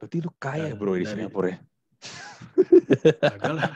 Berarti 0.00 0.16
lu 0.18 0.30
kaya 0.34 0.72
bro 0.72 0.96
di 0.96 1.04
dari- 1.04 1.10
Singapura 1.12 1.48
ya? 1.52 1.58
Agak 3.20 3.52
lah. 3.52 3.70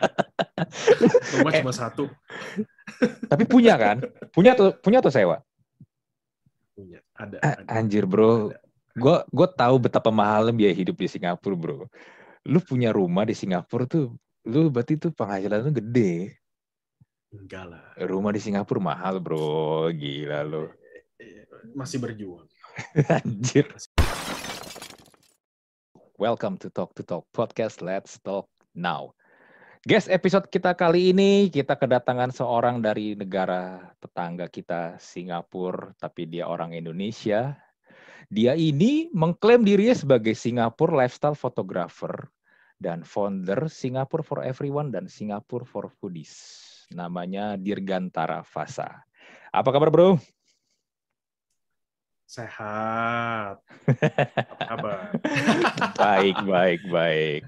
Rumah 1.37 1.53
Eh. 1.53 1.61
cuma 1.61 1.73
satu. 1.73 2.09
Tapi 3.29 3.45
punya 3.45 3.77
kan? 3.77 4.01
Punya 4.33 4.57
tuh 4.57 4.73
punya 4.75 5.05
atau 5.05 5.13
sewa? 5.13 5.45
Punya. 6.73 7.05
Ada. 7.13 7.37
Ah, 7.39 7.55
ada. 7.61 7.71
anjir 7.77 8.09
bro, 8.09 8.49
Ada. 8.49 8.59
gue 8.97 9.17
gue 9.29 9.49
tahu 9.53 9.75
betapa 9.79 10.09
mahalnya 10.09 10.51
biaya 10.51 10.73
hidup 10.73 10.97
di 10.97 11.07
Singapura 11.07 11.55
bro. 11.55 11.79
Lu 12.45 12.59
punya 12.59 12.89
rumah 12.89 13.23
di 13.23 13.37
Singapura 13.37 13.85
tuh, 13.85 14.17
lu 14.45 14.73
berarti 14.73 14.97
tuh 14.97 15.13
penghasilan 15.13 15.61
lu 15.61 15.73
gede. 15.75 16.41
Enggak 17.31 17.69
lah. 17.69 17.85
Rumah 17.95 18.33
di 18.33 18.41
Singapura 18.41 18.81
mahal 18.81 19.21
bro, 19.21 19.93
gila 19.93 20.41
lu. 20.43 20.73
Eh, 21.21 21.45
Masih 21.77 22.01
berjuang. 22.01 22.49
Anjir. 23.23 23.69
Welcome 26.15 26.63
to 26.63 26.71
Talk 26.71 26.95
to 26.95 27.03
Talk 27.03 27.27
Podcast. 27.35 27.83
Let's 27.83 28.23
talk 28.23 28.47
now. 28.71 29.19
Guys, 29.83 30.07
episode 30.07 30.47
kita 30.47 30.71
kali 30.71 31.11
ini 31.11 31.51
kita 31.51 31.75
kedatangan 31.75 32.31
seorang 32.31 32.79
dari 32.79 33.19
negara 33.19 33.91
tetangga 33.99 34.47
kita, 34.47 34.95
Singapura, 35.03 35.91
tapi 35.99 36.31
dia 36.31 36.47
orang 36.47 36.71
Indonesia. 36.71 37.59
Dia 38.31 38.55
ini 38.55 39.11
mengklaim 39.11 39.67
dirinya 39.67 39.99
sebagai 39.99 40.39
Singapore 40.39 40.95
lifestyle 40.95 41.35
photographer 41.35 42.31
dan 42.79 43.03
founder 43.03 43.67
Singapore 43.67 44.23
for 44.23 44.47
Everyone 44.47 44.95
dan 44.95 45.11
Singapore 45.11 45.67
for 45.67 45.91
Foodies. 45.99 46.31
Namanya 46.95 47.59
Dirgantara 47.59 48.47
Fasa. 48.47 49.03
Apa 49.51 49.75
kabar, 49.75 49.91
Bro? 49.91 50.23
Sehat. 52.25 53.61
Apa? 54.65 55.13
baik, 56.01 56.37
baik, 56.49 56.81
baik. 56.89 57.43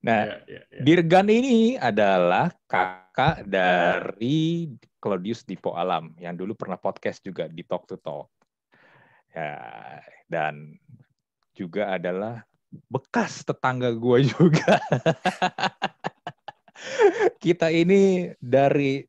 Nah, 0.00 0.22
Ya, 0.32 0.36
ya, 0.48 0.62
ya. 0.72 0.80
Dirgan 0.80 1.28
ini 1.28 1.76
adalah 1.76 2.48
kakak 2.64 3.44
dari 3.44 4.72
Claudius 4.96 5.44
Dipo 5.44 5.76
Alam 5.76 6.16
yang 6.16 6.34
dulu 6.34 6.56
pernah 6.56 6.80
podcast 6.80 7.20
juga 7.20 7.46
di 7.52 7.60
Talk 7.62 7.84
to 7.84 8.00
Talk. 8.00 8.32
Ya, 9.36 10.00
dan 10.26 10.80
juga 11.52 11.94
adalah 12.00 12.42
bekas 12.88 13.44
tetangga 13.44 13.92
gua 13.92 14.24
juga. 14.34 14.80
Kita 17.38 17.68
ini 17.68 18.32
dari 18.40 19.04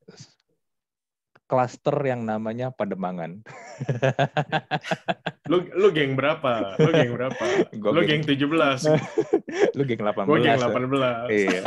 klaster 1.49 1.97
yang 2.05 2.21
namanya 2.21 2.69
Pademangan. 2.69 3.41
Lu 5.49 5.65
lu 5.73 5.89
geng 5.89 6.13
berapa? 6.13 6.77
Lu 6.77 6.89
geng 6.93 7.11
berapa? 7.11 7.43
Gua 7.81 7.89
lu 7.91 8.05
geng- 8.05 8.21
geng 8.21 8.37
17. 8.37 8.85
Lu 9.77 9.81
geng 9.81 10.01
18. 10.05 10.29
Gua 10.29 10.37
geng 10.37 10.53
ya? 10.53 10.69
18. 10.69 11.33
Iya. 11.33 11.61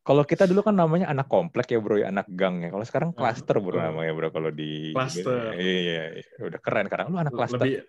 Kalau 0.00 0.22
kita 0.22 0.48
dulu 0.48 0.62
kan 0.62 0.72
namanya 0.72 1.10
anak 1.10 1.28
komplek 1.28 1.68
ya 1.68 1.82
bro, 1.82 2.00
ya 2.00 2.08
anak 2.08 2.24
gang 2.32 2.64
ya. 2.64 2.72
Kalau 2.72 2.86
sekarang 2.86 3.10
klaster 3.12 3.60
bro 3.60 3.76
namanya 3.76 4.16
bro 4.16 4.32
kalau 4.32 4.48
di 4.48 4.94
Klaster. 4.96 5.52
Iya, 5.52 6.16
iya. 6.16 6.40
udah 6.40 6.60
keren 6.62 6.88
sekarang. 6.88 7.12
Lu 7.12 7.18
anak 7.20 7.34
klaster 7.34 7.60
lebih, 7.60 7.84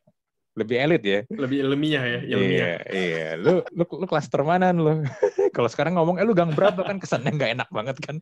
Lebih 0.58 0.78
elit 0.82 1.04
ya. 1.06 1.20
lebih 1.30 1.58
ilmiah 1.62 2.02
ya, 2.02 2.20
Iya, 2.20 2.34
ilmiah. 2.34 2.68
iya. 2.90 3.28
Lu 3.38 3.62
lu 3.72 3.84
lu 3.86 4.06
klaster 4.10 4.42
mana 4.42 4.74
lu? 4.74 5.06
kalau 5.54 5.70
sekarang 5.70 5.94
ngomong 5.96 6.18
eh 6.18 6.26
lu 6.26 6.34
gang 6.34 6.52
berapa 6.52 6.82
kan 6.82 6.98
kesannya 6.98 7.32
nggak 7.32 7.52
enak 7.56 7.70
banget 7.70 7.96
kan. 8.02 8.18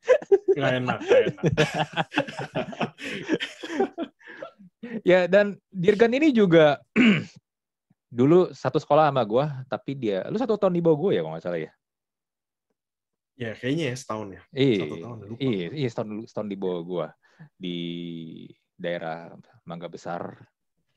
Nggak 0.55 0.73
enak, 0.79 0.99
enak. 1.03 1.45
Ya 5.01 5.25
dan 5.25 5.57
Dirgan 5.73 6.13
ini 6.13 6.29
juga 6.29 6.77
dulu 8.13 8.53
satu 8.53 8.77
sekolah 8.77 9.09
sama 9.09 9.25
gua, 9.25 9.65
tapi 9.65 9.97
dia 9.97 10.21
lu 10.29 10.37
satu 10.37 10.55
tahun 10.61 10.77
di 10.77 10.81
bawah 10.85 10.97
gua 10.97 11.11
ya 11.11 11.21
kalau 11.25 11.33
nggak 11.35 11.45
salah 11.45 11.61
ya. 11.61 11.71
Ya 13.35 13.51
kayaknya 13.57 13.91
ya 13.91 13.95
setahun 13.97 14.27
ya. 14.31 14.41
Iya, 14.55 14.79
Satu 14.85 14.95
tahun, 15.03 15.17
lupa. 15.27 15.39
iya, 15.43 15.67
iya 15.73 15.89
setahun 15.89 16.09
setahun 16.29 16.47
di 16.47 16.57
bawah 16.57 16.81
gua 16.85 17.07
di 17.59 17.77
daerah 18.77 19.33
Mangga 19.67 19.89
Besar. 19.91 20.21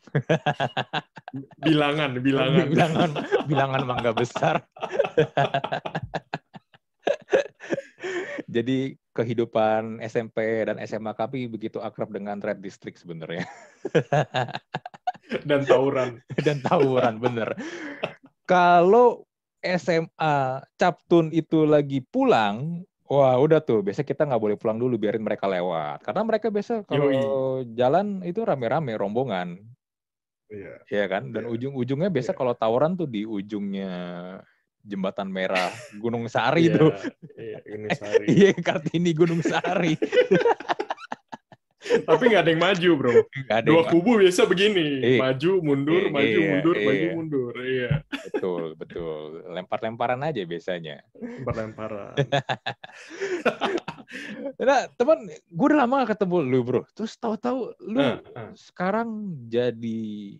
Bilangan, 1.67 2.17
bilangan. 2.23 2.67
bilangan, 2.71 3.11
bilangan 3.51 3.83
Mangga 3.89 4.13
Besar. 4.15 4.63
Jadi 8.47 8.95
kehidupan 9.11 9.99
SMP 10.07 10.63
dan 10.63 10.79
SMA 10.87 11.11
kami 11.11 11.51
begitu 11.51 11.83
akrab 11.83 12.15
dengan 12.15 12.39
Red 12.39 12.63
District 12.63 12.95
sebenarnya 12.95 13.43
Dan 15.45 15.67
tawuran. 15.67 16.23
dan 16.47 16.63
tawuran 16.63 17.19
bener. 17.19 17.53
Kalau 18.49 19.27
SMA 19.61 20.37
Captun 20.79 21.35
itu 21.35 21.67
lagi 21.69 22.01
pulang, 22.01 22.87
wah 23.05 23.37
udah 23.37 23.61
tuh. 23.61 23.83
Biasa 23.85 24.07
kita 24.07 24.25
nggak 24.25 24.41
boleh 24.41 24.57
pulang 24.57 24.79
dulu, 24.81 24.97
biarin 24.97 25.21
mereka 25.21 25.45
lewat. 25.51 26.01
Karena 26.07 26.23
mereka 26.25 26.49
biasa 26.49 26.87
kalau 26.87 27.11
jalan 27.75 28.23
itu 28.25 28.41
rame-rame 28.41 28.97
rombongan, 28.97 29.61
Iya. 30.49 30.81
ya 30.89 31.05
kan. 31.13 31.29
Dan 31.29 31.45
Iya. 31.45 31.53
ujung-ujungnya 31.53 32.09
biasa 32.09 32.33
Iya. 32.33 32.39
kalau 32.41 32.55
tawuran 32.57 32.97
tuh 32.97 33.05
di 33.05 33.29
ujungnya 33.29 33.93
jembatan 34.89 35.29
merah 35.29 35.69
Gunung 35.95 36.25
Sari 36.27 36.67
Iya, 36.67 36.75
tuh. 36.75 36.91
Iya, 37.37 37.59
ini 37.69 37.89
sehari. 37.99 38.25
Iya 38.27 38.51
Kartini 38.57 39.11
Gunung 39.13 39.41
Sari. 39.41 39.93
Tapi 41.89 42.21
nggak 42.21 42.43
ada 42.43 42.51
yang 42.53 42.61
maju, 42.61 42.91
bro. 42.95 43.13
Nggak 43.25 43.59
ada 43.61 43.65
Dua 43.65 43.81
yang- 43.81 43.89
kubu 43.89 44.21
biasa 44.21 44.45
begini. 44.45 44.87
Iya. 45.01 45.19
Maju, 45.23 45.53
mundur, 45.63 46.03
Iya, 46.03 46.13
maju, 46.13 46.29
iya, 46.37 46.49
mundur, 46.51 46.77
maju, 46.77 47.07
mundur. 47.15 47.53
Iya. 47.57 47.91
betul 48.29 48.63
betul. 48.75 49.21
Lempar-lemparan 49.49 50.21
aja 50.21 50.43
biasanya. 50.43 50.97
Berlemparan. 51.45 52.13
Nah, 54.59 54.89
teman, 54.91 55.21
gue 55.29 55.67
udah 55.69 55.85
lama 55.85 56.01
gak 56.01 56.17
ketemu 56.17 56.37
lu, 56.41 56.61
bro. 56.65 56.81
Terus 56.97 57.13
tahu-tahu 57.15 57.77
lu 57.85 58.01
Ah, 58.01 58.17
ah. 58.33 58.51
sekarang 58.57 59.09
jadi 59.47 60.33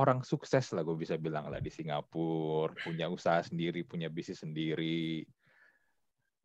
orang 0.00 0.24
sukses 0.24 0.72
lah, 0.72 0.80
gue 0.80 0.96
bisa 0.96 1.20
bilang 1.20 1.52
lah 1.52 1.60
di 1.60 1.68
Singapura, 1.68 2.72
punya 2.80 3.12
usaha 3.12 3.44
sendiri, 3.44 3.84
punya 3.84 4.08
bisnis 4.08 4.40
sendiri. 4.40 5.28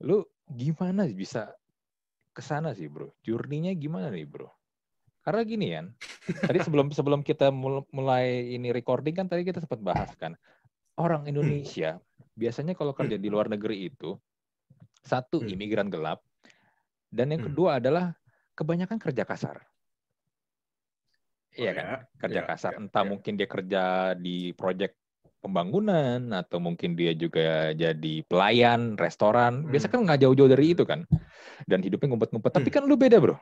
Lu 0.04 0.28
gimana 0.52 1.08
bisa 1.08 1.56
ke 2.36 2.44
sana 2.44 2.76
sih, 2.76 2.92
bro? 2.92 3.16
Journey-nya 3.24 3.72
gimana 3.80 4.12
nih, 4.12 4.28
bro? 4.28 4.52
Karena 5.24 5.42
gini 5.48 5.72
kan, 5.72 5.96
tadi 6.44 6.60
sebelum 6.60 6.92
sebelum 6.92 7.24
kita 7.24 7.48
mul- 7.50 7.88
mulai 7.96 8.60
ini 8.60 8.76
recording 8.76 9.16
kan 9.16 9.26
tadi 9.32 9.48
kita 9.48 9.64
sempat 9.64 9.80
bahas 9.80 10.12
kan, 10.20 10.36
orang 11.00 11.24
Indonesia 11.26 11.98
biasanya 12.36 12.76
kalau 12.76 12.92
kerja 12.92 13.16
di 13.16 13.32
luar 13.32 13.48
negeri 13.48 13.88
itu 13.88 14.20
satu 15.02 15.42
Hmm. 15.42 15.50
imigran 15.50 15.88
gelap, 15.88 16.22
dan 17.08 17.32
yang 17.32 17.42
Hmm. 17.42 17.50
kedua 17.56 17.80
adalah 17.80 18.14
kebanyakan 18.54 19.00
kerja 19.00 19.24
kasar. 19.24 19.64
Iya 21.56 21.72
Oh, 21.72 21.76
kan, 21.76 21.86
ya. 21.88 21.98
kerja 22.20 22.40
Ya, 22.44 22.48
kasar. 22.52 22.72
ya, 22.76 22.80
Entah 22.84 23.04
ya. 23.04 23.10
mungkin 23.10 23.34
dia 23.40 23.48
kerja 23.48 23.84
di 24.20 24.52
proyek 24.54 24.92
pembangunan 25.40 26.20
atau 26.34 26.60
mungkin 26.60 26.98
dia 26.98 27.14
juga 27.16 27.72
jadi 27.72 28.14
pelayan 28.28 28.98
restoran. 29.00 29.64
Biasa 29.70 29.88
Hmm. 29.88 29.94
kan 29.94 30.00
nggak 30.10 30.20
jauh-jauh 30.28 30.52
dari 30.52 30.76
itu 30.76 30.84
kan. 30.84 31.06
Dan 31.70 31.80
hidupnya 31.80 32.12
ngumpet-ngumpet. 32.12 32.52
Tapi 32.52 32.70
Hmm. 32.70 32.76
kan 32.82 32.90
lu 32.90 32.96
beda 33.00 33.18
bro. 33.24 33.38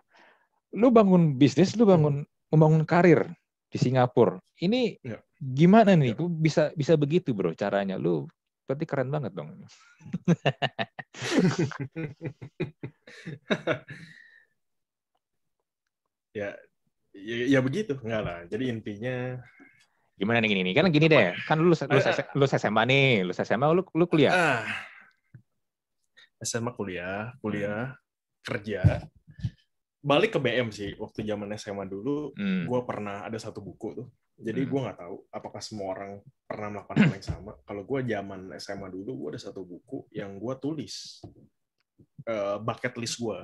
Lu 0.78 0.94
bangun 0.94 1.34
bisnis, 1.38 1.74
lu 1.74 1.90
bangun 1.90 2.22
membangun 2.54 2.86
karir 2.86 3.26
di 3.74 3.78
Singapura. 3.82 4.38
Ini 4.62 5.02
Ya. 5.02 5.18
gimana 5.42 5.98
nih? 5.98 6.14
Ya. 6.14 6.26
Bisa 6.30 6.64
bisa 6.78 6.94
begitu 6.94 7.34
bro 7.34 7.58
caranya? 7.58 7.98
Lu 7.98 8.30
berarti 8.70 8.86
keren 8.86 9.10
banget 9.10 9.34
dong. 9.34 9.50
ya, 16.34 16.58
ya, 17.14 17.58
ya 17.58 17.60
begitu. 17.62 17.94
Enggak 18.02 18.22
lah. 18.26 18.40
Jadi 18.50 18.64
intinya 18.70 19.38
Gimana 20.14 20.46
nih 20.46 20.50
gini 20.54 20.62
nih? 20.70 20.74
Kan 20.78 20.86
gini 20.94 21.08
deh. 21.10 21.34
Kan 21.50 21.58
lu 21.58 21.74
lu, 21.74 21.76
lu 22.38 22.46
SMA 22.46 22.82
nih, 22.86 23.26
lu 23.26 23.34
SMA 23.34 23.66
lu 23.74 23.82
lu 23.82 24.06
kuliah. 24.06 24.32
ah 24.34 24.64
SMA 26.44 26.70
kuliah, 26.76 27.34
kuliah, 27.40 27.96
kerja. 28.44 29.08
Balik 30.04 30.36
ke 30.36 30.40
BM 30.44 30.68
sih 30.70 30.92
waktu 31.00 31.24
zaman 31.24 31.48
SMA 31.56 31.88
dulu, 31.88 32.36
Hmm. 32.36 32.68
gue 32.68 32.80
pernah 32.84 33.24
ada 33.24 33.40
satu 33.40 33.64
buku 33.64 34.04
tuh. 34.04 34.08
Jadi 34.36 34.68
Hmm. 34.68 34.70
gue 34.70 34.80
nggak 34.84 35.00
tahu 35.00 35.16
apakah 35.32 35.62
semua 35.64 35.88
orang 35.96 36.12
pernah 36.44 36.68
melakukan 36.78 36.98
hal 37.00 37.14
yang 37.16 37.24
sama. 37.26 37.52
Kalau 37.64 37.82
gue 37.88 38.00
zaman 38.04 38.40
SMA 38.60 38.88
dulu, 38.92 39.12
gue 39.18 39.28
ada 39.34 39.42
satu 39.42 39.64
buku 39.64 40.06
yang 40.12 40.36
gue 40.38 40.54
tulis 40.60 41.24
eh, 42.28 42.58
bucket 42.60 42.94
list 43.00 43.18
gue. 43.18 43.40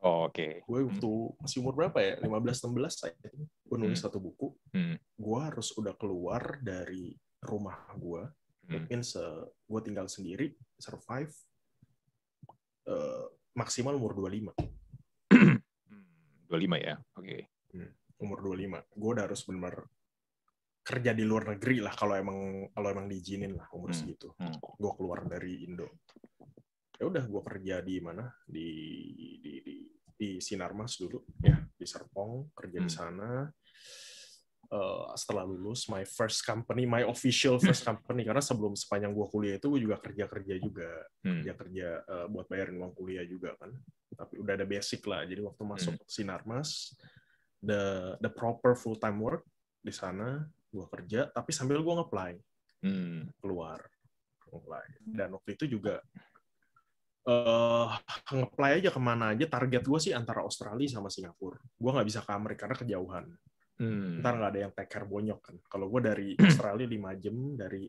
Oh, 0.00 0.26
Oke. 0.26 0.62
Gue 0.62 0.86
waktu 0.86 1.10
masih 1.38 1.58
umur 1.58 1.74
berapa 1.74 1.98
ya? 1.98 2.14
15-16 2.22 2.70
saya. 2.94 3.14
Gue 3.64 3.76
nulis 3.76 3.98
Hmm. 3.98 4.06
satu 4.06 4.18
buku. 4.18 4.54
Hmm. 4.70 4.94
Gue 5.14 5.38
harus 5.42 5.74
udah 5.74 5.94
keluar 5.94 6.62
dari 6.62 7.12
rumah 7.40 7.74
gue. 7.94 8.22
Hmm. 8.68 8.86
Mungkin 8.86 9.00
se 9.02 9.20
gue 9.64 9.80
tinggal 9.80 10.06
sendiri, 10.06 10.50
survive 10.76 11.34
eh, 12.86 13.24
maksimal 13.52 13.92
umur 13.92 14.14
25. 14.14 14.54
Hmm, 15.28 15.58
25 16.46 16.78
ya. 16.78 16.96
Oke. 17.14 17.50
umur 18.18 18.42
25. 18.42 18.82
Gue 18.92 19.10
udah 19.14 19.30
harus 19.30 19.46
benar 19.46 19.78
kerja 20.82 21.12
di 21.12 21.22
luar 21.22 21.54
negeri 21.54 21.78
lah 21.78 21.92
kalau 21.92 22.18
emang 22.18 22.38
kalau 22.72 22.88
emang 22.90 23.06
diizinin 23.06 23.54
lah 23.54 23.70
umur 23.70 23.92
Hmm. 23.92 23.98
segitu. 23.98 24.34
Hmm. 24.34 24.58
Gue 24.58 24.92
keluar 24.94 25.22
dari 25.22 25.62
Indo. 25.62 25.86
Ya 26.98 27.06
udah 27.06 27.24
gue 27.24 27.42
kerja 27.46 27.78
di 27.78 28.02
mana? 28.02 28.26
Di 28.42 28.68
di 29.38 29.52
di, 29.62 29.74
di 30.18 30.28
Sinarmas 30.42 30.98
dulu. 30.98 31.22
Ya. 31.38 31.62
Di 31.78 31.86
Serpong 31.86 32.50
kerja 32.52 32.78
di 32.82 32.90
Hmm. 32.90 32.98
sana. 32.98 33.30
Eh, 34.68 35.06
setelah 35.16 35.48
lulus 35.48 35.88
my 35.88 36.04
first 36.04 36.44
company 36.44 36.84
my 36.84 37.06
official 37.06 37.56
first 37.56 37.86
company. 37.86 38.26
Karena 38.26 38.42
sebelum 38.42 38.74
sepanjang 38.74 39.14
gue 39.14 39.26
kuliah 39.30 39.56
itu 39.56 39.70
gue 39.70 39.80
juga 39.80 39.96
kerja 40.02 40.26
kerja 40.26 40.54
juga. 40.58 40.90
Hmm. 41.22 41.40
kerja 41.40 41.52
kerja 41.54 41.88
eh, 42.02 42.26
buat 42.28 42.46
bayarin 42.50 42.76
uang 42.82 42.92
kuliah 42.98 43.24
juga 43.24 43.54
kan. 43.56 43.70
Tapi 44.18 44.42
udah 44.42 44.58
ada 44.58 44.66
basic 44.66 45.00
lah. 45.06 45.22
Jadi 45.22 45.38
waktu 45.38 45.62
masuk 45.62 45.94
Sinarmas 46.04 46.98
the 47.62 48.14
the 48.18 48.30
proper 48.30 48.74
full 48.74 48.98
time 48.98 49.22
work 49.22 49.46
di 49.78 49.94
sana 49.94 50.42
gue 50.74 50.86
kerja. 50.90 51.30
Tapi 51.30 51.54
sambil 51.54 51.78
gue 51.78 51.94
ngeplay 51.94 52.34
Hmm. 52.78 53.26
keluar 53.42 53.82
dan 55.02 55.34
waktu 55.34 55.58
itu 55.58 55.66
juga 55.66 55.98
eh 57.28 57.88
ngeplay 58.32 58.80
aja 58.80 58.88
ke 58.88 59.00
mana 59.00 59.36
aja 59.36 59.44
target 59.44 59.84
gue 59.84 60.00
sih 60.00 60.16
antara 60.16 60.40
Australia 60.40 60.88
sama 60.88 61.12
Singapura 61.12 61.60
gue 61.60 61.90
nggak 61.92 62.08
bisa 62.08 62.20
ke 62.24 62.32
Amerika 62.32 62.64
karena 62.64 62.78
kejauhan 62.80 63.26
Hmm. 63.78 64.18
ntar 64.18 64.34
nggak 64.34 64.50
ada 64.50 64.60
yang 64.66 64.72
take 64.74 64.90
care 64.90 65.06
bonyok 65.06 65.38
kan 65.38 65.56
kalau 65.70 65.86
gue 65.86 66.02
dari 66.02 66.28
Australia 66.50 66.82
5 66.82 67.14
jam 67.14 67.36
dari 67.54 67.86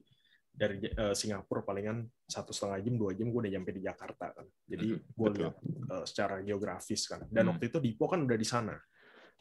dari 0.53 0.77
eh, 0.85 1.15
Singapura 1.17 1.65
palingan 1.65 2.05
satu 2.29 2.53
setengah 2.53 2.77
jam 2.85 2.93
dua 2.93 3.17
jam 3.17 3.33
gue 3.33 3.41
udah 3.41 3.53
nyampe 3.57 3.73
di 3.73 3.81
Jakarta 3.81 4.37
kan 4.37 4.45
jadi 4.69 4.85
Mhm, 4.93 5.17
gue 5.17 5.29
lihat 5.33 5.55
eh, 5.65 6.05
secara 6.05 6.45
geografis 6.45 7.09
kan 7.09 7.25
dan 7.33 7.49
Hmm. 7.49 7.57
waktu 7.57 7.73
itu 7.73 7.77
Dipo 7.81 8.05
kan 8.05 8.21
udah 8.21 8.37
di 8.37 8.45
sana 8.45 8.77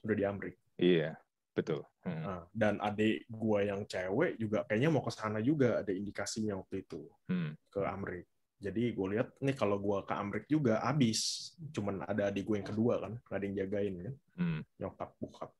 udah 0.00 0.14
di 0.16 0.24
Amrik 0.24 0.56
Iya, 0.80 1.20
betul. 1.52 1.84
Hmm. 2.00 2.22
Nah, 2.24 2.42
dan 2.56 2.80
adik 2.80 3.28
gue 3.28 3.60
yang 3.68 3.84
cewek 3.84 4.40
juga 4.40 4.64
kayaknya 4.64 4.88
mau 4.88 5.04
ke 5.04 5.12
sana 5.12 5.44
juga 5.44 5.84
ada 5.84 5.92
indikasinya 5.92 6.56
waktu 6.56 6.86
itu 6.88 7.12
Hmm. 7.28 7.52
ke 7.68 7.84
Amrik 7.84 8.24
jadi 8.58 8.90
gue 8.90 9.06
lihat 9.14 9.38
nih 9.38 9.54
kalau 9.54 9.78
gue 9.78 9.98
ke 10.02 10.14
Amrik 10.18 10.44
juga 10.50 10.82
abis. 10.82 11.54
Cuman 11.70 12.02
ada 12.02 12.26
adik 12.26 12.42
gue 12.42 12.58
yang 12.58 12.66
kedua 12.66 12.98
kan 12.98 13.12
ada 13.30 13.42
yang 13.46 13.54
jagain 13.54 13.94
kan. 14.02 14.14
Hmm. 14.38 14.60
nyokap 14.82 15.14
bokap. 15.22 15.50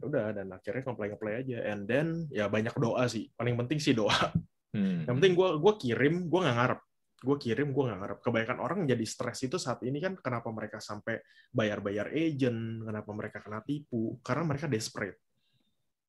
Ya 0.00 0.04
udah 0.10 0.26
dan 0.34 0.46
akhirnya 0.50 0.82
ngeplay 0.90 1.08
ngeplay 1.14 1.34
aja. 1.38 1.58
And 1.70 1.86
then 1.86 2.26
ya 2.34 2.50
banyak 2.50 2.74
doa 2.74 3.06
sih. 3.06 3.30
Paling 3.38 3.54
penting 3.54 3.78
sih 3.78 3.94
doa. 3.94 4.34
Hmm. 4.70 5.02
yang 5.02 5.18
penting 5.18 5.34
gue 5.34 5.48
gua 5.58 5.74
kirim 5.78 6.26
gue 6.26 6.40
nggak 6.42 6.56
ngarep. 6.58 6.80
Gue 7.22 7.36
kirim 7.38 7.68
gue 7.70 7.84
nggak 7.86 8.00
ngarep. 8.02 8.18
Kebanyakan 8.26 8.58
orang 8.58 8.78
jadi 8.90 9.06
stres 9.06 9.46
itu 9.46 9.58
saat 9.58 9.78
ini 9.86 10.02
kan 10.02 10.18
kenapa 10.18 10.50
mereka 10.50 10.82
sampai 10.82 11.22
bayar-bayar 11.54 12.10
agent 12.10 12.86
kenapa 12.90 13.10
mereka 13.14 13.38
kena 13.38 13.62
tipu? 13.62 14.18
Karena 14.26 14.50
mereka 14.50 14.66
desperate. 14.66 15.18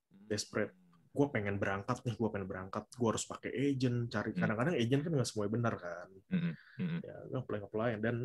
Desperate 0.09 0.80
gue 1.11 1.27
pengen 1.27 1.59
berangkat 1.59 1.99
nih 2.01 2.15
gue 2.15 2.29
pengen 2.31 2.47
berangkat 2.47 2.87
gue 2.87 3.07
harus 3.07 3.25
pakai 3.25 3.51
agent 3.51 4.07
cari 4.07 4.31
Hmm. 4.31 4.39
kadang-kadang 4.41 4.75
agent 4.75 5.01
kan 5.01 5.11
nggak 5.11 5.27
semuanya 5.27 5.51
benar 5.51 5.75
kan 5.75 6.07
Hmm. 6.31 6.53
Hmm. 6.79 6.99
ya 7.03 7.15
gue 7.27 7.37
apply 7.37 7.59
apply 7.61 7.89
dan 7.99 8.15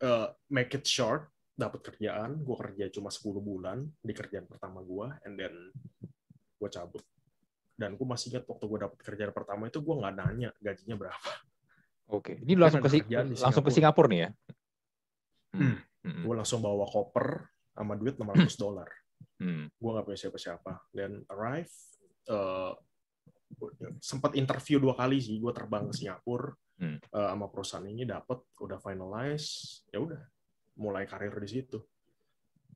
uh, 0.00 0.28
make 0.48 0.72
it 0.72 0.84
short 0.84 1.32
dapat 1.54 1.80
kerjaan 1.82 2.42
gue 2.42 2.56
kerja 2.58 2.84
cuma 2.90 3.08
10 3.08 3.24
bulan 3.40 3.78
di 3.98 4.12
kerjaan 4.12 4.44
pertama 4.44 4.82
gue 4.82 5.06
and 5.24 5.34
then 5.34 5.54
gue 6.54 6.68
cabut 6.68 7.00
dan 7.74 7.96
gue 7.96 8.06
masih 8.06 8.30
ingat 8.30 8.44
waktu 8.44 8.64
gue 8.66 8.78
dapat 8.82 8.98
kerjaan 9.00 9.32
pertama 9.32 9.66
itu 9.66 9.80
gue 9.80 9.94
nggak 9.94 10.14
nanya 10.14 10.50
gajinya 10.60 10.96
berapa 10.98 11.30
Oke, 12.04 12.36
ini 12.36 12.52
langsung 12.52 12.84
ke 12.84 13.00
langsung 13.40 13.64
ke 13.64 13.72
Singapura. 13.72 14.12
Nih 14.12 14.20
ya. 14.20 14.30
Hmm. 15.56 15.80
Hmm. 16.04 16.20
gue 16.20 16.34
langsung 16.36 16.60
bawa 16.60 16.84
koper 16.84 17.48
sama 17.72 17.96
duit 17.96 18.20
600 18.20 18.60
dolar 18.60 18.90
Hmm. 19.40 19.66
gue 19.72 19.90
nggak 19.90 20.04
punya 20.04 20.20
siapa-siapa 20.20 20.72
dan 20.92 21.24
arrive 21.26 21.72
uh, 22.28 22.72
sempat 24.02 24.34
interview 24.34 24.82
dua 24.82 24.94
kali 24.94 25.22
sih 25.22 25.38
gue 25.38 25.52
terbang 25.54 25.88
ke 25.90 25.94
Singapura 25.94 26.52
Hmm. 26.74 26.98
uh, 27.14 27.30
sama 27.30 27.46
perusahaan 27.54 27.86
ini 27.86 28.02
dapat 28.02 28.50
udah 28.58 28.82
finalize 28.82 29.78
ya 29.94 30.02
udah 30.02 30.18
mulai 30.82 31.06
karir 31.06 31.30
di 31.38 31.46
situ 31.46 31.78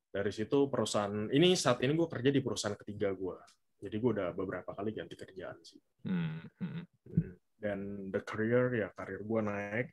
dari 0.06 0.30
situ 0.30 0.70
perusahaan 0.70 1.26
ini 1.34 1.58
saat 1.58 1.82
ini 1.82 1.98
gue 1.98 2.06
kerja 2.06 2.30
di 2.30 2.38
perusahaan 2.38 2.78
ketiga 2.78 3.10
gue 3.10 3.34
jadi 3.82 3.98
gue 3.98 4.10
udah 4.14 4.28
beberapa 4.38 4.70
kali 4.70 4.94
ganti 4.94 5.18
kerjaan 5.18 5.58
sih 5.66 5.82
Hmm. 6.06 6.46
Hmm. 6.62 6.86
Hmm. 7.10 7.34
dan 7.58 7.78
the 8.14 8.22
career 8.22 8.86
ya 8.86 8.88
karir 8.94 9.26
gue 9.26 9.40
naik 9.42 9.90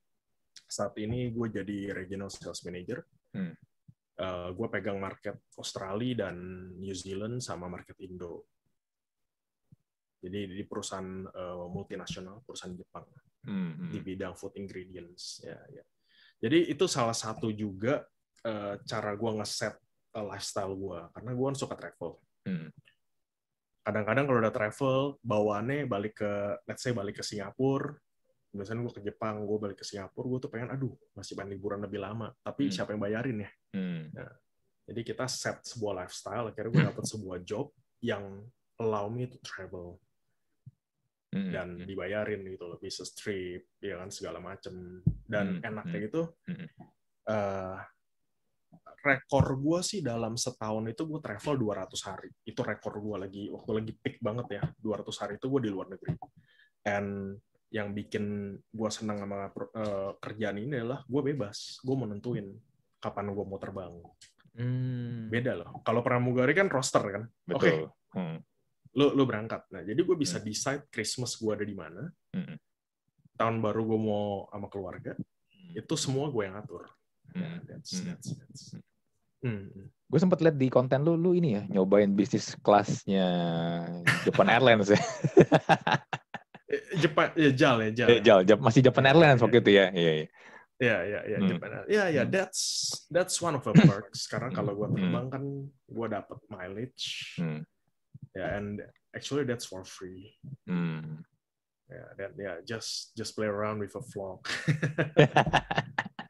saat 0.70 0.94
ini 1.02 1.34
gue 1.34 1.50
jadi 1.50 1.98
regional 1.98 2.30
sales 2.30 2.62
manager 2.62 3.02
Hmm. 3.34 3.58
Uh, 4.22 4.54
gue 4.54 4.68
pegang 4.70 5.02
market 5.02 5.42
Australia 5.58 6.30
dan 6.30 6.38
New 6.78 6.94
Zealand 6.94 7.42
sama 7.42 7.66
market 7.66 7.98
Indo 8.06 8.54
jadi 10.26 10.50
di 10.50 10.64
perusahaan 10.66 11.06
uh, 11.30 11.70
multinasional 11.70 12.42
perusahaan 12.42 12.74
Jepang. 12.74 13.06
Hmm. 13.46 13.94
di 13.94 14.02
bidang 14.02 14.34
food 14.34 14.58
ingredients 14.58 15.38
ya 15.46 15.54
ya. 15.70 15.86
Jadi 16.42 16.66
itu 16.66 16.90
salah 16.90 17.14
satu 17.14 17.54
juga 17.54 18.02
uh, 18.42 18.74
cara 18.82 19.14
gue 19.14 19.32
ngeset 19.38 19.78
uh, 20.18 20.26
lifestyle 20.26 20.74
gue 20.74 21.00
karena 21.14 21.30
gue 21.38 21.46
kan 21.46 21.58
suka 21.58 21.76
travel. 21.78 22.18
Hmm. 22.50 22.74
kadang-kadang 23.86 24.26
kalau 24.26 24.40
udah 24.42 24.50
travel 24.50 24.98
bawaannya 25.22 25.86
balik 25.86 26.18
ke 26.26 26.32
let's 26.66 26.82
say 26.82 26.90
balik 26.90 27.22
ke 27.22 27.24
Singapura. 27.24 27.94
Biasanya 28.50 28.82
gue 28.82 28.94
ke 28.98 29.04
Jepang 29.06 29.46
gue 29.46 29.58
balik 29.62 29.78
ke 29.78 29.86
Singapura 29.86 30.26
gue 30.26 30.40
tuh 30.42 30.50
pengen 30.50 30.74
aduh 30.74 30.98
masih 31.14 31.38
pengen 31.38 31.54
liburan 31.54 31.86
lebih 31.86 32.02
lama. 32.02 32.34
Tapi 32.42 32.66
Hmm. 32.66 32.74
siapa 32.74 32.98
yang 32.98 33.02
bayarin 33.06 33.46
ya? 33.46 33.50
Hmm. 33.78 34.10
jadi 34.90 35.02
kita 35.06 35.26
set 35.30 35.62
sebuah 35.66 36.02
lifestyle 36.02 36.50
akhirnya 36.50 36.70
gue 36.74 36.82
dapat 36.94 37.06
sebuah 37.06 37.38
job 37.46 37.70
yang 38.02 38.42
allow 38.82 39.06
me 39.06 39.30
to 39.30 39.38
travel 39.46 40.02
Hmm. 41.36 41.52
dan 41.52 41.68
dibayarin 41.84 42.48
gitu 42.48 42.64
loh 42.64 42.80
business 42.80 43.12
trip 43.12 43.68
ya 43.84 44.00
kan 44.00 44.08
segala 44.08 44.40
macem 44.40 45.04
dan 45.28 45.60
Hmm, 45.60 45.68
enaknya 45.68 46.00
hmm, 46.00 46.08
itu 46.08 46.22
hmm. 46.48 46.68
eh, 47.28 47.78
rekor 49.04 49.46
gue 49.60 49.80
sih 49.84 50.00
dalam 50.00 50.40
setahun 50.40 50.88
itu 50.88 51.04
gue 51.04 51.20
travel 51.20 51.56
200 51.60 52.08
hari 52.08 52.30
itu 52.48 52.60
rekor 52.64 53.04
gue 53.04 53.18
lagi 53.20 53.44
waktu 53.52 53.72
lagi 53.84 53.92
peak 54.00 54.18
banget 54.24 54.48
ya 54.58 54.64
200 54.80 55.22
hari 55.22 55.34
itu 55.36 55.52
gue 55.52 55.62
di 55.68 55.72
luar 55.76 55.92
negeri 55.92 56.16
and 56.88 57.36
yang 57.70 57.92
bikin 57.92 58.56
gue 58.56 58.90
senang 58.90 59.20
sama 59.20 59.52
eh, 59.52 60.12
kerjaan 60.24 60.58
ini 60.58 60.80
adalah 60.80 61.04
gue 61.04 61.22
bebas 61.22 61.84
gue 61.84 61.96
mau 62.00 62.08
nentuin 62.08 62.48
kapan 63.04 63.36
gue 63.36 63.46
mau 63.46 63.60
terbang 63.60 63.94
Hmm. 64.56 65.28
beda 65.28 65.52
loh 65.52 65.84
kalau 65.84 66.00
pramugari 66.00 66.56
kan 66.56 66.72
roster 66.72 67.04
kan 67.04 67.28
oke 67.52 67.60
Betul. 67.60 67.92
Hmm. 68.16 68.40
Lu 68.96 69.12
lu 69.12 69.24
berangkat 69.24 69.68
nah 69.70 69.84
jadi 69.84 70.00
gue 70.00 70.16
bisa 70.16 70.40
Hmm. 70.40 70.46
decide 70.46 70.84
Christmas 70.88 71.36
gue 71.36 71.52
ada 71.52 71.64
di 71.64 71.76
mana 71.76 72.08
Hmm. 72.32 72.56
tahun 73.36 73.60
baru 73.60 73.82
gue 73.84 74.00
mau 74.00 74.26
sama 74.48 74.68
keluarga 74.68 75.12
Hmm. 75.16 75.76
itu 75.76 75.94
semua 75.96 76.28
gue 76.30 76.44
yang 76.44 76.56
atur. 76.56 76.88
Nah, 77.36 77.60
that's, 77.68 78.00
that's, 78.00 78.32
that's. 78.32 78.62
Hmm. 79.44 79.92
Gue 80.08 80.20
sempat 80.22 80.40
lihat 80.40 80.56
di 80.56 80.70
konten 80.70 81.04
lu, 81.04 81.14
lu 81.14 81.34
ini 81.34 81.54
ya 81.54 81.64
nyobain 81.68 82.08
bisnis 82.10 82.56
kelasnya 82.58 83.28
Japan 84.24 84.48
Airlines 84.50 84.88
ya. 84.88 85.02
Eh, 86.66 86.82
Jepang 86.98 87.30
ya 87.36 87.52
Jal 87.52 87.78
ya 87.84 87.90
Jal 87.94 88.08
Eh, 88.10 88.20
Jal, 88.22 88.40
Jap- 88.42 88.64
masih 88.64 88.82
Japan 88.82 89.06
Airlines 89.06 89.38
waktu 89.40 89.60
itu 89.60 89.72
ya. 89.74 89.86
Iya, 89.92 90.12
iya. 90.16 90.28
ya 90.76 90.98
ya 91.04 91.20
ya 91.26 91.38
Hmm. 91.40 91.48
Jepang 91.48 91.72
ya 91.88 92.04
ya 92.10 92.24
that's 92.26 92.62
that's 93.08 93.40
one 93.40 93.56
of 93.56 93.64
the 93.64 93.72
perks 93.88 94.28
karena 94.28 94.50
kalau 94.50 94.76
gue 94.76 94.88
Hmm. 94.88 94.96
terbang 94.98 95.28
kan 95.30 95.44
gue 95.88 96.08
dapat 96.10 96.40
mileage 96.48 97.06
Hmm. 97.40 97.64
Ya 98.36 98.60
and 98.60 98.84
actually 99.16 99.48
that's 99.48 99.66
for 99.66 99.82
free 99.88 100.36
Hmm. 100.68 101.24
ya 101.88 102.04
dan 102.20 102.32
ya 102.36 102.54
just 102.68 103.16
just 103.16 103.34
play 103.34 103.48
around 103.48 103.80
with 103.80 103.96
a 103.96 104.04
vlog 104.12 104.44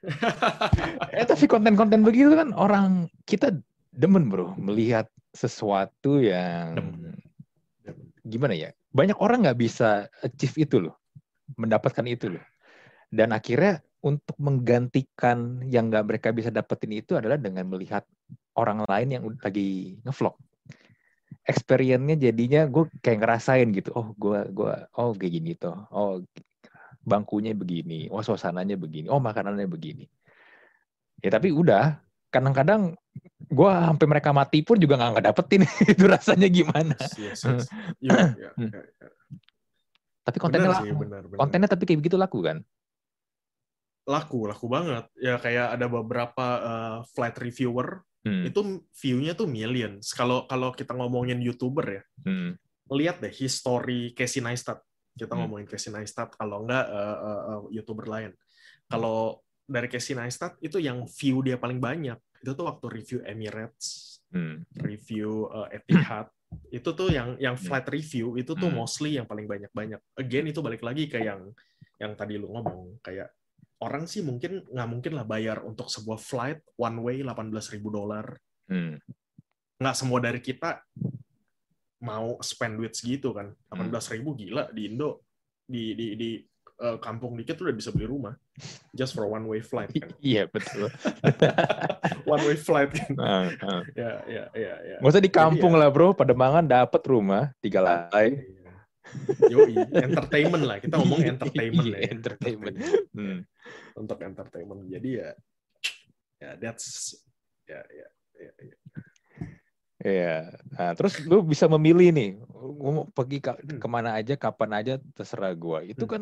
eh 1.18 1.26
tapi 1.26 1.46
konten-konten 1.50 2.06
begitu 2.06 2.34
kan 2.38 2.54
orang 2.54 3.10
kita 3.26 3.52
demen 3.90 4.30
bro 4.30 4.54
melihat 4.60 5.10
sesuatu 5.34 6.22
yang 6.22 6.78
Demen. 6.78 7.18
Demen. 7.84 8.08
gimana 8.22 8.54
ya 8.54 8.70
banyak 8.94 9.18
orang 9.20 9.44
nggak 9.44 9.60
bisa 9.60 10.08
achieve 10.22 10.56
itu 10.62 10.78
loh 10.80 10.96
mendapatkan 11.58 12.06
itu 12.06 12.38
loh 12.38 12.46
dan 13.10 13.34
akhirnya 13.34 13.82
untuk 14.06 14.38
menggantikan 14.38 15.66
yang 15.66 15.90
nggak 15.90 16.06
mereka 16.06 16.30
bisa 16.30 16.54
dapetin 16.54 16.94
itu 16.94 17.18
adalah 17.18 17.42
dengan 17.42 17.66
melihat 17.66 18.06
orang 18.54 18.86
lain 18.86 19.10
yang 19.10 19.24
lagi 19.42 19.98
ngevlog 20.06 20.38
experience-nya 21.46 22.18
jadinya 22.30 22.66
gue 22.66 22.90
kayak 23.06 23.22
ngerasain 23.22 23.70
gitu 23.70 23.94
oh 23.94 24.18
gue 24.18 24.40
gua 24.50 24.90
oh 24.98 25.14
kayak 25.14 25.34
gini 25.40 25.52
tuh 25.54 25.78
oh 25.94 26.26
bangkunya 27.06 27.54
begini 27.54 28.10
oh 28.10 28.26
suasananya 28.26 28.76
begini 28.76 29.06
oh 29.14 29.22
makanannya 29.22 29.70
begini 29.70 30.10
ya 31.22 31.30
tapi 31.30 31.54
udah 31.54 32.02
kadang-kadang 32.34 32.98
gue 33.46 33.72
sampai 33.72 34.08
mereka 34.10 34.34
mati 34.34 34.66
pun 34.66 34.82
juga 34.82 34.98
nggak 34.98 35.22
ngedapetin 35.22 35.64
itu 35.94 36.04
rasanya 36.10 36.50
gimana 36.50 36.98
yes, 37.22 37.46
yes. 37.46 37.70
Ya, 38.02 38.34
ya, 38.34 38.50
Hmm. 38.58 38.70
ya, 38.74 38.82
ya. 38.82 39.08
tapi 40.26 40.38
kontennya 40.42 40.74
Benar 40.74 40.82
laku 40.82 40.86
sih, 40.90 40.94
benar, 40.98 41.22
benar. 41.30 41.38
kontennya 41.38 41.70
tapi 41.70 41.84
kayak 41.86 42.00
begitu 42.02 42.18
laku 42.18 42.40
kan 42.42 42.58
laku 44.10 44.50
laku 44.50 44.66
banget 44.66 45.06
ya 45.22 45.38
kayak 45.38 45.78
ada 45.78 45.86
beberapa 45.86 46.46
uh, 46.62 46.98
flight 47.14 47.38
reviewer 47.38 48.02
Hmm, 48.26 48.42
itu 48.42 48.60
view-nya 49.06 49.38
tuh 49.38 49.46
millions 49.46 50.10
kalau 50.10 50.50
kalau 50.50 50.74
kita 50.74 50.98
ngomongin 50.98 51.38
youtuber 51.46 52.02
ya 52.02 52.04
hmm, 52.26 52.58
lihat 52.90 53.22
deh 53.22 53.30
history 53.30 54.18
Casey 54.18 54.42
Neistat. 54.42 54.82
Kita 55.14 55.32
Hmm. 55.32 55.46
ngomongin 55.46 55.70
Casey 55.70 55.94
Neistat 55.94 56.34
kalau 56.34 56.66
enggak 56.66 56.90
eh, 56.90 57.18
eh, 57.22 57.42
eh, 57.54 57.62
YouTuber 57.80 58.06
lain. 58.10 58.32
Kalau 58.90 59.40
dari 59.66 59.88
Casey 59.88 60.18
Neistat 60.18 60.58
itu 60.60 60.82
yang 60.82 61.06
view 61.06 61.46
dia 61.46 61.56
paling 61.56 61.78
banyak 61.78 62.18
itu 62.42 62.52
tuh 62.54 62.66
waktu 62.66 62.86
review 62.90 63.20
Emirates, 63.26 64.18
Hmm. 64.34 64.66
review 64.82 65.46
eh, 65.50 65.78
Etihad. 65.80 66.28
Itu 66.70 66.98
tuh 66.98 67.14
yang 67.14 67.38
yang 67.38 67.56
Hmm. 67.56 67.64
flight 67.64 67.88
review 67.90 68.42
itu 68.42 68.54
tuh 68.54 68.70
Hmm. 68.70 68.78
mostly 68.82 69.18
yang 69.18 69.30
paling 69.30 69.46
banyak-banyak. 69.46 70.02
Again 70.18 70.50
itu 70.50 70.60
balik 70.66 70.82
lagi 70.82 71.06
ke 71.10 71.22
yang 71.22 71.54
yang 71.96 72.12
tadi 72.14 72.36
lu 72.36 72.50
ngomong 72.52 73.00
kayak 73.00 73.30
orang 73.86 74.10
sih 74.10 74.26
mungkin 74.26 74.66
nggak 74.66 74.90
mungkin 74.90 75.14
lah 75.14 75.26
bayar 75.30 75.62
untuk 75.62 75.86
sebuah 75.86 76.18
flight 76.18 76.60
one 76.82 76.98
way 77.06 77.18
18.000 77.22 77.78
dolar. 77.86 78.26
Hmm. 78.66 78.98
Nggak 79.78 79.96
semua 79.96 80.18
dari 80.18 80.42
kita 80.42 80.82
mau 82.02 82.42
spend 82.42 82.82
duit 82.82 82.98
segitu 82.98 83.30
kan. 83.30 83.54
Hmm. 83.70 83.94
18.000 83.94 84.26
gila 84.26 84.64
di 84.74 84.82
Indo 84.90 85.22
di 85.66 85.94
di 85.94 86.08
di 86.18 86.30
eh, 86.82 86.98
kampung 86.98 87.38
dikit 87.38 87.62
tuh 87.62 87.70
udah 87.70 87.78
bisa 87.78 87.90
beli 87.94 88.06
rumah 88.10 88.34
just 88.94 89.14
for 89.14 89.30
one 89.30 89.46
way 89.46 89.62
flight 89.62 89.94
kan. 89.94 90.10
Iya 90.26 90.50
betul. 90.50 90.90
one 92.34 92.44
way 92.50 92.58
flight 92.58 92.90
kan. 92.90 93.14
Ah, 93.22 93.50
ah. 93.62 93.82
Ya 93.94 94.12
ya 94.26 94.44
ya 94.58 94.74
ya. 94.82 94.98
Nggak 94.98 95.14
usah 95.14 95.24
di 95.24 95.32
kampung 95.32 95.78
Jadi 95.78 95.82
lah 95.86 95.90
bro, 95.94 96.18
Pademangan 96.18 96.66
dapat 96.66 97.02
rumah 97.06 97.54
tiga 97.62 97.86
lantai. 97.86 98.42
Iya. 98.42 98.65
Yoi, 99.48 99.76
entertainment 99.94 100.64
lah. 100.66 100.78
Kita 100.82 100.96
ngomong 100.98 101.22
entertainment 101.24 101.88
Iya, 101.88 101.98
ya. 102.02 102.08
entertainment. 102.12 102.76
Hmm. 103.14 103.40
Untuk 104.02 104.18
entertainment. 104.22 104.82
Jadi 104.90 105.10
ya, 105.22 105.30
ya 106.42 106.50
that's, 106.60 107.16
ya, 107.66 107.82
ya, 107.90 108.08
ya, 108.38 108.52
ya. 108.60 108.76
Iya. 110.06 110.36
Nah, 110.76 110.92
terus 110.94 111.24
lu 111.24 111.42
bisa 111.42 111.66
memilih 111.72 112.12
nih, 112.12 112.30
mau 112.54 113.08
pergi 113.10 113.40
ke, 113.42 113.52
Hmm. 113.56 113.80
ke 113.80 113.88
mana 113.88 114.14
aja, 114.20 114.36
kapan 114.36 114.72
aja, 114.78 114.94
terserah 115.16 115.56
gua. 115.56 115.82
Itu 115.82 116.06
Hmm. 116.06 116.12
kan 116.12 116.22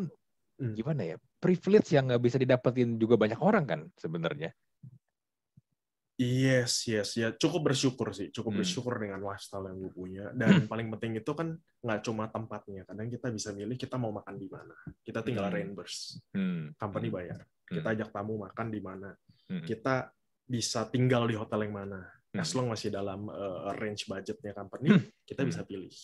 Hmm. 0.62 0.74
gimana 0.78 1.02
ya? 1.02 1.16
Privilege 1.42 1.90
yang 1.92 2.06
nggak 2.08 2.22
bisa 2.22 2.36
didapetin 2.38 2.96
juga 2.96 3.18
banyak 3.18 3.40
orang 3.42 3.64
kan 3.66 3.80
sebenarnya. 3.98 4.54
Yes, 6.14 6.86
yes, 6.86 7.18
ya 7.18 7.34
cukup 7.34 7.74
bersyukur 7.74 8.14
sih, 8.14 8.30
cukup 8.30 8.54
Hmm. 8.54 8.60
bersyukur 8.62 8.94
dengan 9.02 9.18
lifestyle 9.18 9.66
yang 9.66 9.82
gue 9.82 9.90
punya. 9.90 10.24
Dan 10.30 10.70
paling 10.70 10.86
penting 10.94 11.18
itu 11.18 11.32
kan 11.34 11.58
nggak 11.82 12.00
cuma 12.06 12.30
tempatnya, 12.30 12.86
kadang 12.86 13.10
kita 13.10 13.34
bisa 13.34 13.50
milih 13.50 13.74
kita 13.74 13.98
mau 13.98 14.14
makan 14.14 14.38
di 14.38 14.46
mana. 14.46 14.78
Kita 15.02 15.26
tinggal 15.26 15.50
Hmm. 15.50 15.54
reimburse, 15.58 16.22
Hmm. 16.30 16.70
company 16.78 17.10
Hmm. 17.10 17.16
bayar. 17.18 17.40
Kita 17.66 17.88
Hmm. 17.90 17.94
ajak 17.98 18.08
tamu 18.14 18.34
makan 18.38 18.66
di 18.70 18.78
mana. 18.78 19.10
Hmm. 19.50 19.66
Kita 19.66 20.06
bisa 20.46 20.86
tinggal 20.86 21.26
di 21.26 21.34
hotel 21.34 21.66
yang 21.66 21.74
mana. 21.82 22.06
As 22.30 22.54
Hmm. 22.54 22.62
long 22.62 22.68
masih 22.70 22.94
dalam 22.94 23.26
uh, 23.26 23.74
range 23.74 24.06
budgetnya 24.06 24.54
company, 24.54 24.94
Hmm. 24.94 25.02
kita 25.26 25.42
Hmm. 25.42 25.50
bisa 25.50 25.62
pilih. 25.66 25.94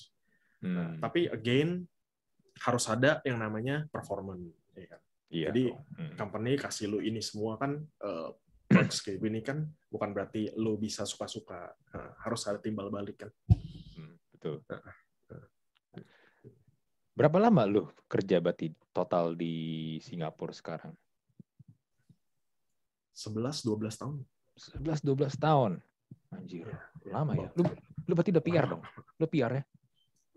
Nah, 0.66 0.90
Hmm. 0.90 0.98
tapi 0.98 1.30
again 1.30 1.86
harus 2.66 2.84
ada 2.90 3.22
yang 3.22 3.38
namanya 3.38 3.86
performance. 3.94 4.42
Ya 4.74 4.86
kan? 4.90 5.00
Iya. 5.30 5.48
jadi. 5.54 5.64
Hmm. 5.70 6.12
Company 6.18 6.58
kasih 6.58 6.90
lu 6.90 6.98
ini 6.98 7.22
semua 7.22 7.54
kan 7.54 7.78
uh, 8.02 8.34
perks 8.70 9.02
kayak 9.02 9.18
gini 9.18 9.42
kan 9.42 9.66
bukan 9.90 10.14
berarti 10.14 10.54
lu 10.54 10.78
bisa 10.78 11.02
suka-suka. 11.02 11.74
Nah, 11.90 12.14
harus 12.22 12.46
ada 12.46 12.62
timbal 12.62 12.86
balik 12.86 13.26
kan. 13.26 13.30
Hmm, 13.98 14.14
betul. 14.30 14.62
Nah, 14.70 14.78
Berapa 17.10 17.36
lama 17.36 17.68
lu 17.68 17.84
kerja 18.08 18.40
berarti 18.40 18.72
total 18.96 19.36
di 19.36 19.98
Singapura 20.00 20.54
sekarang? 20.56 20.94
11-12 23.12 24.00
tahun. 24.00 24.16
11 24.56 25.04
12 25.04 25.36
tahun. 25.36 25.72
Anjir, 26.30 26.64
Ya, 26.64 26.78
ya, 27.04 27.12
lama 27.20 27.34
ya. 27.36 27.50
Lu 27.58 27.66
lu 28.08 28.12
berarti 28.16 28.32
udah 28.32 28.44
PR 28.46 28.66
dong. 28.70 28.82
Lu 29.20 29.26
PR 29.28 29.52
ya? 29.52 29.62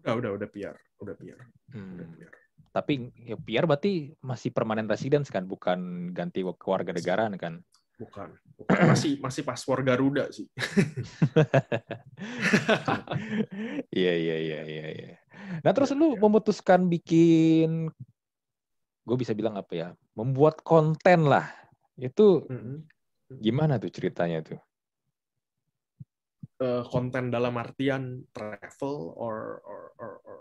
Udah, 0.03 0.13
udah, 0.19 0.31
udah 0.41 0.49
PR. 0.49 0.75
Udah 0.99 1.15
PR. 1.15 1.39
Udah 1.39 1.77
Hmm. 1.77 2.17
PR. 2.19 2.33
Tapi 2.73 2.93
ya 3.15 3.37
PR 3.37 3.63
berarti 3.69 4.17
masih 4.19 4.49
permanent 4.51 4.89
residence 4.89 5.29
kan, 5.29 5.45
bukan 5.45 6.09
ganti 6.11 6.41
keluarga 6.57 6.91
negaraan 6.91 7.37
kan? 7.39 7.61
Bukan. 7.99 8.33
bukan. 8.57 8.77
Masih 8.91 9.21
masih 9.21 9.43
paspor 9.45 9.81
Garuda 9.85 10.29
sih. 10.33 10.47
Iya 13.93 14.13
iya 14.17 14.37
iya 14.39 14.59
iya. 14.65 14.85
iya. 14.89 15.15
Nah 15.61 15.71
terus 15.75 15.93
lu 15.93 16.17
memutuskan 16.17 16.89
bikin, 16.89 17.91
gue 19.05 19.17
bisa 19.19 19.35
bilang 19.37 19.53
apa 19.59 19.73
ya, 19.75 19.87
membuat 20.17 20.65
konten 20.65 21.29
lah. 21.29 21.45
Itu 21.99 22.47
gimana 23.29 23.77
tuh 23.77 23.91
ceritanya 23.93 24.41
tuh? 24.41 24.59
Eh, 26.63 26.83
konten 26.87 27.27
dalam 27.27 27.53
artian 27.59 28.23
travel 28.31 29.13
or 29.19 29.59
or 29.67 29.81
or, 29.99 30.13
or 30.23 30.37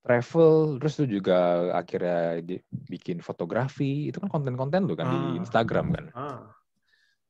Travel, 0.00 0.80
terus 0.80 0.96
lu 1.04 1.20
juga 1.20 1.68
akhirnya 1.76 2.40
di- 2.40 2.64
bikin 2.88 3.20
fotografi, 3.20 4.08
itu 4.08 4.16
kan 4.16 4.32
konten-konten 4.32 4.88
tuh 4.88 4.96
kan 4.96 5.12
di 5.12 5.20
Ah. 5.20 5.36
Instagram 5.36 5.86
kan? 5.92 6.04
Ah, 6.16 6.40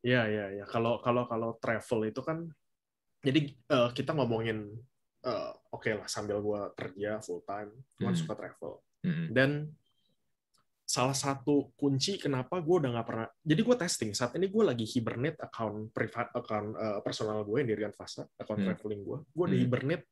ya 0.01 0.25
ya 0.27 0.47
ya. 0.61 0.65
Kalau 0.69 0.99
kalau 1.05 1.25
kalau 1.29 1.57
travel 1.61 2.09
itu 2.09 2.21
kan, 2.25 2.49
jadi 3.21 3.41
eh, 3.53 3.89
kita 3.93 4.17
ngomongin, 4.17 4.73
eh, 5.25 5.51
oke 5.73 5.91
lah 5.93 6.09
sambil 6.09 6.41
gua 6.41 6.73
kerja 6.73 7.21
full 7.21 7.45
time, 7.45 7.71
gua 8.01 8.11
kan 8.11 8.15
Hmm. 8.15 8.21
suka 8.21 8.35
travel. 8.37 8.73
Mm-mm. 9.05 9.27
Dan 9.33 9.51
salah 10.91 11.15
satu 11.15 11.71
kunci 11.79 12.19
kenapa 12.19 12.59
gue 12.59 12.77
udah 12.83 12.91
nggak 12.91 13.07
pernah, 13.07 13.31
jadi 13.47 13.63
gue 13.63 13.77
testing 13.79 14.11
saat 14.11 14.35
ini 14.35 14.51
gue 14.51 14.65
lagi 14.67 14.83
hibernate 14.83 15.39
account 15.39 15.95
privat 15.95 16.35
account 16.35 16.75
eh, 16.75 16.99
personal 16.99 17.47
gue 17.47 17.63
yang 17.63 17.69
di 17.71 17.77
Rian 17.79 17.95
Fasa, 17.95 18.27
account 18.35 18.59
Hmm. 18.59 18.75
traveling 18.75 19.07
gue, 19.07 19.19
gue 19.23 19.45
udah 19.47 19.55
Hmm. 19.55 19.65
hibernate 19.71 20.05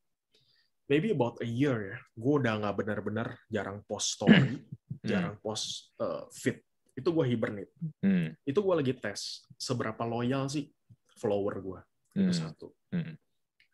maybe 0.86 1.10
about 1.10 1.34
a 1.42 1.48
year 1.50 1.76
ya. 1.92 1.98
Gue 2.14 2.38
udah 2.40 2.62
nggak 2.62 2.74
benar-benar 2.78 3.28
jarang 3.50 3.82
post 3.90 4.08
story, 4.16 4.62
jarang 5.02 5.34
post 5.42 5.90
eh, 5.98 6.24
feed. 6.30 6.62
Itu 6.98 7.14
gue 7.14 7.24
hibernate. 7.30 7.70
Hmm. 8.02 8.34
itu 8.42 8.58
gue 8.58 8.74
lagi 8.74 8.92
tes 8.98 9.46
seberapa 9.54 10.02
loyal 10.02 10.50
sih 10.50 10.66
follower 11.14 11.54
gue 11.62 11.80
itu 12.18 12.32
Hmm. 12.34 12.40
satu 12.50 12.68
Hmm. 12.90 13.14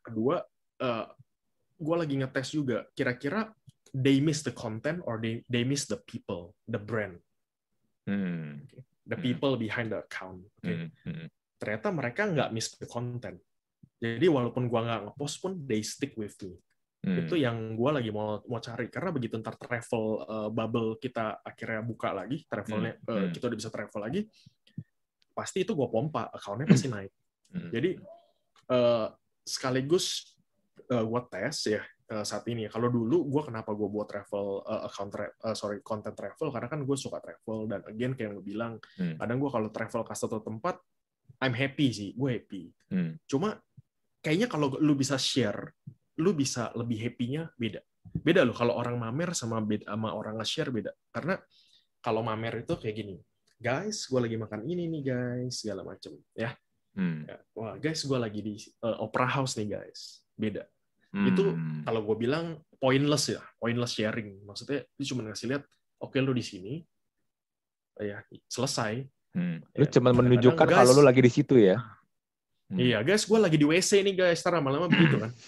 kedua 0.04 0.44
eh 0.76 1.06
gue 1.74 1.96
lagi 1.96 2.14
ngetes 2.20 2.48
juga 2.52 2.84
kira-kira 2.92 3.48
they 3.90 4.20
miss 4.20 4.44
the 4.44 4.52
content 4.52 5.00
or 5.08 5.16
they 5.16 5.40
they 5.48 5.64
miss 5.64 5.88
the 5.88 5.96
people 6.04 6.52
the 6.68 6.76
brand 6.76 7.16
Hmm. 8.04 8.68
the 9.08 9.16
Hmm. 9.16 9.24
people 9.24 9.56
behind 9.56 9.88
the 9.88 10.04
account 10.04 10.44
Oke. 10.60 10.68
Hmm. 10.68 10.88
Hmm. 11.08 11.26
ternyata 11.56 11.88
mereka 11.88 12.28
nggak 12.28 12.52
miss 12.52 12.76
the 12.76 12.84
content 12.84 13.40
jadi 13.96 14.28
walaupun 14.28 14.68
gue 14.68 14.80
nggak 14.84 15.00
ngepost 15.08 15.40
pun 15.40 15.56
they 15.64 15.80
stick 15.80 16.12
with 16.20 16.36
me 16.44 16.60
Hmm. 17.04 17.20
itu 17.20 17.36
yang 17.36 17.76
gue 17.76 17.90
lagi 17.92 18.08
mau 18.08 18.40
mau 18.48 18.56
cari 18.58 18.88
karena 18.88 19.12
begitu 19.12 19.36
ntar 19.36 19.60
travel 19.60 20.04
eh, 20.24 20.48
bubble 20.48 20.96
kita 20.96 21.44
akhirnya 21.44 21.84
buka 21.84 22.16
lagi 22.16 22.40
travelnya 22.48 22.96
Hmm. 23.04 23.28
Hmm. 23.28 23.30
kita 23.30 23.44
udah 23.46 23.58
bisa 23.60 23.68
travel 23.68 24.00
lagi 24.00 24.20
pasti 25.34 25.62
itu 25.62 25.74
gue 25.74 25.88
pompa 25.90 26.30
accountnya 26.30 26.64
pasti 26.72 26.88
naik 26.88 27.12
Hmm. 27.54 27.70
Jadi 27.70 27.94
eh, 28.66 29.06
sekaligus 29.46 30.34
eh, 30.90 31.04
gue 31.04 31.20
tes 31.30 31.54
ya 31.70 31.82
saat 32.04 32.42
ini. 32.50 32.66
Kalau 32.66 32.90
dulu 32.90 33.30
gue 33.30 33.42
kenapa 33.46 33.70
gue 33.72 33.86
buat 33.86 34.10
travel 34.10 34.58
eh, 34.66 34.82
account 34.90 35.10
tra- 35.14 35.34
eh, 35.38 35.54
sorry 35.54 35.78
content 35.78 36.18
travel 36.18 36.50
karena 36.50 36.66
kan 36.66 36.82
gue 36.82 36.96
suka 36.98 37.22
travel 37.22 37.70
dan 37.70 37.86
again 37.86 38.18
kayak 38.18 38.26
yang 38.26 38.34
lu 38.34 38.42
bilang 38.42 38.72
Hmm. 38.98 39.14
kadang 39.22 39.38
gue 39.38 39.50
kalau 39.54 39.68
travel 39.70 40.02
ke 40.02 40.14
satu 40.18 40.42
tempat 40.42 40.82
I'm 41.38 41.54
happy 41.54 41.94
sih 41.94 42.10
gue 42.18 42.26
happy. 42.34 42.64
Hmm. 42.90 43.14
Cuma 43.30 43.54
kayaknya 44.18 44.50
kalau 44.50 44.74
lu 44.82 44.98
bisa 44.98 45.14
share, 45.14 45.70
lu 46.20 46.30
bisa 46.36 46.70
lebih 46.78 46.98
happy-nya 47.00 47.50
beda. 47.58 47.80
Beda 48.04 48.44
loh 48.44 48.54
kalau 48.54 48.76
orang 48.76 49.00
mamer 49.00 49.32
sama 49.32 49.58
beda 49.64 49.88
sama 49.90 50.14
orang 50.14 50.38
nge-share 50.38 50.70
beda. 50.70 50.92
Karena 51.10 51.40
kalau 52.04 52.20
mamer 52.20 52.62
itu 52.62 52.76
kayak 52.76 52.94
gini. 52.94 53.16
Guys, 53.58 54.04
gue 54.10 54.20
lagi 54.20 54.36
makan 54.36 54.66
ini 54.68 54.90
nih 54.90 55.02
guys, 55.08 55.64
segala 55.64 55.86
macem 55.86 56.12
ya. 56.36 56.52
Hmm. 56.94 57.26
Ya, 57.26 57.36
Wah, 57.58 57.74
guys, 57.78 58.06
gue 58.06 58.18
lagi 58.18 58.40
di 58.40 58.54
uh, 58.86 59.02
Opera 59.02 59.26
House 59.26 59.58
nih, 59.58 59.78
guys. 59.78 60.22
Beda. 60.34 60.66
Itu 61.14 61.54
Hmm. 61.54 61.86
Kalau 61.86 62.02
gue 62.02 62.16
bilang 62.26 62.58
pointless 62.82 63.30
ya, 63.30 63.42
pointless 63.62 63.94
sharing. 63.94 64.42
Maksudnya 64.42 64.82
itu 64.98 65.14
cuma 65.14 65.22
ngasih 65.30 65.46
lihat, 65.46 65.62
oke 66.02 66.18
lu 66.18 66.34
di 66.34 66.42
sini, 66.42 66.82
ya 68.02 68.18
selesai. 68.50 69.06
Hmm. 69.30 69.62
Ya, 69.74 69.78
Lu 69.78 69.86
cuma 69.86 70.10
kadang-kadang, 70.10 70.18
menunjukkan 70.18 70.66
kalau 70.66 70.92
lu 70.98 71.02
lagi 71.06 71.22
di 71.22 71.30
situ 71.30 71.54
ya. 71.54 71.78
Hmm. 72.64 72.80
Iya, 72.80 73.04
guys, 73.04 73.28
gue 73.28 73.36
lagi 73.36 73.60
di 73.60 73.66
WC 73.68 74.00
nih, 74.00 74.16
guys. 74.16 74.40
Ntar 74.40 74.56
lama-lama 74.56 74.88
begitu 74.88 75.20
kan. 75.20 75.30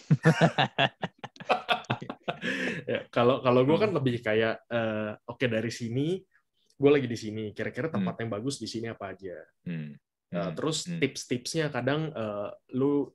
ya, 2.91 3.09
kalau 3.09 3.41
kalau 3.41 3.61
gue 3.65 3.77
kan 3.81 3.91
lebih 3.91 4.21
kayak, 4.21 4.61
eh, 4.69 5.11
oke 5.25 5.47
dari 5.49 5.73
sini, 5.73 6.21
gue 6.77 6.91
lagi 6.93 7.09
di 7.09 7.19
sini. 7.19 7.45
Kira-kira 7.57 7.89
tempat 7.89 8.21
yang 8.21 8.31
bagus 8.31 8.61
di 8.61 8.69
sini 8.69 8.93
apa 8.93 9.17
aja. 9.17 9.37
Hmm. 9.65 9.97
Uh, 10.27 10.51
Hmm. 10.51 10.55
terus 10.59 10.91
Hmm. 10.91 10.99
tips-tipsnya 10.99 11.71
kadang 11.71 12.11
uh, 12.11 12.51
lu 12.75 13.07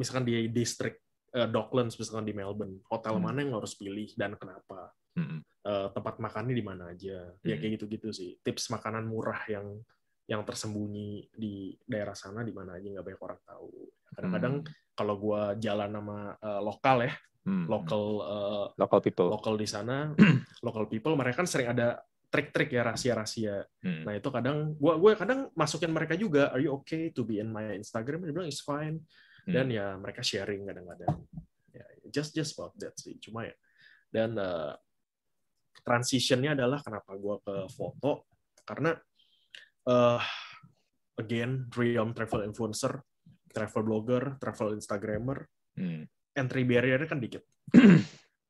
misalkan 0.00 0.24
di 0.24 0.48
distrik 0.48 0.96
uh, 1.36 1.44
Docklands 1.44 2.00
misalkan 2.00 2.24
di 2.24 2.32
Melbourne, 2.32 2.80
hotel 2.88 3.20
Hmm. 3.20 3.24
mana 3.28 3.44
yang 3.44 3.52
lo 3.52 3.60
harus 3.60 3.76
pilih 3.76 4.08
dan 4.16 4.32
kenapa? 4.40 4.88
Hmm. 5.14 5.44
Uh, 5.60 5.92
tempat 5.92 6.18
makannya 6.18 6.56
di 6.56 6.64
mana 6.64 6.90
aja? 6.90 7.30
Ya 7.44 7.54
Hmm. 7.54 7.60
kayak 7.60 7.72
gitu-gitu 7.78 8.08
sih. 8.10 8.40
Tips 8.40 8.72
makanan 8.72 9.04
murah 9.04 9.44
yang 9.46 9.76
yang 10.24 10.40
tersembunyi 10.40 11.28
di 11.36 11.76
daerah 11.84 12.16
sana 12.16 12.40
di 12.40 12.52
mana 12.52 12.80
aja 12.80 12.88
nggak 12.88 13.04
banyak 13.04 13.22
orang 13.22 13.40
tahu. 13.44 13.70
Kadang-kadang 14.14 14.54
Hmm. 14.64 14.72
kalau 14.96 15.14
gua 15.20 15.52
jalan 15.58 15.90
sama 15.90 16.18
uh, 16.40 16.60
lokal 16.64 16.96
ya, 17.04 17.12
Hmm. 17.44 17.68
local 17.68 18.02
uh, 18.24 18.66
local 18.80 19.00
people. 19.04 19.28
local 19.28 19.54
di 19.60 19.68
sana, 19.68 20.16
local 20.66 20.88
people 20.88 21.12
mereka 21.12 21.44
kan 21.44 21.48
sering 21.50 21.68
ada 21.76 22.00
trik-trik 22.32 22.72
ya 22.72 22.88
rahasia-rahasia. 22.88 23.62
Hmm. 23.84 24.02
Nah 24.08 24.16
itu 24.16 24.26
kadang 24.32 24.72
gua 24.80 24.96
gue 24.96 25.12
kadang 25.14 25.52
masukin 25.52 25.92
mereka 25.92 26.16
juga, 26.16 26.48
are 26.50 26.62
you 26.64 26.72
okay 26.80 27.12
to 27.12 27.22
be 27.22 27.38
in 27.38 27.52
my 27.52 27.76
Instagram? 27.76 28.24
Dia 28.24 28.32
bilang 28.32 28.48
it's 28.48 28.64
fine. 28.64 29.04
Dan 29.44 29.68
Hmm. 29.68 29.76
ya 29.76 29.86
mereka 30.00 30.24
sharing 30.24 30.64
kadang-kadang. 30.64 31.20
Ya, 31.68 31.84
just 32.08 32.32
just 32.32 32.56
about 32.56 32.72
that 32.80 32.96
sih. 32.96 33.20
Cuma 33.20 33.44
ya. 33.44 33.54
Dan 34.08 34.40
uh, 34.40 34.72
transitionnya 35.84 36.56
adalah 36.56 36.80
kenapa 36.80 37.12
gua 37.20 37.36
ke 37.44 37.68
foto 37.68 38.24
karena 38.64 38.96
uh, 39.86 40.20
again 41.16 41.68
dream 41.70 42.12
travel 42.12 42.42
influencer, 42.42 43.00
travel 43.50 43.82
blogger, 43.84 44.36
travel 44.38 44.74
instagramer, 44.74 45.46
Hmm. 45.74 46.06
entry 46.34 46.62
barrier 46.62 47.02
kan 47.06 47.18
dikit. 47.18 47.42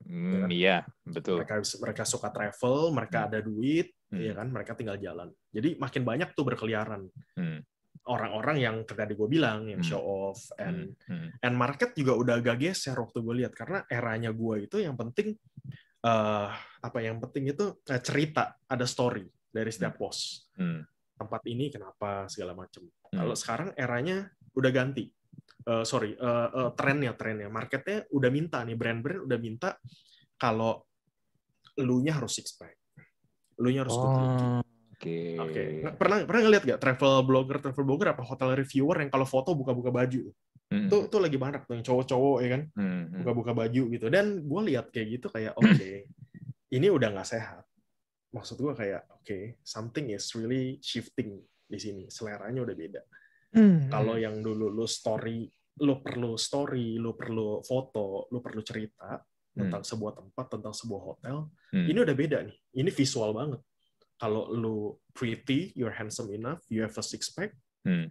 Hmm, 0.05 0.53
Iya, 0.53 0.85
betul. 1.09 1.41
mereka 1.41 1.65
mereka 1.81 2.05
suka 2.05 2.29
travel, 2.29 2.93
mereka 2.93 3.25
Hmm. 3.25 3.29
ada 3.33 3.39
duit, 3.41 3.89
Hmm. 4.13 4.21
ya 4.21 4.33
kan, 4.37 4.49
mereka 4.53 4.77
tinggal 4.77 5.01
jalan. 5.01 5.33
Jadi 5.49 5.81
makin 5.81 6.03
banyak 6.05 6.37
tuh 6.37 6.45
berkeliaran 6.45 7.09
Hmm. 7.37 7.65
orang-orang 8.05 8.57
yang 8.61 8.77
tadi 8.85 9.17
gue 9.17 9.29
bilang 9.29 9.65
yang 9.65 9.81
Hmm. 9.81 9.89
show 9.97 10.05
off 10.05 10.53
and 10.61 10.93
Hmm. 11.09 11.33
and 11.41 11.55
market 11.57 11.97
juga 11.97 12.13
udah 12.13 12.37
agak 12.37 12.61
geser 12.61 12.93
waktu 13.01 13.17
gue 13.25 13.35
lihat 13.41 13.57
karena 13.57 13.81
eranya 13.89 14.29
gue 14.29 14.69
itu 14.69 14.77
yang 14.85 14.93
penting 14.93 15.33
eh 16.05 16.49
apa 16.85 16.99
yang 17.01 17.17
penting 17.17 17.49
itu 17.57 17.81
cerita, 18.05 18.61
ada 18.69 18.85
story 18.85 19.25
dari 19.49 19.73
setiap 19.73 19.97
post. 19.97 20.53
Hmm. 20.53 20.85
Tempat 21.15 21.43
ini 21.47 21.71
kenapa 21.71 22.27
segala 22.27 22.53
macam. 22.53 22.85
Hmm. 22.85 23.19
Kalau 23.23 23.35
sekarang 23.35 23.69
eranya 23.75 24.27
udah 24.53 24.71
ganti. 24.71 25.07
Eh, 25.65 25.85
sorry, 25.85 26.13
eh, 26.13 26.49
eh, 26.51 26.71
trennya 26.75 27.15
trennya 27.15 27.49
marketnya 27.49 28.05
udah 28.11 28.31
minta 28.31 28.61
nih 28.61 28.77
brand-brand 28.77 29.25
udah 29.25 29.39
minta 29.39 29.79
kalau 30.35 30.85
elunya 31.75 32.13
harus 32.13 32.37
six 32.37 32.53
pack, 32.55 32.77
elunya 33.57 33.83
harus 33.83 33.95
good 33.95 34.13
looking. 34.13 34.53
Oh, 34.55 34.63
Oke. 34.95 35.19
Oke, 35.37 35.63
Nggak- 35.83 35.97
pernah 35.99 36.19
pernah 36.23 36.41
ngeliat 36.47 36.63
gak 36.65 36.81
travel 36.81 37.13
blogger 37.27 37.59
travel 37.61 37.85
blogger 37.85 38.09
apa 38.15 38.23
hotel 38.23 38.55
reviewer 38.55 38.97
yang 39.03 39.11
kalau 39.11 39.27
foto 39.27 39.53
buka-buka 39.53 39.91
baju 39.91 40.31
Hmm. 40.65 40.89
tuh 40.89 41.13
tuh 41.13 41.21
lagi 41.21 41.37
banyak 41.37 41.67
tuh 41.69 41.77
yang 41.77 41.85
cowok-cowok 41.85 42.37
ya 42.41 42.49
kan 42.57 42.63
Hmm. 42.73 42.89
Hmm. 43.05 43.21
buka-buka 43.21 43.53
baju 43.53 43.83
gitu 43.91 44.07
dan 44.09 44.41
gue 44.41 44.61
lihat 44.65 44.89
kayak 44.89 45.19
gitu 45.19 45.27
kayak 45.29 45.53
oke 45.55 45.89
ini 46.73 46.87
udah 46.89 47.09
nggak 47.13 47.29
sehat 47.29 47.69
maksud 48.35 48.59
gue 48.59 48.75
kayak 48.75 49.07
oke 49.15 49.39
something 49.63 50.11
is 50.11 50.27
really 50.35 50.83
shifting 50.83 51.39
di 51.65 51.79
sini 51.79 52.11
seleranya 52.11 52.67
udah 52.67 52.77
beda 52.77 53.03
Hmm. 53.55 53.87
kalau 53.87 54.19
yang 54.19 54.43
dulu 54.43 54.67
lu 54.67 54.83
story 54.83 55.47
lu 55.79 56.03
perlu 56.03 56.35
story 56.35 56.99
lu 56.99 57.15
perlu 57.15 57.63
foto 57.63 58.27
lu 58.35 58.43
perlu 58.43 58.67
cerita 58.67 59.23
tentang 59.55 59.87
sebuah 59.87 60.19
tempat 60.19 60.59
tentang 60.59 60.75
sebuah 60.75 61.03
hotel 61.07 61.47
Hmm. 61.71 61.87
ini 61.87 61.99
udah 62.03 62.17
beda 62.19 62.43
nih 62.43 62.59
ini 62.83 62.91
visual 62.91 63.31
banget 63.31 63.63
kalau 64.19 64.51
lu 64.51 64.99
pretty 65.15 65.71
you're 65.79 65.95
handsome 65.95 66.35
enough 66.35 66.59
you 66.67 66.83
have 66.83 66.95
a 66.99 67.05
six 67.07 67.31
pack 67.31 67.55
Hmm. 67.87 68.11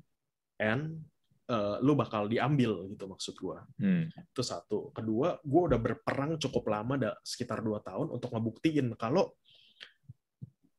and 0.64 1.04
uh, 1.52 1.76
lu 1.84 1.92
bakal 1.92 2.32
diambil 2.32 2.88
gitu 2.88 3.04
maksud 3.04 3.36
gua 3.36 3.68
Hmm. 3.76 4.08
itu 4.16 4.40
satu 4.40 4.96
kedua 4.96 5.44
gue 5.44 5.62
udah 5.68 5.80
berperang 5.80 6.40
cukup 6.40 6.72
lama 6.72 6.96
dah 6.96 7.14
sekitar 7.20 7.60
dua 7.60 7.84
tahun 7.84 8.16
untuk 8.16 8.32
ngebuktiin 8.32 8.96
kalau 8.96 9.36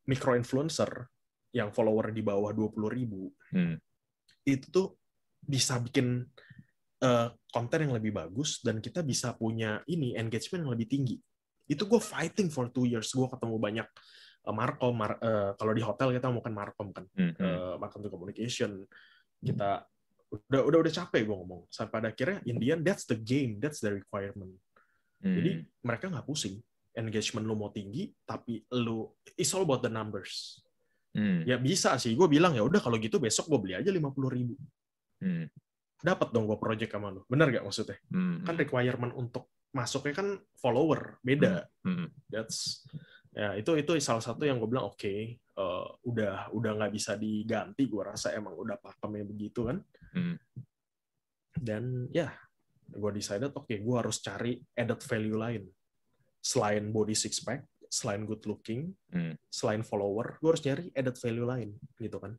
micro 0.05 0.35
influencer 0.35 0.89
yang 1.55 1.71
follower 1.71 2.11
di 2.11 2.21
bawah 2.21 2.51
20.000 2.51 2.97
ribu 2.97 3.31
Hmm. 3.55 3.79
itu 4.45 4.67
tuh 4.69 4.99
bisa 5.41 5.79
bikin 5.79 6.25
uh, 7.01 7.29
konten 7.49 7.79
yang 7.87 7.95
lebih 7.95 8.11
bagus 8.11 8.59
dan 8.61 8.81
kita 8.81 9.01
bisa 9.01 9.33
punya 9.33 9.81
ini 9.87 10.17
engagement 10.17 10.67
yang 10.67 10.73
lebih 10.75 10.89
tinggi 10.89 11.17
itu 11.65 11.81
gue 11.81 12.01
fighting 12.01 12.51
for 12.51 12.69
two 12.69 12.85
years 12.85 13.09
gue 13.09 13.25
ketemu 13.25 13.57
banyak 13.57 13.89
uh, 14.45 14.53
markom 14.53 14.93
mar- 14.93 15.21
uh, 15.23 15.55
kalau 15.55 15.73
di 15.73 15.81
hotel 15.81 16.13
kita 16.13 16.29
mau 16.29 16.43
kan 16.43 16.53
markom 16.53 16.91
kan 16.93 17.05
Hmm. 17.15 17.33
Hmm. 17.39 17.45
uh, 17.45 17.75
marketing 17.79 18.11
communication 18.11 18.71
kita 19.41 19.85
udah 20.35 20.63
udah 20.67 20.79
udah 20.83 20.93
capek 20.93 21.23
gue 21.23 21.37
ngomong 21.37 21.71
sampai 21.71 21.93
pada 21.95 22.09
akhirnya 22.11 22.43
Indian 22.45 22.83
that's 22.83 23.07
the 23.07 23.15
game 23.15 23.63
that's 23.63 23.79
the 23.79 23.95
requirement 23.95 24.53
Hmm. 25.23 25.41
jadi 25.41 25.51
mereka 25.81 26.13
nggak 26.13 26.27
pusing 26.27 26.61
engagement 26.95 27.45
lu 27.45 27.55
mau 27.59 27.71
tinggi 27.71 28.11
tapi 28.23 28.63
lu 28.79 29.07
it's 29.35 29.51
all 29.53 29.63
about 29.67 29.83
the 29.83 29.91
numbers 29.91 30.61
Hmm. 31.15 31.47
ya 31.47 31.63
bisa 31.63 31.95
sih 31.95 32.19
gue 32.19 32.27
bilang 32.27 32.59
ya 32.59 32.67
udah 32.67 32.83
kalau 32.83 32.99
gitu 32.99 33.23
besok 33.23 33.47
gue 33.47 33.59
beli 33.63 33.75
aja 33.79 33.87
lima 33.95 34.11
puluh 34.11 34.35
ribu 34.35 34.59
Hmm. 35.23 35.47
dapat 36.03 36.35
dong 36.35 36.51
gue 36.51 36.59
project 36.59 36.91
sama 36.91 37.15
lu 37.15 37.23
bener 37.31 37.55
gak 37.55 37.63
maksudnya 37.63 38.03
Hmm. 38.11 38.43
kan 38.43 38.59
requirement 38.59 39.15
untuk 39.15 39.47
masuknya 39.71 40.11
kan 40.19 40.29
follower 40.59 41.23
beda 41.23 41.71
Hmm. 41.87 42.11
that's 42.27 42.83
ya 43.31 43.55
itu 43.55 43.79
itu 43.79 43.95
salah 44.03 44.23
satu 44.27 44.43
yang 44.43 44.59
gue 44.59 44.67
bilang 44.67 44.91
oke 44.91 45.07
eh, 45.39 45.87
udah 46.03 46.51
udah 46.51 46.71
nggak 46.83 46.91
bisa 46.91 47.15
diganti 47.15 47.87
gue 47.87 48.03
rasa 48.03 48.35
emang 48.35 48.59
udah 48.59 48.75
pakemnya 48.83 49.23
begitu 49.23 49.71
kan 49.71 49.79
Hmm. 50.19 50.35
dan 51.55 52.11
ya 52.11 52.35
gue 52.91 53.11
decided 53.15 53.55
oke 53.55 53.71
gue 53.71 53.97
harus 53.97 54.19
cari 54.19 54.59
added 54.75 54.99
value 54.99 55.39
lain 55.39 55.63
selain 56.45 56.93
body 56.93 57.17
six 57.17 57.41
pack 57.41 57.65
selain 57.89 58.29
good 58.29 58.45
looking 58.45 58.93
Hmm. 59.09 59.33
selain 59.49 59.81
follower 59.81 60.37
gue 60.39 60.51
harus 60.51 60.61
nyari 60.61 60.93
added 60.93 61.17
value 61.17 61.47
lain 61.47 61.71
gitu 61.97 62.21
kan 62.21 62.37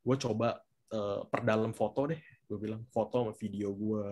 gue 0.00 0.16
coba 0.16 0.62
eh, 0.88 1.20
perdalam 1.28 1.76
foto 1.76 2.08
deh 2.08 2.16
gue 2.48 2.56
bilang 2.56 2.88
foto 2.88 3.22
sama 3.22 3.32
video 3.36 3.70
gue 3.70 4.06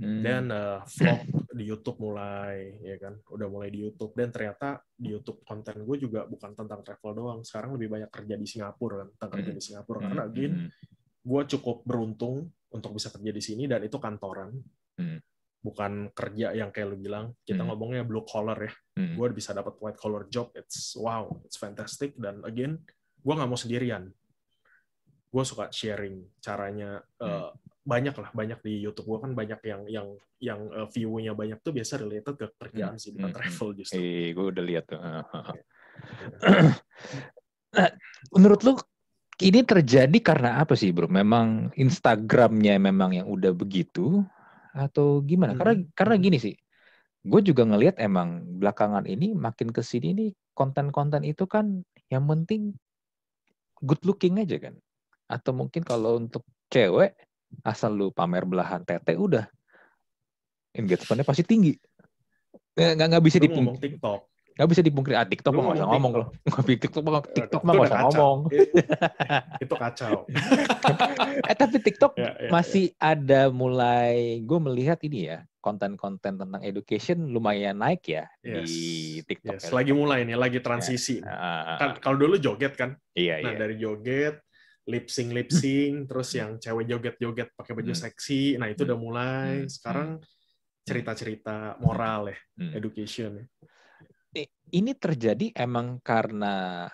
Hmm. 0.00 0.24
dan 0.24 0.48
eh, 0.48 0.80
vlog 0.96 1.20
di 1.60 1.64
YouTube 1.66 2.00
mulai 2.00 2.72
ya 2.80 2.96
kan 2.96 3.20
udah 3.26 3.48
mulai 3.48 3.68
di 3.68 3.84
YouTube 3.84 4.16
dan 4.16 4.32
ternyata 4.32 4.80
di 4.90 5.12
YouTube 5.12 5.44
konten 5.44 5.76
gue 5.76 5.96
juga 5.98 6.24
bukan 6.24 6.56
tentang 6.56 6.80
travel 6.80 7.12
doang 7.12 7.40
sekarang 7.44 7.76
lebih 7.76 7.92
banyak 7.92 8.08
kerja 8.08 8.32
di 8.32 8.46
Singapura 8.48 9.04
kan 9.04 9.08
tentang 9.12 9.30
kerja 9.36 9.50
Hmm. 9.52 9.58
di 9.58 9.62
Singapura 9.62 9.98
Hmm. 10.00 10.08
karena 10.08 10.24
again 10.24 10.52
Hmm. 10.56 10.70
gue 11.20 11.42
cukup 11.52 11.84
beruntung 11.84 12.36
untuk 12.72 12.90
bisa 12.96 13.12
kerja 13.12 13.28
di 13.28 13.42
sini 13.42 13.68
dan 13.68 13.84
itu 13.84 13.96
kantoran 13.96 14.56
Hmm. 14.96 15.20
Bukan 15.60 16.08
kerja 16.10 16.56
yang 16.56 16.72
kayak 16.72 16.88
lu 16.88 16.96
bilang 16.96 17.36
kita 17.44 17.60
Hmm. 17.60 17.68
ngomongnya 17.68 18.02
blue 18.02 18.24
collar 18.24 18.56
ya 18.56 18.72
Hmm. 18.96 19.16
gue 19.16 19.26
bisa 19.30 19.52
dapat 19.52 19.76
white 19.76 19.96
collar 19.96 20.24
job 20.26 20.48
it's 20.52 20.96
wow 20.96 21.28
it's 21.44 21.56
fantastic 21.56 22.16
dan 22.16 22.40
again 22.42 22.80
gue 23.20 23.32
nggak 23.32 23.48
mau 23.48 23.56
sendirian 23.56 24.08
gue 25.30 25.44
suka 25.44 25.68
sharing 25.70 26.26
caranya 26.40 27.04
eh, 27.20 27.48
banyak 27.80 28.12
lah 28.12 28.30
banyak 28.32 28.60
di 28.60 28.80
YouTube 28.80 29.08
gue 29.08 29.18
kan 29.24 29.32
banyak 29.32 29.60
yang 29.62 29.82
yang 29.86 30.08
yang 30.40 30.60
eh, 30.72 30.88
view-nya 30.90 31.32
banyak 31.32 31.60
tuh 31.60 31.70
biasa 31.70 32.00
related 32.00 32.34
ke 32.34 32.46
kerjaan 32.56 32.96
sih 32.96 33.12
bukan 33.12 33.30
Hmm. 33.30 33.38
travel 33.38 33.68
justru 33.76 34.00
Eh, 34.00 34.32
gue 34.32 34.46
udah 34.48 34.64
lihat 34.64 34.84
tuh. 34.88 34.98
Ah, 34.98 35.22
ah, 35.22 35.44
ah. 35.52 35.54
Iya. 35.54 35.62
Menurut 38.34 38.60
lu 38.64 38.72
ini 39.40 39.64
terjadi 39.64 40.18
karena 40.20 40.60
apa 40.60 40.76
sih, 40.76 40.92
Bro? 40.92 41.08
Memang 41.08 41.72
Instagramnya 41.72 42.76
memang 42.76 43.16
yang 43.16 43.26
udah 43.28 43.56
begitu 43.56 44.20
atau 44.74 45.20
gimana? 45.24 45.54
Karena 45.58 45.74
Hmm. 45.78 45.88
karena 45.94 46.14
gini 46.18 46.38
sih. 46.38 46.54
Gue 47.20 47.44
juga 47.44 47.68
ngelihat 47.68 48.00
emang 48.00 48.48
belakangan 48.56 49.04
ini 49.04 49.36
makin 49.36 49.68
ke 49.74 49.84
sini 49.84 50.16
nih 50.16 50.30
konten-konten 50.56 51.20
itu 51.26 51.44
kan 51.44 51.84
yang 52.08 52.24
penting 52.24 52.72
good 53.84 54.00
looking 54.08 54.40
aja 54.40 54.56
kan. 54.56 54.74
Atau 55.28 55.52
mungkin 55.52 55.84
kalau 55.84 56.16
untuk 56.16 56.42
cewek 56.72 57.14
asal 57.66 57.92
lu 57.98 58.08
pamer 58.14 58.46
belahan 58.46 58.86
tete 58.86 59.18
udah 59.18 59.46
engagementnya 60.74 61.26
pasti 61.26 61.44
tinggi. 61.44 61.74
Nggak 62.78 63.06
nggak 63.10 63.24
bisa 63.26 63.36
Lu 63.36 63.44
dipung 63.44 63.66
ngomong 63.68 63.78
TikTok 63.82 64.29
nggak 64.60 64.68
bisa 64.68 64.84
dipungkiri. 64.84 65.16
Ah, 65.16 65.24
TikTok 65.24 65.56
mah 65.56 65.72
usah 65.72 65.88
ngomong 65.88 66.12
loh. 66.12 66.28
TikTok 66.60 67.00
mah 67.02 67.24
TikTok 67.24 67.62
mah 67.64 67.74
usah 67.80 67.98
ngomong. 68.04 68.38
itu 69.56 69.74
kacau 69.74 70.28
eh 71.48 71.56
tapi 71.56 71.80
TikTok 71.80 72.12
Ya, 72.12 72.36
ya, 72.36 72.50
masih 72.50 72.92
ada 72.96 73.48
mulai 73.48 74.40
gue 74.40 74.58
melihat 74.60 75.00
ini 75.00 75.32
ya 75.32 75.38
konten-konten 75.58 76.36
tentang 76.36 76.60
education 76.60 77.24
lumayan 77.26 77.80
naik 77.80 78.04
ya 78.04 78.28
Yes. 78.40 78.68
di 78.68 78.80
TikTok. 79.24 79.56
Yes, 79.56 79.64
ya. 79.64 79.72
lagi 79.72 79.92
mulai 79.92 80.24
nih 80.24 80.36
lagi 80.36 80.60
transisi 80.60 81.20
Ah, 81.20 81.32
ah, 81.32 81.40
ah. 81.64 81.78
kan 81.78 81.88
kalau 81.98 82.16
dulu 82.18 82.36
joget 82.36 82.76
kan 82.76 83.00
iya 83.12 83.40
Nah 83.40 83.52
iya. 83.52 83.58
dari 83.58 83.76
joget, 83.76 84.36
lip 84.84 85.06
sync 85.06 85.32
lip 85.32 85.48
sync, 85.48 85.94
terus 86.08 86.28
yang 86.32 86.56
cewek 86.56 86.84
joget-joget 86.84 87.48
pakai 87.54 87.72
baju 87.72 87.92
Hmm. 87.92 88.02
seksi, 88.02 88.56
nah 88.56 88.66
itu 88.66 88.82
udah 88.82 88.98
mulai. 88.98 89.64
Hmm. 89.64 89.70
Sekarang 89.70 90.08
cerita-cerita 90.82 91.76
moral 91.78 92.32
ya, 92.32 92.38
Hmm. 92.56 92.72
education. 92.74 93.30
ya. 93.38 93.44
Ini 94.70 94.94
terjadi 94.94 95.50
emang 95.58 95.98
karena 95.98 96.86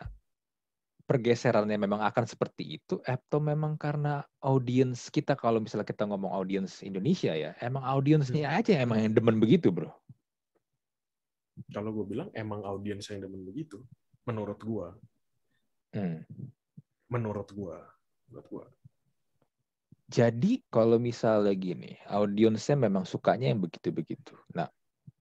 pergeserannya 1.06 1.78
memang 1.78 2.02
akan 2.02 2.24
seperti 2.26 2.82
itu 2.82 2.98
atau 3.06 3.38
memang 3.38 3.78
karena 3.78 4.26
audiens 4.42 5.06
kita 5.06 5.38
kalau 5.38 5.62
misalnya 5.62 5.86
kita 5.86 6.02
ngomong 6.02 6.34
audiens 6.34 6.82
Indonesia 6.82 7.30
ya 7.30 7.54
emang 7.62 7.86
audiensnya 7.86 8.50
Hmm. 8.50 8.58
aja 8.58 8.74
emang 8.82 8.98
yang 9.06 9.14
demen 9.14 9.38
begitu 9.38 9.70
bro. 9.70 9.94
Kalau 11.70 11.94
gue 11.94 12.04
bilang 12.10 12.28
emang 12.34 12.66
audiens 12.66 13.06
yang 13.08 13.22
demen 13.24 13.46
begitu, 13.46 13.80
menurut 14.28 14.60
gue, 14.60 14.88
Hmm. 15.96 16.20
menurut 17.08 17.48
gue, 17.54 17.78
menurut 18.28 18.46
gue. 18.50 18.66
Jadi 20.06 20.62
kalau 20.68 21.00
misalnya 21.00 21.50
gini, 21.56 21.96
audiensnya 22.06 22.76
memang 22.76 23.08
sukanya 23.08 23.50
yang 23.50 23.58
begitu-begitu. 23.64 24.36
Nah, 24.54 24.68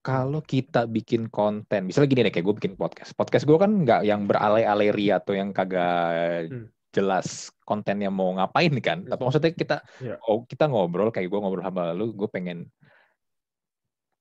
kalau 0.05 0.37
kita 0.45 0.85
bikin 0.85 1.33
konten, 1.33 1.89
misalnya 1.89 2.05
gini 2.13 2.21
deh, 2.29 2.33
kayak 2.37 2.45
gue 2.45 2.55
bikin 2.61 2.73
podcast. 2.77 3.17
Podcast 3.17 3.49
gue 3.49 3.57
kan 3.57 3.73
nggak 3.73 4.05
yang 4.05 4.29
beralay-alay 4.29 4.93
ria 4.93 5.17
atau 5.17 5.33
yang 5.33 5.49
kagak 5.49 6.45
Hmm. 6.53 6.69
jelas 6.93 7.49
kontennya 7.65 8.13
mau 8.13 8.29
ngapain 8.37 8.69
kan. 8.79 9.01
Tapi 9.03 9.17
maksudnya 9.19 9.51
kita, 9.51 9.77
Iya. 9.99 10.21
oh 10.29 10.45
kita 10.45 10.69
ngobrol, 10.69 11.09
kayak 11.09 11.25
gue 11.27 11.39
ngobrol 11.41 11.65
sama 11.65 11.89
lu, 11.97 12.13
gue 12.13 12.29
pengen 12.29 12.69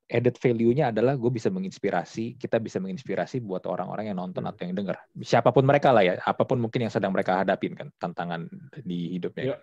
added 0.09 0.37
value-nya 0.40 0.88
adalah 0.88 1.20
gue 1.20 1.29
bisa 1.29 1.53
menginspirasi, 1.53 2.40
kita 2.40 2.57
bisa 2.61 2.81
menginspirasi 2.81 3.44
buat 3.44 3.64
orang-orang 3.68 4.09
yang 4.09 4.18
nonton 4.18 4.49
Hmm. 4.49 4.57
atau 4.57 4.62
yang 4.64 4.75
dengar. 4.75 4.97
Siapa 5.20 5.53
pun 5.53 5.68
mereka 5.68 5.92
lah 5.92 6.01
ya, 6.01 6.16
apa 6.16 6.49
pun 6.49 6.64
mungkin 6.64 6.88
yang 6.88 6.92
sedang 6.92 7.12
mereka 7.12 7.44
hadapin 7.44 7.77
kan, 7.77 7.92
tantangan 8.01 8.49
di 8.81 9.20
hidupnya. 9.20 9.53
Iya. 9.53 9.57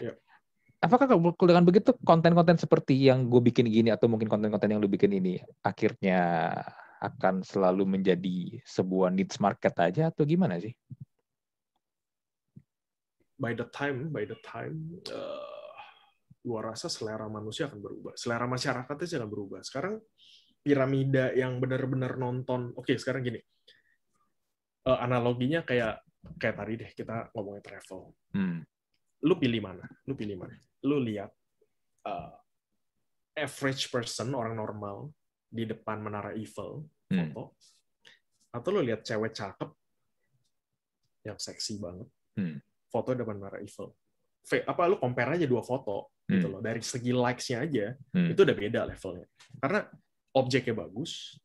Iya. 0.00 0.12
Apakah 0.80 1.04
kalau 1.04 1.32
dengan 1.44 1.64
begitu? 1.64 1.92
Konten-konten 2.00 2.56
seperti 2.56 2.96
yang 2.96 3.28
gue 3.28 3.40
bikin 3.44 3.68
gini 3.68 3.92
atau 3.92 4.08
mungkin 4.08 4.32
konten-konten 4.32 4.72
yang 4.72 4.80
lu 4.80 4.88
bikin 4.88 5.12
ini 5.12 5.36
akhirnya 5.60 6.52
akan 7.00 7.44
selalu 7.44 7.84
menjadi 7.84 8.60
sebuah 8.64 9.12
needs 9.12 9.36
market 9.40 9.76
aja 9.76 10.08
atau 10.08 10.24
gimana 10.24 10.56
sih? 10.56 10.72
by 13.40 13.56
the 13.56 13.66
time 13.72 14.12
by 14.12 14.28
the 14.28 14.36
time 14.44 15.00
uh, 15.08 15.72
gua 16.44 16.72
rasa 16.72 16.92
selera 16.92 17.24
manusia 17.28 17.68
akan 17.68 17.80
berubah. 17.80 18.12
Selera 18.16 18.44
masyarakatnya 18.44 19.06
sih 19.08 19.16
akan 19.16 19.30
berubah. 19.32 19.60
Sekarang 19.64 20.00
piramida 20.60 21.32
yang 21.32 21.56
benar-benar 21.56 22.20
nonton 22.20 22.76
oke 22.76 22.92
sekarang 23.00 23.24
gini. 23.24 23.40
Eh, 24.80 24.98
analoginya 25.04 25.64
kayak 25.64 26.00
kayak 26.40 26.56
tadi 26.56 26.72
deh 26.80 26.90
kita 26.96 27.32
ngomongin 27.36 27.64
travel. 27.64 28.16
Hmm. 28.32 28.64
Lu 29.20 29.34
pilih 29.36 29.60
mana 29.60 29.84
lu 30.06 30.14
pilih 30.14 30.36
mana 30.36 30.56
lu 30.82 30.96
lihat 31.00 31.28
uh, 32.04 32.32
average 33.36 33.88
person 33.88 34.32
orang 34.32 34.56
normal 34.56 35.12
di 35.46 35.64
depan 35.64 36.00
menara 36.00 36.32
Eiffel 36.34 36.84
Hmm. 37.10 37.34
foto 37.34 37.58
atau 38.50 38.68
lu 38.70 38.86
lihat 38.86 39.02
cewek 39.02 39.34
cakep 39.34 39.70
yang 41.26 41.36
seksi 41.36 41.76
banget 41.78 42.06
Hmm. 42.38 42.62
foto 42.88 43.12
depan 43.12 43.36
menara 43.36 43.58
Eiffel 43.58 43.90
Fe- 44.40 44.64
apa 44.64 44.88
lu 44.88 44.96
compare 44.96 45.36
aja 45.36 45.44
dua 45.44 45.60
foto 45.60 46.14
gitu 46.24 46.46
Hmm. 46.46 46.54
loh 46.56 46.60
dari 46.62 46.80
segi 46.80 47.10
likes-nya 47.10 47.66
aja 47.66 47.86
Hmm. 48.14 48.30
itu 48.30 48.40
udah 48.40 48.56
beda 48.56 48.80
levelnya 48.86 49.26
karena 49.58 49.80
objeknya 50.32 50.74
bagus 50.78 51.36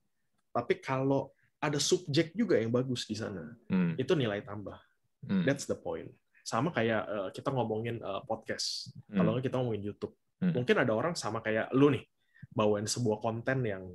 tapi 0.54 0.80
kalau 0.80 1.34
ada 1.58 1.82
subjek 1.82 2.32
juga 2.32 2.62
yang 2.62 2.70
bagus 2.72 3.04
di 3.04 3.18
sana 3.18 3.58
Hmm. 3.68 3.98
itu 3.98 4.14
nilai 4.14 4.46
tambah 4.46 4.78
Hmm. 5.26 5.44
that's 5.44 5.66
the 5.66 5.76
point 5.76 6.08
sama 6.46 6.70
kayak 6.70 7.02
uh, 7.10 7.30
kita 7.34 7.50
ngomongin 7.50 7.98
uh, 8.06 8.22
podcast 8.22 8.94
Hmm. 9.10 9.18
kalau 9.18 9.42
kita 9.42 9.58
ngomongin 9.58 9.90
YouTube 9.90 10.14
Hmm. 10.36 10.52
mungkin 10.54 10.76
ada 10.78 10.92
orang 10.94 11.16
sama 11.18 11.40
kayak 11.42 11.72
lu 11.74 11.90
nih 11.90 12.06
bawain 12.54 12.86
sebuah 12.86 13.18
konten 13.18 13.66
yang 13.66 13.88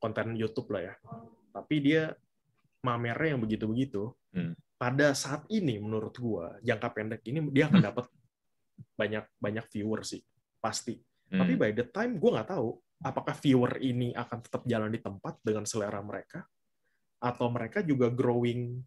konten 0.00 0.32
YouTube 0.32 0.72
lah 0.72 0.88
ya 0.88 0.94
tapi 1.52 1.84
dia 1.84 2.14
mamernya 2.80 3.36
yang 3.36 3.42
begitu-begitu 3.44 4.08
Hmm. 4.32 4.56
pada 4.74 5.12
saat 5.12 5.44
ini 5.52 5.76
menurut 5.76 6.16
gua 6.16 6.56
jangka 6.64 6.88
pendek 6.90 7.20
ini 7.28 7.44
dia 7.52 7.68
akan 7.68 7.82
dapat 7.92 8.06
banyak 8.96 9.24
banyak 9.36 9.66
viewer 9.68 10.00
sih 10.02 10.24
pasti 10.58 10.96
Hmm. 11.28 11.40
tapi 11.44 11.52
by 11.60 11.70
the 11.76 11.84
time 11.90 12.16
gua 12.16 12.40
nggak 12.40 12.50
tahu 12.56 12.80
apakah 13.04 13.34
viewer 13.36 13.76
ini 13.82 14.16
akan 14.16 14.38
tetap 14.40 14.62
jalan 14.64 14.88
di 14.88 15.00
tempat 15.04 15.36
dengan 15.44 15.68
selera 15.68 16.00
mereka 16.00 16.46
atau 17.20 17.48
mereka 17.52 17.80
juga 17.80 18.08
growing 18.08 18.78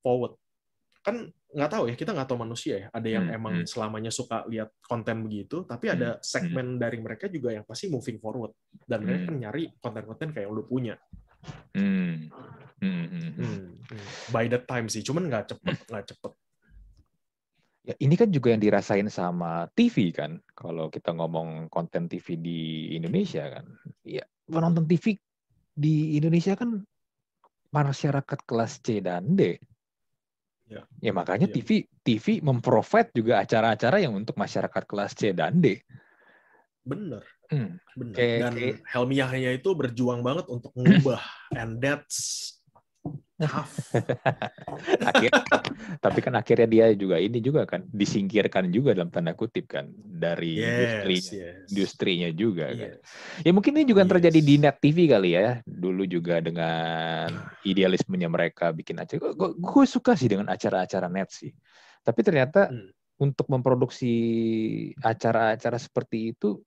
forward 0.00 0.34
kan 1.02 1.30
nggak 1.48 1.70
tahu 1.72 1.84
ya 1.88 1.94
kita 1.96 2.12
nggak 2.12 2.28
tahu 2.28 2.38
manusia 2.44 2.74
ya 2.76 2.86
ada 2.92 3.08
yang 3.08 3.24
Hmm, 3.24 3.36
emang 3.40 3.54
hmm. 3.64 3.68
selamanya 3.68 4.12
suka 4.12 4.44
lihat 4.52 4.68
konten 4.84 5.24
begitu 5.24 5.64
tapi 5.64 5.88
ada 5.88 6.20
segmen 6.20 6.76
dari 6.76 7.00
mereka 7.00 7.24
juga 7.32 7.56
yang 7.56 7.64
pasti 7.64 7.88
moving 7.88 8.20
forward 8.20 8.52
dan 8.84 9.00
mereka 9.00 9.24
Hmm. 9.24 9.28
kan 9.32 9.36
nyari 9.48 9.64
konten-konten 9.80 10.28
kayak 10.36 10.44
yang 10.44 10.54
lu 10.54 10.64
punya 10.68 10.94
Hmm. 11.72 12.28
Hmm. 12.82 13.06
Hmm. 13.08 13.08
Hmm. 13.08 13.30
Hmm, 13.38 13.64
hmm. 13.80 14.06
by 14.28 14.44
the 14.50 14.60
time 14.60 14.92
sih 14.92 15.00
cuman 15.00 15.30
nggak 15.32 15.56
cepet 15.56 15.76
nggak 15.88 16.06
cepet 16.12 16.32
Ya, 17.88 17.96
ini 18.04 18.20
kan 18.20 18.28
juga 18.28 18.52
yang 18.52 18.60
dirasain 18.60 19.08
sama 19.08 19.64
TV 19.72 20.12
kan. 20.12 20.44
Kalau 20.52 20.92
kita 20.92 21.08
ngomong 21.16 21.72
konten 21.72 22.04
TV 22.04 22.36
di 22.36 22.60
Indonesia 22.92 23.48
kan. 23.48 23.64
Ya, 24.04 24.28
penonton 24.44 24.84
TV 24.84 25.16
di 25.72 26.20
Indonesia 26.20 26.52
kan 26.52 26.84
masyarakat 27.72 28.44
kelas 28.44 28.84
C 28.84 29.00
dan 29.00 29.32
D. 29.32 29.56
Ya. 30.68 30.84
Ya 31.00 31.12
makanya 31.12 31.48
Ya. 31.48 31.54
TV 31.56 31.68
TV 32.04 32.44
memprovide 32.44 33.08
juga 33.16 33.40
acara-acara 33.40 33.98
yang 33.98 34.12
untuk 34.12 34.36
masyarakat 34.36 34.82
kelas 34.84 35.16
C 35.16 35.32
dan 35.32 35.58
D. 35.58 35.80
bener 36.84 37.20
Hmm. 37.48 37.80
bener 37.96 38.16
Kayak- 38.16 38.40
dan 38.40 38.52
kayak- 38.54 38.78
Helmi 38.84 39.16
Yahya 39.16 39.50
itu 39.56 39.70
berjuang 39.72 40.20
banget 40.20 40.48
untuk 40.48 40.72
mengubah 40.76 41.20
and 41.56 41.80
that's 41.80 42.57
Akhir, 45.08 45.30
tapi 46.02 46.18
kan 46.18 46.34
akhirnya 46.34 46.66
dia 46.66 46.86
juga 46.98 47.22
ini 47.22 47.38
juga 47.38 47.62
kan 47.70 47.86
disingkirkan 47.94 48.66
juga 48.74 48.98
dalam 48.98 49.14
tanda 49.14 49.30
kutip 49.30 49.70
kan 49.70 49.86
dari 49.94 50.58
industri 50.58 51.16
yes 51.22 51.28
yes 51.30 51.56
industrinya 51.70 52.30
juga 52.34 52.66
kan. 52.74 52.90
Yes. 52.96 52.98
Ya 53.46 53.50
mungkin 53.54 53.78
ini 53.78 53.86
juga 53.86 54.02
yang 54.02 54.12
terjadi 54.18 54.40
di 54.42 54.54
Yes. 54.58 54.62
net 54.64 54.76
TV 54.82 54.98
kali 55.06 55.30
ya. 55.38 55.60
Dulu 55.62 56.02
juga 56.08 56.42
dengan 56.42 57.28
idealismenya 57.70 58.26
mereka 58.26 58.74
bikin 58.74 58.98
acara. 58.98 59.30
Gue 59.36 59.84
suka 59.86 60.18
sih 60.18 60.26
dengan 60.26 60.50
acara-acara 60.50 61.06
net 61.06 61.30
sih. 61.30 61.52
Tapi 62.02 62.20
ternyata 62.24 62.72
Hmm. 62.72 62.90
untuk 63.20 63.46
memproduksi 63.50 64.12
acara-acara 64.98 65.78
seperti 65.78 66.34
itu 66.34 66.58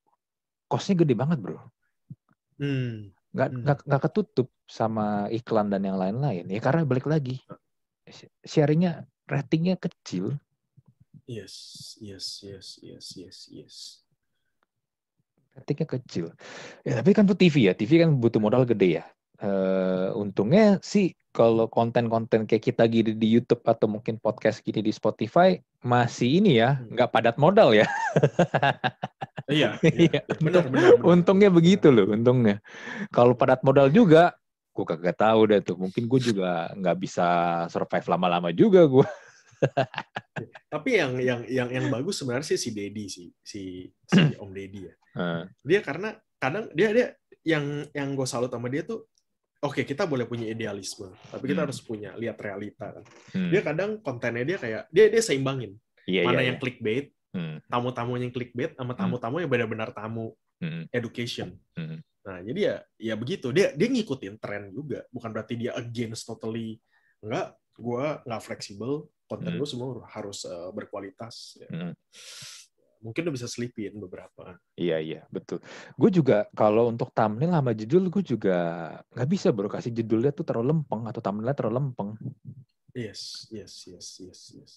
costnya 0.72 1.04
gede 1.04 1.16
banget 1.18 1.40
bro. 1.44 1.60
Hmm. 2.62 3.12
Nggak, 3.32 3.50
Hmm. 3.50 3.62
nggak, 3.64 3.78
nggak 3.88 4.02
ketutup 4.12 4.48
sama 4.68 5.32
iklan 5.32 5.72
dan 5.72 5.84
yang 5.88 5.96
lain-lain. 5.96 6.48
Ya 6.52 6.60
karena 6.60 6.84
balik 6.84 7.08
lagi. 7.08 7.40
Sharingnya, 8.44 9.08
ratingnya 9.30 9.80
kecil. 9.80 10.36
yes 11.32 11.96
yes 12.04 12.44
yes 12.44 12.68
yes 12.84 13.06
yes 13.16 13.38
yes 13.48 13.76
Ratingnya 15.56 15.88
kecil. 15.88 16.32
Ya, 16.88 17.00
tapi 17.00 17.12
kan 17.12 17.28
itu 17.28 17.36
TV 17.36 17.56
ya. 17.72 17.74
TV 17.76 18.04
kan 18.04 18.16
butuh 18.16 18.40
modal 18.40 18.64
gede 18.64 19.00
ya. 19.00 19.06
Eh, 19.42 20.08
untungnya 20.14 20.78
sih 20.86 21.18
kalau 21.34 21.66
konten-konten 21.66 22.46
kayak 22.46 22.62
kita 22.62 22.86
gini 22.86 23.18
di 23.18 23.26
YouTube 23.26 23.66
atau 23.66 23.90
mungkin 23.90 24.22
podcast 24.22 24.62
gini 24.62 24.86
di 24.86 24.94
Spotify 24.94 25.58
masih 25.82 26.38
ini 26.44 26.62
ya, 26.62 26.78
Hmm. 26.78 26.94
nggak 26.94 27.10
padat 27.10 27.36
modal 27.42 27.74
ya. 27.74 27.90
iya 29.50 29.82
Iya, 29.82 29.90
iya 30.14 30.22
benar 30.38 30.70
benar 30.70 30.92
benar. 31.02 31.10
Untungnya 31.10 31.50
begitu 31.50 31.90
loh, 31.90 32.14
untungnya. 32.14 32.62
Kalau 33.10 33.34
padat 33.34 33.66
modal 33.66 33.90
juga, 33.90 34.38
gue 34.78 34.86
kagak 34.86 35.18
tahu 35.18 35.50
deh 35.50 35.60
tuh. 35.66 35.74
Mungkin 35.80 36.06
gue 36.06 36.20
juga 36.22 36.70
nggak 36.78 36.98
bisa 37.02 37.28
survive 37.74 38.06
lama-lama 38.06 38.54
juga 38.54 38.86
gue. 38.86 39.08
tapi 40.74 40.98
yang 40.98 41.22
yang 41.22 41.42
yang 41.46 41.70
yang 41.70 41.86
bagus 41.94 42.18
sebenarnya 42.18 42.58
sih 42.58 42.58
si 42.58 42.70
Dedi 42.74 43.06
sih 43.06 43.30
si 43.46 43.86
si 44.10 44.22
Om 44.42 44.50
Dedi 44.58 44.90
ya 44.90 44.94
dia 45.62 45.80
karena 45.86 46.18
kadang 46.42 46.66
dia 46.74 46.90
dia 46.90 47.08
yang 47.46 47.86
yang 47.94 48.18
gue 48.18 48.26
salut 48.26 48.50
sama 48.50 48.74
dia 48.74 48.82
tuh 48.82 49.06
oke 49.62 49.82
kita 49.86 50.04
boleh 50.04 50.26
punya 50.26 50.50
idealisme 50.50 51.10
tapi 51.30 51.46
kita 51.48 51.62
Hmm. 51.62 51.68
harus 51.70 51.80
punya 51.80 52.12
lihat 52.18 52.38
realita 52.38 52.98
kan 52.98 53.04
hmm. 53.34 53.50
dia 53.54 53.62
kadang 53.62 54.02
kontennya 54.02 54.44
dia 54.44 54.58
kayak 54.58 54.82
dia 54.90 55.06
dia 55.08 55.22
seimbangin 55.22 55.78
Iya, 56.10 56.26
mana 56.26 56.42
iya, 56.42 56.54
yang 56.54 56.58
iya. 56.58 56.64
clickbait 56.64 57.08
Hmm, 57.32 57.64
tamu-tamu 57.72 58.20
yang 58.20 58.28
clickbait 58.28 58.76
sama 58.76 58.92
tamu-tamu 58.92 59.40
yang 59.40 59.48
benar-benar 59.48 59.96
tamu 59.96 60.36
hmm, 60.60 60.92
education 60.92 61.56
hmm. 61.80 62.04
nah 62.28 62.44
jadi 62.44 62.60
ya 62.60 62.76
ya 63.00 63.16
begitu 63.16 63.56
dia 63.56 63.72
dia 63.72 63.88
ngikutin 63.88 64.36
tren 64.36 64.68
juga 64.68 65.08
bukan 65.16 65.32
berarti 65.32 65.56
dia 65.56 65.72
against 65.80 66.28
totally 66.28 66.76
enggak 67.24 67.56
gue 67.80 68.06
nggak 68.28 68.42
fleksibel 68.44 69.08
konten 69.32 69.48
Hmm. 69.48 69.64
gue 69.64 69.68
semua 69.70 70.04
harus 70.12 70.44
eh, 70.44 70.70
berkualitas 70.76 71.56
Ya. 71.56 71.68
Hmm. 71.72 71.94
Mungkin 73.02 73.22
lo 73.28 73.32
bisa 73.34 73.50
selipin 73.50 73.98
beberapa 73.98 74.56
Iya 74.78 74.98
iya 75.02 75.22
betul. 75.30 75.60
Gue 75.98 76.10
juga 76.14 76.48
kalau 76.56 76.88
untuk 76.90 77.12
thumbnail 77.12 77.52
sama 77.52 77.74
judul 77.76 78.08
gue 78.08 78.24
juga 78.24 78.58
nggak 79.14 79.30
bisa 79.30 79.48
bro 79.52 79.68
kasih 79.68 79.92
judulnya 79.92 80.32
tuh 80.32 80.46
terlalu 80.48 80.78
lempeng 80.78 81.06
atau 81.10 81.20
thumbnailnya 81.22 81.58
terlalu 81.58 81.76
lempeng. 81.82 82.10
yes 82.92 83.48
yes 83.52 83.88
yes 83.88 84.08
yes 84.20 84.42
yes 84.56 84.74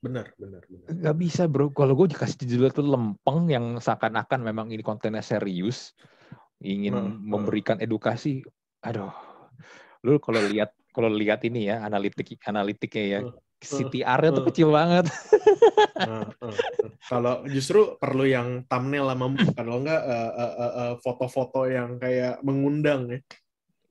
benar 0.00 0.32
benar 0.38 0.62
benar 0.70 0.88
Nggak 0.88 1.16
bisa 1.18 1.42
bro. 1.50 1.70
Kalau 1.74 1.94
gue 1.98 2.14
dikasih 2.14 2.36
judulnya 2.46 2.72
tuh 2.74 2.86
lempeng 2.86 3.40
yang 3.50 3.64
seakan-akan 3.82 4.40
memang 4.42 4.66
ini 4.70 4.82
kontennya 4.84 5.24
serius, 5.24 5.94
ingin 6.62 6.94
Nah, 6.94 7.02
nah. 7.08 7.18
memberikan 7.18 7.78
edukasi. 7.82 8.42
Aduh, 8.84 9.10
lu 10.06 10.22
kalau 10.22 10.38
lihat 10.46 10.70
kalau 10.94 11.10
lihat 11.10 11.42
ini 11.46 11.70
ya 11.70 11.82
analitik 11.82 12.38
analitiknya 12.46 13.04
ya. 13.04 13.20
Uh, 13.26 13.34
CTR-nya 13.58 14.30
tuh 14.30 14.44
uh. 14.44 14.48
kecil 14.50 14.68
banget. 14.70 15.06
Nah, 15.98 16.30
eh, 16.30 16.46
eh. 16.46 16.90
kalau 17.10 17.42
justru 17.50 17.98
perlu 17.98 18.22
yang 18.22 18.62
thumbnail 18.70 19.10
sama 19.10 19.34
kalau 19.58 19.82
enggak 19.82 20.02
eh, 20.06 20.32
eh, 20.38 20.52
eh, 20.54 20.72
eh, 20.78 20.92
foto-foto 21.02 21.66
yang 21.66 21.98
kayak 21.98 22.38
mengundang 22.46 23.10
ya 23.10 23.18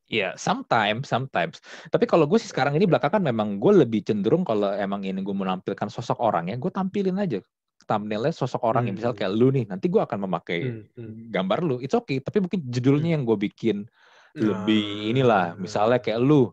Iya, 0.08 0.39
sometimes, 0.39 1.12
sometimes. 1.12 1.60
Tapi 1.91 2.08
kalau 2.08 2.23
gue 2.32 2.39
sih 2.39 2.47
sekarang 2.47 2.80
ini 2.80 2.88
belakangan 2.88 3.19
memang 3.19 3.60
gue 3.60 3.84
lebih 3.84 4.08
cenderung 4.08 4.47
kalau 4.47 4.71
emang 4.71 5.03
ini 5.03 5.19
gue 5.19 5.36
menampilkan 5.36 5.91
sosok 5.91 6.23
orang 6.23 6.47
ya, 6.47 6.56
gue 6.56 6.71
tampilin 6.71 7.19
aja. 7.19 7.43
thumbnailnya 7.88 8.36
sosok 8.36 8.67
orang 8.67 8.91
yang 8.91 8.99
Hmm, 8.99 8.99
misal 8.99 9.12
hmm. 9.15 9.19
kayak 9.23 9.32
lu 9.32 9.47
nih, 9.47 9.63
nanti 9.63 9.88
gue 9.88 10.01
akan 10.03 10.27
memakai 10.27 10.60
Hmm, 10.60 10.84
hmm. 10.91 11.32
gambar 11.32 11.60
lu, 11.63 11.75
it's 11.80 11.95
okay. 11.95 12.19
Tapi 12.19 12.43
mungkin 12.43 12.60
judulnya 12.67 13.15
yang 13.15 13.23
gue 13.23 13.38
bikin 13.47 13.88
lebih 14.36 14.84
Nah, 14.84 15.12
inilah, 15.12 15.45
misalnya 15.56 15.99
kayak 16.03 16.19
lu 16.19 16.51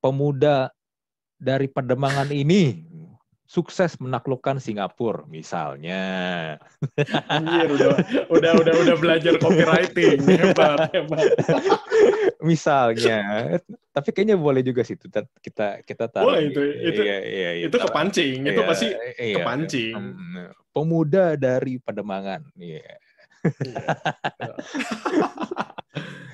pemuda 0.00 0.72
dari 1.42 1.66
Pademangan 1.66 2.30
ini 2.30 2.86
sukses 3.42 3.98
menaklukkan 3.98 4.56
Singapura, 4.56 5.26
misalnya. 5.26 6.00
Anjir 7.28 7.68
udah 7.68 7.90
udah 8.30 8.52
udah 8.56 8.74
udah 8.80 8.96
belajar 8.96 9.36
copywriting 9.36 10.24
hebat 10.40 10.88
hebat. 10.88 11.26
misalnya. 12.40 13.20
Tapi 13.92 14.08
kayaknya 14.08 14.40
boleh 14.40 14.64
juga 14.64 14.80
sih 14.80 14.96
itu 14.96 15.04
kita 15.42 15.84
kita 15.84 16.08
taruh. 16.08 16.32
Boleh 16.32 16.48
itu- 16.48 16.64
itu- 16.80 17.04
iya, 17.04 17.18
iya, 17.20 17.50
iya, 17.60 17.66
Itu 17.68 17.76
taruh. 17.76 17.92
kepancing, 17.92 18.40
itu 18.40 18.56
Iya, 18.56 18.64
pasti 18.64 18.86
iya. 19.20 19.36
kepancing. 19.36 19.94
Hmm, 20.00 20.48
Pemuda 20.72 21.36
dari 21.36 21.76
Pademangan. 21.76 22.40
Iya. 22.56 22.88
Iya. 23.60 23.84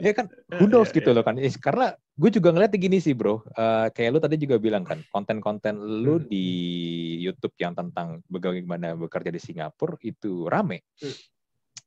Ya 0.00 0.12
kan, 0.16 0.26
who 0.56 0.66
knows 0.68 0.88
Iya, 0.90 1.02
gitu 1.02 1.10
iya. 1.12 1.16
loh 1.20 1.24
kan. 1.24 1.36
Eh, 1.36 1.52
Karena 1.56 1.92
gue 1.92 2.30
juga 2.32 2.48
ngeliat 2.52 2.72
gini 2.74 2.98
sih 3.00 3.12
bro, 3.12 3.44
Eh, 3.52 3.86
kayak 3.92 4.10
lu 4.12 4.18
tadi 4.20 4.36
juga 4.40 4.56
bilang 4.56 4.84
kan, 4.84 5.00
konten-konten 5.12 5.76
lu 5.78 6.20
Hmm. 6.20 6.28
di 6.28 6.46
YouTube 7.20 7.54
yang 7.60 7.76
tentang 7.76 8.24
bagaimana 8.28 8.96
bekerja 8.96 9.28
di 9.28 9.40
Singapura 9.40 10.00
itu 10.00 10.48
rame. 10.48 10.84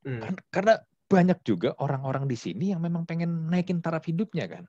Hmm. 0.04 0.20
Kan, 0.20 0.34
karena 0.52 0.74
banyak 1.04 1.38
juga 1.46 1.76
orang-orang 1.78 2.26
di 2.26 2.34
sini 2.34 2.72
yang 2.74 2.80
memang 2.82 3.06
pengen 3.06 3.48
naikin 3.50 3.78
taraf 3.78 4.04
hidupnya 4.08 4.48
kan. 4.50 4.64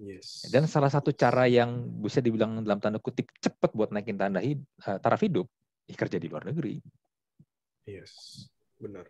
Yes. 0.00 0.48
Dan 0.48 0.66
salah 0.66 0.88
satu 0.88 1.12
cara 1.14 1.46
yang 1.46 1.84
bisa 2.02 2.18
dibilang 2.18 2.64
dalam 2.64 2.80
tanda 2.80 2.98
kutip 2.98 3.28
cepat 3.38 3.70
buat 3.76 3.92
naikin 3.92 4.18
tanda 4.18 4.40
hid- 4.42 4.64
eh, 4.88 4.98
taraf 4.98 5.20
hidup, 5.22 5.46
ya 5.86 5.94
kerja 5.94 6.16
di 6.18 6.26
luar 6.26 6.48
negeri. 6.48 6.80
Yes, 7.86 8.46
benar, 8.78 9.06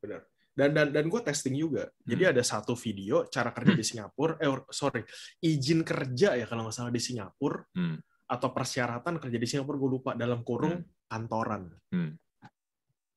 benar. 0.00 0.24
Dan 0.60 0.76
dan 0.76 0.92
dan 0.92 1.08
gue 1.08 1.20
testing 1.24 1.56
juga. 1.56 1.88
Jadi 2.04 2.28
Hmm. 2.28 2.32
ada 2.36 2.42
satu 2.44 2.76
video 2.76 3.24
cara 3.32 3.48
kerja 3.48 3.72
di 3.72 3.80
Singapura. 3.80 4.36
Eh 4.36 4.44
or- 4.44 4.68
sorry, 4.68 5.00
izin 5.40 5.80
kerja 5.80 6.36
ya 6.36 6.44
kalau 6.44 6.68
nggak 6.68 6.76
salah 6.76 6.92
di 6.92 7.00
Singapura 7.00 7.64
Hmm. 7.72 7.96
atau 8.28 8.52
persyaratan 8.52 9.16
kerja 9.16 9.38
di 9.40 9.48
Singapura 9.48 9.80
gue 9.80 9.90
lupa 9.90 10.10
dalam 10.12 10.44
kurung 10.44 10.84
kantoran. 11.08 11.72
Hmm. 11.88 12.12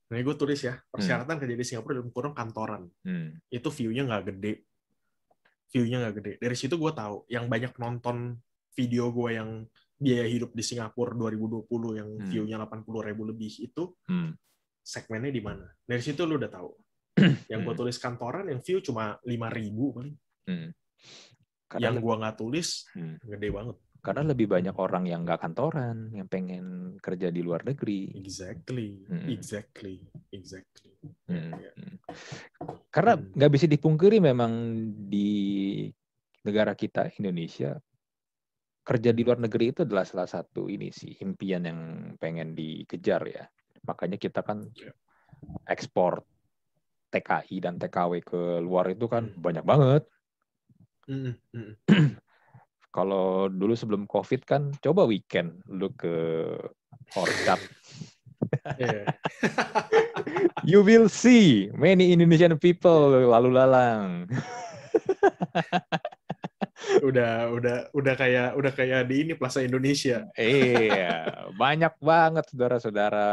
Nah 0.08 0.16
gue 0.16 0.36
tulis 0.36 0.56
ya 0.58 0.80
persyaratan 0.88 1.36
kerja 1.36 1.52
di 1.52 1.64
Singapura 1.64 2.00
dalam 2.00 2.08
kurung 2.08 2.32
kantoran. 2.32 2.88
Hmm. 3.04 3.36
Itu 3.46 3.68
view-nya 3.68 4.08
nggak 4.08 4.24
gede, 4.32 4.52
view-nya 5.68 5.96
nggak 6.00 6.14
gede. 6.16 6.32
Dari 6.40 6.56
situ 6.56 6.74
gue 6.74 6.92
tahu 6.92 7.28
yang 7.28 7.44
banyak 7.44 7.76
nonton 7.76 8.40
video 8.72 9.12
gue 9.12 9.36
yang 9.36 9.50
biaya 9.94 10.26
hidup 10.26 10.50
di 10.50 10.64
Singapura 10.64 11.12
2020 11.12 11.92
yang 11.94 12.08
Hmm. 12.08 12.24
view-nya 12.24 12.56
80 12.58 13.04
ribu 13.04 13.28
lebih 13.28 13.52
itu 13.60 13.92
Hmm. 14.08 14.32
segmennya 14.80 15.28
di 15.28 15.42
mana. 15.44 15.68
Dari 15.82 16.00
situ 16.00 16.24
lu 16.24 16.40
udah 16.40 16.48
tahu. 16.48 16.70
Yang 17.52 17.60
gue 17.64 17.74
Hmm. 17.74 17.80
tulis 17.80 17.96
kantoran 18.00 18.44
yang 18.52 18.60
view 18.60 18.78
cuma 18.84 19.16
5000 19.24 19.84
paling. 19.96 20.16
Hmm. 20.48 20.68
Karena 21.68 21.84
Yang 21.90 21.96
gua 22.06 22.14
nggak 22.22 22.36
tulis 22.38 22.68
Hmm. 22.94 23.16
gede 23.24 23.48
banget. 23.50 23.76
Karena 24.04 24.22
lebih 24.30 24.46
banyak 24.52 24.76
orang 24.76 25.04
yang 25.08 25.24
nggak 25.24 25.40
kantoran, 25.40 26.12
yang 26.12 26.28
pengen 26.28 26.94
kerja 27.00 27.32
di 27.32 27.40
luar 27.40 27.64
negeri. 27.64 28.12
Exactly, 28.20 29.00
Hmm. 29.08 29.32
exactly, 29.32 30.04
exactly. 30.28 30.92
Hmm. 31.24 31.56
Ya, 31.56 31.70
ya. 31.70 31.72
Hmm. 31.72 31.96
Karena 32.92 33.12
Hmm. 33.16 33.32
nggak 33.32 33.52
bisa 33.56 33.66
dipungkiri 33.66 34.20
memang 34.20 34.52
di 35.08 35.88
negara 36.44 36.76
kita 36.76 37.08
Indonesia 37.16 37.80
kerja 38.84 39.16
di 39.16 39.24
luar 39.24 39.40
negeri 39.40 39.72
itu 39.72 39.80
adalah 39.88 40.04
salah 40.04 40.28
satu 40.28 40.68
ini 40.68 40.92
sih 40.92 41.16
impian 41.24 41.64
yang 41.64 41.80
pengen 42.20 42.52
dikejar 42.52 43.24
ya. 43.24 43.44
Makanya 43.88 44.20
kita 44.20 44.44
kan 44.44 44.68
Ya. 44.76 44.92
ekspor 45.64 46.20
TKI 47.14 47.62
dan 47.62 47.78
TKW 47.78 48.12
ke 48.26 48.58
luar 48.58 48.90
itu 48.90 49.06
kan 49.06 49.30
Hmm. 49.30 49.38
banyak 49.38 49.62
banget. 49.62 50.02
Mm, 51.06 51.36
mm, 51.54 51.72
Kalau 52.96 53.46
dulu 53.52 53.74
sebelum 53.78 54.10
COVID 54.10 54.40
kan 54.42 54.74
coba 54.82 55.06
weekend 55.06 55.62
lu 55.70 55.92
ke 55.94 56.14
Orchard 57.14 57.60
Iya. 58.80 59.04
You 60.64 60.80
will 60.80 61.12
see 61.12 61.68
many 61.76 62.16
Indonesian 62.16 62.56
people 62.56 63.12
lalu 63.28 63.50
lalang. 63.52 64.24
udah 67.02 67.50
udah 67.54 67.76
udah 67.94 68.14
kayak 68.14 68.48
udah 68.54 68.72
kayak 68.72 69.00
di 69.08 69.26
ini 69.26 69.32
Plaza 69.34 69.64
Indonesia. 69.64 70.28
Iya, 70.36 71.48
banyak 71.54 71.94
banget 71.98 72.44
saudara-saudara 72.50 73.28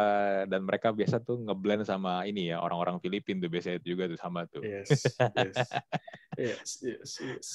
dan 0.48 0.62
mereka 0.66 0.94
biasa 0.94 1.22
tuh 1.22 1.42
ngeblend 1.44 1.84
sama 1.86 2.24
ini 2.26 2.50
ya 2.54 2.62
orang-orang 2.62 2.98
Filipina 3.04 3.44
tuh 3.46 3.52
biasanya 3.52 3.78
itu 3.82 3.98
juga 3.98 4.10
tuh 4.12 4.20
sama 4.20 4.48
tuh. 4.48 4.64
Yes, 4.64 4.90
yes, 5.36 5.58
yes, 6.38 6.70
yes, 6.82 7.12
yes. 7.22 7.48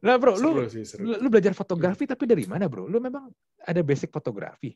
Nah 0.00 0.16
bro, 0.16 0.40
lu, 0.40 0.64
sih 0.72 0.88
seru. 0.88 1.04
lu 1.04 1.10
lu 1.20 1.28
belajar 1.28 1.52
fotografi 1.52 2.08
tapi 2.08 2.24
dari 2.24 2.48
mana 2.48 2.66
bro? 2.66 2.88
Lu 2.88 2.96
memang 2.96 3.28
ada 3.60 3.80
basic 3.84 4.08
fotografi? 4.08 4.72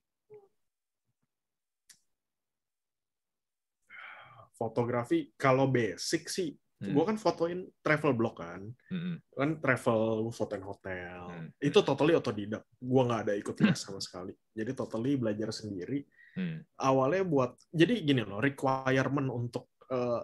Fotografi 4.57 5.37
kalau 5.37 5.69
basic 5.69 6.33
sih, 6.33 6.57
Hmm. 6.77 6.93
gua 6.93 7.09
kan 7.09 7.17
fotoin 7.17 7.65
travel 7.81 8.12
blog 8.12 8.37
kan. 8.37 8.61
Mm-mm. 8.93 9.17
kan 9.33 9.51
travel 9.65 10.29
fotoin 10.29 10.61
hotel 10.61 11.25
Hmm. 11.25 11.49
itu 11.57 11.81
totally 11.81 12.12
otodidak 12.12 12.69
gua 12.77 13.03
nggak 13.09 13.21
ada 13.25 13.33
ikut 13.33 13.57
les 13.65 13.81
sama 13.81 13.97
sekali 13.97 14.37
jadi 14.53 14.77
totally 14.77 15.17
belajar 15.17 15.49
sendiri 15.51 16.05
Hmm. 16.37 16.61
awalnya 16.77 17.25
buat 17.25 17.57
jadi 17.73 17.97
gini 18.05 18.21
loh 18.21 18.45
requirement 18.45 19.33
untuk 19.33 19.73
eh, 19.89 20.21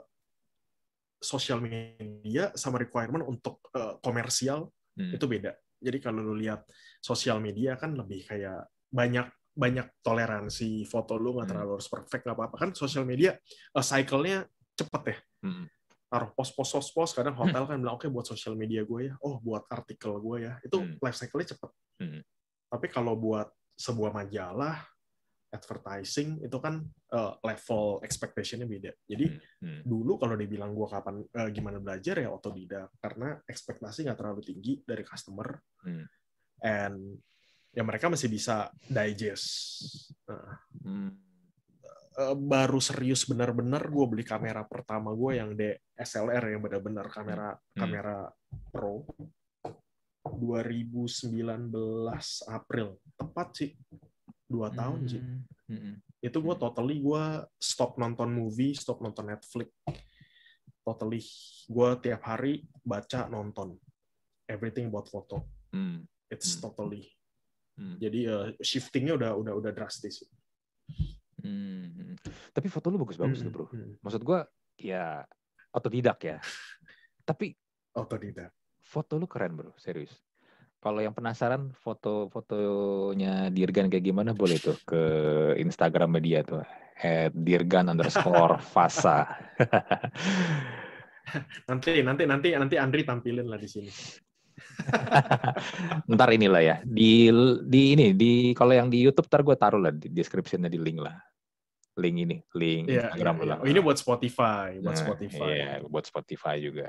sosial 1.23 1.63
media 1.63 2.51
sama 2.53 2.77
requirement 2.77 3.25
untuk 3.25 3.63
eh, 3.73 3.97
komersial 4.05 4.69
Hmm. 4.93 5.09
itu 5.17 5.25
beda 5.25 5.57
jadi 5.81 5.99
kalau 6.05 6.21
lu 6.21 6.37
lihat 6.37 6.69
sosial 7.01 7.41
media 7.41 7.81
kan 7.81 7.97
lebih 7.97 8.29
kayak 8.29 8.69
banyak 8.93 9.25
banyak 9.57 9.89
toleransi 10.05 10.85
foto 10.85 11.17
lu 11.17 11.33
nggak 11.33 11.49
Hmm. 11.49 11.53
terlalu 11.57 11.71
harus 11.81 11.89
perfect 11.89 12.29
nggak 12.29 12.37
apa-apa 12.37 12.57
kan 12.61 12.71
sosial 12.77 13.09
media 13.09 13.33
eh, 13.73 13.81
cycle-nya 13.81 14.45
cepet 14.77 15.03
ya 15.09 15.19
Hmm. 15.49 15.65
Taruh 16.13 16.29
post 16.37 16.53
post 16.93 17.17
kadang 17.17 17.33
hotel 17.33 17.65
kan 17.65 17.81
bilang 17.81 17.97
oke 17.97 18.05
buat 18.13 18.29
sosial 18.29 18.53
media 18.53 18.85
gue 18.85 19.09
ya 19.09 19.15
oh 19.25 19.41
buat 19.41 19.65
artikel 19.73 20.13
gue 20.21 20.37
ya 20.45 20.53
itu 20.61 20.77
Hmm. 20.77 21.01
life 21.01 21.17
cycle-nya 21.17 21.57
cepet 21.57 21.71
Hmm. 22.05 22.21
tapi 22.69 22.87
kalau 22.93 23.17
buat 23.17 23.49
sebuah 23.81 24.13
majalah 24.13 24.85
advertising 25.49 26.45
itu 26.45 26.57
kan 26.61 26.85
eh, 27.13 27.33
level 27.41 28.05
expectation-nya 28.05 28.69
beda 28.69 28.93
jadi 29.09 29.41
Hmm. 29.65 29.81
dulu 29.89 30.21
kalau 30.21 30.37
dibilang 30.37 30.77
gue 30.77 30.85
kapan 30.85 31.25
eh, 31.25 31.49
gimana 31.49 31.81
belajar 31.81 32.21
ya 32.21 32.29
otodidak 32.29 32.93
karena 33.01 33.41
ekspektasi 33.49 34.05
nggak 34.05 34.19
terlalu 34.21 34.45
tinggi 34.45 34.85
dari 34.85 35.05
customer 35.09 35.49
Hmm. 35.81 36.05
and 36.61 37.17
ya 37.73 37.81
mereka 37.81 38.13
masih 38.13 38.29
bisa 38.29 38.69
digest 38.85 39.49
Nah, 40.29 40.61
Hmm. 40.85 41.32
Eh, 42.13 42.37
baru 42.37 42.79
serius 42.79 43.25
benar-benar 43.25 43.89
gue 43.89 44.05
beli 44.09 44.25
kamera 44.25 44.65
pertama 44.65 45.13
gue 45.13 45.33
yang 45.39 45.51
DSLR 45.55 46.57
yang 46.57 46.61
benar-benar 46.61 47.07
kamera 47.09 47.57
Hmm. 47.57 47.81
kamera 47.81 48.17
pro 48.71 49.05
2019 50.23 51.73
April 52.49 52.89
tepat 53.17 53.49
sih 53.57 53.71
dua 54.47 54.69
tahun 54.71 55.01
sih 55.09 55.23
Hmm. 55.73 55.97
itu 56.21 56.37
gue 56.37 56.55
totally 56.61 57.01
gue 57.01 57.25
stop 57.57 57.97
nonton 57.97 58.29
movie 58.29 58.77
stop 58.77 59.01
nonton 59.01 59.33
Netflix 59.33 59.73
totally 60.85 61.25
gue 61.65 61.89
tiap 62.05 62.23
hari 62.29 62.67
baca 62.85 63.25
nonton 63.27 63.81
everything 64.45 64.93
about 64.93 65.09
foto 65.09 65.49
Hmm. 65.73 66.05
it's 66.29 66.59
Hmm. 66.59 66.69
totally 66.69 67.09
Hmm. 67.73 67.97
jadi 67.97 68.21
eh, 68.29 68.49
shiftingnya 68.61 69.17
udah 69.17 69.33
udah 69.33 69.55
udah 69.57 69.73
drastis 69.73 70.21
Hmm. 71.43 72.15
Tapi 72.55 72.67
foto 72.71 72.89
lu 72.89 73.03
bagus-bagus 73.03 73.43
tuh 73.43 73.53
bro. 73.53 73.67
Hmm. 73.71 73.99
Maksud 74.01 74.23
gua 74.23 74.47
ya 74.79 75.27
otodidak 75.75 76.19
ya. 76.23 76.39
Tapi 77.29 77.53
otodidak 77.99 78.55
foto 78.83 79.19
lu 79.19 79.27
keren 79.27 79.59
bro, 79.59 79.75
serius. 79.79 80.15
Kalau 80.83 80.99
yang 80.99 81.15
penasaran 81.15 81.71
foto-fotonya 81.79 83.55
Dirgan 83.55 83.87
kayak 83.87 84.03
gimana 84.03 84.35
boleh 84.35 84.59
tuh 84.59 84.75
ke 84.83 85.03
Instagram 85.63 86.19
media 86.19 86.43
tuh 86.43 86.67
at 86.99 87.31
Dirgan 87.31 87.95
underscore 87.95 88.59
Fasa. 88.75 89.23
nanti 91.71 92.03
nanti 92.03 92.27
nanti 92.27 92.49
nanti 92.53 92.77
Andri 92.77 93.07
tampilin 93.07 93.47
lah 93.47 93.57
di 93.57 93.71
sini 93.71 93.89
ntar 96.13 96.29
inilah 96.35 96.63
ya 96.63 96.77
di 96.85 97.31
di 97.65 97.83
ini 97.97 98.13
di 98.13 98.53
kalau 98.53 98.75
yang 98.75 98.93
di 98.93 99.01
YouTube 99.01 99.31
ntar 99.31 99.47
gue 99.47 99.57
taruh 99.57 99.81
lah 99.81 99.95
di 99.95 100.11
descriptionnya 100.11 100.69
di 100.69 100.77
link 100.77 101.01
lah 101.01 101.17
link 101.93 102.17
ini 102.25 102.37
link 102.57 102.89
Iya, 102.89 103.13
Instagram 103.13 103.35
iya, 103.37 103.41
lu 103.41 103.45
iya. 103.45 103.51
lah. 103.53 103.59
Oh, 103.61 103.69
ini 103.69 103.81
buat 103.85 103.99
Spotify, 104.01 104.69
buat 104.81 104.97
Nah, 104.97 105.01
Spotify. 105.05 105.51
Iya, 105.53 105.71
buat 105.85 106.05
Spotify 106.09 106.57
juga. 106.57 106.89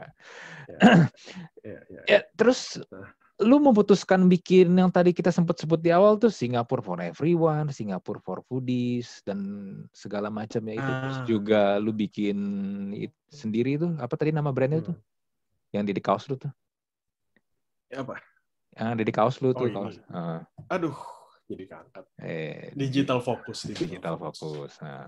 Iya, 0.67 0.77
iya, 1.67 1.79
iya. 1.91 2.01
Ya, 2.07 2.19
terus 2.39 2.79
lu 3.41 3.59
memutuskan 3.59 4.29
bikin 4.31 4.71
yang 4.77 4.87
tadi 4.87 5.11
kita 5.11 5.27
sempat 5.27 5.59
sebut 5.59 5.81
di 5.81 5.91
awal 5.91 6.15
tuh 6.15 6.31
Singapore 6.31 6.79
for 6.79 6.95
everyone, 7.03 7.67
Singapore 7.75 8.23
for 8.23 8.39
foodies 8.47 9.19
dan 9.27 9.39
segala 9.91 10.31
macamnya 10.31 10.79
itu. 10.79 10.91
Terus 11.03 11.17
Ah. 11.19 11.25
juga 11.27 11.61
lu 11.83 11.91
bikin 11.91 12.37
it- 12.95 13.17
sendiri 13.27 13.75
tuh 13.75 13.97
apa 13.99 14.13
tadi 14.15 14.31
nama 14.31 14.53
brandnya 14.55 14.87
tuh? 14.87 14.95
Hmm. 14.95 15.75
Yang 15.75 15.83
di 15.83 15.93
di 15.99 16.03
kaos 16.05 16.23
lu 16.31 16.35
tuh. 16.39 16.53
Ya 17.91 18.05
apa? 18.05 18.15
Yang 18.73 18.89
di 18.95 19.03
di 19.03 19.13
kaos 19.13 19.35
lu 19.43 19.51
Oh, 19.51 19.57
tuh 19.57 19.67
ini. 19.67 19.75
kaos. 19.75 19.95
Ah, 20.07 20.39
Aduh, 20.71 20.95
jadi 21.53 21.63
keangkat. 21.69 22.05
eh, 22.19 22.73
Digital 22.73 23.19
fokus. 23.21 23.69
digital 23.69 24.15
fokus. 24.17 24.75
Nah. 24.81 25.07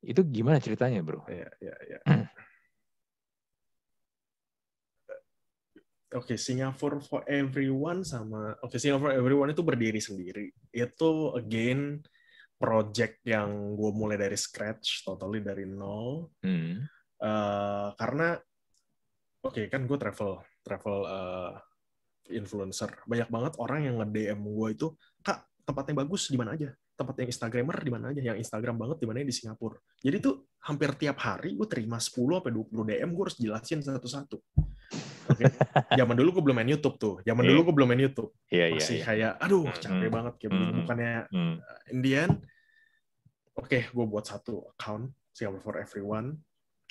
Itu 0.00 0.24
gimana 0.24 0.60
ceritanya, 0.60 1.00
Bro? 1.04 1.24
Iya, 1.28 1.50
iya, 1.60 1.76
iya. 1.86 1.98
Oke, 6.14 6.38
Singapore 6.38 7.02
for 7.02 7.26
Everyone 7.26 8.06
sama 8.06 8.54
Oke, 8.62 8.78
Singapore 8.78 9.10
for 9.10 9.14
Everyone 9.18 9.50
itu 9.50 9.60
berdiri 9.66 9.98
sendiri. 9.98 10.48
Itu 10.70 11.34
again 11.34 11.98
project 12.56 13.20
yang 13.26 13.74
gue 13.76 13.90
mulai 13.92 14.16
dari 14.16 14.38
scratch, 14.38 15.04
totally 15.04 15.42
dari 15.44 15.66
nol. 15.68 16.30
Hmm. 16.40 16.80
Eh, 17.16 17.88
karena 17.98 18.38
oke 19.42 19.62
kan 19.68 19.84
gue 19.84 19.98
travel 19.98 20.40
travel 20.62 20.96
eh, 21.04 21.52
influencer. 22.38 23.02
Banyak 23.04 23.28
banget 23.28 23.52
orang 23.60 23.80
yang 23.84 23.94
nge-DM 24.00 24.40
gue 24.46 24.68
itu, 24.72 24.86
"Kak, 25.66 25.74
tempatnya 25.74 26.06
bagus 26.06 26.30
di 26.30 26.38
mana 26.38 26.54
aja?" 26.54 26.70
Tempat 26.94 27.14
yang 27.18 27.28
Instagramer 27.28 27.76
di 27.82 27.90
mana 27.90 28.04
aja? 28.14 28.22
Yang 28.22 28.38
Instagram 28.46 28.78
banget 28.78 29.02
di 29.02 29.06
mana 29.10 29.26
di 29.26 29.34
Singapura. 29.34 29.76
Jadi 29.98 30.16
tuh 30.22 30.46
hampir 30.62 30.94
tiap 30.94 31.18
hari 31.18 31.58
gue 31.58 31.66
terima 31.66 31.98
10 31.98 32.38
sampai 32.38 32.52
20 32.54 32.86
DM, 32.86 33.10
gue 33.10 33.22
harus 33.26 33.36
jelasin 33.36 33.82
satu-satu. 33.82 34.38
Oke. 35.26 35.44
Zaman 35.98 36.14
dulu 36.14 36.38
gue 36.38 36.42
belum 36.46 36.56
main 36.62 36.70
YouTube 36.70 36.96
tuh. 37.02 37.14
Zaman 37.26 37.42
Iya. 37.42 37.50
dulu 37.50 37.60
gue 37.66 37.74
belum 37.82 37.88
main 37.90 38.02
YouTube. 38.06 38.30
Iya, 38.46 38.66
iya, 38.70 38.78
Masih 38.78 38.96
iya. 38.96 39.04
kayak 39.04 39.32
aduh, 39.42 39.64
Hmm, 39.66 39.80
capek 39.82 40.06
hmm, 40.06 40.14
banget 40.14 40.34
kayak 40.38 40.52
hmm. 40.54 40.74
Bukannya 40.78 41.12
Hmm. 41.34 41.54
Indian, 41.90 42.30
oke, 43.58 43.78
gue 43.90 44.04
buat 44.06 44.24
satu 44.24 44.70
account 44.76 45.10
Singapore 45.34 45.62
for 45.62 45.74
Everyone. 45.82 46.38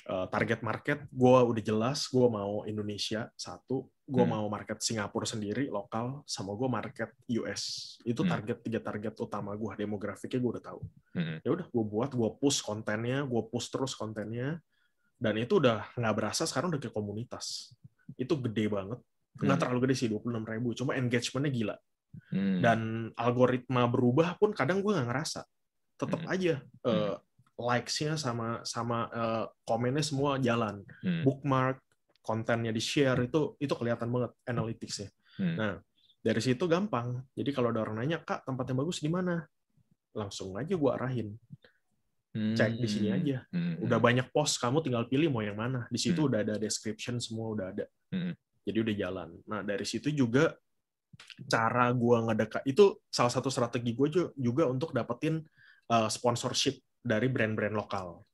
Uh, 0.06 0.30
target 0.30 0.62
market, 0.62 1.02
gue 1.10 1.38
udah 1.50 1.62
jelas, 1.66 2.06
gue 2.06 2.26
mau 2.30 2.62
Indonesia 2.62 3.26
satu, 3.34 3.90
gue 4.06 4.22
Hmm. 4.22 4.38
mau 4.38 4.46
market 4.46 4.78
Singapura 4.78 5.26
sendiri 5.26 5.66
lokal, 5.66 6.22
sama 6.30 6.54
gue 6.54 6.68
market 6.70 7.10
US. 7.26 7.96
Itu 8.06 8.22
Hmm. 8.22 8.30
target 8.30 8.58
tiga 8.62 8.78
target 8.78 9.18
utama 9.18 9.50
gue, 9.58 9.72
demografiknya 9.74 10.38
gue 10.38 10.50
udah 10.56 10.64
tahu. 10.64 10.80
Hmm. 11.18 11.36
Ya 11.42 11.50
udah, 11.50 11.66
gue 11.66 11.84
buat, 11.84 12.10
gue 12.14 12.30
push 12.38 12.62
kontennya, 12.62 13.26
gue 13.26 13.42
push 13.50 13.66
terus 13.66 13.98
kontennya, 13.98 14.62
dan 15.18 15.34
itu 15.34 15.58
udah 15.58 15.90
nggak 15.98 16.14
berasa 16.14 16.46
sekarang 16.46 16.70
udah 16.70 16.78
kayak 16.78 16.94
komunitas. 16.94 17.74
Itu 18.14 18.38
gede 18.38 18.70
banget, 18.70 19.02
nggak 19.42 19.56
Hmm. 19.58 19.62
terlalu 19.66 19.78
gede 19.90 19.94
sih 19.98 20.08
26 20.08 20.46
ribu, 20.46 20.70
cuma 20.72 20.94
engagementnya 20.94 21.50
gila 21.50 21.76
Hmm. 22.30 22.62
dan 22.62 22.80
algoritma 23.18 23.90
berubah 23.90 24.38
pun 24.38 24.54
kadang 24.54 24.80
gue 24.80 24.88
nggak 24.88 25.10
ngerasa 25.10 25.44
tetap 25.98 26.22
Hmm. 26.24 26.32
aja 26.32 26.54
eh, 26.64 27.14
likes-nya 27.58 28.14
sama 28.16 28.62
sama 28.62 29.10
eh, 29.10 29.44
komennya 29.66 30.00
semua 30.00 30.38
jalan 30.38 30.80
Hmm. 31.02 31.24
bookmark 31.26 31.82
kontennya 32.26 32.74
di 32.74 32.82
share 32.82 33.22
itu 33.22 33.54
itu 33.62 33.70
kelihatan 33.78 34.10
banget 34.10 34.34
analytics-nya. 34.50 35.08
Hmm. 35.38 35.54
nah 35.54 35.74
dari 36.26 36.42
situ 36.42 36.66
gampang. 36.66 37.22
Jadi 37.38 37.54
kalau 37.54 37.70
ada 37.70 37.86
orang 37.86 38.02
nanya 38.02 38.18
kak 38.18 38.42
tempat 38.42 38.66
yang 38.66 38.82
bagus 38.82 38.98
di 38.98 39.06
mana? 39.06 39.46
Langsung 40.10 40.58
aja 40.58 40.74
gue 40.74 40.90
arahin. 40.90 41.30
Cek 42.36 42.82
di 42.82 42.88
sini 42.90 43.08
aja. 43.14 43.46
Hmm. 43.54 43.80
udah 43.80 43.96
banyak 44.02 44.28
post 44.34 44.58
kamu 44.58 44.82
tinggal 44.82 45.06
pilih 45.06 45.30
mau 45.30 45.40
yang 45.40 45.56
mana. 45.56 45.86
Di 45.86 45.96
situ 46.02 46.26
Hmm. 46.26 46.28
udah 46.34 46.38
ada 46.42 46.54
description 46.58 47.22
semua 47.22 47.54
udah 47.54 47.66
ada. 47.70 47.86
Hmm. 48.10 48.34
jadi 48.66 48.82
udah 48.82 48.94
jalan. 48.98 49.28
Nah 49.46 49.62
dari 49.62 49.86
situ 49.86 50.10
juga 50.10 50.50
cara 51.46 51.86
gua 51.94 52.26
ngedekat 52.26 52.66
itu 52.66 52.98
salah 53.08 53.30
satu 53.30 53.48
strategi 53.48 53.94
gue 53.94 54.34
juga 54.36 54.66
untuk 54.66 54.90
dapetin 54.90 55.40
uh, 55.88 56.10
sponsorship 56.10 56.82
dari 57.00 57.30
brand-brand 57.30 57.72
lokal 57.72 58.26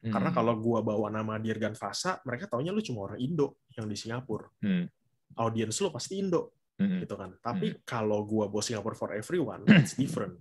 Hmm. 0.00 0.12
karena 0.16 0.30
kalau 0.32 0.56
gua 0.56 0.80
bawa 0.80 1.12
nama 1.12 1.36
Dirgan 1.36 1.76
Fasa 1.76 2.16
mereka 2.24 2.48
taunya 2.48 2.72
lu 2.72 2.80
cuma 2.80 3.04
orang 3.04 3.20
Indo 3.20 3.60
yang 3.76 3.84
di 3.84 3.96
Singapura 3.96 4.48
Hmm. 4.64 4.88
audiens 5.36 5.76
lu 5.76 5.92
pasti 5.92 6.16
Indo 6.16 6.56
Hmm. 6.80 7.04
gitu 7.04 7.14
kan 7.20 7.36
tapi 7.44 7.84
kalau 7.84 8.24
gua 8.24 8.48
bawa 8.48 8.64
Singapore 8.64 8.96
for 8.96 9.12
everyone 9.12 9.68
it's 9.68 9.92
different 10.00 10.40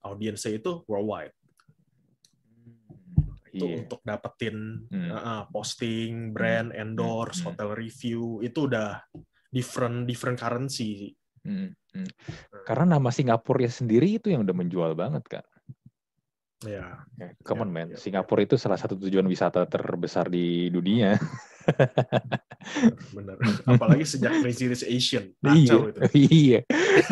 audiensnya 0.00 0.56
itu 0.56 0.80
worldwide 0.88 1.36
itu 3.50 3.66
Iya. 3.66 3.76
untuk 3.82 4.00
dapetin 4.06 4.86
Hmm. 4.86 5.10
uh, 5.10 5.44
posting, 5.50 6.30
brand, 6.30 6.70
Hmm. 6.70 6.80
endorse, 6.86 7.42
Hmm. 7.42 7.50
hotel 7.52 7.74
review 7.74 8.38
itu 8.46 8.70
udah 8.70 9.02
different 9.50 10.06
different 10.06 10.38
currency. 10.38 11.18
Hmm. 11.42 11.74
Hmm. 11.90 12.06
Karena 12.62 12.96
nama 12.96 13.10
Singapura 13.10 13.66
sendiri 13.66 14.22
itu 14.22 14.30
yang 14.30 14.46
udah 14.46 14.54
menjual 14.54 14.94
banget 14.94 15.26
kan. 15.26 15.44
Ya, 16.60 17.08
Ya, 17.16 17.32
come 17.40 17.64
on 17.64 17.72
man, 17.72 17.88
ya, 17.88 17.96
Singapura 17.96 18.44
itu 18.44 18.60
salah 18.60 18.76
satu 18.76 18.92
tujuan 19.00 19.24
wisata 19.24 19.64
terbesar 19.64 20.28
di 20.28 20.68
dunia. 20.68 21.16
bener. 23.16 23.40
Apalagi 23.64 24.04
sejak 24.04 24.44
Crazy 24.44 24.68
Rich 24.68 24.84
Asian, 24.84 25.24
kacau 25.40 25.88
itu. 25.88 26.00
iya, 26.20 26.60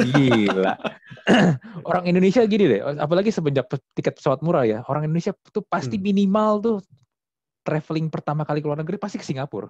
gila. 0.05 0.77
Orang 1.89 2.05
Indonesia 2.05 2.45
gini 2.45 2.77
deh, 2.77 2.81
apalagi 3.01 3.33
semenjak 3.33 3.73
tiket 3.97 4.21
pesawat 4.21 4.45
murah 4.45 4.69
ya, 4.69 4.85
orang 4.85 5.09
Indonesia 5.09 5.33
tuh 5.49 5.65
pasti 5.65 5.97
Hmm. 5.97 6.05
minimal 6.05 6.53
tuh 6.61 6.77
traveling 7.65 8.13
pertama 8.13 8.45
kali 8.45 8.61
ke 8.61 8.69
luar 8.69 8.81
negeri 8.81 8.97
pasti 8.97 9.17
ke 9.17 9.25
Singapura, 9.25 9.69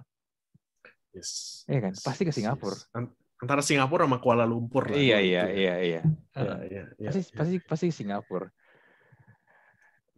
Yes. 1.09 1.63
Iya 1.65 1.89
kan? 1.89 1.93
Pasti 1.95 2.21
ke 2.21 2.29
Singapura. 2.35 2.75
yes. 2.75 2.85
An- 2.91 3.15
Antara 3.39 3.63
Singapura 3.63 4.03
sama 4.03 4.19
Kuala 4.19 4.43
Lumpur 4.43 4.91
lah. 4.91 4.99
Iya 4.99 5.15
dua 5.15 5.23
iya 5.23 5.23
ya. 5.23 5.43
iya 5.47 5.75
iya. 5.79 6.01
Iya, 6.35 6.55
iya, 6.67 6.83
iya, 6.99 7.07
Pasti 7.07 7.21
iya. 7.23 7.31
pasti 7.39 7.55
pasti 7.63 7.87
Singapura. 7.95 8.51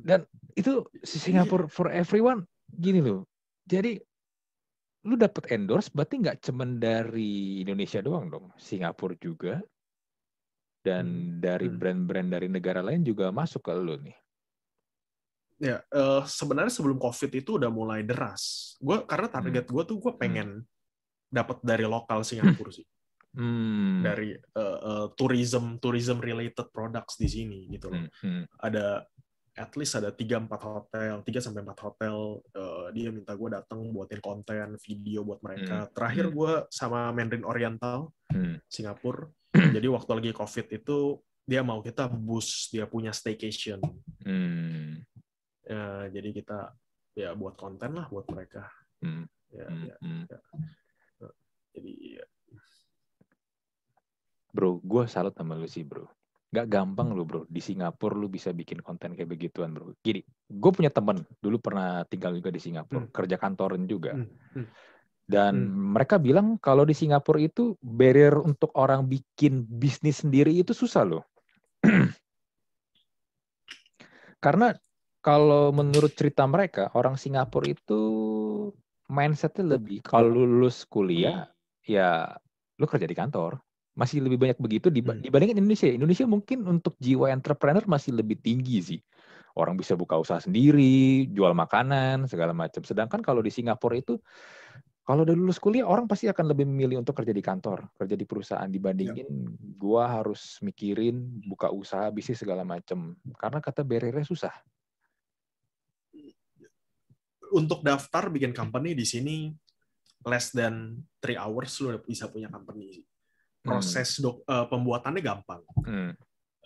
Dan 0.01 0.25
itu 0.57 0.83
si 1.05 1.21
Singapura 1.21 1.69
for 1.69 1.87
everyone 1.93 2.43
gini 2.67 2.99
loh. 2.99 3.27
Jadi 3.65 4.01
lu 5.01 5.17
dapet 5.17 5.49
endorse 5.49 5.89
berarti 5.89 6.21
nggak 6.21 6.45
cuman 6.45 6.77
dari 6.77 7.61
Indonesia 7.65 8.01
doang 8.05 8.29
dong, 8.29 8.45
Singapura 8.57 9.17
juga 9.17 9.61
dan 10.81 11.05
Hmm, 11.05 11.37
dari 11.41 11.69
hmm. 11.69 11.77
brand-brand 11.77 12.29
dari 12.33 12.47
negara 12.49 12.81
lain 12.81 13.05
juga 13.05 13.29
masuk 13.29 13.61
ke 13.65 13.73
lu 13.77 13.97
nih. 14.01 14.17
Ya, 15.61 15.77
eh, 15.93 16.21
sebenarnya 16.25 16.73
sebelum 16.73 16.97
COVID 16.97 17.31
itu 17.37 17.61
udah 17.61 17.69
mulai 17.69 18.01
deras. 18.01 18.73
Gue 18.81 19.05
karena 19.05 19.29
target 19.29 19.69
gue 19.69 19.83
tuh 19.85 19.97
gue 20.01 20.13
pengen 20.17 20.65
dapat 21.29 21.61
dari 21.61 21.85
lokal 21.85 22.25
Singapura 22.27 22.73
sih, 22.73 22.85
Hmm. 23.31 24.03
dari 24.03 24.35
eh, 24.35 24.79
eh, 24.81 25.07
tourism 25.15 25.77
tourism 25.79 26.19
related 26.19 26.67
products 26.73 27.15
di 27.15 27.29
sini 27.29 27.69
gitu 27.71 27.93
loh. 27.93 28.01
Hmm, 28.01 28.09
hmm, 28.25 28.43
ada 28.59 29.05
at 29.57 29.71
least 29.75 29.99
ada 29.99 30.15
3 30.15 30.47
4 30.47 30.47
hotel, 30.47 31.15
3 31.27 31.43
sampai 31.43 31.61
4 31.67 31.85
hotel 31.85 32.15
eh, 32.55 32.87
dia 32.95 33.09
minta 33.11 33.35
gue 33.35 33.49
datang 33.51 33.83
buatin 33.91 34.23
konten, 34.23 34.79
video 34.79 35.27
buat 35.27 35.43
mereka. 35.43 35.87
Hmm, 35.87 35.91
Terakhir 35.91 36.25
hmm. 36.31 36.35
gue 36.35 36.53
sama 36.71 37.11
Mandarin 37.11 37.43
Oriental 37.43 38.15
hmm. 38.31 38.63
Singapura. 38.71 39.27
Jadi 39.75 39.87
waktu 39.91 40.11
lagi 40.15 40.31
Covid 40.31 40.67
itu 40.71 41.19
dia 41.43 41.61
mau 41.65 41.83
kita 41.83 42.07
boost 42.07 42.71
dia 42.71 42.87
punya 42.87 43.11
staycation. 43.11 43.83
Hmm. 44.23 45.03
Ya, 45.61 46.07
jadi 46.09 46.29
kita 46.35 46.73
ya 47.15 47.31
buat 47.35 47.55
konten 47.59 47.95
lah 47.95 48.07
buat 48.07 48.27
mereka. 48.31 48.71
Hmm. 49.03 49.27
Ya, 49.51 49.67
Hmm. 49.67 49.85
ya. 49.87 49.95
Hmm. 49.99 50.23
Jadi 51.71 52.19
ya, 52.19 52.25
Bro, 54.51 54.83
gue 54.83 55.07
salut 55.07 55.31
sama 55.31 55.55
lu 55.55 55.67
sih 55.67 55.87
bro. 55.87 56.07
Gak 56.51 56.67
gampang 56.67 57.15
lu 57.15 57.23
bro, 57.23 57.47
di 57.47 57.63
Singapura 57.63 58.11
lu 58.19 58.27
bisa 58.27 58.51
bikin 58.51 58.83
konten 58.83 59.15
kayak 59.15 59.31
begituan 59.31 59.71
bro. 59.71 59.95
Gini, 60.03 60.19
gue 60.51 60.71
punya 60.75 60.91
temen, 60.91 61.23
dulu 61.39 61.63
pernah 61.63 62.03
tinggal 62.11 62.35
juga 62.35 62.51
di 62.51 62.59
Singapura, 62.59 63.07
Hmm. 63.07 63.15
kerja 63.15 63.39
kantoran 63.39 63.87
juga. 63.87 64.19
Hmm, 64.19 64.27
hmm. 64.59 64.67
Dan 65.31 65.53
Hmm. 65.71 65.95
mereka 65.95 66.19
bilang 66.19 66.59
kalau 66.59 66.83
di 66.83 66.91
Singapura 66.91 67.39
itu 67.39 67.79
barrier 67.79 68.35
untuk 68.35 68.75
orang 68.75 69.07
bikin 69.07 69.63
bisnis 69.63 70.27
sendiri 70.27 70.51
itu 70.51 70.75
susah 70.75 71.07
loh. 71.07 71.23
Karena 74.43 74.75
kalau 75.23 75.71
menurut 75.71 76.11
cerita 76.19 76.43
mereka, 76.51 76.91
orang 76.99 77.15
Singapura 77.15 77.71
itu 77.71 78.01
mindsetnya 79.07 79.79
lebih 79.79 80.03
kalau 80.03 80.27
lulus 80.35 80.83
kuliah, 80.83 81.47
ya 81.87 82.27
lu 82.75 82.89
kerja 82.89 83.07
di 83.07 83.15
kantor. 83.15 83.61
Masih 83.91 84.23
lebih 84.23 84.39
banyak 84.39 84.59
begitu 84.59 84.87
Hmm. 84.87 85.19
dibandingin 85.19 85.59
Indonesia. 85.59 85.89
Indonesia 85.91 86.25
mungkin 86.25 86.63
untuk 86.67 86.95
jiwa 86.97 87.27
entrepreneur 87.31 87.83
masih 87.85 88.15
lebih 88.15 88.39
tinggi 88.39 88.79
sih. 88.79 88.99
Orang 89.51 89.75
bisa 89.75 89.99
buka 89.99 90.15
usaha 90.15 90.39
sendiri, 90.39 91.27
jual 91.27 91.51
makanan, 91.51 92.23
segala 92.31 92.55
macam. 92.55 92.79
Sedangkan 92.87 93.19
kalau 93.19 93.43
di 93.43 93.51
Singapura 93.51 93.99
itu 93.99 94.15
kalau 95.03 95.27
udah 95.27 95.35
lulus 95.35 95.59
kuliah 95.59 95.83
orang 95.83 96.07
pasti 96.07 96.31
akan 96.31 96.55
lebih 96.55 96.63
memilih 96.63 97.03
untuk 97.03 97.19
kerja 97.19 97.35
di 97.35 97.43
kantor, 97.43 97.91
kerja 97.99 98.15
di 98.15 98.23
perusahaan 98.23 98.69
dibandingin 98.69 99.27
gua 99.75 100.21
harus 100.21 100.61
mikirin 100.63 101.41
buka 101.43 101.67
usaha, 101.67 102.07
bisnis 102.13 102.39
segala 102.39 102.63
macam. 102.63 103.19
Karena 103.35 103.59
kata 103.59 103.83
barrier-nya 103.83 104.23
susah. 104.23 104.55
untuk 107.51 107.83
daftar 107.83 108.31
bikin 108.31 108.55
company 108.55 108.95
di 108.95 109.03
sini 109.03 109.51
less 110.23 110.55
than 110.55 111.03
three 111.19 111.35
hours 111.35 111.75
lu 111.83 111.91
udah 111.93 112.01
bisa 112.01 112.31
punya 112.31 112.47
company 112.47 112.87
sih. 112.95 113.05
Proses 113.61 114.17
dok, 114.17 114.41
uh, 114.49 114.65
pembuatannya 114.65 115.21
gampang. 115.21 115.61
Hmm. 115.85 116.11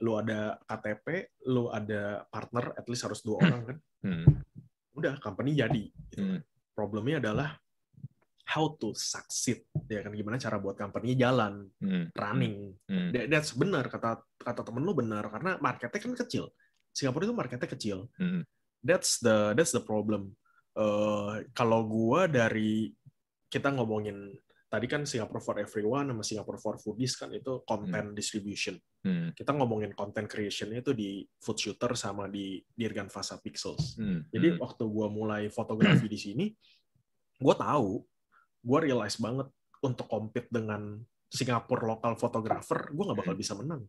Lu 0.04 0.16
ada 0.20 0.60
KTP, 0.64 1.08
lu 1.48 1.68
ada 1.72 2.24
partner, 2.28 2.76
at 2.76 2.86
least 2.88 3.04
harus 3.04 3.20
dua 3.20 3.40
orang 3.44 3.62
kan. 3.64 3.78
Hmm. 4.04 4.26
Udah, 4.96 5.20
company 5.20 5.56
jadi. 5.56 5.92
Gitu. 6.12 6.24
Hmm. 6.24 6.40
Problemnya 6.76 7.20
adalah 7.20 7.56
how 8.46 8.78
to 8.78 8.94
succeed, 8.94 9.66
ya 9.90 10.06
kan 10.06 10.14
gimana 10.14 10.38
cara 10.38 10.62
buat 10.62 10.78
company 10.78 11.18
jalan, 11.18 11.66
Hmm. 11.82 12.12
running. 12.14 12.76
Hmm. 12.86 13.10
That- 13.12 13.28
That's 13.32 13.52
benar 13.52 13.90
kata 13.90 14.22
kata 14.38 14.62
temen 14.62 14.86
lu 14.86 14.94
benar 14.94 15.26
karena 15.32 15.58
marketnya 15.58 16.00
kan 16.00 16.14
kecil. 16.14 16.52
Singapura 16.96 17.26
itu 17.28 17.36
marketnya 17.36 17.68
kecil. 17.68 18.08
Hmm. 18.16 18.46
That's 18.86 19.18
the 19.18 19.58
that's 19.58 19.74
the 19.74 19.82
problem. 19.82 20.38
Eh, 20.78 21.34
kalau 21.58 21.88
gua 21.88 22.28
dari 22.30 22.92
kita 23.50 23.72
ngomongin 23.74 24.36
tadi 24.66 24.86
kan 24.90 25.06
Singapore 25.06 25.42
for 25.42 25.56
everyone 25.62 26.10
sama 26.10 26.24
Singapore 26.26 26.60
for 26.60 26.76
foodies 26.82 27.14
kan 27.16 27.30
itu 27.32 27.62
content 27.64 28.12
distribution. 28.18 28.76
Hmm. 29.06 29.32
Kita 29.32 29.54
ngomongin 29.54 29.94
content 29.94 30.26
creation 30.26 30.74
itu 30.74 30.92
di 30.92 31.22
Food 31.40 31.58
Shooter 31.62 31.94
sama 31.94 32.26
di 32.26 32.58
Dirgan 32.66 33.08
Fasa 33.08 33.38
Pixels. 33.38 33.96
Hmm. 34.02 34.26
Jadi 34.34 34.58
waktu 34.58 34.84
gua 34.90 35.08
mulai 35.08 35.48
fotografi 35.54 36.10
di 36.10 36.18
sini, 36.18 36.46
gua 37.38 37.54
tahu, 37.54 38.02
gua 38.66 38.80
realize 38.82 39.22
banget 39.22 39.48
untuk 39.86 40.10
compete 40.10 40.50
dengan 40.50 40.98
Singapura 41.30 41.86
lokal 41.86 42.18
fotografer, 42.18 42.90
gua 42.92 43.14
nggak 43.14 43.20
bakal 43.22 43.36
bisa 43.38 43.54
menang. 43.54 43.86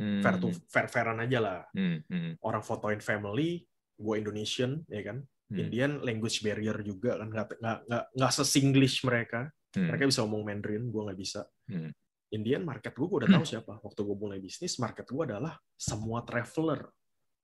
Hmm. 0.00 0.22
Fair 0.24 0.36
to 0.40 0.48
fair 0.70 0.86
fairan 0.88 1.18
aja 1.20 1.38
lah. 1.42 1.60
Hmm. 1.74 2.00
Hmm. 2.06 2.32
Orang 2.40 2.64
fotoin 2.64 3.02
family, 3.04 3.66
gue 4.00 4.14
Indonesian, 4.16 4.80
ya 4.88 5.04
kan. 5.04 5.20
Hmm. 5.50 5.58
Indian 5.66 6.00
language 6.00 6.40
barrier 6.40 6.78
juga 6.80 7.18
kan 7.18 7.28
nggak 7.28 7.58
nggak 7.60 8.04
nggak 8.14 8.32
sesinglish 8.32 9.02
mereka 9.02 9.50
Hmm. 9.70 9.86
mereka 9.86 10.04
bisa 10.06 10.26
ngomong 10.26 10.42
Mandarin 10.42 10.90
gue 10.90 11.02
nggak 11.06 11.18
bisa 11.18 11.40
Hmm. 11.70 11.90
Indian 12.30 12.62
market 12.62 12.94
gue 12.94 13.06
gue 13.06 13.18
udah 13.26 13.30
tahu 13.30 13.44
siapa 13.46 13.78
waktu 13.78 14.00
gue 14.02 14.16
mulai 14.16 14.38
bisnis 14.38 14.78
market 14.78 15.06
gue 15.06 15.22
adalah 15.24 15.54
semua 15.74 16.22
traveler 16.22 16.90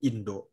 Indo 0.03 0.51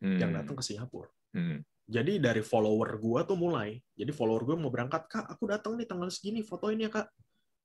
Hmm. 0.00 0.16
yang 0.16 0.32
datang 0.32 0.56
ke 0.56 0.64
Singapura 0.64 1.12
Hmm. 1.32 1.60
jadi 1.84 2.16
dari 2.16 2.40
follower 2.40 2.96
gue 2.96 3.20
tuh 3.24 3.36
mulai 3.36 3.76
jadi 3.92 4.10
follower 4.10 4.42
gue 4.44 4.56
mau 4.56 4.72
berangkat 4.72 5.04
kak 5.06 5.28
aku 5.28 5.44
datang 5.44 5.76
nih 5.76 5.84
tanggal 5.84 6.08
segini 6.08 6.40
fotoin 6.40 6.80
ya 6.80 6.88
kak 6.88 7.08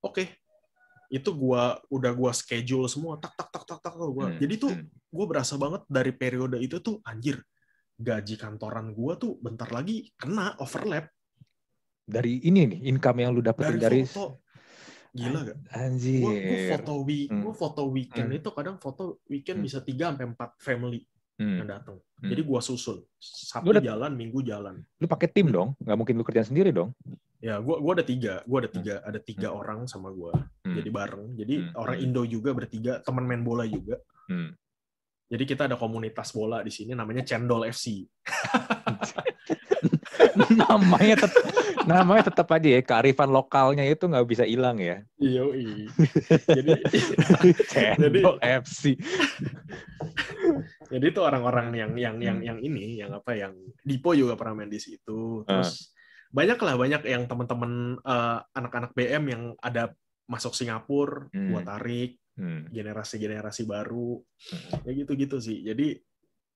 oke 0.03 0.24
itu 1.06 1.30
gua 1.32 1.78
udah 1.88 2.12
gua 2.12 2.34
schedule 2.34 2.89
semua 2.89 3.22
tak 3.22 3.38
tak 3.38 3.53
tak 3.53 3.64
tak 3.64 3.80
tak 3.80 3.93
gua 3.93 4.26
Hmm. 4.26 4.41
jadi 4.41 4.53
tuh 4.58 4.74
Hmm. 4.74 4.89
gue 4.89 5.26
berasa 5.30 5.53
banget 5.56 5.86
dari 5.88 6.12
periode 6.12 6.58
itu 6.58 6.82
tuh 6.82 6.97
anjir 7.06 7.39
gaji 7.95 8.36
kantoran 8.36 8.91
gua 8.91 9.16
tuh 9.16 9.38
bentar 9.39 9.70
lagi 9.70 10.12
kena 10.18 10.58
overlap 10.60 11.08
dari 12.06 12.38
ini 12.39 12.66
nih 12.66 12.80
income 12.88 13.18
yang 13.20 13.34
lu 13.34 13.41
dapetin 13.41 13.76
dari, 13.76 13.82
dari 13.82 13.99
foto 14.06 14.45
gila 15.10 15.39
gak? 15.41 15.58
anjir 15.74 16.22
Gue 16.22 16.38
gue 16.38 16.60
foto 16.70 16.93
week, 17.01 17.28
Hmm. 17.32 17.41
gue 17.41 17.53
foto 17.56 17.82
weekend 17.89 18.30
Hmm. 18.30 18.38
itu 18.38 18.49
kadang 18.51 18.76
foto 18.78 19.03
weekend 19.26 19.58
Hmm. 19.60 19.66
bisa 19.66 19.80
3 19.80 20.12
sampai 20.14 20.26
4 20.28 20.51
family 20.60 21.01
Hmm. 21.36 21.60
yang 21.60 21.68
datang. 21.68 21.99
Hmm. 22.16 22.32
Jadi 22.32 22.41
gua 22.43 22.60
susun. 22.60 23.03
Sabtu 23.20 23.68
Lu 23.68 23.72
udah- 23.76 23.84
jalan, 23.84 24.12
Minggu 24.14 24.39
jalan. 24.39 24.80
lu 24.95 25.06
pakai 25.06 25.28
tim 25.28 25.49
dong 25.49 25.76
nggak 25.78 25.95
mungkin 25.95 26.16
lu 26.16 26.24
kerjaan 26.24 26.45
sendiri 26.45 26.72
dong 26.72 26.93
Ya, 27.39 27.60
gua 27.60 27.78
gua 27.78 27.93
ada 27.93 28.01
tiga, 28.01 28.41
gua 28.43 28.64
ada 28.64 28.70
tiga, 28.72 28.93
ada 29.03 29.20
tiga 29.20 29.47
orang 29.49 29.86
sama 29.86 30.10
gua. 30.10 30.32
Hmm. 30.64 30.74
Jadi 30.74 30.89
bareng. 30.89 31.28
Jadi 31.36 31.53
Hmm. 31.60 31.70
orang 31.76 31.95
Hmm. 31.95 32.03
Indo 32.08 32.22
juga 32.26 32.49
bertiga, 32.51 32.99
teman 32.99 33.24
main 33.24 33.39
bola 33.39 33.64
juga. 33.66 33.99
Hmm. 34.26 34.51
Jadi 35.26 35.43
kita 35.45 35.66
ada 35.66 35.76
komunitas 35.76 36.32
bola 36.32 36.60
di 36.60 36.70
sini 36.70 36.91
namanya 36.91 37.22
Cendol 37.22 37.66
FC. 37.66 38.03
namanya 40.58 41.16
tetap 41.20 41.43
namanya 41.86 42.33
tetap 42.33 42.49
aja 42.49 42.67
ya 42.67 42.81
kearifan 42.81 43.29
lokalnya 43.29 43.86
itu 43.86 44.09
nggak 44.09 44.27
bisa 44.27 44.43
hilang 44.45 44.77
ya 44.81 45.05
Iya, 45.21 45.43
Jadi 46.57 46.71
Cendol 47.69 48.38
FC 48.41 48.97
jadi 50.86 51.05
itu 51.11 51.21
orang-orang 51.21 51.73
yang 51.73 51.91
yang 51.97 52.15
yang 52.21 52.38
Hmm. 52.39 52.45
yang 52.45 52.59
ini, 52.61 53.01
yang 53.01 53.11
apa 53.11 53.33
yang 53.36 53.53
Dipo 53.81 54.13
juga 54.13 54.38
pernah 54.38 54.61
main 54.63 54.69
di 54.71 54.77
situ. 54.77 55.41
Terus 55.43 55.91
banyak 56.29 56.59
lah 56.61 56.75
banyak 56.77 57.01
yang 57.09 57.23
teman-teman 57.25 57.97
eh, 57.99 58.39
anak-anak 58.53 58.91
BM 58.93 59.23
yang 59.29 59.43
ada 59.59 59.91
masuk 60.29 60.53
Singapura, 60.53 61.29
Hmm. 61.33 61.51
gua 61.53 61.61
tarik 61.65 62.21
Hmm. 62.36 62.67
generasi-generasi 62.69 63.63
baru. 63.65 64.19
Hmm. 64.21 64.83
Ya 64.86 64.91
gitu-gitu 64.93 65.39
sih. 65.41 65.63
Jadi 65.63 65.99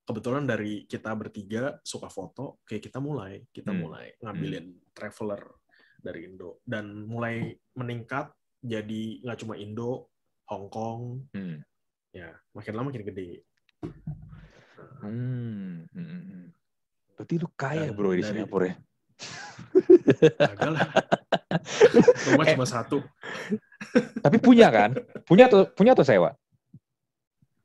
kebetulan 0.09 0.41
dari 0.43 0.89
kita 0.89 1.13
bertiga 1.13 1.77
suka 1.85 2.09
foto, 2.09 2.57
kayak 2.65 2.89
kita 2.89 2.97
mulai, 2.97 3.45
kita 3.53 3.69
Hmm. 3.69 3.85
mulai 3.85 4.09
ngambilin 4.17 4.65
traveler 4.89 5.37
dari 6.01 6.25
Indo 6.25 6.65
dan 6.65 7.05
mulai 7.05 7.53
meningkat 7.77 8.33
jadi 8.57 9.21
nggak 9.21 9.37
cuma 9.37 9.53
Indo, 9.53 10.09
Hong 10.49 10.65
Kong, 10.67 11.29
Hmm. 11.29 11.61
ya 12.09 12.33
makin 12.57 12.73
lama 12.73 12.89
makin 12.89 13.05
gede. 13.05 13.45
Hmm. 14.99 15.85
Hmm. 15.93 16.49
Berarti 17.13 17.33
lu 17.37 17.47
kaya 17.53 17.85
Dan 17.85 17.95
bro 17.95 18.09
di 18.09 18.19
dari- 18.19 18.25
Singapura 18.25 18.65
ya? 18.65 18.75
Agak 20.41 20.69
lah. 20.73 20.89
Rumah 22.33 22.45
Eh. 22.47 22.53
cuma 22.55 22.65
satu 22.65 23.03
Tapi 24.23 24.37
punya 24.39 24.71
kan? 24.71 24.95
Punya 25.23 25.45
tuh 25.45 25.69
punya 25.69 25.93
tuh 25.93 26.07
sewa? 26.07 26.33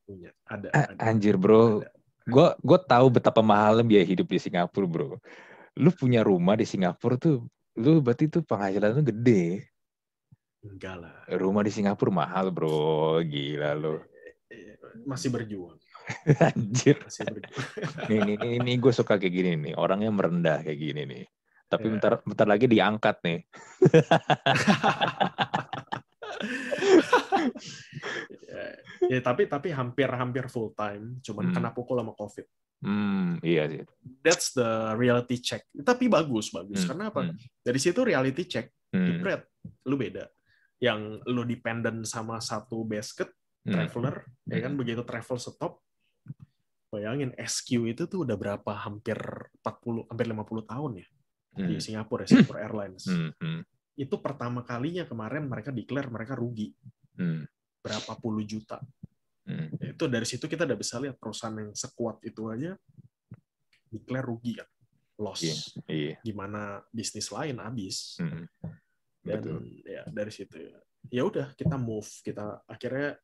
punya. 0.04 0.28
Ada. 0.44 0.68
Ah, 0.70 0.84
ada. 0.92 1.00
Anjir 1.08 1.40
bro, 1.40 1.80
Ada. 1.80 1.88
Gue 2.24 2.46
gue 2.56 2.78
tahu 2.88 3.06
betapa 3.12 3.44
mahalnya 3.44 3.84
biaya 3.84 4.06
hidup 4.08 4.28
di 4.28 4.40
Singapura 4.40 4.86
bro. 4.88 5.08
Lu 5.76 5.90
punya 5.92 6.24
rumah 6.24 6.56
di 6.56 6.64
Singapura 6.64 7.20
tuh, 7.20 7.44
lu 7.76 8.00
berarti 8.00 8.30
tuh 8.30 8.42
penghasilan 8.46 8.96
lu 8.96 9.02
gede. 9.04 9.68
Enggak 10.64 10.96
lah. 11.04 11.16
Rumah 11.28 11.62
di 11.66 11.72
Singapura 11.72 12.24
mahal 12.24 12.48
bro, 12.48 13.20
gila 13.20 13.76
lu. 13.76 14.00
Eh, 14.48 14.76
Masih 15.04 15.28
berjuang. 15.28 15.76
Anjir. 16.48 16.96
Masih 17.04 17.24
berjuang. 17.28 17.68
Nih, 18.08 18.18
nih, 18.24 18.36
nih, 18.40 18.54
nih 18.60 18.76
gue 18.80 18.92
suka 18.92 19.20
kayak 19.20 19.34
gini 19.34 19.50
nih, 19.60 19.72
orangnya 19.76 20.10
merendah 20.12 20.64
kayak 20.64 20.78
gini 20.80 21.02
nih. 21.04 21.24
Tapi 21.68 21.86
Ya. 21.88 21.92
bentar, 21.96 22.12
bentar 22.24 22.46
lagi 22.48 22.66
diangkat 22.68 23.16
nih. 23.24 23.38
ya, 28.48 28.64
ya, 29.06 29.20
tapi 29.20 29.46
tapi 29.46 29.68
hampir 29.70 30.08
hampir 30.08 30.44
full 30.48 30.72
time. 30.72 31.18
Cuman 31.20 31.50
Hmm. 31.50 31.54
kena 31.54 31.70
pukul 31.70 31.98
sama 31.98 32.12
COVID. 32.12 32.46
Hmm, 32.84 33.40
iya 33.40 33.64
sih. 33.64 33.80
That's 34.20 34.52
the 34.52 34.92
reality 34.94 35.40
check. 35.40 35.64
Tapi 35.72 36.04
bagus 36.06 36.52
bagus. 36.52 36.84
Hmm, 36.84 36.88
Karena 36.92 37.04
apa? 37.08 37.20
hmm, 37.24 37.36
Dari 37.60 37.80
situ 37.80 38.00
reality 38.04 38.44
check. 38.44 38.68
hmm, 38.92 39.06
Jebret, 39.08 39.42
lu 39.84 39.96
beda. 39.96 40.28
Yang 40.78 41.00
lu 41.24 41.42
dependent 41.44 42.04
sama 42.04 42.38
satu 42.38 42.84
basket 42.84 43.32
hmm. 43.64 43.72
traveler, 43.72 44.16
ya 44.44 44.58
kan 44.60 44.72
Hmm. 44.76 44.80
begitu 44.80 45.02
travel 45.02 45.38
stop, 45.38 45.80
bayangin 46.92 47.34
SQ 47.34 47.90
itu 47.90 48.06
tuh 48.06 48.22
udah 48.22 48.36
berapa 48.38 48.72
hampir 48.86 49.18
40 49.64 50.06
hampir 50.06 50.26
50 50.30 50.62
tahun 50.62 50.92
ya 51.02 51.06
di 51.54 51.74
Hmm, 51.78 51.82
Singapura, 51.82 52.22
ya, 52.26 52.34
Singapore 52.34 52.60
Airlines. 52.66 53.04
hmm, 53.06 53.30
hmm, 53.38 53.60
Itu 53.94 54.18
pertama 54.18 54.62
kalinya 54.62 55.06
kemarin 55.06 55.46
mereka 55.46 55.70
declare 55.70 56.10
mereka 56.10 56.34
rugi 56.34 56.74
hmm, 57.16 57.46
berapa 57.84 58.12
puluh 58.16 58.40
juta. 58.42 58.80
hmm. 59.44 59.76
Ya, 59.76 59.92
Itu 59.92 60.08
dari 60.08 60.24
situ 60.24 60.48
kita 60.48 60.64
udah 60.64 60.78
bisa 60.80 60.96
lihat 60.96 61.20
perusahaan 61.20 61.52
yang 61.52 61.76
sekuat 61.76 62.24
itu 62.24 62.48
aja 62.48 62.72
declare 63.92 64.26
rugi 64.26 64.56
kan, 64.58 64.66
loss. 65.20 65.44
Iya, 65.44 65.56
iya. 65.86 66.14
Gimana 66.24 66.80
bisnis 66.90 67.28
lain 67.28 67.60
habis. 67.60 68.16
hmm. 68.18 68.48
dan 69.24 69.40
Betul. 69.40 69.56
ya 69.88 70.04
dari 70.12 70.28
situ 70.28 70.52
ya 70.60 70.76
ya 71.08 71.24
udah 71.24 71.56
kita 71.56 71.80
move 71.80 72.04
kita 72.20 72.60
akhirnya 72.68 73.16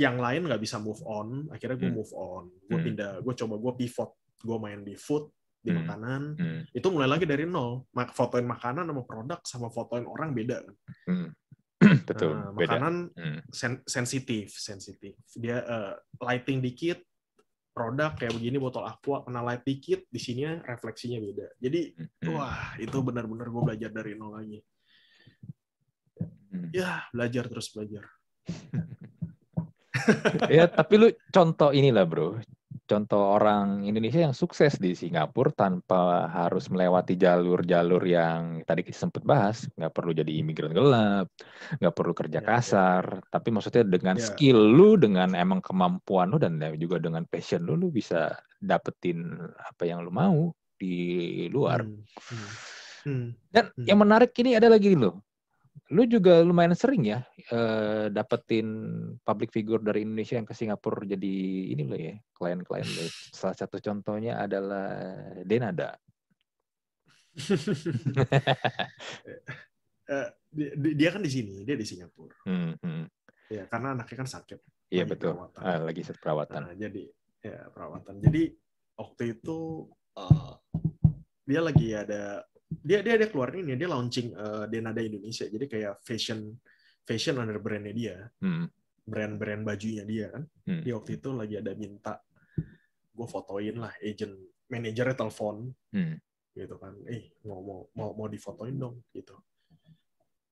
yang 0.00 0.16
lain 0.16 0.48
nggak 0.48 0.56
bisa 0.56 0.80
move 0.80 1.04
on 1.04 1.52
akhirnya 1.52 1.76
gue 1.76 1.92
Hmm. 1.92 1.98
move 2.00 2.12
on 2.16 2.44
gue 2.64 2.72
Hmm. 2.72 2.86
pindah 2.88 3.12
gue 3.20 3.34
coba 3.44 3.54
gue 3.60 3.72
pivot 3.76 4.10
gue 4.40 4.56
main 4.56 4.80
di 4.80 4.96
food 4.96 5.28
di 5.60 5.68
Hmm. 5.68 5.84
makanan 5.84 6.22
Hmm, 6.40 6.60
itu 6.72 6.86
mulai 6.88 7.08
lagi 7.12 7.28
dari 7.28 7.44
nol 7.44 7.84
fotoin 8.16 8.48
makanan 8.48 8.88
sama 8.88 9.02
produk 9.04 9.40
sama 9.44 9.68
fotoin 9.68 10.08
orang 10.08 10.32
beda 10.32 10.64
kan 10.64 10.74
hmm. 11.12 11.28
Betul, 12.08 12.34
beda. 12.56 12.76
makanan 12.80 12.94
Hmm, 13.14 13.40
sen- 13.52 13.84
sensitif 13.84 14.56
sensitif. 14.56 15.14
Dia 15.36 15.60
eh, 15.60 15.94
lighting 16.20 16.64
dikit 16.64 16.98
produk 17.74 18.14
kayak 18.14 18.38
begini 18.38 18.56
botol 18.56 18.86
aqua 18.86 19.26
kena 19.26 19.42
light 19.42 19.66
dikit 19.66 20.06
di 20.06 20.20
sini 20.22 20.46
refleksinya 20.62 21.18
beda. 21.18 21.46
Jadi 21.58 21.80
hmm, 21.98 22.30
wah 22.30 22.78
itu 22.78 22.96
benar-benar 23.02 23.50
gue 23.50 23.62
belajar 23.62 23.90
dari 23.90 24.14
nol 24.14 24.38
lagi. 24.38 24.58
Hmm. 26.54 26.70
ya 26.70 27.02
belajar 27.10 27.50
terus 27.50 27.68
belajar. 27.74 28.04
Ya 30.52 30.68
tapi 30.68 31.00
lu 31.00 31.08
contoh 31.32 31.70
inilah 31.72 32.04
bro 32.04 32.36
contoh 32.84 33.36
orang 33.36 33.82
Indonesia 33.88 34.20
yang 34.28 34.36
sukses 34.36 34.76
di 34.76 34.92
Singapura 34.92 35.50
tanpa 35.56 36.28
harus 36.28 36.68
melewati 36.68 37.16
jalur-jalur 37.16 38.02
yang 38.04 38.60
tadi 38.68 38.84
kita 38.84 39.08
sempat 39.08 39.24
bahas 39.24 39.64
nggak 39.72 39.92
perlu 39.92 40.12
jadi 40.12 40.28
imigran 40.28 40.72
gelap 40.76 41.26
nggak 41.80 41.94
perlu 41.96 42.12
kerja 42.12 42.38
Ya, 42.38 42.44
ya, 42.44 42.48
kasar 42.48 43.04
tapi 43.32 43.48
maksudnya 43.50 43.84
dengan 43.88 44.16
Ya. 44.20 44.24
skill 44.28 44.58
lu 44.76 45.00
dengan 45.00 45.32
emang 45.32 45.64
kemampuan 45.64 46.28
lu 46.28 46.36
dan 46.36 46.60
juga 46.76 47.00
dengan 47.00 47.24
passion 47.24 47.64
lu 47.64 47.74
lu 47.80 47.88
bisa 47.88 48.36
dapetin 48.60 49.32
apa 49.64 49.82
yang 49.88 50.04
lu 50.04 50.12
mau 50.12 50.52
di 50.76 51.48
luar 51.48 51.80
Hmm, 51.82 52.04
hmm, 52.28 52.48
hmm. 53.08 53.26
dan 53.48 53.64
Hmm. 53.72 53.86
yang 53.88 53.98
menarik 54.00 54.30
ini 54.36 54.56
ada 54.58 54.68
lagi 54.68 54.92
loh 54.92 55.24
lu 55.92 56.08
juga 56.08 56.40
lumayan 56.40 56.72
sering 56.72 57.04
ya 57.04 57.20
eh, 57.52 58.08
dapetin 58.08 58.64
public 59.20 59.52
figure 59.52 59.84
dari 59.84 60.00
Indonesia 60.00 60.40
yang 60.40 60.48
ke 60.48 60.56
Singapura 60.56 61.04
jadi 61.04 61.34
ini 61.76 61.84
loh 61.84 62.00
ya 62.00 62.16
klien-klien 62.32 62.88
lo. 62.88 63.04
Salah 63.36 63.52
satu 63.52 63.76
contohnya 63.84 64.40
adalah 64.40 64.96
Denada. 65.44 66.00
Eh, 70.04 70.28
dia, 70.52 70.68
dia 70.76 71.10
kan 71.16 71.24
di 71.24 71.32
sini, 71.32 71.64
dia 71.64 71.80
di 71.80 71.86
Singapura. 71.88 72.36
Hmm, 72.44 72.76
hmm. 72.76 73.08
Ya, 73.48 73.64
karena 73.64 73.96
anaknya 73.96 74.20
kan 74.20 74.28
sakit. 74.28 74.60
Iya 74.92 75.08
lagi 75.08 75.12
betul. 75.16 75.32
perawatan. 75.32 75.60
Ah, 75.64 75.80
lagi 75.80 76.02
perawatan. 76.04 76.60
Nah, 76.60 76.74
jadi 76.76 77.04
ya 77.40 77.58
perawatan. 77.72 78.14
Jadi 78.20 78.42
waktu 79.00 79.22
itu 79.32 79.88
eh, 80.20 80.52
dia 81.48 81.60
lagi 81.64 81.88
ada 81.96 82.44
dia 82.80 82.98
dia 83.04 83.14
dia 83.20 83.28
keluarin 83.28 83.68
ini 83.68 83.76
dia 83.76 83.86
launching 83.86 84.32
eh, 84.32 84.64
Denada 84.66 84.98
Indonesia. 84.98 85.46
Jadi 85.46 85.64
kayak 85.68 86.00
fashion 86.02 86.50
fashion 87.04 87.36
under 87.36 87.60
brandnya 87.60 87.92
dia, 87.92 88.16
Hmm, 88.40 88.64
brand-brand 89.04 89.62
bajunya 89.62 90.02
dia 90.02 90.32
kan. 90.32 90.42
hmm, 90.64 90.80
Dia 90.82 90.92
waktu 90.96 91.20
itu 91.20 91.28
lagi 91.36 91.54
ada 91.60 91.72
minta 91.76 92.16
gue 93.14 93.26
fotoin 93.28 93.76
lah 93.78 93.92
agent 94.00 94.34
manajernya 94.72 95.14
telepon. 95.14 95.68
Hmm. 95.92 96.16
gitu 96.54 96.78
kan. 96.78 96.94
Eh 97.10 97.34
mau 97.44 97.60
mau 97.60 97.80
mau 97.98 98.10
mau 98.14 98.26
difotoin 98.30 98.78
dong 98.78 99.02
gitu. 99.10 99.34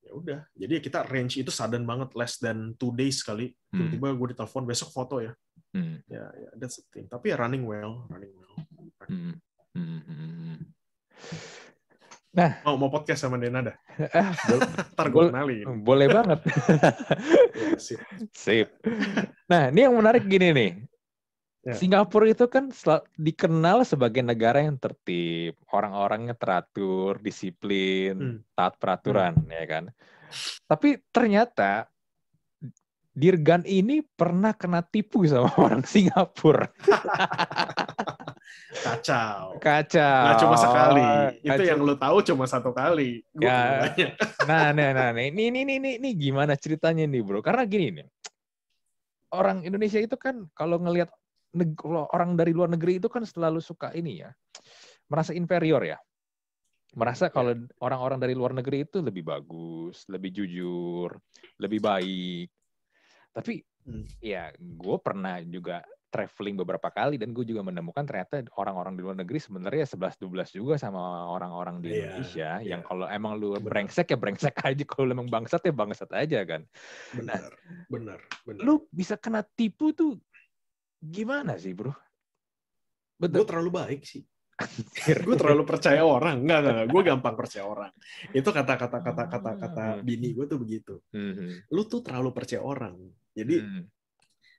Ya 0.02 0.10
udah. 0.12 0.40
Jadi 0.58 0.82
kita 0.82 1.06
range 1.06 1.38
itu 1.38 1.54
sudden 1.54 1.86
banget 1.86 2.10
less 2.18 2.36
than 2.36 2.74
two 2.74 2.90
days 2.92 3.22
kali 3.22 3.54
Hmm. 3.70 3.86
tiba-tiba 3.88 4.12
gue 4.12 4.28
ditelepon 4.36 4.66
besok 4.66 4.90
foto 4.92 5.22
ya. 5.22 5.32
Hmm, 5.72 6.02
ya 6.04 6.26
ya 6.36 6.50
that's 6.60 6.82
the 6.82 6.84
thing. 6.92 7.06
Tapi 7.08 7.32
ya 7.32 7.40
running 7.40 7.64
well 7.64 8.04
running 8.12 8.34
well. 8.36 8.52
Hmm, 9.08 9.40
hmm, 9.72 10.58
hmm. 12.32 12.64
mau 12.64 12.76
mau 12.80 12.90
podcast 12.92 13.24
sama 13.28 13.36
Denada 13.36 13.76
ntar 14.96 15.06
gue 15.12 15.24
kenalin 15.28 15.64
boleh 15.84 16.08
banget. 16.08 16.40
Ya, 17.52 17.76
sip. 17.76 18.00
Sip. 18.32 18.68
Nah, 19.46 19.68
ini 19.68 19.84
yang 19.84 19.94
menarik 19.94 20.24
gini 20.24 20.50
nih. 20.56 20.70
Ya. 21.62 21.78
Singapura 21.78 22.26
itu 22.26 22.48
kan 22.50 22.74
dikenal 23.14 23.86
sebagai 23.86 24.18
negara 24.18 24.64
yang 24.64 24.80
tertib, 24.82 25.54
orang-orangnya 25.70 26.34
teratur, 26.34 27.22
disiplin, 27.22 28.18
Hmm. 28.18 28.38
taat 28.56 28.74
peraturan, 28.82 29.36
ya 29.46 29.64
kan. 29.68 29.84
Tapi 30.66 30.98
ternyata 31.14 31.86
Dirgan 33.12 33.60
ini 33.68 34.00
pernah 34.00 34.56
kena 34.56 34.80
tipu 34.80 35.28
sama 35.28 35.52
orang 35.60 35.84
Singapura. 35.84 36.72
kacau 38.72 39.60
Kacau. 39.60 40.22
nggak 40.24 40.36
cuma 40.40 40.56
sekali 40.56 41.04
itu 41.44 41.52
Kacau. 41.52 41.68
yang 41.68 41.80
lu 41.84 41.94
tahu 41.94 42.16
cuma 42.24 42.44
satu 42.48 42.72
kali 42.72 43.20
Ya. 43.36 43.84
Nah, 44.48 44.72
nah, 44.74 44.90
nah, 44.90 45.12
nah, 45.12 45.22
ini, 45.22 45.52
ini, 45.52 45.62
ini, 45.62 45.74
ini, 45.78 45.90
ini 46.02 46.08
gimana 46.16 46.56
ceritanya 46.56 47.04
nih, 47.06 47.22
bro? 47.22 47.38
Karena 47.44 47.62
gini 47.68 48.00
nih, 48.00 48.06
orang 49.30 49.62
Indonesia 49.62 50.00
itu 50.00 50.16
kan 50.18 50.48
kalau 50.56 50.80
ngelihat 50.82 51.12
orang 52.10 52.34
dari 52.34 52.50
luar 52.50 52.72
negeri 52.72 52.96
itu 52.98 53.06
kan 53.12 53.22
selalu 53.22 53.60
suka 53.60 53.92
ini 53.92 54.24
ya, 54.24 54.32
merasa 55.06 55.30
inferior 55.30 55.84
ya, 55.84 55.98
merasa 56.96 57.28
Ya. 57.28 57.32
kalau 57.32 57.52
orang-orang 57.78 58.18
dari 58.18 58.34
luar 58.34 58.56
negeri 58.56 58.82
itu 58.82 58.98
lebih 58.98 59.22
bagus, 59.22 60.08
lebih 60.08 60.32
jujur, 60.32 61.14
lebih 61.60 61.78
baik. 61.78 62.48
Tapi 63.32 63.64
Hmm. 63.82 64.06
ya, 64.22 64.54
gue 64.54 64.96
pernah 65.02 65.42
juga 65.42 65.82
traveling 66.06 66.54
beberapa 66.54 66.86
kali 66.86 67.18
dan 67.18 67.34
gue 67.34 67.42
juga 67.42 67.64
menemukan 67.64 68.04
ternyata 68.04 68.44
orang-orang 68.54 68.94
di 68.94 69.02
luar 69.02 69.16
negeri 69.18 69.40
sebenarnya 69.40 69.88
11-12 69.88 70.22
juga 70.54 70.76
sama 70.76 71.00
orang-orang 71.26 71.80
di 71.80 71.88
Iya, 71.90 71.96
Indonesia 72.14 72.50
yang 72.62 72.78
iya. 72.78 72.86
kalau 72.86 73.06
emang 73.08 73.32
lu 73.34 73.56
Benar. 73.56 73.64
brengsek 73.64 74.06
ya 74.06 74.18
brengsek 74.20 74.54
aja 74.70 74.82
kalau 74.84 75.08
lu 75.08 75.12
emang 75.16 75.26
bangsat 75.26 75.64
ya 75.64 75.72
bangsat 75.72 76.10
aja 76.14 76.44
kan. 76.44 76.62
Benar 77.10 77.42
benar 77.88 78.18
benar. 78.44 78.62
lu 78.62 78.86
bisa 78.92 79.16
kena 79.16 79.42
tipu 79.42 79.90
tuh 79.90 80.14
gimana 81.00 81.56
sih 81.56 81.72
bro? 81.72 81.90
Gue 81.90 83.26
betul 83.26 83.42
terlalu 83.42 83.70
baik 83.72 84.02
sih. 84.04 84.22
Gue 85.24 85.34
terlalu 85.34 85.64
percaya 85.64 86.06
orang. 86.06 86.38
Enggak 86.38 86.58
enggak, 86.60 86.86
gue 86.86 87.02
gampang 87.10 87.34
percaya 87.34 87.64
orang. 87.64 87.90
Itu 88.30 88.52
kata 88.52 88.78
kata 88.78 88.98
kata 89.00 89.24
kata 89.26 89.50
kata 89.58 89.84
Hmm. 89.96 90.04
bini 90.04 90.30
gue 90.30 90.46
tuh 90.46 90.58
begitu. 90.60 91.02
Mhm. 91.10 91.66
lu 91.72 91.82
tuh 91.82 91.98
terlalu 91.98 92.30
percaya 92.30 92.62
orang 92.62 92.94
jadi 93.32 93.56
Hmm. 93.60 93.84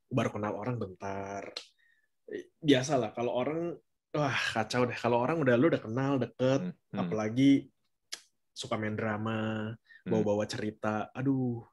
baru 0.09 0.29
kenal 0.31 0.53
orang 0.53 0.77
bentar 0.77 1.49
biasalah 2.59 3.11
kalau 3.11 3.33
orang 3.33 3.59
wah 4.11 4.37
kacau 4.53 4.85
deh 4.85 4.95
kalau 4.95 5.19
orang 5.19 5.41
udah 5.41 5.55
lu 5.55 5.67
udah 5.67 5.81
kenal 5.81 6.13
deket 6.17 6.61
Hmm. 6.63 6.73
Hmm. 6.91 6.99
apalagi 7.01 7.67
suka 8.53 8.77
main 8.77 8.93
drama 8.93 9.71
Hmm. 10.03 10.09
bawa-bawa 10.09 10.45
cerita 10.45 11.09
aduh 11.11 11.63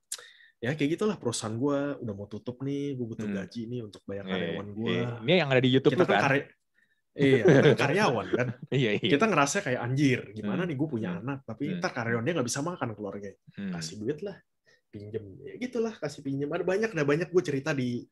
ya 0.59 0.73
kayak 0.73 0.97
gitulah 0.97 1.17
perusahaan 1.17 1.57
gue 1.57 1.81
udah 1.99 2.15
mau 2.15 2.29
tutup 2.29 2.61
nih 2.61 2.95
gue 2.95 3.07
butuh 3.07 3.29
Hmm. 3.29 3.37
gaji 3.37 3.63
nih 3.67 3.81
untuk 3.83 4.03
bayar 4.05 4.25
Eh, 4.25 4.31
karyawan 4.31 4.69
gue 4.71 4.93
eh, 4.95 5.07
ini 5.25 5.33
yang 5.37 5.51
ada 5.51 5.61
di 5.61 5.71
YouTube 5.71 5.93
kita 5.97 6.05
kan 6.05 6.13
kan 6.13 6.23
karya 6.27 6.43
iya 7.11 7.43
kita 7.45 7.61
kan 7.65 7.81
karyawan 7.81 8.27
kan 8.33 8.47
iya 8.71 8.91
iya 8.97 9.09
kita 9.09 9.25
ngerasa 9.27 9.57
kayak 9.61 9.81
anjir 9.81 10.21
gimana 10.33 10.63
Hmm. 10.65 10.69
nih 10.73 10.77
gue 10.77 10.89
punya 10.89 11.11
Hmm. 11.13 11.21
anak 11.25 11.39
tapi 11.45 11.65
Hmm. 11.69 11.79
ntar 11.81 11.91
karyawannya 11.93 12.33
nggak 12.35 12.49
bisa 12.49 12.61
makan 12.61 12.89
keluarga 12.93 13.29
Hmm. 13.57 13.73
kasih 13.73 13.97
duit 14.01 14.19
lah 14.21 14.37
pinjem. 14.91 15.25
Ya 15.47 15.55
gitulah 15.57 15.95
kasih 15.97 16.21
pinjem. 16.27 16.51
Ada 16.51 16.65
banyak 16.67 16.91
ada 16.93 17.05
banyak 17.07 17.29
gue 17.31 17.43
cerita 17.47 17.71
di 17.71 18.03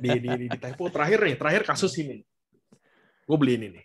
di 0.00 0.08
di, 0.18 0.28
di, 0.38 0.46
di 0.48 0.58
typo. 0.58 0.86
Terakhir 0.88 1.18
nih 1.26 1.36
terakhir 1.36 1.62
kasus 1.66 1.92
ini. 1.98 2.22
Gue 3.26 3.36
beli 3.36 3.58
ini 3.58 3.68
nih. 3.74 3.84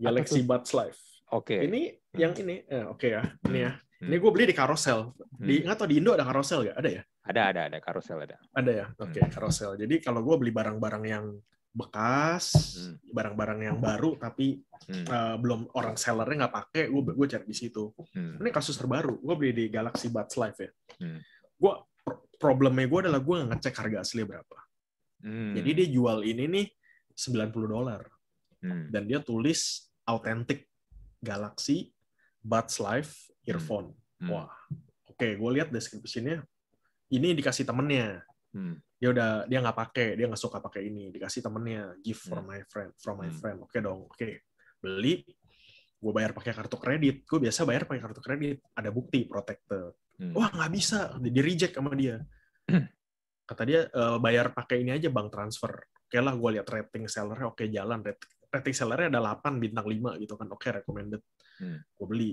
Galaxy? 0.00 0.40
Buds 0.46 0.72
Live 0.72 1.00
oke. 1.30 1.54
Ini 1.54 1.80
yang 2.16 2.32
ini 2.38 2.64
eh, 2.66 2.84
oke 2.86 3.06
ya 3.06 3.22
ini 3.46 3.58
ya. 3.66 3.72
Hmm. 3.74 4.08
ini 4.08 4.16
gue 4.16 4.30
beli 4.32 4.44
di 4.48 4.56
carousel. 4.56 5.12
Di 5.36 5.60
Hmm. 5.60 5.68
nggak 5.68 5.76
tau 5.76 5.88
di 5.90 5.96
Indo 6.00 6.16
ada 6.16 6.24
carousel 6.24 6.64
gak 6.72 6.78
ada 6.80 6.90
ya? 6.90 7.02
Ada 7.20 7.42
ada 7.52 7.60
ada. 7.68 7.78
Karusel 7.84 8.18
ada. 8.24 8.36
Ada 8.56 8.70
ya? 8.72 8.86
Oke 8.96 9.20
Hmm. 9.20 9.30
carousel. 9.30 9.76
Jadi 9.76 9.94
kalau 10.00 10.24
gue 10.24 10.36
beli 10.40 10.52
barang-barang 10.56 11.04
yang 11.04 11.24
bekas 11.70 12.44
Hmm. 12.76 12.98
barang-barang 13.14 13.60
yang 13.62 13.78
baru 13.78 14.18
tapi 14.18 14.58
Hmm. 14.90 15.06
eh, 15.06 15.36
belum 15.38 15.70
orang 15.78 15.94
sellernya 15.94 16.46
nggak 16.46 16.54
pakai 16.54 16.82
gue 16.90 17.02
gue 17.14 17.26
cari 17.30 17.46
di 17.46 17.54
situ 17.54 17.94
Hmm. 18.10 18.42
ini 18.42 18.50
kasus 18.50 18.74
terbaru 18.74 19.22
gue 19.22 19.34
beli 19.38 19.52
di 19.54 19.64
Galaxy 19.70 20.10
Buds 20.10 20.34
Live 20.34 20.58
ya 20.58 20.70
Hmm. 20.98 21.22
gue 21.56 21.72
problemnya 22.42 22.90
gue 22.90 23.00
adalah 23.06 23.22
gue 23.22 23.36
ngecek 23.46 23.74
harga 23.76 24.02
asli 24.02 24.26
berapa 24.26 24.58
Hmm. 25.22 25.54
jadi 25.54 25.70
dia 25.84 25.88
jual 25.94 26.26
ini 26.26 26.44
nih 26.48 26.66
90 27.14 27.70
dolar 27.70 28.02
Hmm. 28.58 28.90
dan 28.90 29.06
dia 29.06 29.22
tulis 29.22 29.86
authentic 30.04 30.66
Galaxy 31.22 31.94
Buds 32.42 32.82
Live 32.82 33.14
earphone 33.46 33.94
Hmm. 34.18 34.26
wah 34.26 34.50
oke 35.06 35.26
gue 35.38 35.50
lihat 35.54 35.70
description-nya 35.70 36.42
ini 37.10 37.30
dikasih 37.30 37.62
temennya 37.62 38.26
Hmm. 38.50 38.82
Dia 39.00 39.08
udah 39.10 39.30
dia 39.48 39.58
nggak 39.58 39.78
pakai 39.80 40.08
dia 40.12 40.28
nggak 40.28 40.36
suka 40.38 40.60
pakai 40.60 40.92
ini 40.92 41.08
dikasih 41.08 41.40
temennya 41.40 41.96
gift 42.04 42.28
from 42.28 42.44
Hmm. 42.44 42.52
my 42.52 42.60
friend 42.68 42.90
from 43.00 43.16
my 43.16 43.32
Hmm. 43.32 43.38
friend. 43.40 43.56
Oke 43.64 43.78
dong 43.80 44.04
oke. 44.06 44.28
Beli 44.76 45.24
gue 46.00 46.12
bayar 46.12 46.36
pakai 46.36 46.52
kartu 46.52 46.76
kredit. 46.76 47.24
Gue 47.24 47.40
biasa 47.40 47.64
bayar 47.64 47.88
pakai 47.88 48.00
kartu 48.04 48.20
kredit. 48.20 48.60
Ada 48.76 48.92
bukti 48.92 49.24
protector 49.24 49.96
Hmm. 50.20 50.36
wah 50.36 50.52
nggak 50.52 50.70
bisa. 50.70 51.16
Di 51.16 51.40
reject 51.40 51.74
sama 51.74 51.96
dia. 51.96 52.20
Kata 53.48 53.62
dia 53.64 53.88
"Eh, 53.88 54.16
bayar 54.20 54.52
pakai 54.52 54.84
ini 54.84 54.92
aja 54.92 55.08
bank 55.08 55.32
transfer. 55.32 55.72
Oke 56.06 56.20
lah 56.20 56.36
gue 56.36 56.50
lihat 56.60 56.68
rating 56.68 57.08
sellernya 57.08 57.48
oke 57.48 57.64
jalan. 57.66 58.04
Rat- 58.04 58.28
rating 58.52 58.74
sellernya 58.76 59.08
ada 59.16 59.20
8 59.32 59.56
bintang 59.56 59.88
5 59.88 60.20
gitu 60.20 60.36
kan. 60.36 60.46
Oke 60.52 60.68
recommended. 60.70 61.24
Hmm. 61.56 61.80
gue 61.82 62.06
beli. 62.06 62.32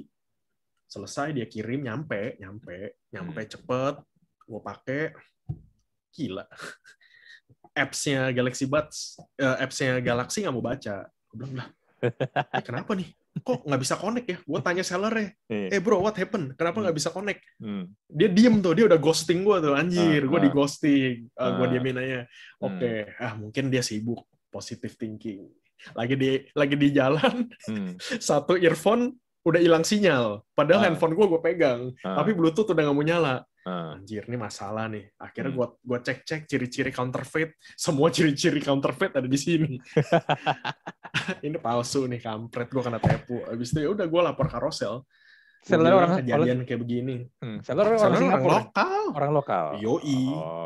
Selesai 0.83 1.31
dia 1.31 1.47
kirim 1.47 1.83
nyampe 1.83 2.35
nyampe 2.39 2.99
nyampe 3.11 3.41
Hmm. 3.43 3.51
cepet. 3.51 3.95
Gue 4.43 4.61
pakai 4.61 5.01
gila 6.11 6.45
appsnya 7.77 8.33
Galaxy 8.33 8.65
Buds 8.65 9.21
eh, 9.37 9.55
appsnya 9.61 10.01
Galaxy 10.01 10.41
nggak 10.43 10.55
mau 10.55 10.65
baca 10.65 11.05
gue 11.05 11.37
bilang 11.37 11.55
lah 11.57 11.67
"Eh, 12.57 12.63
kenapa 12.63 12.93
nih 12.93 13.09
kok 13.37 13.61
nggak 13.65 13.81
bisa 13.81 13.95
connect 13.97 14.27
ya 14.27 14.37
gue 14.41 14.59
tanya 14.61 14.81
sellernya 14.81 15.29
Eh. 15.45 15.69
eh 15.69 15.77
bro 15.77 16.01
what 16.01 16.17
happened 16.17 16.57
kenapa 16.57 16.81
nggak 16.81 16.97
bisa 16.97 17.09
connect 17.09 17.41
Hmm. 17.61 17.85
dia 18.05 18.29
diem 18.29 18.57
tuh 18.61 18.73
dia 18.73 18.85
udah 18.85 18.97
ghosting 18.97 19.45
gue 19.45 19.57
tuh 19.61 19.73
anjir 19.73 20.25
Ah, 20.25 20.27
gue 20.27 20.39
ah. 20.41 20.43
di 20.45 20.49
ghosting 20.49 21.15
gue 21.29 21.65
Ah. 21.65 21.69
diemin 21.69 21.97
aja 21.97 22.19
oke 22.59 22.91
Hmm. 23.13 23.21
ah 23.21 23.33
mungkin 23.37 23.69
dia 23.69 23.81
sibuk 23.81 24.25
positive 24.49 24.93
thinking 24.97 25.45
lagi 25.93 26.17
di 26.17 26.29
lagi 26.53 26.73
di 26.73 26.89
jalan 26.89 27.45
Hmm. 27.69 27.93
satu 28.21 28.57
earphone 28.57 29.13
udah 29.45 29.61
hilang 29.61 29.85
sinyal 29.85 30.41
padahal 30.53 30.81
Ah. 30.81 30.85
handphone 30.89 31.13
gue 31.13 31.25
gue 31.29 31.41
pegang 31.41 31.93
Ah. 32.01 32.17
tapi 32.17 32.33
bluetooth 32.33 32.65
udah 32.67 32.83
nggak 32.89 32.97
mau 32.97 33.05
nyala 33.05 33.45
Ah. 33.67 33.99
anjir 33.99 34.23
ini 34.31 34.39
masalah 34.39 34.87
nih 34.87 35.11
akhirnya 35.19 35.51
Hmm. 35.51 35.59
gue 35.59 35.67
gue 35.83 35.99
cek 35.99 36.19
cek 36.23 36.41
ciri-ciri 36.47 36.91
counterfeit 36.95 37.51
semua 37.75 38.07
ciri-ciri 38.07 38.63
counterfeit 38.63 39.11
ada 39.11 39.27
di 39.27 39.35
sini 39.35 39.75
ini 41.45 41.57
palsu 41.59 42.07
nih 42.07 42.23
kampret 42.23 42.71
gue 42.71 42.79
kena 42.79 42.99
tipu 43.03 43.43
abis 43.43 43.75
itu 43.75 43.79
ya 43.83 43.89
udah 43.91 44.05
gue 44.07 44.21
lapor 44.23 44.47
karosel 44.47 45.03
Gua 45.67 45.73
Seller 45.83 45.93
orang 45.99 46.11
kejadian 46.23 46.59
kayak 46.63 46.79
begini 46.79 47.15
Hmm. 47.43 47.59
Seller 47.59 47.91
orang 47.91 47.99
Seller 47.99 48.11
orang 48.15 48.21
Singapura. 48.23 48.55
lokal 48.55 49.03
Orang 49.07 49.31
lokal. 49.35 49.65
Yoi. 49.83 50.21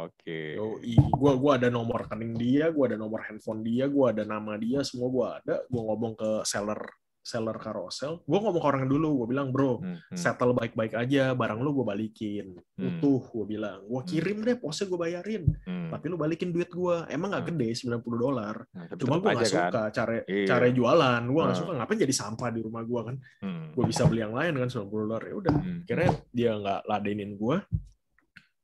Oke. 0.06 0.40
Yoi, 0.62 0.94
gua 1.10 1.32
gua 1.42 1.52
ada 1.58 1.70
nomor 1.74 2.06
rekening 2.06 2.34
dia, 2.38 2.70
gua 2.70 2.86
ada 2.92 2.98
nomor 3.02 3.22
handphone 3.26 3.62
dia, 3.66 3.86
gua 3.90 4.14
ada 4.14 4.26
nama 4.28 4.54
dia, 4.62 4.82
semua 4.86 5.08
gua 5.10 5.28
ada. 5.42 5.62
Gua 5.74 5.82
ngomong 5.90 6.14
ke 6.18 6.30
seller 6.46 6.78
seller 7.22 7.54
carousel, 7.56 8.26
gue 8.26 8.34
ngomong 8.34 8.58
ke 8.58 8.66
orang 8.66 8.86
dulu, 8.86 9.22
gue 9.22 9.28
bilang 9.30 9.54
bro, 9.54 9.78
Hmm, 9.78 9.94
hmm, 9.94 10.18
settle 10.18 10.52
baik-baik 10.52 10.98
aja, 10.98 11.32
barang 11.32 11.62
lu 11.62 11.70
gue 11.72 11.86
balikin, 11.86 12.58
Hmm. 12.74 12.98
utuh, 12.98 13.22
gue 13.22 13.46
bilang, 13.48 13.86
gue 13.86 14.02
kirim 14.04 14.42
deh, 14.42 14.58
posnya 14.58 14.90
gue 14.90 14.98
bayarin, 14.98 15.44
hmm. 15.62 15.94
tapi 15.94 16.06
lu 16.08 16.18
balikin 16.18 16.50
duit 16.50 16.68
gue, 16.68 16.96
emang 17.08 17.30
nggak 17.30 17.46
Hmm. 17.46 17.52
gede 17.54 17.70
90 17.78 18.18
dolar, 18.18 18.56
Nah, 18.74 18.90
cuma 18.98 19.16
gue 19.16 19.30
nggak 19.32 19.38
kan. 19.38 19.54
suka 19.70 19.82
cara 19.92 20.14
Iya. 20.26 20.48
cara 20.50 20.66
jualan, 20.68 21.22
gue 21.24 21.38
nggak 21.38 21.54
Hmm. 21.54 21.62
suka, 21.62 21.72
ngapain 21.78 22.00
jadi 22.00 22.16
sampah 22.16 22.50
di 22.50 22.60
rumah 22.60 22.82
gue 22.82 23.02
kan, 23.06 23.16
Hmm, 23.40 23.66
gue 23.72 23.86
bisa 23.86 24.04
beli 24.04 24.20
yang 24.20 24.34
lain 24.34 24.54
kan 24.58 24.70
90 24.72 25.06
dolar, 25.06 25.22
ya 25.22 25.36
udah, 25.38 25.54
hmm, 25.56 25.78
akhirnya 25.86 26.10
dia 26.32 26.52
nggak 26.58 26.82
ladenin 26.86 27.32
gue, 27.36 27.58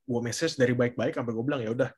gue 0.03 0.19
message 0.19 0.55
dari 0.55 0.73
baik-baik 0.73 1.13
sampai 1.13 1.29
gue 1.29 1.45
bilang 1.45 1.61
ya 1.61 1.69
udah 1.69 1.89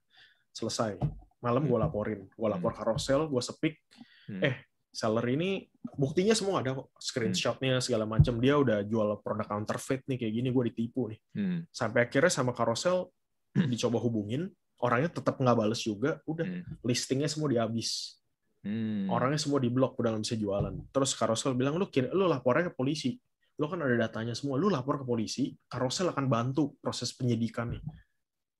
selesai, 0.51 0.99
malam 1.39 1.63
gue 1.63 1.77
laporin, 1.77 2.27
gue 2.27 2.47
lapor 2.47 2.75
carousel, 2.75 3.31
gue 3.31 3.39
sepik, 3.39 3.79
hmm, 4.27 4.43
eh, 4.43 4.55
seller 4.89 5.25
ini 5.29 5.69
buktinya 5.95 6.33
semua 6.33 6.61
ada 6.65 6.73
kok. 6.73 6.89
Screenshotnya 6.97 7.77
segala 7.79 8.09
macam. 8.09 8.37
Dia 8.41 8.57
udah 8.57 8.81
jual 8.83 9.21
produk 9.21 9.47
counterfeit 9.47 10.03
nih 10.09 10.17
kayak 10.17 10.33
gini 10.33 10.49
gue 10.49 10.63
ditipu 10.73 11.09
nih. 11.13 11.19
Hmm, 11.37 11.59
sampai 11.69 12.09
akhirnya 12.09 12.31
sama 12.33 12.51
carousel 12.57 13.09
dicoba 13.71 14.01
hubungin. 14.01 14.49
Orangnya 14.79 15.11
tetap 15.11 15.37
nggak 15.37 15.57
bales 15.59 15.81
juga. 15.83 16.23
Udah 16.25 16.45
hmm, 16.47 16.83
listingnya 16.85 17.29
semua 17.29 17.49
dihabis. 17.51 18.17
Hmm. 18.59 19.07
orangnya 19.07 19.39
semua 19.39 19.63
di 19.63 19.71
blok 19.71 19.95
udah 20.03 20.11
nggak 20.11 20.23
bisa 20.27 20.35
jualan. 20.35 20.75
Terus 20.91 21.15
carousel 21.15 21.55
bilang 21.55 21.79
lu 21.79 21.87
kira 21.87 22.11
lu 22.11 22.27
lapornya 22.27 22.67
ke 22.67 22.75
polisi. 22.75 23.15
Lu 23.55 23.71
kan 23.71 23.79
ada 23.79 23.95
datanya 23.95 24.35
semua. 24.35 24.59
Lu 24.59 24.67
lapor 24.67 24.99
ke 24.99 25.05
polisi 25.07 25.55
carousel 25.71 26.11
akan 26.11 26.27
bantu 26.27 26.75
proses 26.83 27.15
penyidikan 27.15 27.71
nih. 27.71 27.79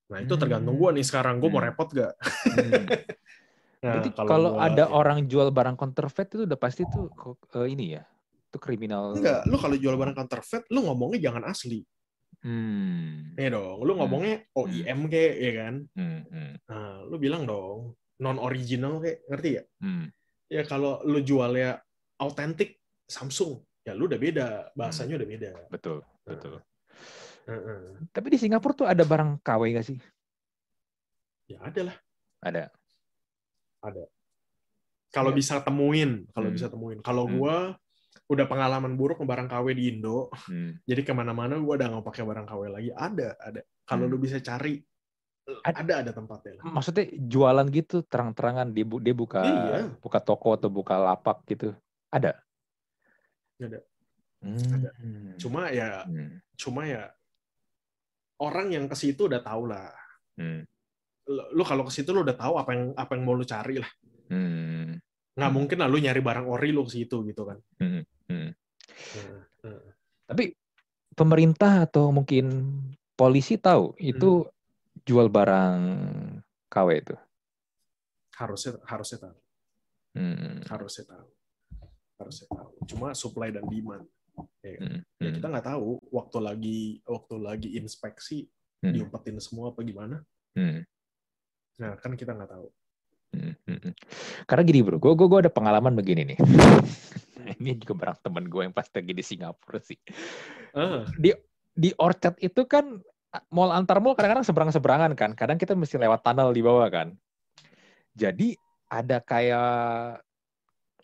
Nah 0.10 0.24
itu 0.24 0.40
tergantung 0.40 0.80
gue 0.80 0.90
nih 0.96 1.04
sekarang. 1.04 1.44
Gue 1.44 1.52
mau 1.52 1.60
Hmm. 1.60 1.68
repot 1.68 1.88
gak 1.92 2.16
Hmm. 2.16 2.88
Nah, 3.80 3.96
Berarti 3.96 4.10
kalau 4.12 4.52
gua- 4.52 4.60
ada 4.60 4.84
ya. 4.84 4.92
orang 4.92 5.20
jual 5.26 5.48
barang 5.50 5.80
counterfeit 5.80 6.28
itu 6.36 6.44
udah 6.44 6.60
pasti 6.60 6.84
tuh 6.84 7.08
kok- 7.10 7.48
eh, 7.56 7.68
ini 7.72 7.96
ya, 7.96 8.04
itu 8.28 8.58
kriminal. 8.60 9.16
enggak 9.16 9.48
lu 9.48 9.56
kalau 9.56 9.76
jual 9.80 9.96
barang 9.96 10.16
counterfeit 10.16 10.68
lu 10.68 10.84
ngomongnya 10.84 11.32
jangan 11.32 11.48
asli 11.48 11.84
Hmm. 12.40 13.36
Iya 13.36 13.52
dong, 13.52 13.84
lu 13.84 14.00
ngomongnya 14.00 14.48
OEM 14.56 15.12
kayak 15.12 15.34
ya 15.44 15.52
kan. 15.60 15.76
Hmm. 15.92 16.22
Hmm. 16.32 16.52
Nah, 16.72 17.04
lu 17.04 17.20
bilang 17.20 17.44
dong 17.44 18.00
non 18.20 18.40
original 18.40 19.04
kayak 19.04 19.28
ngerti 19.28 19.50
ya? 19.60 19.64
Hmm. 19.84 20.08
Ya 20.48 20.64
kalau 20.64 21.04
lu 21.04 21.20
jualnya 21.20 21.84
autentik 22.16 22.80
Samsung, 23.12 23.60
ya 23.84 23.92
lu 23.92 24.08
udah 24.08 24.16
beda, 24.16 24.48
bahasanya 24.72 25.20
udah 25.20 25.28
beda. 25.28 25.52
Betul, 25.68 26.00
betul. 26.24 26.64
Heeh. 27.44 28.08
Tapi 28.08 28.28
di 28.32 28.38
Singapura 28.40 28.72
tuh 28.78 28.88
ada 28.88 29.04
barang 29.04 29.42
KW 29.42 29.62
nggak 29.76 29.88
sih? 29.88 30.00
Ya 31.50 31.60
ada 31.60 31.92
lah. 31.92 31.96
Ada. 32.40 32.64
Kalau 35.10 35.32
Iya. 35.34 35.38
bisa 35.42 35.56
temuin, 35.64 36.30
kalau 36.36 36.50
Hmm. 36.52 36.56
bisa 36.56 36.68
temuin. 36.70 37.00
Kalau 37.02 37.26
Hmm. 37.26 37.34
gua 37.40 37.56
udah 38.30 38.46
pengalaman 38.46 38.94
buruk 38.94 39.26
barang 39.26 39.50
KW 39.50 39.74
di 39.74 39.90
Indo, 39.90 40.30
Hmm. 40.46 40.78
jadi 40.86 41.02
ke 41.02 41.14
mana-mana 41.18 41.58
gua 41.58 41.82
udah 41.82 41.88
nggak 41.90 42.06
pakai 42.06 42.24
barang 42.28 42.46
KW 42.46 42.62
lagi. 42.70 42.90
Ada, 42.94 43.34
ada. 43.42 43.62
Kalau 43.90 44.06
Hmm. 44.06 44.12
lu 44.14 44.18
bisa 44.22 44.38
cari, 44.38 44.78
Ad- 45.66 45.82
ada 45.82 46.06
ada 46.06 46.12
tempatnya 46.14 46.62
lah. 46.62 46.64
Maksudnya 46.70 47.10
jualan 47.26 47.66
gitu 47.74 48.06
terang-terangan 48.06 48.70
dia, 48.70 48.86
bu- 48.86 49.02
dia 49.02 49.18
buka 49.18 49.42
Iya. 49.42 49.90
buka 49.98 50.22
toko 50.22 50.54
atau 50.54 50.70
buka 50.70 50.94
lapak 50.94 51.42
gitu. 51.50 51.74
Ada. 52.14 52.38
Ada. 53.58 53.82
Hmm. 54.46 54.62
Ada. 54.78 54.90
Cuma 55.42 55.74
ya, 55.74 56.06
Hmm. 56.06 56.38
cuma 56.54 56.86
ya 56.86 57.10
orang 58.38 58.70
yang 58.70 58.86
ke 58.86 58.94
situ 58.94 59.26
udah 59.26 59.42
tahu 59.42 59.74
lah. 59.74 59.90
Hmm. 60.38 60.70
Lu, 61.30 61.62
kalau 61.62 61.86
ke 61.86 61.94
situ 61.94 62.10
lu 62.10 62.26
udah 62.26 62.34
tahu 62.34 62.58
apa 62.58 62.74
yang 62.74 62.84
apa 62.98 63.14
yang 63.14 63.22
mau 63.22 63.38
lu 63.38 63.46
cari 63.46 63.78
lah. 63.78 63.92
Hmm. 64.34 64.98
Nggak 65.38 65.50
Hmm. 65.50 65.58
mungkin 65.62 65.78
lah 65.78 65.88
lu 65.88 66.02
nyari 66.02 66.22
barang 66.26 66.48
ori 66.50 66.74
lu 66.74 66.82
ke 66.90 66.92
situ 66.98 67.22
gitu 67.22 67.46
kan. 67.46 67.58
Hmm. 67.78 68.02
Hmm. 68.26 68.50
Nah, 69.14 69.38
nah. 69.70 69.94
Tapi 70.26 70.54
pemerintah 71.14 71.86
atau 71.86 72.10
mungkin 72.10 72.50
polisi 73.14 73.62
tahu 73.62 73.94
itu 74.02 74.46
Hmm. 74.46 74.52
jual 75.06 75.30
barang 75.30 75.78
KW 76.70 76.90
itu. 76.98 77.16
Harusnya 78.34 78.80
harusnya 78.88 79.20
tahu, 79.30 79.38
Hmm. 80.16 80.64
harusnya 80.66 81.06
tahu, 81.12 81.28
harusnya 82.18 82.48
tahu. 82.50 82.70
Cuma 82.90 83.14
supply 83.14 83.54
dan 83.54 83.68
demand. 83.70 84.08
Ya? 84.64 84.80
Hmm. 84.80 85.04
Ya, 85.20 85.30
kita 85.36 85.48
nggak 85.52 85.68
tahu 85.68 86.00
waktu 86.10 86.38
lagi 86.40 86.80
waktu 87.04 87.36
lagi 87.38 87.70
inspeksi 87.76 88.48
Hmm. 88.80 88.96
diumpetin 88.96 89.38
semua 89.44 89.76
apa 89.76 89.84
gimana. 89.84 90.24
Hmm. 90.56 90.88
Nah 91.80 91.96
kan 91.98 92.14
kita 92.14 92.36
nggak 92.36 92.52
tahu. 92.52 92.68
Hmm, 93.30 93.54
hmm, 93.66 93.80
hmm. 93.86 93.94
Karena 94.50 94.64
gini 94.66 94.80
bro, 94.82 94.98
gue 94.98 95.14
gue 95.14 95.40
ada 95.40 95.54
pengalaman 95.54 95.94
begini 95.94 96.34
nih. 96.34 96.38
Ini 97.60 97.82
juga 97.82 97.94
barang 97.98 98.20
temen 98.22 98.46
gue 98.46 98.62
yang 98.62 98.76
pas 98.76 98.86
lagi 98.90 99.14
di 99.14 99.24
Singapura 99.26 99.80
sih. 99.82 99.98
Ah, 100.76 101.08
Di 101.74 101.90
Orchard 101.98 102.38
itu 102.44 102.66
kan 102.68 103.00
mall 103.54 103.72
antar 103.72 104.02
mall 104.02 104.18
kadang-kadang 104.18 104.46
seberang-seberangan 104.46 105.14
kan. 105.14 105.32
Kadang 105.34 105.58
kita 105.58 105.74
mesti 105.74 105.98
lewat 105.98 106.22
tunnel 106.26 106.54
di 106.54 106.62
bawah 106.62 106.90
kan. 106.90 107.14
Jadi 108.18 108.58
ada 108.90 109.22
kayak 109.22 110.20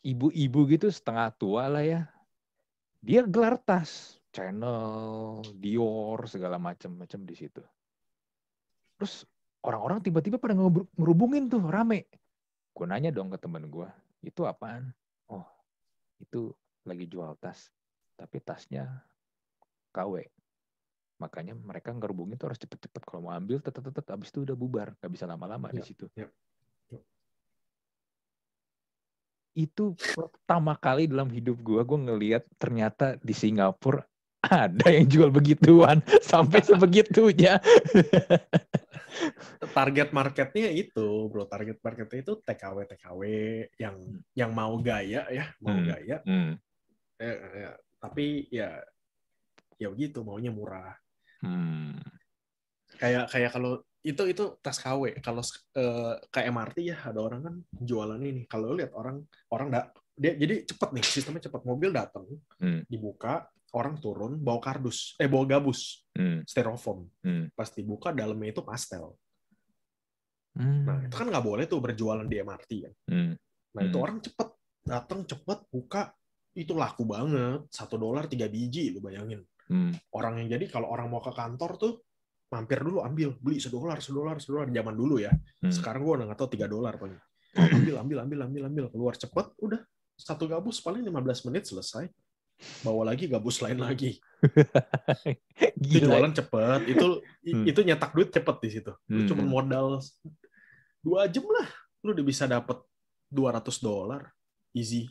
ibu-ibu 0.01 0.59
gitu 0.69 0.89
setengah 0.89 1.33
tua 1.37 1.69
lah 1.69 1.85
ya. 1.85 2.01
Dia 3.05 3.21
gelar 3.29 3.61
tas, 3.61 4.17
Chanel, 4.33 5.45
Dior, 5.61 6.25
segala 6.25 6.57
macam-macam 6.57 7.21
di 7.21 7.35
situ. 7.37 7.61
Terus 8.97 9.29
orang-orang 9.65 9.99
tiba-tiba 10.05 10.37
pada 10.37 10.53
ngeru- 10.53 10.87
ngerubungin 10.93 11.49
tuh 11.49 11.65
rame. 11.65 12.05
Gue 12.71 12.85
nanya 12.85 13.09
dong 13.09 13.33
ke 13.33 13.41
temen 13.41 13.65
gue, 13.65 13.89
itu 14.21 14.45
apaan? 14.45 14.93
Oh, 15.25 15.47
itu 16.21 16.53
lagi 16.85 17.09
jual 17.09 17.33
tas. 17.41 17.73
Tapi 18.15 18.37
tasnya 18.39 19.01
KW. 19.89 20.21
Makanya 21.17 21.55
mereka 21.55 21.95
ngerubungin 21.95 22.37
tuh 22.37 22.51
harus 22.51 22.59
cepet-cepet. 22.61 23.01
Kalau 23.03 23.27
mau 23.27 23.33
ambil, 23.33 23.63
tetep-tetep. 23.63 24.03
Abis 24.11 24.29
itu 24.31 24.43
udah 24.43 24.55
bubar. 24.55 24.91
Gak 24.99 25.11
bisa 25.11 25.25
lama-lama 25.25 25.71
di 25.71 25.79
Yap, 25.79 25.87
situ. 25.87 26.05
yap. 26.15 26.31
Itu 29.55 29.95
pertama 29.95 30.75
kali 30.75 31.07
dalam 31.07 31.31
hidup 31.31 31.63
gue, 31.63 31.79
gue 31.79 31.99
ngeliat 32.11 32.43
ternyata 32.59 33.15
di 33.23 33.31
Singapura 33.31 34.03
ada 34.49 34.87
yang 34.89 35.05
jual 35.09 35.29
begituan. 35.29 35.99
Sampai 36.21 36.61
sebegitunya. 36.61 37.57
target 39.73 40.11
marketnya 40.11 40.69
itu, 40.71 41.27
bro. 41.31 41.47
Target 41.47 41.79
marketnya 41.79 42.19
itu 42.21 42.33
TKW 42.43 42.77
TKW 42.95 43.21
yang 43.79 43.95
yang 44.35 44.51
mau 44.51 44.75
gaya 44.79 45.27
ya, 45.31 45.45
mau 45.59 45.75
Hmm. 45.75 45.87
gaya. 45.87 46.17
Hmm. 46.27 46.53
Eh, 47.15 47.37
eh, 47.65 47.73
tapi 47.99 48.45
ya 48.51 48.79
ya 49.75 49.87
begitu 49.91 50.23
maunya 50.23 50.51
murah. 50.51 50.95
Hmm. 51.43 51.99
Kayak 52.95 53.27
kayak 53.31 53.51
kalau 53.55 53.83
itu 54.05 54.23
itu 54.29 54.43
tas 54.61 54.77
KW. 54.77 55.17
Kalau 55.23 55.41
eh, 55.75 56.13
ke 56.29 56.39
MRT 56.45 56.77
ya 56.85 56.97
ada 57.09 57.19
orang 57.23 57.41
kan 57.43 57.55
jualan 57.73 58.19
ini. 58.21 58.45
Kalau 58.45 58.75
lihat 58.75 58.91
orang 58.93 59.23
orang 59.49 59.67
da, 59.71 59.89
dia 60.15 60.35
jadi 60.35 60.63
cepet 60.63 60.89
nih 60.95 61.03
sistemnya 61.03 61.43
cepet. 61.43 61.61
Mobil 61.65 61.89
datang, 61.91 62.27
Hmm. 62.59 62.83
dibuka, 62.87 63.47
orang 63.75 63.99
turun 63.99 64.39
bawa 64.39 64.63
kardus, 64.63 65.19
eh 65.19 65.27
bawa 65.27 65.43
gabus, 65.45 66.07
Hmm. 66.15 66.47
styrofoam. 66.47 67.11
Hmm. 67.19 67.51
Pas 67.51 67.67
dibuka 67.67 68.15
dalamnya 68.15 68.55
itu 68.55 68.63
pastel. 68.63 69.11
Hmm. 70.55 70.87
Nah 70.87 70.97
itu 71.03 71.15
kan 71.15 71.27
nggak 71.27 71.43
boleh 71.45 71.67
tuh 71.67 71.83
berjualan 71.83 72.23
di 72.23 72.39
MRT 72.39 72.71
kan. 72.87 72.93
Hmm. 73.11 73.33
Nah 73.75 73.81
itu 73.83 73.97
Hmm. 73.99 74.05
orang 74.07 74.17
cepet 74.23 74.49
datang 74.85 75.19
cepet 75.27 75.59
buka 75.67 76.13
itu 76.55 76.71
laku 76.71 77.03
banget 77.03 77.67
satu 77.67 77.99
dolar 77.99 78.31
tiga 78.31 78.47
biji 78.47 78.95
lu 78.95 79.03
bayangin 79.03 79.43
Hmm. 79.67 79.91
orang 80.15 80.39
yang 80.39 80.55
jadi 80.55 80.71
kalau 80.71 80.87
orang 80.87 81.09
mau 81.11 81.19
ke 81.19 81.33
kantor 81.35 81.71
tuh 81.75 81.93
mampir 82.53 82.79
dulu 82.79 83.01
ambil 83.03 83.33
beli 83.41 83.57
sedolar 83.59 83.99
sedolar 83.99 84.37
sedolar 84.39 84.69
zaman 84.71 84.95
dulu 84.95 85.19
ya 85.19 85.33
Hmm. 85.59 85.73
sekarang 85.73 86.05
gua 86.05 86.21
udah 86.21 86.25
nggak 86.31 86.39
tahu 86.39 86.49
tiga 86.55 86.69
dolar 86.71 86.95
paling 86.95 87.17
ambil 87.75 87.95
ambil 87.99 88.17
ambil 88.23 88.39
ambil 88.47 88.63
ambil 88.71 88.85
keluar 88.93 89.17
cepet 89.19 89.51
udah 89.59 89.81
satu 90.15 90.47
gabus 90.47 90.79
paling 90.79 91.03
15 91.03 91.43
menit 91.49 91.67
selesai 91.67 92.07
bawa 92.81 93.11
lagi 93.11 93.27
gabus 93.27 93.59
lain 93.61 93.83
lagi 93.83 94.17
itu 95.85 96.05
jualan 96.07 96.31
cepet 96.31 96.81
itu 96.87 97.07
Hmm. 97.45 97.61
itu 97.67 97.79
nyetak 97.85 98.11
duit 98.17 98.33
cepet 98.33 98.55
di 98.63 98.69
situ 98.73 98.93
lu 99.11 99.21
Hmm. 99.21 99.29
cuma 99.29 99.43
modal 99.45 100.01
dua 100.99 101.29
jam 101.29 101.45
lah 101.45 101.69
lu 102.01 102.13
udah 102.15 102.25
bisa 102.25 102.49
dapet 102.49 102.81
200 103.29 103.61
dolar 103.81 104.33
easy 104.73 105.05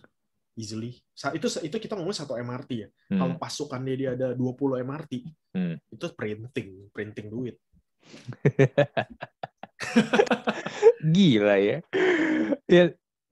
easily 0.55 0.99
itu 1.35 1.47
itu 1.63 1.77
kita 1.79 1.95
ngomong 1.95 2.15
satu 2.15 2.35
MRT 2.35 2.71
ya 2.75 2.89
Hmm. 3.11 3.19
kalau 3.23 3.35
pasukannya 3.39 3.95
dia 3.95 4.11
ada 4.19 4.35
20 4.35 4.83
MRT 4.83 5.13
Hmm. 5.55 5.77
itu 5.91 6.07
printing 6.15 6.91
printing 6.91 7.29
duit 7.31 7.57
Gila 11.05 11.57
ya. 11.61 11.79
Ya 12.65 12.85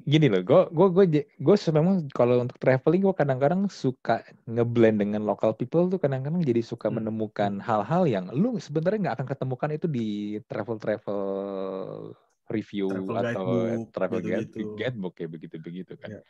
gini 0.07 0.27
loh, 0.33 0.43
gue 0.43 0.61
gue 0.75 0.87
gue 0.95 1.05
gue 1.27 1.57
memang 1.71 2.07
kalau 2.11 2.43
untuk 2.43 2.59
traveling 2.59 3.03
gue 3.07 3.15
kadang-kadang 3.15 3.71
suka 3.71 4.23
ngeblend 4.51 4.99
dengan 5.03 5.23
local 5.23 5.55
people 5.55 5.87
tuh 5.87 5.99
kadang-kadang 6.03 6.43
jadi 6.43 6.63
suka 6.63 6.91
Hmm. 6.91 6.99
menemukan 7.03 7.63
hal-hal 7.63 8.03
yang 8.11 8.27
lu 8.35 8.59
sebenarnya 8.59 8.99
nggak 9.11 9.17
akan 9.23 9.29
ketemukan 9.31 9.71
itu 9.75 9.87
di 9.87 10.09
travel 10.51 10.77
travel 10.77 11.21
review 12.51 12.89
Travel 12.91 13.17
atau 13.17 13.47
guidebook, 13.47 13.83
travel 13.95 14.21
guide, 14.21 14.51
gitu-gitu. 14.51 14.77
guidebook 14.77 15.13
kayak 15.17 15.31
begitu-begitu 15.31 15.93
kan. 15.97 16.11
Iya. 16.11 16.21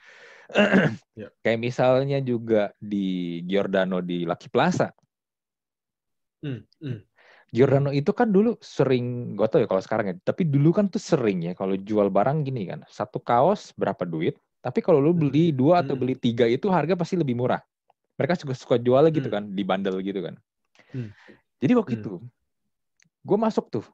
Iya. 1.17 1.29
Kayak 1.43 1.61
misalnya 1.63 2.19
juga 2.23 2.71
di 2.79 3.41
Giordano 3.49 3.99
di 4.05 4.23
Lucky 4.29 4.47
Plaza. 4.53 4.93
Hmm, 6.43 6.67
hmm. 6.83 6.99
Giordano 7.53 7.93
itu 7.93 8.17
kan 8.17 8.33
dulu 8.33 8.57
sering, 8.65 9.37
gak 9.37 9.53
tau 9.53 9.61
ya 9.61 9.69
kalau 9.69 9.85
sekarang 9.85 10.07
ya, 10.09 10.15
tapi 10.25 10.49
dulu 10.49 10.73
kan 10.73 10.89
tuh 10.89 10.97
sering 10.97 11.45
ya 11.45 11.53
kalau 11.53 11.77
jual 11.77 12.09
barang 12.09 12.49
gini 12.49 12.65
kan, 12.65 12.81
satu 12.89 13.21
kaos 13.21 13.77
berapa 13.77 14.09
duit, 14.09 14.41
tapi 14.65 14.81
kalau 14.81 15.05
lu 15.05 15.13
beli 15.13 15.53
dua 15.53 15.85
atau 15.85 15.93
Hmm. 15.93 16.01
beli 16.01 16.17
tiga 16.17 16.49
itu 16.49 16.73
harga 16.73 16.97
pasti 16.97 17.21
lebih 17.21 17.37
murah. 17.37 17.61
Mereka 18.17 18.41
suka 18.41 18.57
suka 18.57 18.77
jualnya 18.81 19.13
gitu 19.13 19.29
Hmm. 19.29 19.37
kan, 19.37 19.43
di 19.53 19.63
bundle 19.69 20.01
gitu 20.01 20.25
kan. 20.25 20.41
Hmm. 20.97 21.13
Jadi 21.61 21.73
waktu 21.77 21.93
Hmm. 21.93 22.01
itu, 22.01 22.13
gue 23.21 23.39
masuk 23.39 23.69
tuh, 23.69 23.85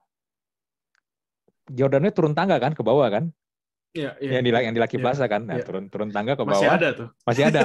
Giordano 1.67 2.07
turun 2.15 2.39
tangga 2.39 2.63
kan 2.63 2.79
ke 2.79 2.83
bawah 2.87 3.11
kan, 3.11 3.35
Iya, 3.91 4.15
iya. 4.23 4.39
yang 4.39 4.43
di 4.47 4.51
yang 4.55 4.71
di 4.71 4.81
Iya, 4.81 5.03
Plaza 5.03 5.27
kan, 5.27 5.51
nah 5.51 5.59
iya. 5.59 5.67
turun 5.67 5.91
turun 5.91 6.15
tangga 6.15 6.39
ke 6.39 6.47
bawah, 6.47 6.63
Masih 6.63 6.71
ada 6.71 6.89
tuh. 6.95 7.09
masih 7.27 7.43
ada. 7.51 7.61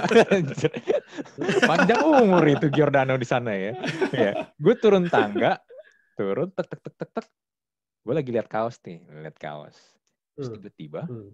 Panjang 1.70 2.02
umur 2.02 2.44
itu 2.50 2.66
Giordano 2.74 3.14
di 3.14 3.28
sana 3.30 3.54
ya. 3.54 3.78
ya. 4.10 4.32
Gue 4.58 4.74
turun 4.80 5.06
tangga, 5.08 5.62
turun 6.14 6.50
tek 6.54 6.68
tek 6.70 6.82
tek 6.82 6.96
tek 6.98 7.10
tek. 7.14 7.28
Gue 8.04 8.14
lagi 8.14 8.30
lihat 8.36 8.52
kaos 8.52 8.78
nih, 8.84 9.00
lihat 9.24 9.38
kaos. 9.40 9.78
Terus 10.36 10.50
Hmm, 10.52 10.56
tiba-tiba 10.60 11.02
hmm, 11.08 11.32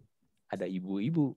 ada 0.52 0.66
ibu-ibu 0.70 1.34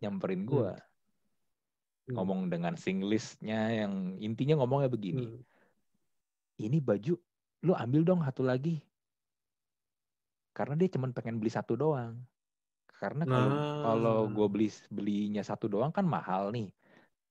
nyamperin 0.00 0.46
gue, 0.46 0.72
hmm. 0.72 2.14
ngomong 2.16 2.48
dengan 2.48 2.78
Singlishnya 2.78 3.84
yang 3.84 4.16
intinya 4.22 4.62
ngomongnya 4.62 4.88
begini. 4.88 5.26
Hmm. 5.26 5.42
Ini 6.58 6.78
baju 6.80 7.14
lu 7.66 7.72
ambil 7.74 8.02
dong 8.06 8.22
satu 8.24 8.46
lagi. 8.46 8.78
Karena 10.54 10.74
dia 10.74 10.90
cuma 10.90 11.06
pengen 11.14 11.38
beli 11.38 11.50
satu 11.54 11.78
doang. 11.78 12.18
Karena 12.98 13.22
kalau 13.22 13.54
Nah. 13.54 13.82
kalau 13.86 14.18
gue 14.26 14.46
beli 14.50 14.68
belinya 14.90 15.42
satu 15.46 15.70
doang 15.70 15.94
kan 15.94 16.02
mahal 16.02 16.50
nih. 16.50 16.72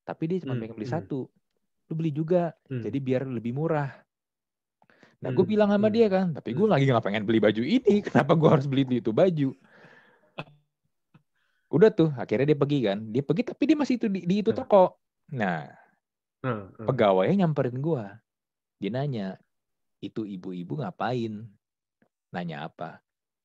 Tapi 0.07 0.23
dia 0.31 0.37
cuma 0.47 0.55
Hmm, 0.55 0.63
pengen 0.63 0.75
beli 0.79 0.87
hmm. 0.87 0.95
satu. 0.95 1.27
Lu 1.91 1.93
beli 1.95 2.15
juga. 2.15 2.55
Hmm. 2.71 2.79
Jadi 2.79 2.97
biar 3.03 3.27
lebih 3.27 3.51
murah. 3.51 3.91
Nah, 5.23 5.31
gue 5.33 5.45
Hmm, 5.45 5.51
bilang 5.51 5.69
sama 5.73 5.87
hmm, 5.87 5.95
dia 5.95 6.07
kan, 6.15 6.27
tapi 6.37 6.49
gue 6.57 6.67
hmm. 6.67 6.71
lagi 6.71 6.83
nggak 6.89 7.05
pengen 7.05 7.23
beli 7.27 7.39
baju 7.41 7.61
ini. 7.65 7.93
Kenapa 8.05 8.31
gue 8.37 8.49
harus 8.53 8.67
beli 8.69 8.83
itu 9.01 9.11
baju? 9.13 9.49
Udah 11.75 11.89
tuh, 11.91 12.09
akhirnya 12.15 12.45
dia 12.55 12.59
pergi 12.61 12.79
kan. 12.87 12.97
Dia 13.13 13.23
pergi 13.27 13.43
tapi 13.51 13.63
dia 13.67 13.77
masih 13.81 13.95
itu 13.99 14.07
di, 14.07 14.19
di 14.29 14.35
itu 14.43 14.51
Nah. 14.51 14.55
toko. 14.55 14.95
Nah, 15.35 15.67
pegawainya 16.87 17.35
nyamperin 17.45 17.77
gue. 17.87 18.03
Dia 18.81 18.91
nanya, 18.95 19.27
itu 20.03 20.21
ibu-ibu 20.35 20.73
ngapain? 20.81 21.33
Nanya 22.33 22.57
apa? 22.67 22.89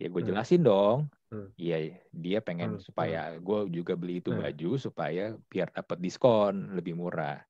Ya 0.00 0.06
gue 0.12 0.20
Hmm. 0.20 0.28
jelasin 0.28 0.62
dong. 0.66 1.08
Hmm. 1.32 1.46
Iya, 1.60 1.76
dia 2.24 2.38
pengen 2.42 2.70
Hmm, 2.70 2.82
supaya 2.86 3.18
gue 3.38 3.58
juga 3.76 3.92
beli 4.00 4.18
itu 4.24 4.30
Hmm. 4.30 4.40
baju 4.42 4.70
supaya 4.80 5.22
biar 5.50 5.68
dapat 5.76 5.98
diskon 6.04 6.54
lebih 6.76 6.94
murah. 6.98 7.44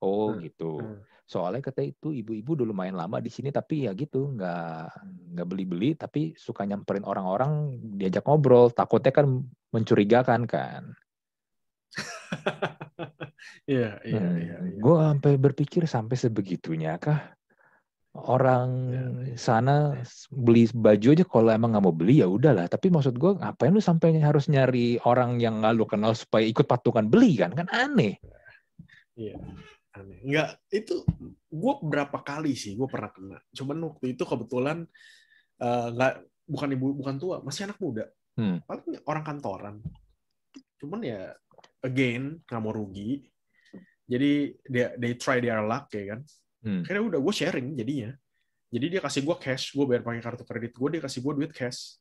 Oh 0.00 0.32
Hmm, 0.32 0.42
gitu. 0.44 0.72
hmm. 0.80 0.98
Soalnya 1.30 1.62
kata 1.62 1.86
itu 1.86 2.10
ibu-ibu 2.10 2.58
udah 2.58 2.66
lumayan 2.66 2.98
lama 2.98 3.22
di 3.22 3.30
sini 3.30 3.54
tapi 3.54 3.86
ya 3.86 3.94
gitu 3.94 4.34
nggak 4.34 4.90
nggak 5.36 5.46
beli-beli 5.46 5.94
tapi 5.94 6.34
suka 6.34 6.66
nyamperin 6.66 7.06
orang-orang 7.06 7.78
diajak 7.94 8.26
ngobrol 8.26 8.74
takutnya 8.74 9.14
kan 9.14 9.26
mencurigakan 9.70 10.50
kan. 10.50 10.82
Iya, 13.64 13.96
iya, 14.04 14.20
Hmm, 14.20 14.36
iya. 14.36 14.56
iya. 14.68 14.80
Gue 14.82 14.94
sampai 15.00 15.32
berpikir 15.40 15.82
sampai 15.88 16.16
sebegitunya 16.18 16.98
kah 17.00 17.32
orang 18.10 18.68
Ya, 18.90 19.02
ya. 19.22 19.36
sana 19.38 19.74
beli 20.34 20.66
baju 20.74 21.06
aja 21.14 21.24
kalau 21.24 21.50
emang 21.54 21.70
nggak 21.72 21.84
mau 21.86 21.94
beli 21.94 22.20
ya 22.20 22.28
udahlah. 22.28 22.66
Tapi 22.66 22.90
maksud 22.90 23.14
gue 23.16 23.38
ngapain 23.38 23.70
lu 23.70 23.80
sampai 23.80 24.18
harus 24.18 24.50
nyari 24.50 24.98
orang 25.06 25.38
yang 25.38 25.62
nggak 25.62 25.72
lu 25.78 25.86
kenal 25.86 26.12
supaya 26.12 26.42
ikut 26.44 26.66
patungan 26.66 27.06
beli 27.06 27.38
kan? 27.38 27.54
Kan 27.54 27.70
aneh. 27.70 28.18
Iya, 29.14 29.36
aneh. 29.94 30.18
Enggak, 30.22 30.58
itu 30.70 31.02
gue 31.50 31.74
berapa 31.82 32.18
kali 32.22 32.54
sih 32.54 32.78
gue 32.78 32.86
pernah 32.86 33.10
kena. 33.10 33.38
Cuman 33.50 33.76
waktu 33.90 34.14
itu 34.14 34.22
kebetulan 34.22 34.86
eh, 35.58 35.86
nggak 35.90 36.12
bukan 36.46 36.68
ibu 36.74 36.86
bukan 36.98 37.16
tua, 37.18 37.36
masih 37.42 37.66
anak 37.70 37.78
muda. 37.82 38.06
Hmm. 38.38 38.62
Paling 38.66 39.02
orang 39.06 39.24
kantoran. 39.26 39.76
Cuman 40.78 41.00
ya 41.02 41.34
again 41.82 42.38
nggak 42.46 42.60
mau 42.62 42.72
rugi. 42.74 43.26
Jadi 44.10 44.58
dia 44.66 44.94
they 44.98 45.14
try 45.14 45.38
their 45.38 45.62
luck 45.62 45.90
ya 45.94 46.14
kan. 46.16 46.20
Hmm. 46.62 46.82
Akhirnya 46.82 47.04
udah 47.16 47.20
gue 47.22 47.34
sharing 47.34 47.74
jadinya. 47.78 48.10
Jadi 48.70 48.86
dia 48.86 49.00
kasih 49.02 49.26
gue 49.26 49.36
cash, 49.42 49.74
gue 49.74 49.82
bayar 49.82 50.06
pakai 50.06 50.22
kartu 50.22 50.46
kredit 50.46 50.78
gue, 50.78 50.88
dia 50.94 51.02
kasih 51.02 51.20
gue 51.26 51.32
duit 51.42 51.50
cash. 51.50 51.98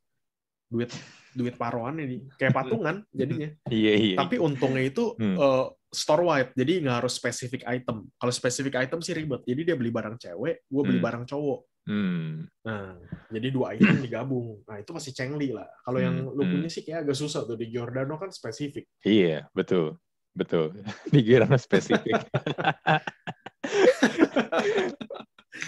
Duit 0.69 0.93
duit 1.33 1.57
paruan 1.57 1.97
ini 1.97 2.29
kayak 2.37 2.53
patungan 2.57 3.01
jadinya. 3.09 3.49
Iya 3.69 3.93
iya. 3.97 4.15
Tapi 4.17 4.37
untungnya 4.37 4.85
itu 4.85 5.17
Hmm. 5.17 5.37
eh, 5.37 5.65
store 5.89 6.21
wide, 6.21 6.51
jadi 6.53 6.81
nggak 6.81 6.97
harus 7.01 7.17
spesifik 7.17 7.65
item. 7.65 8.05
Kalau 8.15 8.29
spesifik 8.29 8.77
item 8.77 9.01
sih 9.01 9.13
ribet. 9.13 9.41
Jadi 9.43 9.61
dia 9.65 9.75
beli 9.75 9.89
barang 9.89 10.15
cewek, 10.15 10.63
gue 10.63 10.83
beli 10.85 10.97
Hmm. 10.97 11.07
barang 11.09 11.25
cowok. 11.25 11.59
Hmm. 11.89 12.45
Nah, 12.61 12.93
jadi 13.27 13.47
dua 13.49 13.73
item 13.73 13.97
digabung. 14.05 14.61
Nah 14.63 14.77
itu 14.77 14.93
masih 14.93 15.11
cengli 15.11 15.49
lah. 15.49 15.65
Kalau 15.81 15.97
yang 15.97 16.13
Hmm, 16.21 16.31
lu 16.31 16.43
hmm. 16.43 16.51
punya 16.53 16.69
sih 16.69 16.81
kayak 16.81 17.03
agak 17.03 17.17
susah 17.17 17.41
tuh 17.43 17.57
di 17.57 17.67
Giordano 17.67 18.15
kan 18.15 18.29
spesifik. 18.29 18.85
Iya 19.01 19.49
betul 19.51 19.97
betul. 20.31 20.71
Pikiran 21.13 21.49
spesifik. 21.57 22.13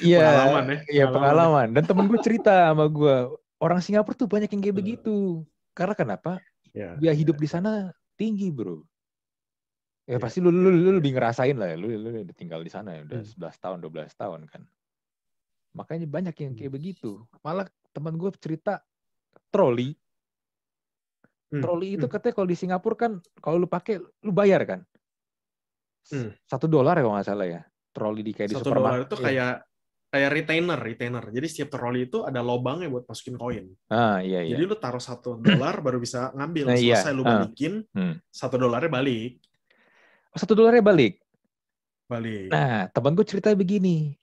Iya, 0.01 0.24
Pengalaman 0.24 0.63
ya, 0.65 0.78
iya 0.88 1.05
pengalaman. 1.05 1.11
pengalaman. 1.11 1.67
Dan 1.76 1.84
temen 1.84 2.05
gue 2.07 2.19
cerita 2.24 2.53
sama 2.72 2.86
gue, 2.88 3.15
orang 3.59 3.80
Singapura 3.84 4.15
tuh 4.15 4.30
banyak 4.30 4.49
yang 4.49 4.61
kayak 4.63 4.72
Hmm. 4.72 4.82
begitu. 4.82 5.15
Karena 5.76 5.93
kenapa? 5.93 6.32
Ya. 6.72 6.95
Biaya 6.95 7.11
hidup 7.13 7.36
di 7.36 7.45
sana 7.45 7.91
tinggi, 8.15 8.47
bro. 8.49 8.82
Ya 10.02 10.18
Iya. 10.18 10.20
pasti 10.20 10.41
lu, 10.41 10.49
lu, 10.49 10.70
lu 10.70 10.91
lebih 10.97 11.14
ngerasain 11.14 11.54
lah 11.54 11.72
ya. 11.72 11.78
Lu, 11.78 11.88
lu 11.88 12.26
udah 12.26 12.36
tinggal 12.36 12.60
di 12.60 12.70
sana 12.70 12.97
ya, 12.97 13.02
udah 13.06 13.22
Hmm. 13.22 13.28
11 13.28 13.56
tahun, 13.58 13.78
12 13.80 14.14
tahun 14.14 14.41
kan. 14.49 14.62
Makanya 15.72 16.08
banyak 16.10 16.36
yang 16.36 16.54
kayak 16.54 16.68
Hmm. 16.68 16.78
begitu. 16.78 17.12
Malah 17.39 17.66
teman 17.89 18.18
gue 18.18 18.30
cerita 18.36 18.82
troli. 19.47 19.93
Hmm. 21.47 21.62
Troli 21.62 21.95
itu 21.95 22.08
Hmm. 22.08 22.12
katanya 22.12 22.34
kalau 22.34 22.47
di 22.49 22.58
Singapura 22.58 22.95
kan, 22.97 23.12
kalau 23.38 23.58
lu 23.58 23.68
pakai, 23.68 23.99
lu 23.99 24.32
bayar 24.32 24.64
kan. 24.66 24.82
Hmm. 26.10 26.34
Satu 26.43 26.66
dolar 26.66 26.97
ya 26.97 27.04
kalau 27.04 27.16
nggak 27.16 27.28
salah 27.28 27.47
ya. 27.47 27.62
Troli 27.91 28.22
di 28.22 28.32
kayak 28.32 28.49
di 28.49 28.56
Satu 28.56 28.68
dolar 28.68 28.76
supermarket. 28.97 29.06
itu 29.06 29.16
Iya. 29.16 29.24
kayak 29.24 29.54
kayak 30.12 30.30
retainer, 30.34 30.80
retainer. 30.82 31.24
Jadi 31.30 31.47
setiap 31.47 31.70
troli 31.72 31.99
itu 32.04 32.24
ada 32.24 32.41
lobangnya 32.41 32.89
buat 32.89 33.06
masukin 33.06 33.36
koin. 33.36 33.66
Ah 33.88 34.20
iya 34.20 34.43
iya. 34.43 34.56
Jadi 34.56 34.64
lu 34.66 34.76
taruh 34.76 34.99
satu 34.99 35.38
dolar 35.38 35.80
baru 35.80 35.99
bisa 35.99 36.34
ngambil. 36.34 36.68
Nah, 36.68 36.76
iya. 36.76 36.99
Selesai 36.99 37.14
lu 37.14 37.24
Ah. 37.24 37.30
balikin, 37.38 37.74
Hmm. 37.93 38.16
satu 38.28 38.56
dolarnya 38.58 38.91
balik. 38.91 39.39
Satu 40.32 40.56
dolarnya 40.56 40.84
balik. 40.84 41.20
Balik. 42.08 42.52
Nah, 42.52 42.88
teman 42.92 43.16
gue 43.16 43.28
cerita 43.28 43.52
begini. 43.52 44.16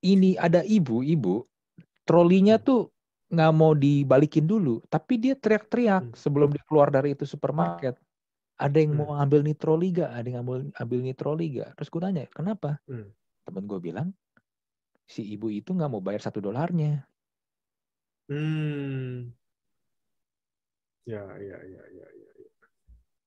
Ini 0.00 0.40
ada 0.40 0.64
ibu-ibu, 0.64 1.44
trolinya 2.08 2.56
Hmm. 2.56 2.64
tuh 2.64 2.80
nggak 3.30 3.52
mau 3.54 3.76
dibalikin 3.76 4.48
dulu, 4.48 4.82
tapi 4.90 5.20
dia 5.20 5.34
teriak-teriak 5.38 6.10
Hmm. 6.10 6.16
sebelum 6.16 6.50
dia 6.50 6.62
keluar 6.66 6.90
dari 6.90 7.14
itu 7.14 7.22
supermarket. 7.28 7.94
Ada 8.58 8.76
yang 8.82 8.96
Hmm. 8.96 9.00
mau 9.06 9.12
ambil 9.16 9.44
nih 9.46 9.56
troli 9.56 9.94
gak? 9.94 10.10
Ada 10.10 10.26
yang 10.26 10.40
ambil 10.44 10.58
ambil 10.76 10.98
nih 11.04 11.16
troli 11.16 11.46
gak? 11.60 11.70
Terus 11.78 11.88
gue 11.90 12.00
tanya, 12.02 12.24
kenapa? 12.32 12.80
Hmm. 12.86 13.08
Temen 13.46 13.64
gue 13.66 13.80
bilang, 13.80 14.08
si 15.06 15.26
ibu 15.34 15.50
itu 15.50 15.74
nggak 15.74 15.90
mau 15.90 16.02
bayar 16.02 16.22
satu 16.22 16.38
dolarnya. 16.38 17.02
Hmm. 18.30 19.34
Ya, 21.08 21.24
ya, 21.40 21.58
ya, 21.66 21.82
ya, 21.90 22.06
ya. 22.06 22.29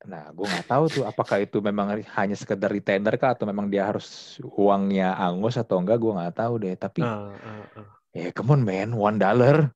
Nah, 0.04 0.36
gue 0.36 0.44
nggak 0.44 0.68
tahu 0.68 0.84
tuh 0.92 1.04
apakah 1.08 1.40
itu 1.40 1.64
memang 1.64 1.88
hanya 1.96 2.36
sekedar 2.36 2.68
retainer 2.68 3.16
kah 3.16 3.32
atau 3.34 3.48
memang 3.48 3.72
dia 3.72 3.88
harus 3.88 4.36
uangnya 4.44 5.16
angus 5.16 5.56
atau 5.56 5.80
enggak, 5.80 5.96
gue 5.96 6.12
nggak 6.12 6.36
tahu 6.36 6.54
deh. 6.60 6.76
Tapi, 6.76 7.00
Ah, 7.00 7.32
ah, 7.32 7.64
ah. 7.80 7.88
eh 8.12 8.36
come 8.36 8.52
on 8.52 8.62
man, 8.62 8.92
one 8.92 9.16
dollar. 9.16 9.72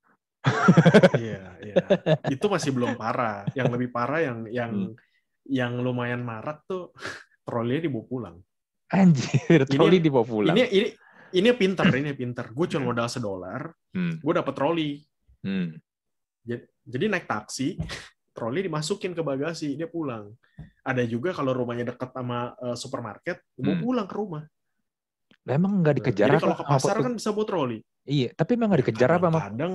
Iya, 1.15 1.43
iya. 1.63 1.75
Itu 2.27 2.47
masih 2.47 2.71
belum 2.71 2.95
parah. 2.95 3.47
Yang 3.55 3.67
lebih 3.75 3.89
parah 3.89 4.19
yang 4.19 4.37
yang 4.47 4.71
Hmm. 4.71 4.93
yang 5.47 5.79
lumayan 5.79 6.23
marak 6.23 6.67
tuh 6.67 6.91
trolinya 7.47 7.87
dibawa 7.87 8.03
pulang. 8.03 8.35
Anjir, 8.87 9.63
troli 9.67 9.99
Ini- 9.99 10.03
dibawa 10.03 10.25
pulang. 10.27 10.55
Ini 10.55 10.63
ini 10.71 10.87
ini 11.35 11.49
pinter, 11.55 11.87
ini 11.91 12.11
pinter. 12.15 12.51
Gue 12.51 12.67
cuma 12.67 12.91
modal 12.91 13.07
sedolar, 13.07 13.71
Hmm, 13.91 14.19
gue 14.19 14.33
dapet 14.33 14.53
troli. 14.55 14.99
hmm. 15.43 15.75
Jadi 16.87 17.05
naik 17.11 17.27
taksi, 17.27 17.75
troli 18.37 18.61
dimasukin 18.61 19.17
ke 19.17 19.25
bagasi, 19.25 19.73
dia 19.73 19.89
pulang. 19.89 20.29
Ada 20.85 21.01
juga 21.03 21.33
kalau 21.33 21.57
rumahnya 21.57 21.89
dekat 21.89 22.13
sama 22.13 22.53
eh, 22.53 22.77
supermarket, 22.77 23.41
dibawa 23.57 23.73
Hmm. 23.73 23.81
pulang 23.81 24.07
ke 24.07 24.15
rumah. 24.15 24.43
Lah, 25.43 25.53
emang 25.57 25.81
nggak 25.81 25.95
dikejar 25.97 26.27
Jadi 26.29 26.37
apa? 26.37 26.43
kalau 26.45 26.55
ke 26.55 26.65
pasar 26.69 26.95
kan 27.01 27.13
bisa 27.17 27.33
bawa 27.33 27.45
troli. 27.47 27.77
Iya, 28.05 28.29
tapi 28.37 28.53
emang 28.53 28.67
nggak 28.69 28.81
dikejar 28.85 29.09
apa 29.09 29.27
sama 29.27 29.39
Kadang 29.49 29.73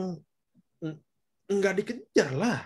nggak 1.51 1.75
dikejar 1.83 2.31
lah. 2.33 2.59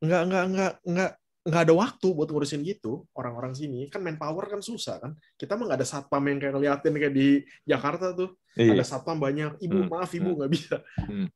Nggak 0.00 0.22
nggak 0.26 0.44
nggak 0.50 0.72
nggak 0.84 1.10
nggak 1.44 1.62
ada 1.68 1.74
waktu 1.76 2.06
buat 2.08 2.32
ngurusin 2.32 2.64
gitu 2.64 3.04
orang-orang 3.12 3.52
sini 3.52 3.92
kan 3.92 4.00
manpower 4.00 4.48
kan 4.48 4.64
susah 4.64 4.96
kan 4.96 5.12
kita 5.36 5.60
mah 5.60 5.68
nggak 5.68 5.76
ada 5.76 5.84
satpam 5.84 6.24
yang 6.24 6.40
kayak 6.40 6.56
ngeliatin 6.56 6.96
kayak 6.96 7.12
di 7.12 7.28
Jakarta 7.68 8.16
tuh 8.16 8.32
Iya. 8.56 8.72
ada 8.72 8.80
satpam 8.80 9.20
banyak 9.20 9.60
ibu 9.60 9.84
Hmm, 9.84 9.92
maaf 9.92 10.08
ibu 10.16 10.40
nggak 10.40 10.48
bisa 10.48 10.80
Hmm. 11.04 11.28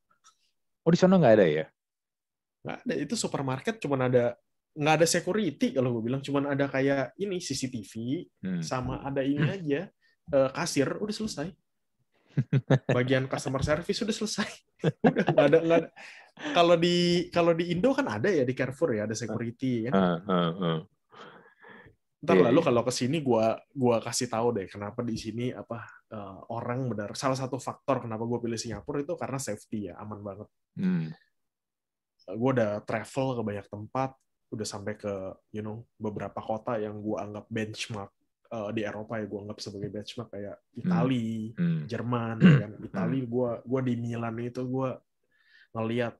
Oh 0.81 0.89
di 0.89 0.97
sana 0.97 1.13
nggak 1.13 1.33
ada 1.37 1.45
ya? 1.45 1.65
Nggak 2.61 2.77
ada. 2.83 2.93
Itu 2.95 3.13
supermarket 3.15 3.75
cuma 3.79 3.95
ada 3.99 4.35
nggak 4.69 4.95
ada 5.01 5.07
security 5.09 5.73
kalau 5.73 5.97
gue 5.97 6.07
bilang 6.07 6.21
cuma 6.21 6.45
ada 6.45 6.69
kayak 6.69 7.17
ini 7.17 7.41
CCTV 7.41 7.91
Hmm. 8.39 8.61
sama 8.61 9.01
ada 9.01 9.25
ini 9.25 9.43
aja 9.43 9.89
eh, 10.29 10.49
kasir 10.53 10.87
udah 10.93 11.11
selesai 11.11 11.49
bagian 12.95 13.25
customer 13.25 13.65
service 13.65 13.99
udah 13.99 14.15
selesai 14.15 14.47
udah 15.09 15.25
nggak 15.25 15.47
ada 15.51 15.57
nggak 15.59 15.79
ada 15.83 15.89
kalau 16.53 16.75
di 16.77 17.27
kalau 17.33 17.51
di 17.51 17.73
Indo 17.73 17.91
kan 17.91 18.07
ada 18.07 18.29
ya 18.29 18.45
di 18.45 18.53
Carrefour 18.53 18.93
ya 18.93 19.09
ada 19.09 19.17
security 19.17 19.89
kan 19.89 19.93
Ah, 19.97 20.17
ah, 20.29 20.51
ah. 20.63 20.79
ntar 22.21 22.35
Iya, 22.37 22.43
lalu 22.53 22.59
iya. 22.61 22.67
kalau 22.69 22.81
ke 22.85 22.93
sini 22.93 23.17
gua 23.19 23.57
kasih 23.99 24.27
tahu 24.29 24.47
deh 24.53 24.67
kenapa 24.69 25.01
di 25.01 25.17
sini 25.17 25.49
apa 25.51 25.81
eh, 26.13 26.39
orang 26.53 26.87
benar 26.93 27.17
salah 27.17 27.35
satu 27.35 27.57
faktor 27.57 28.05
kenapa 28.05 28.23
gue 28.23 28.39
pilih 28.39 28.55
Singapura 28.55 29.01
itu 29.01 29.17
karena 29.17 29.41
safety 29.41 29.89
ya 29.91 29.97
aman 29.99 30.21
banget 30.23 30.47
Hmm. 30.77 31.09
Gue 32.35 32.49
udah 32.59 32.71
travel 32.85 33.27
ke 33.37 33.41
banyak 33.41 33.67
tempat 33.69 34.11
udah 34.49 34.65
sampai 34.65 34.97
ke 34.97 35.13
you 35.53 35.61
know 35.61 35.85
beberapa 36.01 36.41
kota 36.41 36.81
yang 36.81 36.97
gue 36.99 37.17
anggap 37.21 37.45
benchmark 37.53 38.11
eh, 38.49 38.69
di 38.73 38.81
Eropa 38.81 39.21
ya 39.21 39.25
gue 39.29 39.39
anggap 39.45 39.59
sebagai 39.61 39.89
benchmark 39.93 40.29
kayak 40.33 40.57
Itali 40.73 41.53
Hmm. 41.53 41.85
Jerman 41.85 42.37
ya 42.41 42.55
kan. 42.65 42.71
Itali 42.81 43.19
gue 43.29 43.49
gua 43.61 43.81
di 43.85 43.93
Milan 43.97 44.35
itu 44.41 44.65
gue 44.65 44.89
ngelihat 45.77 46.17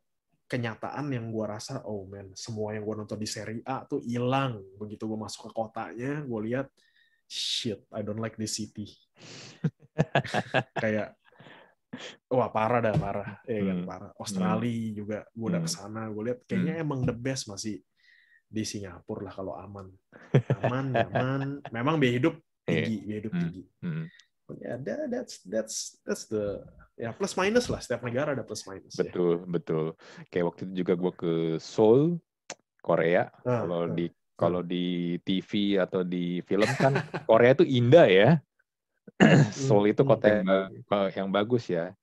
kenyataan 0.50 1.14
yang 1.14 1.30
gue 1.30 1.46
rasa 1.46 1.86
oh 1.86 2.10
man 2.10 2.34
semua 2.34 2.74
yang 2.74 2.82
gue 2.86 2.96
nonton 3.06 3.18
di 3.22 3.30
Serie 3.30 3.62
A 3.66 3.86
tuh 3.86 4.02
hilang 4.02 4.62
begitu 4.82 5.06
gue 5.06 5.18
masuk 5.18 5.50
ke 5.50 5.52
kotanya 5.54 6.26
gue 6.26 6.40
lihat 6.50 6.68
shit 7.30 7.86
I 7.94 8.02
don't 8.02 8.18
like 8.22 8.38
this 8.38 8.58
city. 8.58 8.90
Kayak 10.82 11.19
wah 12.30 12.50
parah 12.54 12.80
dah 12.80 12.96
parah 12.96 13.30
ya 13.44 13.62
kan 13.66 13.78
Hmm. 13.82 13.88
parah 13.90 14.12
Australia 14.22 14.94
juga 14.94 15.18
gue 15.34 15.48
udah 15.50 15.62
Hmm. 15.62 15.70
ke 15.70 15.72
sana 15.74 16.02
gue 16.08 16.24
lihat 16.30 16.40
kayaknya 16.46 16.74
emang 16.82 17.02
the 17.04 17.16
best 17.16 17.50
masih 17.50 17.82
di 18.50 18.64
Singapura 18.66 19.30
lah 19.30 19.34
kalau 19.34 19.54
aman 19.58 19.88
aman 20.58 20.86
nyaman 20.94 21.42
memang 21.70 21.96
biaya 21.98 22.18
hidup 22.22 22.36
tinggi 22.66 23.06
biaya 23.06 23.20
hidup 23.26 23.34
Hmm. 23.34 23.42
tinggi 23.42 23.64
Hmm. 23.82 24.06
ya 24.62 24.74
that, 24.82 25.00
that's 25.14 25.36
that's 25.46 25.76
that's 26.02 26.26
the 26.26 26.62
ya 26.98 27.14
plus 27.14 27.38
minus 27.38 27.70
lah 27.70 27.78
setiap 27.80 28.02
negara 28.02 28.34
ada 28.36 28.44
plus 28.44 28.66
minus 28.68 28.98
ya. 28.98 29.08
Betul, 29.08 29.46
betul. 29.48 29.86
Kayak 30.28 30.46
waktu 30.52 30.62
itu 30.68 30.74
juga 30.84 30.94
gue 31.00 31.14
ke 31.16 31.34
Seoul, 31.64 32.20
Korea. 32.84 33.32
Ah, 33.48 33.64
Kalau 33.64 33.88
ah. 33.88 33.94
di 33.94 34.06
kalau 34.36 34.62
di 34.64 35.16
TV 35.24 35.80
atau 35.80 36.04
di 36.04 36.44
film 36.44 36.68
kan 36.76 37.00
Korea 37.24 37.56
itu 37.56 37.64
indah 37.64 38.04
ya. 38.04 38.30
Seoul 39.56 39.92
itu 39.92 40.02
kota 40.06 40.30
yang, 40.30 40.46
yang 41.16 41.30
bagus 41.34 41.70
ya. 41.70 41.94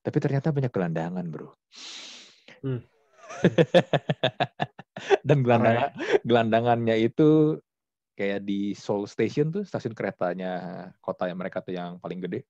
Tapi 0.00 0.16
ternyata 0.20 0.52
banyak 0.52 0.72
gelandangan, 0.72 1.24
bro. 1.28 1.52
Hmm. 2.64 2.80
Dan 5.26 5.38
ya. 5.40 5.44
gelandangan, 5.44 5.90
gelandangannya 6.24 6.96
itu 7.00 7.60
kayak 8.16 8.44
di 8.44 8.76
Seoul 8.76 9.08
Station 9.08 9.48
tuh 9.48 9.64
stasiun 9.64 9.96
keretanya 9.96 10.92
kota 11.00 11.24
yang 11.24 11.40
mereka 11.40 11.64
tuh 11.64 11.72
yang 11.72 11.96
paling 11.96 12.20
gede. 12.20 12.44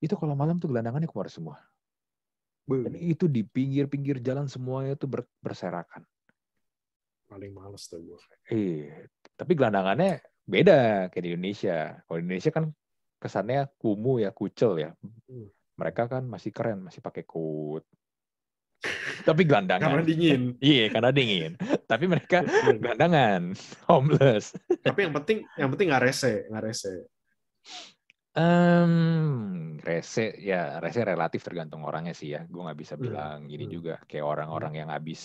Itu 0.00 0.16
kalau 0.16 0.32
malam 0.32 0.56
tuh 0.56 0.72
gelandangannya 0.72 1.08
keluar 1.08 1.28
semua. 1.28 1.60
Dan 2.64 2.94
itu 2.96 3.26
di 3.26 3.42
pinggir-pinggir 3.44 4.22
jalan 4.22 4.46
semuanya 4.46 4.96
ber- 5.04 5.28
berserakan. 5.42 6.06
paling 7.32 7.48
males 7.56 7.88
tuh 7.88 7.96
gue 7.96 8.20
Iya, 8.52 9.08
tapi 9.40 9.56
gelandangannya 9.56 10.20
beda 10.44 11.08
kayak 11.08 11.24
di 11.24 11.30
Indonesia. 11.32 11.96
Kalau 12.04 12.20
di 12.20 12.24
Indonesia 12.28 12.52
kan 12.52 12.64
kesannya 13.22 13.70
kumuh 13.78 14.26
ya, 14.26 14.34
kucel 14.34 14.82
ya. 14.82 14.90
Hmm. 15.30 15.46
Mereka 15.78 16.10
kan 16.10 16.26
masih 16.26 16.50
keren, 16.50 16.82
masih 16.82 16.98
pakai 16.98 17.22
coat. 17.22 17.86
Tapi 19.28 19.46
gelandangan. 19.46 19.94
karena 19.94 20.02
dingin 20.02 20.42
Iya, 20.58 20.90
karena 20.90 21.14
dingin. 21.14 21.54
Tapi 21.86 22.04
mereka 22.10 22.42
gelandangan, 22.82 23.54
homeless. 23.90 24.58
tapi 24.82 25.06
yang 25.06 25.14
penting 25.14 25.38
yang 25.54 25.70
penting 25.70 25.94
nggak 25.94 26.02
rese 26.10 26.50
nggak 26.50 26.64
rese 26.66 27.06
Em, 28.32 29.76
rese 29.84 30.32
ya 30.40 30.80
rese 30.80 31.04
relatif 31.04 31.44
tergantung 31.44 31.84
orangnya 31.84 32.16
sih 32.16 32.32
ya. 32.32 32.48
Gue 32.48 32.64
nggak 32.64 32.80
bisa 32.80 32.94
Hmm, 32.96 33.04
bilang 33.04 33.44
gini 33.44 33.68
hmm. 33.68 33.74
juga 33.76 33.94
kayak 34.08 34.24
orang-orang 34.24 34.72
yang 34.80 34.88
habis 34.88 35.20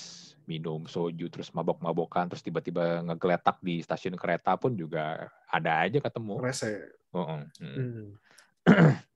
minum 0.47 0.83
soju 0.87 1.27
terus 1.31 1.51
mabok-mabokan 1.55 2.27
terus 2.31 2.43
tiba-tiba 2.43 3.03
ngegeletak 3.07 3.59
di 3.63 3.79
stasiun 3.79 4.19
kereta 4.19 4.59
pun 4.59 4.75
juga 4.75 5.31
ada 5.47 5.87
aja 5.87 5.99
ketemu. 6.03 6.43
rese 6.43 6.71
Oh, 7.15 7.39
mm. 7.63 7.73
Hmm. 7.75 8.19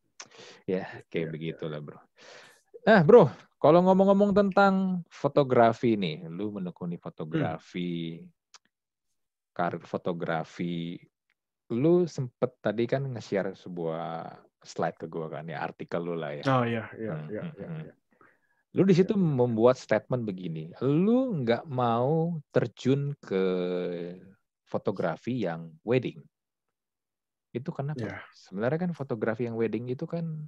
Ya 0.70 1.04
kayak 1.12 1.28
Iya, 1.28 1.32
begitu 1.34 1.66
lah 1.68 1.82
bro. 1.84 2.00
Nah 2.88 3.02
bro, 3.06 3.28
kalau 3.62 3.80
ngomong-ngomong 3.86 4.32
tentang 4.34 5.04
fotografi 5.12 5.98
nih, 6.00 6.26
lu 6.30 6.54
menekuni 6.56 6.98
fotografi, 6.98 8.24
karir 9.54 9.84
fotografi, 9.86 10.98
lu 11.72 12.04
sempet 12.06 12.52
tadi 12.60 12.84
kan 12.86 13.08
nge-share 13.08 13.56
sebuah 13.56 14.28
slide 14.62 14.98
ke 15.00 15.08
gua 15.08 15.32
kan 15.32 15.48
ya 15.48 15.64
artikel 15.64 16.04
lu 16.04 16.14
lah 16.20 16.36
ya. 16.36 16.44
oh 16.52 16.64
iya 16.68 16.86
iya 17.00 17.14
Hmm, 17.16 17.28
iya 17.32 17.42
hmm, 17.42 17.56
iya 17.58 17.68
hmm. 17.68 17.82
iya. 17.88 17.94
Lu 18.72 18.88
di 18.88 18.96
situ 18.96 19.12
Iya, 19.16 19.20
iya. 19.20 19.36
membuat 19.36 19.76
statement 19.76 20.24
begini, 20.24 20.72
lu 20.80 21.44
nggak 21.44 21.68
mau 21.68 22.40
terjun 22.56 23.12
ke 23.20 23.44
fotografi 24.64 25.44
yang 25.44 25.76
wedding. 25.84 26.24
Itu 27.52 27.76
kenapa? 27.76 28.00
Iya. 28.00 28.24
Sebenarnya 28.32 28.88
kan 28.88 28.92
fotografi 28.96 29.44
yang 29.44 29.60
wedding 29.60 29.92
itu 29.92 30.08
kan 30.08 30.48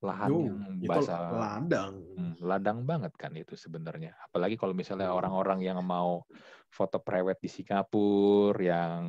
lahan 0.00 0.28
Yo, 0.32 0.40
yang 0.48 0.60
itu 0.80 0.88
bahasa 0.88 1.14
ladang 1.28 1.94
Hmm, 2.16 2.36
ladang 2.42 2.84
banget 2.84 3.12
kan 3.16 3.32
itu 3.32 3.56
sebenarnya. 3.56 4.12
Apalagi 4.28 4.60
kalau 4.60 4.76
misalnya 4.76 5.08
Hmm. 5.08 5.20
orang-orang 5.24 5.64
yang 5.64 5.80
mau 5.80 6.24
foto 6.68 7.00
prewed 7.00 7.40
di 7.40 7.48
Singapura, 7.48 8.60
yang 8.60 9.00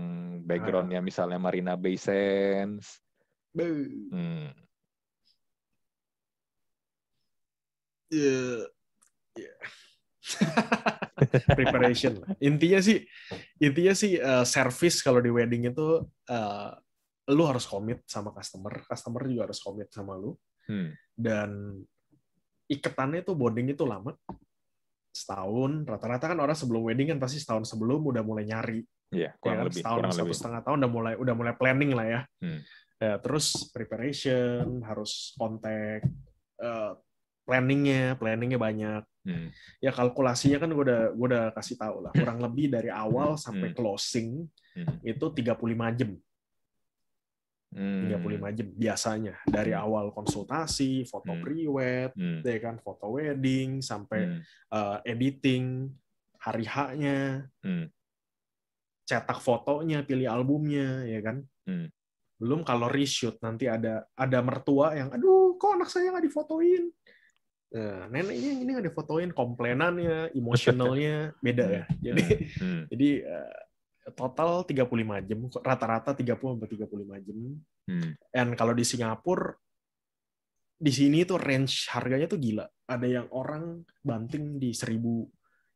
backgroundnya 0.48 1.04
misalnya 1.04 1.36
Marina 1.36 1.76
Bay 1.76 2.00
Sands. 2.00 3.04
Hmm, 3.52 4.48
Iya. 8.12 8.68
Iya. 9.36 9.54
preparation 11.58 12.22
lah. 12.22 12.30
intinya 12.38 12.78
sih 12.84 13.02
intinya 13.58 13.94
sih 13.96 14.20
eh, 14.20 14.46
service 14.46 15.02
kalau 15.02 15.18
di 15.24 15.32
wedding 15.34 15.72
itu 15.72 16.04
eh, 16.30 16.72
lu 17.32 17.44
harus 17.48 17.64
komit 17.66 18.04
sama 18.06 18.36
customer 18.36 18.84
customer 18.86 19.22
juga 19.26 19.50
harus 19.50 19.60
komit 19.64 19.90
sama 19.90 20.14
lu 20.20 20.36
hmm, 20.68 20.90
dan 21.18 21.50
iketannya 22.72 23.22
itu 23.22 23.34
bonding 23.36 23.74
itu 23.74 23.84
lama. 23.84 24.16
Setahun 25.12 25.84
rata-rata 25.84 26.32
kan 26.32 26.40
orang 26.40 26.56
sebelum 26.56 26.88
wedding 26.88 27.12
kan 27.12 27.20
pasti 27.20 27.44
setahun 27.44 27.68
sebelum 27.68 28.00
udah 28.00 28.24
mulai 28.24 28.48
nyari. 28.48 28.82
Iya, 29.12 29.36
ya 29.36 29.40
kurang 29.44 29.60
kan? 29.60 29.66
lebih, 29.68 29.82
setahun 29.84 30.00
kurang 30.00 30.14
satu 30.16 30.24
lebih. 30.24 30.38
setengah 30.40 30.62
tahun 30.64 30.78
udah 30.80 30.92
mulai 30.92 31.14
udah 31.20 31.34
mulai 31.36 31.54
planning 31.60 31.92
lah 31.92 32.08
ya. 32.08 32.22
Hmm. 32.40 32.60
Ya, 33.02 33.14
terus 33.20 33.46
preparation 33.74 34.66
harus 34.88 35.34
kontak 35.36 36.06
eh, 36.62 36.92
planningnya 37.44 38.16
planningnya 38.16 38.60
banyak. 38.62 39.04
Hmm, 39.22 39.54
ya 39.78 39.94
kalkulasinya 39.94 40.58
kan 40.58 40.74
gue 40.74 40.82
udah 40.82 41.02
gue 41.14 41.28
udah 41.28 41.46
kasih 41.54 41.76
tahu 41.76 42.08
lah. 42.08 42.14
Kurang 42.18 42.40
lebih 42.40 42.72
dari 42.72 42.88
awal 42.88 43.36
sampai 43.36 43.74
Hmm. 43.74 43.78
closing 43.78 44.48
hmm, 44.80 45.04
itu 45.04 45.26
35 45.28 46.00
jam 46.00 46.16
35 47.72 48.52
jam 48.52 48.68
biasanya. 48.76 49.36
Dari 49.48 49.72
Hmm. 49.72 49.84
awal 49.84 50.06
konsultasi 50.12 51.08
foto 51.08 51.32
Hmm. 51.32 51.42
pre-wed 51.42 52.12
hmm, 52.14 52.40
ya 52.44 52.60
kan 52.60 52.76
foto 52.84 53.16
wedding 53.16 53.80
sampai 53.80 54.28
hmm, 54.28 54.42
eh, 54.76 54.98
editing 55.08 55.88
hari 56.42 56.66
haknya 56.68 57.48
hmm, 57.64 57.88
cetak 59.08 59.40
fotonya 59.40 60.04
pilih 60.04 60.28
albumnya 60.28 61.08
ya 61.08 61.20
kan. 61.24 61.44
Hmm. 61.68 61.88
belum 62.42 62.66
kalau 62.66 62.90
reshoot 62.90 63.38
nanti 63.46 63.70
ada 63.70 64.02
ada 64.18 64.42
mertua 64.42 64.98
yang 64.98 65.14
aduh 65.14 65.62
kok 65.62 65.78
anak 65.78 65.94
saya 65.94 66.10
nggak 66.10 66.26
difotoin? 66.26 66.90
Nah, 67.72 68.10
neneknya 68.10 68.50
yang 68.52 68.62
ini 68.66 68.70
nggak 68.74 68.88
difotoin 68.90 69.30
komplainannya 69.30 70.28
emosionalnya 70.42 71.38
beda 71.38 71.66
ya. 71.70 71.84
Jadi 72.02 72.24
hmm, 72.58 72.82
jadi 72.92 73.10
eh, 73.30 73.54
total 74.18 74.66
35 74.66 75.28
jam 75.30 75.40
rata-rata 75.62 76.12
30 76.18 76.34
sampai 76.34 76.70
35 76.70 77.26
jam 77.26 77.38
hmm, 77.90 78.12
dan 78.34 78.48
kalau 78.58 78.74
di 78.74 78.86
Singapura 78.86 79.54
di 80.82 80.90
sini 80.90 81.22
tuh 81.22 81.38
range 81.38 81.94
harganya 81.94 82.26
tuh 82.26 82.42
gila 82.42 82.66
ada 82.90 83.06
yang 83.06 83.30
orang 83.30 83.86
banting 84.02 84.58
di 84.58 84.74
1000 84.74 84.98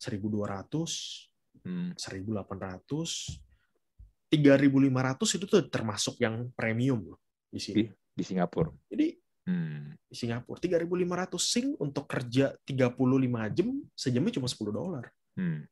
1200 0.02 1.62
hmm. 1.62 1.94
1800 1.94 3.46
3500 4.34 5.38
itu 5.38 5.46
tuh 5.46 5.62
termasuk 5.70 6.18
yang 6.20 6.50
premium 6.58 7.14
loh 7.14 7.22
di 7.48 7.62
sini. 7.62 7.88
Di 8.12 8.24
Singapura. 8.26 8.74
Jadi 8.90 9.16
Hmm, 9.46 9.94
di 10.10 10.18
Singapura 10.18 10.58
3500 10.58 11.38
sing 11.38 11.78
untuk 11.78 12.10
kerja 12.10 12.58
35 12.66 13.54
jam 13.54 13.78
sejamnya 13.94 14.34
cuma 14.34 14.50
10 14.50 14.74
dolar. 14.74 15.06
hmm, 15.38 15.70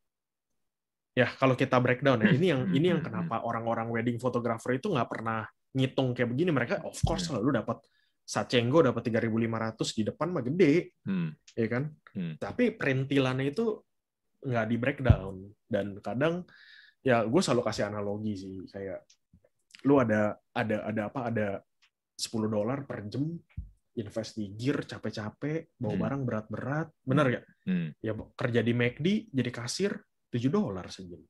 Ya 1.13 1.29
kalau 1.29 1.53
kita 1.53 1.77
breakdown 1.77 2.25
ya 2.25 2.29
ini 2.33 2.47
yang 2.49 2.65
Hmm, 2.65 2.73
ini 2.73 2.85
yang 2.89 3.01
hmm, 3.01 3.07
kenapa 3.07 3.45
orang-orang 3.45 3.85
wedding 3.89 4.17
photographer 4.17 4.73
itu 4.73 4.89
nggak 4.89 5.09
pernah 5.09 5.45
ngitung 5.73 6.13
kayak 6.13 6.29
begini 6.29 6.49
mereka 6.49 6.81
of 6.81 6.97
course 7.01 7.29
Hmm. 7.29 7.37
lah 7.37 7.41
lu 7.41 7.51
dapat 7.53 7.77
Sacenggo 8.23 8.79
dapat 8.79 9.03
3.500 9.11 9.91
di 9.93 10.07
depan 10.07 10.31
mah 10.31 10.39
gede, 10.41 10.95
Hmm. 11.03 11.35
ya 11.53 11.67
kan? 11.67 11.91
Hmm. 12.15 12.39
Tapi 12.39 12.71
perintilannya 12.71 13.51
itu 13.51 13.83
nggak 14.41 14.65
di 14.65 14.75
breakdown 14.79 15.35
dan 15.67 15.99
kadang 15.99 16.47
ya 16.99 17.23
gue 17.23 17.41
selalu 17.43 17.61
kasih 17.63 17.91
analogi 17.91 18.33
sih 18.33 18.55
kayak 18.65 19.03
lu 19.83 19.99
ada 19.99 20.39
ada 20.51 20.87
ada 20.87 21.01
apa 21.11 21.19
ada 21.27 21.47
10 22.15 22.47
dolar 22.47 22.83
per 22.83 23.03
jam 23.05 23.27
invest 23.93 24.39
di 24.39 24.55
gear 24.55 24.83
capek-capek 24.83 25.75
bawa 25.75 25.91
Hmm. 25.91 26.01
barang 26.01 26.21
berat-berat 26.23 26.87
bener 27.03 27.25
gak? 27.29 27.45
Hmm. 27.67 27.91
ya 27.99 28.11
kerja 28.15 28.61
di 28.61 28.71
McD 28.71 29.07
jadi 29.29 29.51
kasir 29.51 29.91
7 30.33 30.49
dolar 30.49 30.89
sejam 30.89 31.21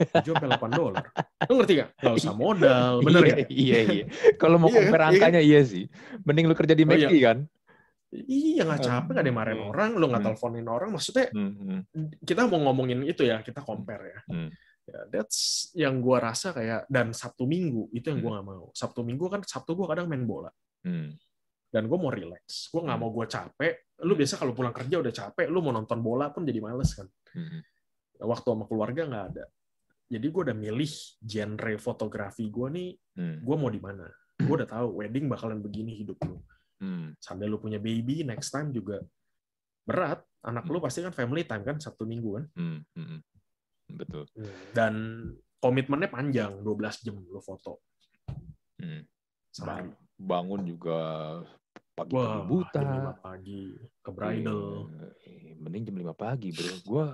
7 0.00 0.24
sampai 0.24 0.48
8 0.48 0.72
dolar 0.72 1.04
lu 1.46 1.52
ngerti 1.60 1.72
gak? 1.78 1.88
Gak 1.94 2.14
usah 2.16 2.34
modal 2.34 2.92
bener 3.06 3.22
iya, 3.22 3.30
gak? 3.30 3.48
Iya, 3.52 3.78
iya. 3.86 4.04
Kalau 4.34 4.56
mau 4.56 4.66
Iya 4.66 4.74
kan? 4.74 4.80
compare 4.82 4.98
Iya 4.98 5.06
kan? 5.06 5.12
angkanya 5.14 5.40
iya 5.40 5.60
sih. 5.62 5.84
Mending 6.24 6.46
lu 6.48 6.54
kerja 6.56 6.74
di 6.74 6.82
Oh, 6.82 6.88
McD 6.88 7.12
iya. 7.12 7.22
kan? 7.28 7.38
iya 8.12 8.68
nggak 8.68 8.82
capek 8.82 9.10
nggak 9.16 9.24
dimarahin 9.24 9.56
Hmm. 9.56 9.70
orang 9.72 9.90
lu 9.96 10.04
nggak 10.04 10.20
Hmm. 10.20 10.28
teleponin 10.28 10.68
orang 10.68 10.88
maksudnya 10.90 11.26
Hmm. 11.32 11.80
kita 12.20 12.44
mau 12.44 12.60
ngomongin 12.60 13.08
itu 13.08 13.24
ya 13.24 13.40
kita 13.40 13.64
compare 13.64 14.04
ya 14.04 14.18
ya 14.84 15.00
that's 15.08 15.72
yang 15.72 16.04
gua 16.04 16.20
rasa 16.20 16.52
kayak 16.52 16.84
dan 16.92 17.16
Sabtu 17.16 17.48
Minggu 17.48 17.88
itu 17.88 18.12
yang 18.12 18.20
gua 18.20 18.36
nggak 18.36 18.46
mau 18.46 18.68
Sabtu 18.72 19.00
Minggu 19.00 19.32
kan 19.32 19.40
Sabtu 19.42 19.72
gua 19.72 19.88
kadang 19.88 20.12
main 20.12 20.28
bola 20.28 20.52
Hmm. 20.84 21.16
dan 21.72 21.88
gue 21.88 21.96
mau 21.96 22.12
relax 22.12 22.68
gue 22.68 22.82
nggak 22.84 22.98
mau 23.00 23.08
gue 23.08 23.24
capek 23.24 23.74
lu 24.04 24.12
biasa 24.12 24.34
kalau 24.36 24.52
pulang 24.52 24.76
kerja 24.76 25.00
udah 25.00 25.08
capek 25.08 25.46
lu 25.48 25.64
mau 25.64 25.72
nonton 25.72 26.04
bola 26.04 26.28
pun 26.28 26.44
jadi 26.44 26.60
males 26.60 26.92
kan 26.92 27.08
Hmm. 27.32 27.64
Waktu 28.18 28.46
sama 28.46 28.64
keluarga 28.64 29.02
nggak 29.04 29.26
ada 29.30 29.44
jadi 30.06 30.26
gue 30.26 30.42
udah 30.44 30.56
milih 30.56 30.92
genre 31.18 31.72
fotografi 31.76 32.48
gue 32.48 32.68
nih 32.68 32.90
Hmm. 33.12 33.36
gue 33.40 33.56
mau 33.56 33.68
di 33.68 33.76
mana 33.76 34.08
gue 34.34 34.54
udah 34.54 34.66
tahu 34.66 34.98
wedding 34.98 35.26
bakalan 35.26 35.58
begini 35.58 35.92
hidup 35.94 36.18
lu 36.22 36.40
Hmm. 36.78 37.14
sambil 37.16 37.46
lu 37.46 37.56
punya 37.56 37.76
baby 37.76 38.20
next 38.22 38.50
time 38.50 38.68
juga 38.68 38.98
berat 39.82 40.18
anak 40.42 40.64
lu 40.64 40.76
Hmm. 40.76 40.84
pasti 40.84 41.00
kan 41.00 41.10
family 41.10 41.42
time 41.42 41.62
kan 41.62 41.76
sabtu 41.76 42.02
minggu 42.02 42.30
kan 42.34 42.44
Hmm. 42.52 42.80
Hmm. 42.92 43.20
Betul. 43.88 44.24
dan 44.72 44.94
komitmennya 45.58 46.08
panjang 46.08 46.58
12 46.58 47.00
jam 47.00 47.16
lu 47.16 47.38
foto 47.38 47.78
Hmm. 48.76 49.04
sehari 49.48 49.92
Bangun 50.14 50.62
juga 50.62 50.98
pagi-pagi 51.92 52.14
wah 52.14 52.40
buta. 52.42 52.78
jam 52.78 52.88
5 53.10 53.14
pagi 53.16 53.62
ke 53.98 54.10
bridal 54.10 54.86
Iya, 55.20 55.52
mending 55.56 55.82
jam 55.84 55.96
5 55.98 56.14
pagi, 56.14 56.48
Bro. 56.50 56.74
Gua 56.84 57.06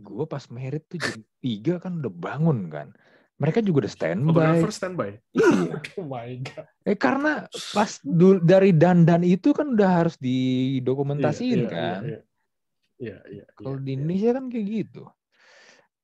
gua 0.00 0.24
pas 0.26 0.44
merit 0.48 0.84
tuh 0.84 1.00
jam 1.00 1.16
3 1.40 1.80
kan 1.80 2.00
udah 2.00 2.12
bangun 2.12 2.68
kan. 2.68 2.88
Mereka 3.36 3.60
juga 3.60 3.84
udah 3.84 3.92
standby. 3.92 4.32
fotografer 4.32 4.72
standby 4.72 5.10
Iya. 5.36 5.76
oh 6.00 6.06
my 6.08 6.40
god 6.40 6.66
Eh 6.86 6.96
karena 6.96 7.44
pas 7.74 7.98
dul- 8.00 8.40
dari 8.40 8.70
dandan 8.70 9.26
itu 9.26 9.50
kan 9.50 9.74
udah 9.74 9.90
harus 10.06 10.16
didokumentasiin 10.16 11.60
Iya, 11.60 11.68
iya, 11.68 11.68
kan. 11.68 12.00
Iya, 12.06 12.20
iya, 12.96 13.16
iya. 13.28 13.44
Kalau 13.58 13.76
iya, 13.76 13.82
di 13.82 13.90
iya. 13.90 13.96
Indonesia 13.98 14.30
kan 14.32 14.44
kayak 14.48 14.66
gitu. 14.70 15.02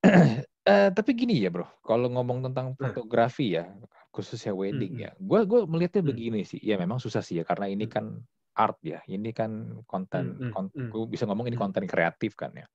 Eh, 0.62 0.94
tapi 0.94 1.18
gini 1.18 1.42
ya 1.42 1.50
bro, 1.50 1.66
kalau 1.82 2.06
ngomong 2.06 2.46
tentang 2.46 2.78
fotografi 2.78 3.58
ya, 3.58 3.66
khususnya 4.14 4.54
wedding 4.54 4.94
Hmm, 4.94 5.04
ya, 5.06 5.10
gue 5.18 5.40
gue 5.42 5.60
melihatnya 5.66 6.06
Hmm. 6.06 6.10
begini 6.14 6.46
sih. 6.46 6.62
Ya 6.62 6.78
memang 6.78 7.02
susah 7.02 7.18
sih 7.18 7.42
ya, 7.42 7.44
karena 7.46 7.66
ini 7.66 7.90
Hmm. 7.90 7.94
kan 7.98 8.06
art 8.54 8.78
ya, 8.78 9.02
ini 9.10 9.34
kan 9.34 9.82
konten, 9.90 10.38
Hmm, 10.38 10.38
hmm, 10.38 10.52
kon- 10.54 10.70
hmm. 10.70 10.90
gue 10.94 11.02
bisa 11.10 11.26
ngomong 11.26 11.50
ini 11.50 11.58
Hmm. 11.58 11.66
konten 11.66 11.82
kreatif 11.90 12.38
kan 12.38 12.54
ya. 12.54 12.70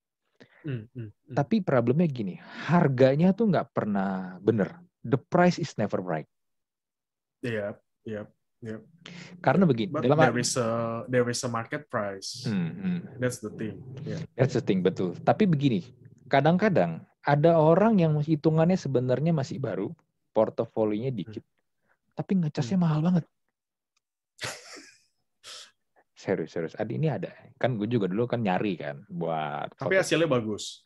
Hmm, 0.68 0.84
hmm, 0.91 1.09
hmm. 1.15 1.36
Tapi 1.39 1.63
problemnya 1.63 2.03
gini, 2.11 2.36
harganya 2.68 3.32
tuh 3.32 3.47
nggak 3.47 3.72
pernah 3.72 4.36
bener. 4.43 4.76
The 4.99 5.15
price 5.15 5.55
is 5.55 5.72
never 5.80 6.03
right. 6.03 6.28
Iya, 7.39 7.80
iya. 8.03 8.28
Karena 9.39 9.63
begini, 9.63 9.95
But 9.95 10.03
dalam 10.03 10.20
there 10.20 10.41
is 10.41 10.59
a 10.59 10.70
there 11.07 11.24
is 11.32 11.39
a 11.45 11.49
market 11.49 11.88
price. 11.88 12.43
Hmm, 12.43 12.74
hmm. 12.76 12.99
That's 13.15 13.39
the 13.39 13.53
thing. 13.53 13.80
Yeah. 14.03 14.20
That's 14.36 14.59
the 14.59 14.63
thing, 14.65 14.84
betul. 14.84 15.15
Tapi 15.24 15.47
begini, 15.47 15.88
kadang-kadang 16.28 17.07
ada 17.24 17.55
orang 17.55 18.01
yang 18.01 18.20
hitungannya 18.20 18.76
sebenarnya 18.76 19.32
masih 19.32 19.63
baru, 19.63 19.95
portofolionya 20.36 21.15
dikit, 21.15 21.45
tapi 22.18 22.43
ngecasnya 22.43 22.76
mahal 22.76 22.99
banget. 22.99 23.24
Serius, 26.28 26.51
serius. 26.51 26.75
Ada 26.75 26.91
ini 26.91 27.07
ada. 27.07 27.32
Kan 27.55 27.80
gue 27.80 27.88
juga 27.88 28.11
dulu 28.11 28.28
kan 28.28 28.43
nyari 28.43 28.75
kan 28.75 29.07
buat 29.07 29.71
Tapi 29.80 29.95
foto. 29.95 30.01
hasilnya 30.03 30.28
bagus. 30.28 30.84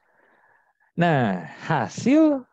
Nah, 1.02 1.50
hasil 1.66 2.46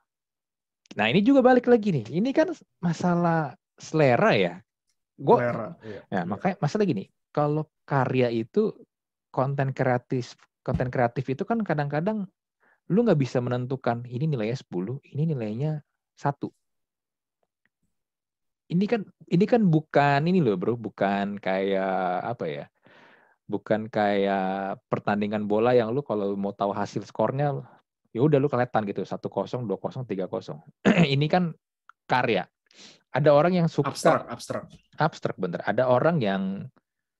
Nah, 0.97 1.07
ini 1.12 1.20
juga 1.20 1.45
balik 1.45 1.68
lagi 1.68 1.93
nih. 1.93 2.09
Ini 2.09 2.32
kan 2.32 2.49
masalah 2.80 3.53
selera 3.76 4.32
ya. 4.32 4.55
Gue 5.20 5.36
Selera. 5.36 5.76
Iya. 5.84 6.01
Nah, 6.09 6.22
Iya. 6.24 6.30
makanya 6.32 6.57
masalah 6.64 6.84
gini, 6.89 7.05
kalau 7.28 7.68
karya 7.84 8.32
itu 8.32 8.72
konten 9.28 9.76
kreatif, 9.76 10.32
konten 10.64 10.89
kreatif 10.89 11.28
itu 11.28 11.45
kan 11.45 11.61
kadang-kadang 11.61 12.24
lu 12.89 13.05
nggak 13.05 13.20
bisa 13.20 13.39
menentukan 13.45 14.01
ini 14.09 14.24
nilainya 14.32 14.57
10, 14.57 14.97
ini 15.05 15.28
nilainya 15.28 15.84
satu. 16.16 16.49
Ini 18.68 18.84
kan 18.84 19.05
ini 19.28 19.45
kan 19.45 19.62
bukan 19.64 20.24
ini 20.24 20.41
loh, 20.41 20.57
Bro, 20.57 20.76
bukan 20.80 21.36
kayak 21.36 22.24
apa 22.24 22.45
ya? 22.49 22.64
Bukan 23.49 23.88
kayak 23.88 24.84
pertandingan 24.92 25.49
bola 25.49 25.72
yang 25.72 25.88
lu 25.96 26.05
kalau 26.05 26.36
mau 26.36 26.53
tahu 26.53 26.76
hasil 26.76 27.01
skornya 27.09 27.64
ya 28.12 28.20
udah 28.24 28.36
lu 28.40 28.49
kelihatan 28.49 28.84
gitu 28.88 29.05
1-0, 29.05 29.64
2-0, 29.64 30.05
3-0. 30.05 30.61
ini 31.16 31.26
kan 31.32 31.57
karya. 32.05 32.44
Ada 33.09 33.32
orang 33.32 33.57
yang 33.57 33.68
suka 33.72 33.88
Abstrak, 33.88 34.28
abstrak. 34.28 34.64
abstrak 35.01 35.36
bener. 35.40 35.64
Ada 35.64 35.88
orang 35.88 36.20
yang 36.20 36.68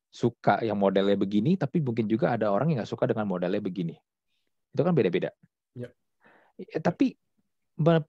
suka 0.09 0.61
yang 0.65 0.77
modelnya 0.77 1.17
begini, 1.17 1.57
tapi 1.57 1.81
mungkin 1.81 2.09
juga 2.09 2.33
ada 2.33 2.53
orang 2.53 2.73
yang 2.73 2.85
nggak 2.85 2.93
suka 2.93 3.09
dengan 3.09 3.29
modelnya 3.29 3.61
begini. 3.61 3.97
Itu 4.73 4.85
kan 4.85 4.93
beda-beda. 4.93 5.33
Ya. 5.73 5.89
Eh, 6.61 6.81
Tapi 6.81 7.17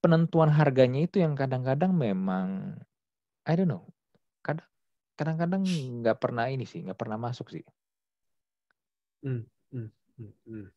penentuan 0.02 0.50
harganya 0.50 1.06
itu 1.06 1.22
yang 1.22 1.38
kadang-kadang 1.38 1.94
memang, 1.94 2.80
I 3.46 3.54
don't 3.56 3.70
know, 3.70 3.86
kadang 4.44 4.66
kadang-kadang 5.20 5.64
nggak 6.04 6.18
pernah 6.20 6.48
ini 6.48 6.64
sih, 6.64 6.84
nggak 6.84 7.00
pernah 7.00 7.20
masuk 7.20 7.52
sih. 7.52 7.64
Hmm, 9.20 9.44
hmm. 9.74 10.68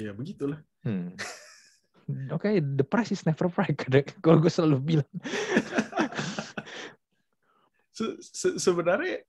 Ya 0.00 0.12
begitulah. 0.16 0.60
Hmm. 0.82 1.12
Oke, 2.34 2.58
the 2.58 2.82
price 2.82 3.12
is 3.12 3.22
never 3.22 3.46
right. 3.54 3.76
Kadang 3.82 4.08
kalau 4.20 4.38
gue 4.40 4.50
selalu 4.50 4.76
bilang. 4.80 5.10
Se- 7.90 8.16
se- 8.22 8.56
sebenarnya 8.56 9.20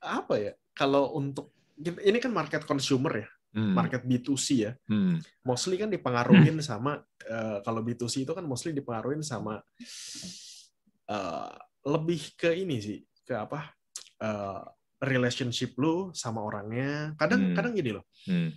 apa 0.00 0.40
ya? 0.40 0.52
Kalau 0.72 1.12
untuk 1.12 1.52
ini 1.76 2.16
kan 2.16 2.32
market 2.32 2.64
consumer 2.64 3.12
ya, 3.24 3.28
Hmm, 3.52 3.72
market 3.72 4.04
B2C 4.04 4.46
ya. 4.56 4.72
hmm, 4.88 5.20
Mostly 5.44 5.76
kan 5.76 5.88
dipengaruhin 5.88 6.60
sama 6.60 7.00
eh, 7.24 7.58
kalau 7.60 7.80
B2C 7.80 8.24
itu 8.24 8.32
kan 8.32 8.44
mostly 8.44 8.72
dipengaruhin 8.72 9.20
sama 9.20 9.60
eh, 11.08 11.52
lebih 11.84 12.36
ke 12.36 12.56
ini 12.56 12.80
sih, 12.80 12.98
ke 13.22 13.36
apa? 13.36 13.68
eh, 14.16 14.62
relationship 15.02 15.76
lu 15.76 16.10
sama 16.16 16.40
orangnya. 16.40 17.12
Kadang 17.20 17.52
Hmm. 17.52 17.54
kadang 17.56 17.72
gini 17.76 17.90
loh. 17.96 18.04
hmm, 18.28 18.50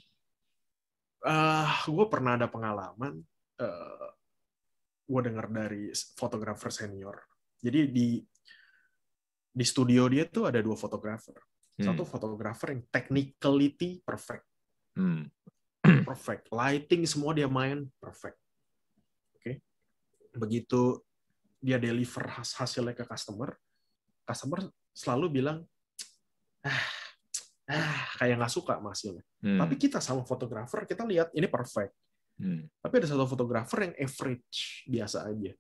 eh 1.20 1.72
gue 1.84 2.06
pernah 2.08 2.40
ada 2.40 2.48
pengalaman, 2.48 3.20
eh 3.60 4.08
gue 5.10 5.22
dengar 5.26 5.52
dari 5.52 5.92
fotografer 6.16 6.72
senior. 6.72 7.18
Jadi 7.60 7.80
di 7.92 8.08
di 9.50 9.66
studio 9.66 10.08
dia 10.08 10.24
tuh 10.30 10.48
ada 10.48 10.62
dua 10.64 10.78
fotografer. 10.80 11.36
Satu 11.80 12.04
hmm, 12.04 12.12
fotografer 12.12 12.76
yang 12.76 12.84
technicality 12.92 14.04
perfect, 14.04 14.44
hmm, 15.00 15.24
perfect, 16.08 16.52
lighting 16.52 17.08
semua 17.08 17.32
dia 17.32 17.48
main 17.48 17.88
perfect. 18.04 18.36
Oke, 19.36 19.64
begitu 20.36 21.00
dia 21.60 21.80
deliver 21.80 22.24
has- 22.36 22.56
hasilnya 22.56 22.96
ke 22.96 23.08
customer, 23.08 23.56
customer 24.28 24.68
selalu 24.92 25.40
bilang, 25.40 25.64
ah, 26.66 26.84
ah 27.70 28.03
kayak 28.18 28.36
nggak 28.41 28.53
suka 28.53 28.82
hasilnya. 28.82 29.24
hmm, 29.45 29.60
Tapi 29.62 29.74
kita 29.78 29.99
sama 30.01 30.26
fotografer 30.26 30.84
kita 30.89 31.05
lihat 31.05 31.30
ini 31.38 31.45
perfect. 31.45 31.93
hmm, 32.41 32.82
Tapi 32.82 32.93
ada 32.99 33.07
satu 33.07 33.26
fotografer 33.30 33.91
yang 33.91 33.95
average, 33.95 34.84
biasa 34.89 35.30
aja. 35.30 35.53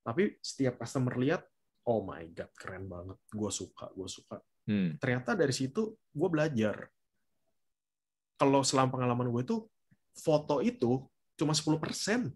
Tapi 0.00 0.34
setiap 0.40 0.80
customer 0.80 1.14
lihat, 1.20 1.44
oh 1.86 2.02
my 2.02 2.24
god, 2.32 2.50
keren 2.56 2.88
banget, 2.88 3.18
gue 3.30 3.50
suka, 3.52 3.92
gue 3.94 4.08
suka. 4.08 4.40
hmm, 4.66 4.98
Ternyata 4.98 5.38
dari 5.38 5.54
situ 5.54 5.94
gue 6.10 6.28
belajar. 6.28 6.88
Kalau 8.40 8.64
selama 8.64 8.96
pengalaman 8.96 9.28
gue 9.28 9.42
itu, 9.44 9.56
foto 10.16 10.64
itu 10.64 11.04
cuma 11.36 11.52
10% 11.52 12.32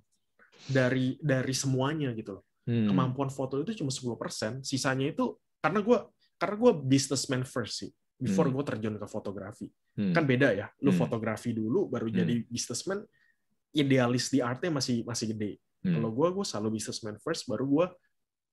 dari 0.69 1.17
dari 1.21 1.55
semuanya 1.57 2.13
gitu 2.17 2.41
loh. 2.41 2.45
hmm, 2.69 2.89
Kemampuan 2.89 3.29
foto 3.33 3.61
itu 3.61 3.77
cuma 3.77 3.91
10%, 3.93 4.63
sisanya 4.65 5.11
itu 5.11 5.37
karena 5.65 5.81
gue 5.81 5.99
karena 6.45 6.57
gue 6.61 6.73
businessman 6.85 7.43
first 7.49 7.81
sih. 7.81 7.91
Before 8.15 8.47
Hmm. 8.47 8.55
gue 8.55 8.65
terjun 8.65 8.95
ke 8.95 9.07
fotografi 9.11 9.67
hmm, 9.99 10.15
kan 10.15 10.23
beda 10.23 10.55
ya 10.55 10.67
lu 10.87 10.95
Hmm. 10.95 11.03
fotografi 11.03 11.51
dulu 11.51 11.91
baru 11.91 12.07
Hmm. 12.11 12.23
jadi 12.23 12.35
businessman 12.47 13.03
idealis 13.75 14.31
di 14.31 14.39
artnya 14.39 14.71
masih 14.71 15.03
masih 15.03 15.35
gede 15.35 15.59
hmm, 15.83 15.99
kalau 15.99 16.11
gue 16.15 16.29
gue 16.41 16.45
selalu 16.47 16.79
businessman 16.79 17.19
first 17.19 17.51
baru 17.51 17.67
gue 17.67 17.87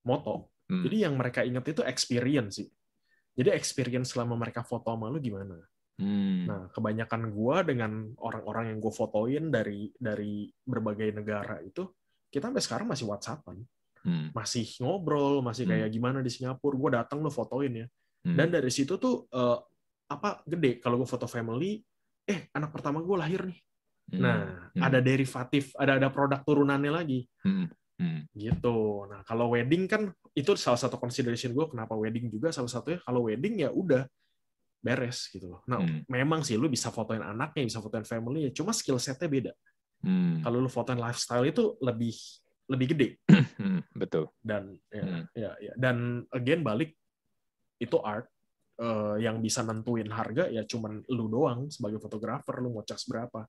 moto 0.01 0.49
hmm. 0.65 0.81
jadi 0.81 0.97
yang 1.07 1.13
mereka 1.13 1.45
ingat 1.45 1.61
itu 1.69 1.85
experience 1.85 2.57
sih 2.57 2.69
Jadi 3.31 3.47
experience 3.55 4.11
selama 4.11 4.35
mereka 4.35 4.59
foto 4.59 4.91
sama 4.91 5.07
lu 5.07 5.15
gimana? 5.23 5.55
Hmm. 5.95 6.51
Nah, 6.51 6.67
kebanyakan 6.75 7.31
gua 7.31 7.63
dengan 7.63 8.11
orang-orang 8.19 8.75
yang 8.75 8.83
gue 8.83 8.91
fotoin 8.91 9.47
dari 9.47 9.87
dari 9.95 10.51
berbagai 10.67 11.15
negara 11.15 11.63
itu, 11.63 11.87
kita 12.27 12.51
sampai 12.51 12.59
sekarang 12.59 12.87
masih 12.91 13.07
WhatsAppan, 13.07 13.55
Hmm. 14.01 14.33
masih 14.33 14.65
ngobrol, 14.81 15.45
masih 15.45 15.69
Hmm. 15.69 15.77
kayak 15.77 15.89
gimana 15.93 16.19
di 16.25 16.29
Singapura. 16.33 16.73
Gue 16.73 16.91
datang 16.97 17.21
lu 17.21 17.29
fotoin 17.29 17.85
ya. 17.85 17.87
Hmm. 18.25 18.33
Dan 18.37 18.47
dari 18.49 18.69
situ 18.73 18.97
tuh 18.97 19.29
eh, 19.29 19.57
apa 20.09 20.41
gede 20.43 20.81
kalau 20.81 20.97
gue 20.97 21.05
foto 21.09 21.29
family, 21.29 21.79
eh 22.25 22.49
anak 22.51 22.73
pertama 22.73 22.99
gue 22.99 23.17
lahir 23.17 23.41
nih. 23.45 23.59
Hmm. 24.11 24.19
Nah, 24.21 24.39
Hmm. 24.73 24.81
ada 24.81 24.99
derivatif, 24.99 25.71
ada 25.77 25.95
ada 26.01 26.09
produk 26.09 26.41
turunannya 26.41 26.91
lagi 26.91 27.29
Hmm. 27.45 27.69
Hmm. 28.01 28.25
gitu. 28.33 29.05
Nah, 29.05 29.21
kalau 29.21 29.53
wedding 29.53 29.85
kan 29.85 30.09
itu 30.33 30.57
salah 30.57 30.81
satu 30.81 30.97
consideration 30.97 31.53
gue 31.53 31.65
kenapa 31.69 31.93
wedding 31.93 32.27
juga 32.27 32.49
salah 32.49 32.67
satunya 32.67 32.97
kalau 33.05 33.29
wedding 33.29 33.61
ya 33.61 33.69
udah 33.69 34.09
beres 34.81 35.29
gitu 35.29 35.45
loh. 35.45 35.61
Nah, 35.69 35.77
Hmm. 35.77 36.01
memang 36.09 36.41
sih 36.41 36.57
lu 36.57 36.65
bisa 36.65 36.89
fotoin 36.89 37.21
anaknya, 37.21 37.69
bisa 37.69 37.77
fotoin 37.77 38.01
family 38.01 38.49
cuma 38.49 38.73
skill 38.73 38.97
setnya 38.97 39.29
beda. 39.29 39.53
Hmm. 40.01 40.41
Kalau 40.41 40.57
lu 40.57 40.65
fotoin 40.65 40.97
lifestyle 40.97 41.45
itu 41.45 41.77
lebih 41.77 42.17
lebih 42.69 42.87
gede 42.93 43.07
Hmm. 43.57 43.81
Betul. 43.93 44.29
dan 44.41 44.73
ya, 44.89 45.03
Hmm. 45.03 45.23
ya, 45.33 45.51
ya. 45.61 45.73
dan 45.77 46.25
again 46.29 46.61
balik 46.61 46.97
itu 47.77 47.97
art 48.01 48.25
eh, 48.77 49.15
yang 49.21 49.37
bisa 49.37 49.61
nentuin 49.61 50.09
harga 50.09 50.49
ya 50.49 50.65
cuman 50.65 51.05
lu 51.07 51.29
doang 51.29 51.69
sebagai 51.69 52.01
fotografer 52.01 52.57
lu 52.57 52.73
mau 52.73 52.81
cas 52.81 53.05
berapa 53.05 53.45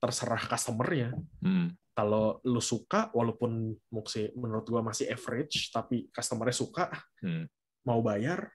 terserah 0.00 0.40
customernya 0.48 1.12
Hmm. 1.40 1.76
kalau 1.92 2.40
lu 2.42 2.60
suka 2.60 3.12
walaupun 3.12 3.70
muksi 3.92 4.32
menurut 4.32 4.64
gua 4.64 4.80
masih 4.80 5.12
average 5.12 5.68
tapi 5.68 6.08
customernya 6.08 6.56
suka 6.56 6.88
Hmm. 7.20 7.44
mau 7.84 8.00
bayar 8.00 8.48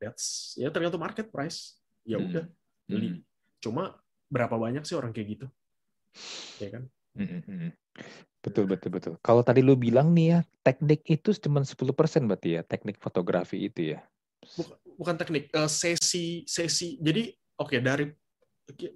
that's 0.00 0.56
ya 0.56 0.72
tergantung 0.72 1.04
market 1.04 1.28
price 1.28 1.76
ya 2.02 2.16
Hmm. 2.16 2.32
udah 2.32 2.44
beli 2.88 3.20
cuma 3.60 3.92
berapa 4.26 4.56
banyak 4.56 4.82
sih 4.82 4.96
orang 4.96 5.12
kayak 5.12 5.36
gitu 5.36 5.46
ya 6.58 6.68
kan 6.70 6.84
Hmm, 7.12 7.28
hmm, 7.28 7.42
hmm. 7.44 7.70
Betul, 8.42 8.66
betul, 8.66 8.90
betul. 8.90 9.14
Kalau 9.22 9.46
tadi 9.46 9.62
lu 9.62 9.78
bilang 9.78 10.10
nih 10.10 10.26
ya, 10.34 10.38
teknik 10.66 11.06
itu 11.06 11.30
cuma 11.38 11.62
10% 11.62 12.26
berarti 12.26 12.58
ya, 12.58 12.62
teknik 12.66 12.98
fotografi 12.98 13.70
itu 13.70 13.94
ya. 13.94 14.02
bukan, 14.58 14.74
bukan 14.98 15.14
teknik 15.14 15.44
eh, 15.54 15.70
sesi 15.70 16.42
sesi. 16.42 16.98
Jadi 16.98 17.30
oke 17.62 17.78
dari 17.78 18.10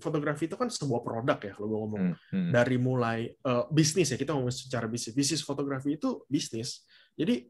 fotografi 0.02 0.50
itu 0.50 0.58
kan 0.58 0.66
sebuah 0.66 1.06
produk 1.06 1.38
ya 1.38 1.52
kalau 1.54 1.66
gue 1.70 1.78
ngomong. 1.78 2.02
Hmm, 2.10 2.16
hmm, 2.34 2.50
dari 2.50 2.76
mulai 2.82 3.30
eh, 3.30 3.64
bisnis 3.70 4.10
ya 4.10 4.18
kita 4.18 4.34
ngomong 4.34 4.50
secara 4.50 4.90
bisnis. 4.90 5.14
Bisnis 5.14 5.46
fotografi 5.46 5.94
itu 5.94 6.26
bisnis. 6.26 6.82
Jadi 7.14 7.46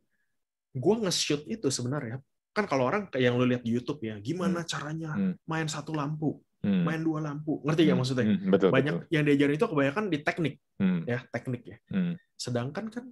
gue 0.77 0.95
nge-shoot 1.01 1.49
itu 1.49 1.73
sebenarnya. 1.73 2.21
Kan 2.53 2.69
kalau 2.69 2.89
orang 2.89 3.09
kayak 3.09 3.33
yang 3.33 3.41
lu 3.41 3.49
lihat 3.49 3.65
di 3.65 3.73
YouTube 3.73 4.05
ya 4.05 4.21
gimana 4.21 4.65
caranya 4.69 5.17
Hmm. 5.17 5.33
main 5.49 5.69
satu 5.69 5.97
lampu 5.97 6.37
hmm, 6.67 6.83
main 6.83 7.01
dua 7.01 7.23
lampu. 7.23 7.63
Ngerti 7.63 7.81
nggak 7.87 7.95
hmm, 7.95 8.01
maksudnya? 8.03 8.27
Hmm, 8.27 8.51
betul, 8.51 8.71
banyak 8.75 8.95
betul. 8.99 9.13
yang 9.15 9.23
diajarin 9.23 9.55
itu 9.55 9.67
kebanyakan 9.71 10.05
di 10.11 10.19
teknik. 10.27 10.55
Hmm, 10.83 11.01
ya 11.07 11.19
teknik 11.31 11.63
ya. 11.63 11.77
Hmm, 11.95 12.15
sedangkan 12.35 12.87
kan 12.91 13.05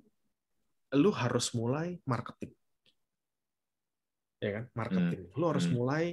lu 0.98 1.10
harus 1.14 1.46
mulai 1.54 1.98
marketing. 2.02 2.52
Ya 4.42 4.50
kan? 4.60 4.64
Marketing. 4.74 5.30
Lu 5.38 5.44
harus 5.48 5.66
hmm. 5.70 5.74
mulai 5.74 6.04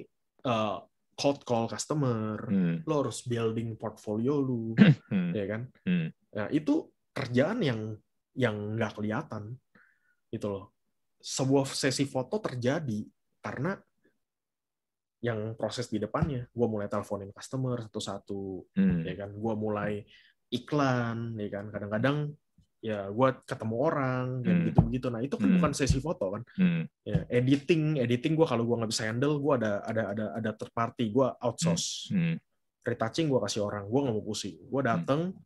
eh, 0.46 0.78
cold 1.18 1.42
call 1.44 1.66
customer. 1.68 2.38
Hmm, 2.48 2.86
lu 2.86 2.94
harus 2.94 3.26
building 3.26 3.76
portfolio 3.76 4.38
lu. 4.38 4.78
Hmm, 5.12 5.36
ya 5.36 5.44
kan? 5.44 5.62
Hmm. 5.84 6.08
nah 6.32 6.48
itu 6.48 6.88
kerjaan 7.12 7.60
yang 7.60 8.00
yang 8.38 8.56
nggak 8.80 8.96
kelihatan. 8.96 9.60
Gitu 10.32 10.48
loh. 10.48 10.72
Sebuah 11.20 11.68
sesi 11.68 12.08
foto 12.08 12.40
terjadi 12.40 13.04
karena 13.44 13.76
yang 15.22 15.54
proses 15.54 15.88
di 15.88 16.02
depannya. 16.02 16.50
Gue 16.50 16.68
mulai 16.68 16.90
teleponin 16.90 17.30
customer 17.30 17.78
satu-satu 17.86 18.74
hmm. 18.74 19.02
ya 19.06 19.14
kan? 19.16 19.30
Gue 19.38 19.54
mulai 19.54 20.02
iklan 20.50 21.38
ya 21.38 21.50
kan? 21.50 21.66
Kadang-kadang 21.70 22.18
ya 22.82 23.14
gue 23.14 23.30
ketemu 23.46 23.76
orang 23.78 24.42
dan 24.42 24.56
Hmm. 24.58 24.66
gitu 24.66 24.80
begitu 24.82 25.08
nah 25.14 25.22
itu 25.22 25.38
kan 25.38 25.54
Hmm. 25.54 25.62
bukan 25.62 25.72
sesi 25.78 26.02
foto 26.02 26.34
kan? 26.34 26.42
Hmm, 26.58 26.90
ya 27.06 27.30
editing 27.30 28.02
editing 28.02 28.34
gue 28.34 28.48
kalau 28.50 28.66
gue 28.66 28.74
nggak 28.74 28.90
bisa 28.90 29.06
handle 29.06 29.38
gue 29.38 29.54
ada 29.62 29.86
ada 29.86 30.04
ada 30.10 30.26
ada 30.34 30.50
third 30.58 30.74
party 30.74 31.14
gue 31.14 31.28
outsource. 31.46 32.10
Hmm, 32.10 32.42
retouching 32.82 33.30
gue 33.30 33.38
kasih 33.46 33.62
orang 33.62 33.86
gue 33.86 34.00
nggak 34.02 34.16
mau 34.18 34.26
pusing. 34.26 34.58
Gue 34.66 34.82
dateng 34.82 35.38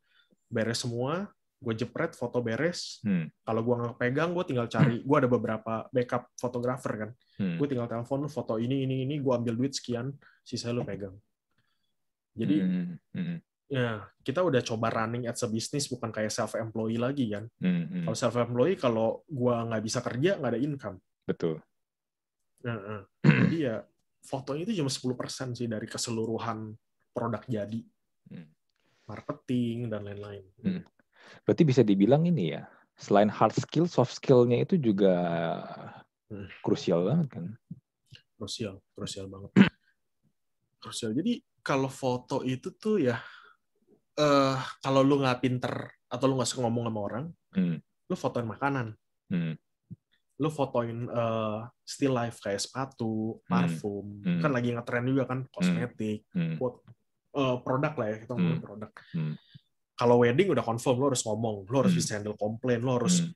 beres 0.48 0.80
semua 0.80 1.28
gue 1.56 1.74
jepret 1.74 2.12
foto 2.14 2.44
beres 2.44 3.00
hmm, 3.08 3.32
kalau 3.48 3.62
gue 3.64 3.76
nggak 3.80 3.96
pegang 3.98 4.32
gue 4.36 4.44
tinggal 4.46 4.68
cari 4.68 5.02
gue 5.02 5.18
ada 5.18 5.30
beberapa 5.32 5.74
backup 5.90 6.30
fotografer 6.36 6.94
kan 7.08 7.10
hmm. 7.42 7.58
gue 7.58 7.68
tinggal 7.68 7.88
telepon 7.88 8.28
foto 8.28 8.60
ini 8.60 8.84
ini 8.84 9.08
ini 9.08 9.18
gue 9.24 9.34
ambil 9.34 9.56
duit 9.56 9.74
sekian 9.74 10.12
sisa 10.44 10.70
lu 10.76 10.84
pegang 10.84 11.16
jadi 12.36 12.58
Hmm, 12.68 13.00
hmm, 13.16 13.38
ya 13.72 14.06
kita 14.22 14.46
udah 14.46 14.62
coba 14.62 14.94
running 14.94 15.26
as 15.26 15.42
a 15.42 15.50
business 15.50 15.90
bukan 15.90 16.14
kayak 16.14 16.30
self 16.30 16.54
employee 16.54 17.02
lagi 17.02 17.32
kan 17.34 17.48
hmm, 17.64 17.84
hmm. 17.88 18.04
kalau 18.06 18.18
self 18.18 18.36
employee 18.38 18.78
kalau 18.78 19.24
gua 19.26 19.66
nggak 19.66 19.84
bisa 19.84 20.00
kerja 20.06 20.38
nggak 20.38 20.52
ada 20.54 20.62
income 20.62 20.98
Betul. 21.26 21.58
Nah, 22.62 22.78
eh. 22.78 23.04
jadi 23.50 23.58
ya 23.58 23.76
fotonya 24.26 24.70
itu 24.70 24.82
cuma 24.82 24.90
10% 24.94 25.58
sih 25.58 25.66
dari 25.66 25.90
keseluruhan 25.90 26.74
produk 27.14 27.44
jadi 27.46 27.82
Hmm. 28.26 28.50
marketing 29.06 29.86
dan 29.86 30.02
lain-lain 30.02 30.42
Hmm. 30.58 30.82
Berarti 31.44 31.64
bisa 31.64 31.82
dibilang 31.82 32.26
ini 32.26 32.58
ya, 32.58 32.66
selain 32.96 33.28
hard 33.30 33.54
skill, 33.54 33.86
soft 33.86 34.16
skill-nya 34.16 34.64
itu 34.64 34.76
juga 34.80 35.14
Hmm. 36.26 36.50
krusial 36.66 37.06
banget 37.06 37.28
kan. 37.38 37.46
krusial 38.36 38.82
krusial 38.92 39.32
banget 39.32 39.52
krusial 40.76 41.16
jadi 41.16 41.40
kalau 41.64 41.88
foto 41.88 42.44
itu 42.44 42.74
tuh 42.76 43.00
ya 43.00 43.16
eh 44.16 44.58
kalau 44.84 45.02
lu 45.08 45.22
nggak 45.24 45.40
pinter 45.40 45.72
atau 46.12 46.26
lu 46.28 46.36
nggak 46.36 46.50
suka 46.50 46.66
ngomong 46.68 46.90
sama 46.90 47.00
orang 47.00 47.26
Hmm, 47.56 47.80
lu 48.12 48.16
fotoin 48.20 48.44
makanan 48.44 48.88
hmm, 49.32 49.56
lu 50.44 50.50
fotoin 50.52 51.08
eh, 51.08 51.60
still 51.88 52.12
life 52.12 52.44
kayak 52.44 52.60
sepatu, 52.60 53.40
parfum, 53.48 54.20
Hmm. 54.20 54.44
kan 54.44 54.52
lagi 54.52 54.76
ngetren 54.76 55.08
juga 55.08 55.24
kan 55.32 55.48
kosmetik, 55.48 56.28
hmm, 56.36 56.60
buat 56.60 56.84
eh, 57.40 57.58
produk 57.64 57.94
lah 57.96 58.08
ya 58.12 58.16
kita 58.20 58.32
ngomongin 58.36 58.60
Hmm. 58.60 58.68
produk. 58.68 58.92
Hmm. 59.16 59.34
Kalau 59.96 60.22
wedding 60.22 60.52
udah 60.52 60.64
confirm 60.64 61.00
lo 61.00 61.06
harus 61.08 61.24
ngomong, 61.24 61.64
lo 61.66 61.76
harus 61.80 61.96
Hmm. 61.96 62.00
bisa 62.04 62.12
handle 62.20 62.36
komplain, 62.36 62.84
lo 62.84 63.00
harus 63.00 63.24
hmm, 63.24 63.32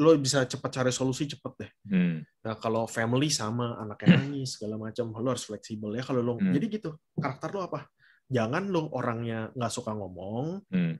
lo 0.00 0.12
bisa 0.16 0.44
cepat 0.44 0.70
cari 0.80 0.92
solusi 0.92 1.28
cepet 1.28 1.52
deh. 1.56 1.70
hmm, 1.92 2.16
Nah 2.44 2.54
kalau 2.60 2.84
family 2.84 3.28
sama 3.32 3.76
anaknya 3.80 4.20
nangis 4.20 4.56
segala 4.56 4.76
macam, 4.80 5.12
lo 5.12 5.28
harus 5.32 5.44
fleksibel 5.44 5.96
ya 5.96 6.04
kalau 6.04 6.20
lo. 6.20 6.32
Hmm. 6.36 6.52
Jadi 6.52 6.66
gitu 6.68 6.90
karakter 7.16 7.56
lo 7.56 7.64
apa? 7.64 7.88
Jangan 8.28 8.68
lo 8.68 8.92
orangnya 8.92 9.48
nggak 9.56 9.72
suka 9.72 9.96
ngomong, 9.96 10.60
hmm, 10.68 10.94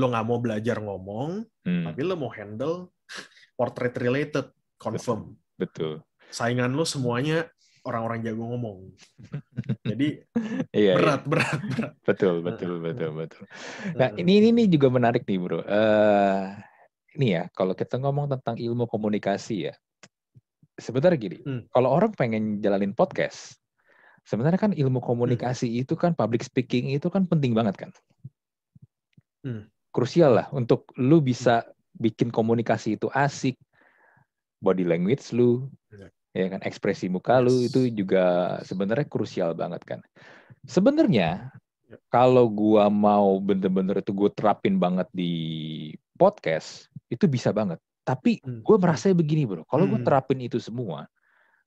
lo 0.00 0.04
nggak 0.08 0.24
mau 0.24 0.38
belajar 0.40 0.80
ngomong, 0.80 1.30
hmm. 1.68 1.84
tapi 1.84 2.00
lo 2.00 2.14
mau 2.16 2.32
handle 2.32 2.96
portrait 3.60 3.92
related, 4.00 4.48
confirm. 4.80 5.36
Betul. 5.60 6.00
saingan 6.32 6.72
lu 6.72 6.80
semuanya 6.88 7.44
orang-orang 7.82 8.22
jago 8.22 8.46
ngomong. 8.46 8.78
Jadi 9.90 10.22
Iya, 10.72 10.92
iya. 10.92 10.94
berat, 10.96 11.22
berat, 11.26 11.58
berat. 11.60 11.92
betul, 12.06 12.34
betul, 12.40 12.72
betul, 12.78 13.10
betul. 13.14 13.44
Nah, 13.98 14.14
ini 14.14 14.38
ini 14.40 14.48
ini 14.54 14.62
juga 14.70 14.88
menarik 14.88 15.26
nih, 15.26 15.38
Bro. 15.38 15.60
Eh 15.66 16.42
ini 17.12 17.36
ya, 17.36 17.44
kalau 17.52 17.76
kita 17.76 18.00
ngomong 18.00 18.30
tentang 18.30 18.56
ilmu 18.56 18.88
komunikasi 18.88 19.68
ya. 19.68 19.74
Sebenarnya 20.80 21.18
gini, 21.20 21.38
Hmm. 21.44 21.62
kalau 21.68 21.92
orang 21.92 22.16
pengen 22.16 22.64
jalanin 22.64 22.96
podcast, 22.96 23.60
sebenarnya 24.24 24.56
kan 24.56 24.72
ilmu 24.72 25.04
komunikasi 25.04 25.68
itu 25.68 25.92
kan 25.92 26.16
public 26.16 26.40
speaking 26.40 26.88
itu 26.88 27.12
kan 27.12 27.28
penting 27.28 27.52
banget 27.52 27.76
kan. 27.76 27.90
Hmm. 29.44 29.68
Krusial 29.92 30.32
lah 30.40 30.46
untuk 30.56 30.88
lu 30.96 31.20
bisa 31.20 31.68
bikin 31.92 32.32
komunikasi 32.32 32.96
itu 32.96 33.12
asik, 33.12 33.60
body 34.64 34.88
language 34.88 35.36
lu, 35.36 35.68
Iya. 35.92 36.08
Ya 36.32 36.48
kan 36.48 36.60
ekspresi 36.64 37.12
muka 37.12 37.38
lu 37.38 37.52
Yes. 37.60 37.72
itu 37.72 37.80
juga 37.92 38.56
sebenarnya 38.64 39.06
krusial 39.06 39.52
banget 39.52 39.84
kan. 39.84 40.00
Sebenarnya 40.64 41.52
Ya. 41.86 41.96
kalau 42.08 42.48
gua 42.48 42.88
mau 42.88 43.36
bener-bener 43.36 44.00
itu 44.00 44.16
gue 44.16 44.30
terapin 44.32 44.80
banget 44.80 45.08
di 45.12 45.32
podcast 46.16 46.88
itu 47.12 47.28
bisa 47.28 47.52
banget. 47.52 47.76
Tapi 48.02 48.40
Hmm. 48.40 48.64
gue 48.64 48.76
merasa 48.80 49.12
begini 49.12 49.44
bro, 49.44 49.62
kalau 49.68 49.84
gue 49.86 50.00
Hmm. 50.00 50.08
terapin 50.08 50.40
itu 50.40 50.56
semua, 50.58 51.06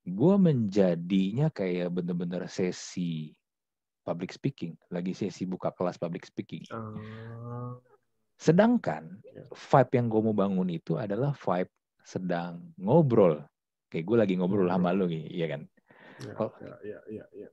gue 0.04 0.36
menjadinya 0.36 1.48
kayak 1.48 1.94
bener-bener 1.94 2.50
sesi 2.50 3.32
public 4.02 4.34
speaking, 4.34 4.74
lagi 4.90 5.14
sesi 5.14 5.46
buka 5.46 5.72
kelas 5.74 5.98
public 5.98 6.26
speaking. 6.26 6.66
Eh, 6.70 7.74
Sedangkan 8.36 9.24
Ya. 9.24 9.48
vibe 9.48 9.92
yang 9.96 10.08
gue 10.12 10.22
mau 10.22 10.36
bangun 10.36 10.68
itu 10.68 11.00
adalah 11.00 11.32
vibe 11.32 11.72
sedang 12.04 12.76
ngobrol. 12.76 13.40
Kayak 13.90 14.06
gue 14.10 14.18
lagi 14.22 14.34
ngobrol 14.38 14.68
sama 14.70 14.90
lu 14.98 15.06
nih, 15.08 15.24
iya 15.30 15.46
kan? 15.52 15.62
ya, 16.20 16.34
ya, 16.62 16.74
ya, 16.84 17.00
ya, 17.12 17.26
ya. 17.34 17.50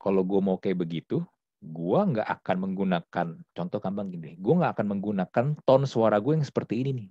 Kalau 0.00 0.22
gue 0.24 0.40
mau 0.40 0.56
kayak 0.56 0.78
begitu, 0.80 1.16
gue 1.60 2.00
nggak 2.10 2.28
akan 2.40 2.56
menggunakan, 2.64 3.28
contoh 3.56 3.78
gampang 3.84 4.08
gini, 4.14 4.30
gue 4.40 4.54
nggak 4.58 4.72
akan 4.76 4.86
menggunakan 4.96 5.46
tone 5.68 5.84
suara 5.84 6.16
gue 6.24 6.32
yang 6.40 6.46
seperti 6.46 6.74
ini 6.84 6.90
nih. 7.04 7.08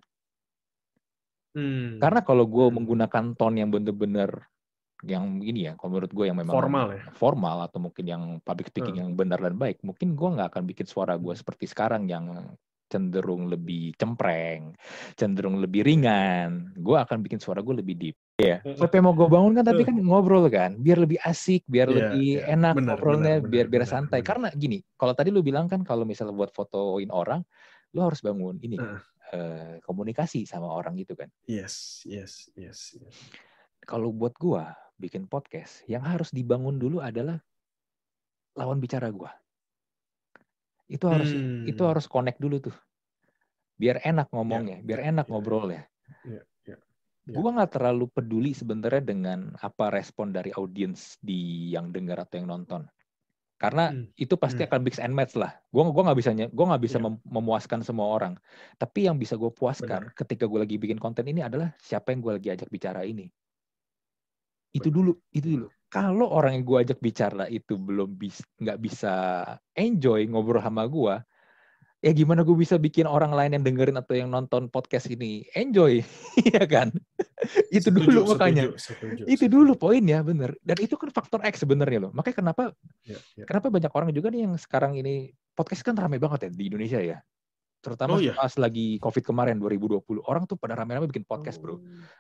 Hmm. 1.56 2.00
Karena 2.00 2.22
kalau 2.24 2.46
gue 2.48 2.66
Hmm. 2.70 2.76
menggunakan 2.80 3.26
tone 3.36 3.56
yang 3.60 3.70
bener-bener 3.74 4.30
yang 5.04 5.40
ini 5.44 5.72
ya, 5.72 5.74
kalau 5.80 5.96
menurut 5.96 6.12
gue 6.12 6.26
yang 6.28 6.38
memang 6.40 6.56
Formal 6.56 6.88
ya? 6.96 7.04
formal 7.16 7.58
atau 7.68 7.80
mungkin 7.80 8.06
yang 8.08 8.24
public 8.44 8.68
speaking 8.72 9.00
Hmm. 9.00 9.04
yang 9.04 9.10
benar 9.16 9.40
dan 9.40 9.56
baik, 9.56 9.80
mungkin 9.84 10.16
gue 10.20 10.30
nggak 10.36 10.50
akan 10.56 10.64
bikin 10.68 10.88
suara 10.88 11.16
gue 11.16 11.34
seperti 11.36 11.66
sekarang 11.72 12.08
yang 12.12 12.56
cenderung 12.92 13.48
lebih 13.48 13.96
cempreng, 13.96 14.76
cenderung 15.16 15.62
lebih 15.64 15.86
ringan. 15.88 16.74
Gue 16.76 16.98
akan 17.00 17.22
bikin 17.24 17.40
suara 17.40 17.62
gue 17.64 17.76
lebih 17.80 17.96
deep. 17.96 18.18
Ya, 18.40 18.64
Klub 18.64 18.88
yang 18.96 19.04
mau 19.04 19.12
gue 19.12 19.28
bangun 19.28 19.52
kan 19.52 19.68
tapi 19.68 19.84
kan 19.84 20.00
ngobrol 20.00 20.48
kan, 20.48 20.80
biar 20.80 21.04
lebih 21.04 21.20
asik, 21.28 21.68
biar 21.68 21.92
Iya, 21.92 21.96
lebih 22.00 22.28
iya. 22.40 22.56
enak 22.56 22.74
Benar, 22.80 22.96
ngobrolnya, 22.96 23.34
benar, 23.44 23.52
biar 23.52 23.66
biar 23.68 23.84
benar, 23.84 23.92
santai. 23.92 24.20
benar. 24.24 24.30
Karena 24.32 24.48
gini, 24.56 24.78
kalau 24.96 25.12
tadi 25.12 25.28
lu 25.36 25.44
bilang 25.44 25.68
kan 25.68 25.84
kalau 25.84 26.08
misalnya 26.08 26.32
buat 26.32 26.56
fotoin 26.56 27.12
orang, 27.12 27.44
lu 27.92 28.00
harus 28.00 28.24
bangun 28.24 28.56
ini 28.64 28.80
Heeh. 28.80 29.00
eh, 29.36 29.76
komunikasi 29.84 30.48
sama 30.48 30.72
orang 30.72 30.96
gitu 30.96 31.20
kan. 31.20 31.28
Yes, 31.52 32.08
yes, 32.08 32.48
yes. 32.56 32.96
yes. 32.96 33.16
Kalau 33.84 34.16
buat 34.16 34.32
gua 34.40 34.72
bikin 34.96 35.28
podcast, 35.28 35.84
yang 35.92 36.08
harus 36.08 36.32
dibangun 36.32 36.80
dulu 36.80 37.04
adalah 37.04 37.44
lawan 38.56 38.80
bicara 38.80 39.12
gua. 39.12 39.36
Itu 40.88 41.12
harus 41.12 41.36
Hmm. 41.36 41.68
itu 41.68 41.82
harus 41.84 42.08
connect 42.08 42.40
dulu 42.40 42.72
tuh. 42.72 42.76
Biar 43.76 44.00
enak 44.00 44.32
ngomongnya, 44.32 44.80
biar 44.80 45.04
ya, 45.04 45.12
enak 45.12 45.28
ya. 45.28 45.32
ngobrolnya. 45.32 45.84
Ya, 46.24 46.42
ya, 47.30 47.40
ya. 47.40 47.44
Gua 47.44 47.50
nggak 47.56 47.72
terlalu 47.78 48.06
peduli 48.16 48.52
sebenarnya 48.58 49.04
dengan 49.06 49.40
apa 49.60 49.86
respon 49.94 50.34
dari 50.36 50.50
audiens 50.60 51.16
di 51.22 51.72
yang 51.76 51.94
dengar 51.96 52.18
atau 52.26 52.36
yang 52.42 52.50
nonton. 52.50 52.82
Karena 53.60 53.84
Hmm. 53.92 54.08
itu 54.16 54.36
pasti 54.44 54.64
Hmm. 54.64 54.70
akan 54.72 54.80
mix 54.88 54.96
and 55.04 55.14
match 55.16 55.36
lah. 55.36 55.52
Gua 55.74 55.84
gua 55.96 56.04
nggak 56.12 56.20
bisa 56.20 56.32
gua 56.58 56.66
nggak 56.76 56.84
bisa 56.88 56.98
Iya. 56.98 57.06
mem- 57.06 57.24
memuaskan 57.28 57.82
semua 57.88 58.08
orang. 58.18 58.34
Tapi 58.82 59.00
yang 59.08 59.18
bisa 59.22 59.36
gue 59.42 59.52
puaskan 59.52 60.02
ketika 60.16 60.46
gue 60.50 60.60
lagi 60.64 60.76
bikin 60.84 61.00
konten 61.00 61.26
ini 61.28 61.42
adalah 61.44 61.70
siapa 61.80 62.12
yang 62.16 62.22
gue 62.26 62.34
lagi 62.40 62.50
ajak 62.56 62.70
bicara 62.72 63.02
ini. 63.06 63.28
Itu 64.78 64.90
Benar. 64.90 64.96
dulu, 64.98 65.12
itu 65.34 65.48
dulu. 65.58 65.68
Kalau 65.90 66.30
orang 66.30 66.52
yang 66.62 66.64
gue 66.70 66.78
ajak 66.86 67.00
bicara 67.02 67.46
itu 67.50 67.74
belum 67.74 68.14
bisa 68.22 68.46
nggak 68.62 68.80
bisa 68.86 69.14
enjoy 69.74 70.30
ngobrol 70.30 70.62
sama 70.62 70.86
gue, 70.86 71.16
ya 72.00 72.12
gimana 72.12 72.42
gue 72.42 72.56
bisa 72.56 72.76
bikin 72.76 73.04
orang 73.04 73.36
lain 73.36 73.60
yang 73.60 73.64
dengerin 73.64 74.00
atau 74.00 74.16
yang 74.16 74.30
nonton 74.30 74.68
podcast 74.68 75.08
ini 75.08 75.44
enjoy, 75.52 76.00
Iya 76.48 76.64
kan? 76.64 76.90
itu 77.68 77.88
Setuju, 77.88 78.08
dulu 78.08 78.20
setuju, 78.24 78.32
makanya. 78.36 78.64
setuju, 78.76 79.24
Itu 79.26 79.46
setuju. 79.46 79.52
dulu 79.52 79.72
poinnya 79.76 80.20
bener. 80.22 80.56
Dan 80.60 80.80
itu 80.80 80.96
kan 80.96 81.10
faktor 81.10 81.40
X 81.44 81.64
sebenarnya 81.64 82.08
loh. 82.08 82.12
Makanya 82.12 82.38
kenapa 82.40 82.64
Ya, 83.04 83.20
ya. 83.36 83.44
kenapa 83.44 83.68
banyak 83.68 83.92
orang 83.92 84.10
juga 84.12 84.28
nih 84.30 84.48
yang 84.48 84.56
sekarang 84.56 84.96
ini 84.96 85.32
podcast 85.52 85.84
kan 85.84 85.96
rame 85.96 86.16
banget 86.18 86.48
ya 86.48 86.50
di 86.52 86.64
Indonesia 86.68 87.00
ya. 87.00 87.18
Terutama 87.80 88.16
Oh, 88.16 88.20
iya. 88.20 88.36
pas 88.36 88.52
lagi 88.56 89.00
COVID 89.00 89.24
kemarin 89.24 89.56
2020. 89.56 90.20
Orang 90.24 90.44
tuh 90.44 90.60
pada 90.60 90.76
rame-rame 90.76 91.08
bikin 91.08 91.24
podcast, 91.24 91.60
Oh. 91.60 91.64
Bro. 91.64 91.76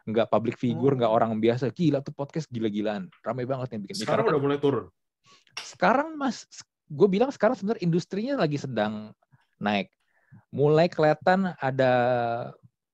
Nggak 0.07 0.27
public 0.27 0.55
figure, 0.55 0.95
nggak 0.95 1.11
Oh. 1.11 1.19
orang 1.19 1.35
biasa. 1.37 1.67
Gila 1.69 1.99
tuh 1.99 2.15
podcast 2.15 2.47
gila-gilaan. 2.47 3.11
Rame 3.19 3.43
banget 3.43 3.75
yang 3.75 3.83
bikin. 3.83 3.95
Ya, 3.95 4.07
Sekarang 4.07 4.23
karena 4.23 4.35
udah 4.35 4.43
mulai 4.43 4.59
turun. 4.59 4.87
sekarang 5.59 6.15
mas 6.15 6.47
gue 6.87 7.07
bilang 7.07 7.27
sekarang 7.29 7.53
sebenarnya 7.53 7.83
industrinya 7.83 8.39
lagi 8.39 8.55
sedang 8.55 9.11
naik 9.61 9.91
mulai 10.49 10.89
kelihatan 10.89 11.53
ada 11.61 11.91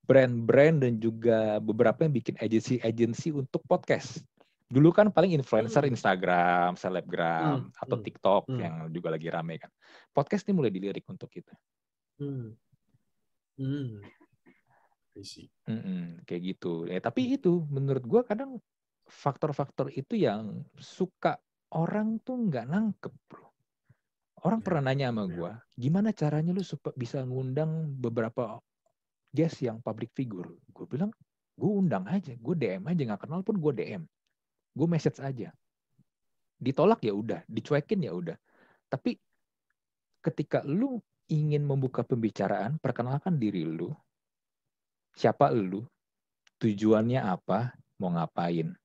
brand-brand 0.05 0.85
dan 0.85 0.93
juga 1.01 1.57
beberapa 1.59 2.05
yang 2.05 2.13
bikin 2.13 2.35
agency-agency 2.37 3.33
untuk 3.33 3.61
podcast 3.65 4.21
dulu 4.65 4.89
kan 4.89 5.13
paling 5.13 5.37
influencer 5.37 5.85
Hmm. 5.85 5.93
Instagram, 5.93 6.73
selebgram 6.73 7.69
Hmm, 7.69 7.81
atau 7.85 7.97
TikTok 8.01 8.49
hmm. 8.49 8.59
yang 8.59 8.75
juga 8.89 9.13
lagi 9.13 9.29
rame 9.29 9.61
kan 9.61 9.69
podcast 10.09 10.45
ini 10.49 10.53
mulai 10.57 10.71
dilirik 10.73 11.05
untuk 11.09 11.29
kita 11.29 11.53
Hmm. 12.15 12.55
Hmm. 13.59 13.99
I 15.15 15.23
see. 15.23 15.47
Mm-mm, 15.67 16.27
kayak 16.27 16.41
gitu 16.55 16.87
ya 16.91 16.99
tapi 16.99 17.39
itu 17.39 17.63
menurut 17.71 18.03
gue 18.03 18.21
kadang 18.27 18.59
faktor-faktor 19.07 19.93
itu 19.93 20.17
yang 20.17 20.65
suka 20.81 21.39
orang 21.71 22.19
tuh 22.23 22.35
nggak 22.49 22.65
nangkep 22.67 23.13
bro 23.29 23.44
orang 24.45 24.61
Ya, 24.61 24.65
pernah 24.65 24.81
nanya 24.93 25.09
sama 25.09 25.25
ya. 25.25 25.33
gue 25.33 25.51
gimana 25.75 26.09
caranya 26.13 26.51
lu 26.53 26.63
bisa 26.93 27.25
ngundang 27.25 27.97
beberapa 27.97 28.61
guest 29.33 29.59
yang 29.65 29.81
public 29.81 30.13
figure? 30.13 30.53
Gue 30.69 30.85
bilang 30.85 31.09
gue 31.55 31.71
undang 31.71 32.05
aja 32.05 32.35
gue 32.35 32.55
DM 32.55 32.83
aja 32.85 33.01
nggak 33.01 33.21
kenal 33.25 33.41
pun 33.41 33.57
gue 33.57 33.73
DM 33.73 34.03
gue 34.75 34.87
message 34.91 35.17
aja. 35.23 35.49
Ditolak 36.59 37.01
ya 37.01 37.15
udah 37.15 37.41
dicuekin 37.47 38.05
ya 38.05 38.11
udah. 38.11 38.37
Tapi 38.91 39.17
ketika 40.19 40.61
lu 40.67 40.99
ingin 41.31 41.65
membuka 41.65 42.05
pembicaraan 42.05 42.77
perkenalkan 42.77 43.39
diri 43.41 43.65
lu 43.65 43.89
siapa 45.15 45.49
lu 45.49 45.81
tujuannya 46.59 47.23
apa 47.23 47.73
mau 47.97 48.11
ngapain. 48.13 48.75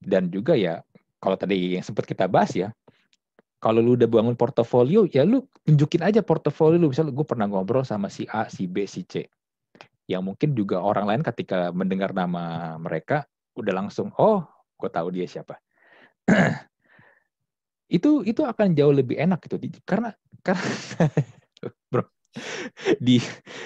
Dan 0.00 0.28
juga 0.32 0.56
ya 0.56 0.80
kalau 1.20 1.36
tadi 1.36 1.76
yang 1.76 1.84
sempat 1.84 2.04
kita 2.04 2.28
bahas 2.28 2.52
ya 2.52 2.68
kalau 3.64 3.80
lu 3.80 3.96
udah 3.96 4.04
bangun 4.04 4.36
portofolio 4.36 5.08
ya 5.08 5.24
lu 5.24 5.48
tunjukin 5.64 6.04
aja 6.04 6.20
portofolio 6.20 6.76
lu. 6.76 6.92
Misalnya 6.92 7.16
gue 7.16 7.24
pernah 7.24 7.48
ngobrol 7.48 7.80
sama 7.80 8.12
si 8.12 8.28
A 8.28 8.44
si 8.52 8.68
B 8.68 8.84
si 8.84 9.08
C. 9.08 9.24
Yang 10.04 10.22
mungkin 10.28 10.52
juga 10.52 10.84
orang 10.84 11.08
lain 11.08 11.22
ketika 11.24 11.72
mendengar 11.72 12.12
nama 12.12 12.76
mereka 12.76 13.24
udah 13.56 13.72
langsung 13.72 14.12
oh 14.20 14.44
gue 14.76 14.90
tahu 14.92 15.16
dia 15.16 15.24
siapa. 15.24 15.56
Itu 17.96 18.20
itu 18.24 18.44
akan 18.44 18.76
jauh 18.76 18.92
lebih 18.92 19.16
enak 19.16 19.40
gitu. 19.48 19.56
Karena 19.88 20.12
karena 20.44 20.68
bro 21.92 22.04
di 22.98 23.22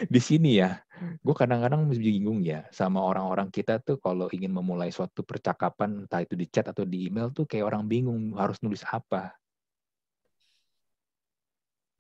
di 0.07 0.20
sini 0.20 0.61
ya 0.61 0.77
gue 1.25 1.35
kadang-kadang 1.35 1.89
bingung 1.91 2.45
ya 2.45 2.69
sama 2.70 3.01
orang-orang 3.01 3.49
kita 3.49 3.81
tuh 3.81 3.97
kalau 3.99 4.29
ingin 4.31 4.53
memulai 4.53 4.93
suatu 4.93 5.25
percakapan 5.25 6.05
entah 6.05 6.20
itu 6.20 6.37
di 6.37 6.47
chat 6.51 6.69
atau 6.69 6.85
di 6.85 7.09
email 7.09 7.33
tuh 7.33 7.49
kayak 7.49 7.65
orang 7.73 7.89
bingung 7.89 8.37
harus 8.37 8.61
nulis 8.61 8.85
apa 8.85 9.39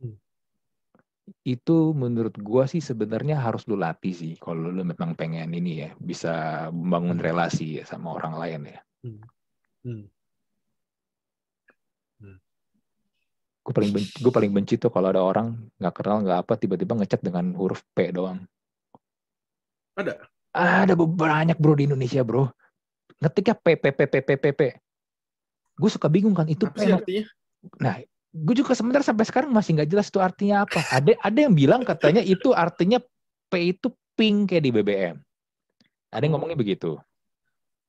Hmm. 0.00 0.14
Itu 1.44 1.92
menurut 1.96 2.34
gua 2.40 2.64
sih 2.68 2.80
sebenarnya 2.82 3.40
harus 3.40 3.64
lu 3.68 3.76
latih 3.78 4.12
sih 4.12 4.32
kalau 4.40 4.68
lu 4.68 4.82
memang 4.84 5.14
pengen 5.14 5.52
ini 5.54 5.86
ya 5.86 5.90
bisa 5.98 6.66
membangun 6.74 7.18
Hmm. 7.18 7.26
relasi 7.26 7.80
ya 7.80 7.84
sama 7.88 8.14
orang 8.16 8.34
lain 8.38 8.62
ya 8.72 8.80
Hmm. 8.98 9.22
Hmm. 9.86 10.10
gue 13.68 13.76
paling 13.76 13.92
benci, 13.92 14.16
gue 14.16 14.32
paling 14.32 14.48
benci 14.48 14.74
tuh 14.80 14.88
kalau 14.88 15.12
ada 15.12 15.20
orang 15.20 15.52
nggak 15.76 15.92
kenal 15.92 16.24
nggak 16.24 16.40
apa 16.40 16.56
tiba-tiba 16.56 16.96
ngechat 16.96 17.20
dengan 17.20 17.52
huruf 17.52 17.84
P 17.92 18.08
doang 18.08 18.40
Ada. 19.92 20.24
ada 20.56 20.96
banyak 20.96 21.60
bro 21.60 21.76
di 21.76 21.84
Indonesia 21.84 22.24
bro 22.24 22.48
ngetiknya 23.20 23.54
P 23.60 23.76
P 23.76 23.84
P 23.92 24.00
P 24.08 24.14
P 24.24 24.30
P 24.40 24.44
P 24.56 24.60
gue 25.78 25.90
suka 25.92 26.08
bingung 26.08 26.32
kan 26.32 26.48
itu 26.48 26.64
P 26.64 26.96
nah 27.76 28.00
gue 28.32 28.54
juga 28.56 28.76
sebenarnya 28.76 29.12
sampai 29.12 29.24
sekarang 29.24 29.50
masih 29.50 29.78
nggak 29.78 29.90
jelas 29.90 30.12
itu 30.12 30.20
artinya 30.20 30.68
apa. 30.68 30.80
Ada 30.92 31.16
ada 31.20 31.38
yang 31.38 31.54
bilang 31.56 31.82
katanya 31.82 32.20
itu 32.20 32.52
artinya 32.52 33.00
P 33.48 33.72
itu 33.72 33.88
pink 34.18 34.50
kayak 34.50 34.62
di 34.66 34.70
BBM 34.74 35.16
ada 36.08 36.22
yang 36.24 36.34
ngomongnya 36.36 36.58
begitu 36.58 36.96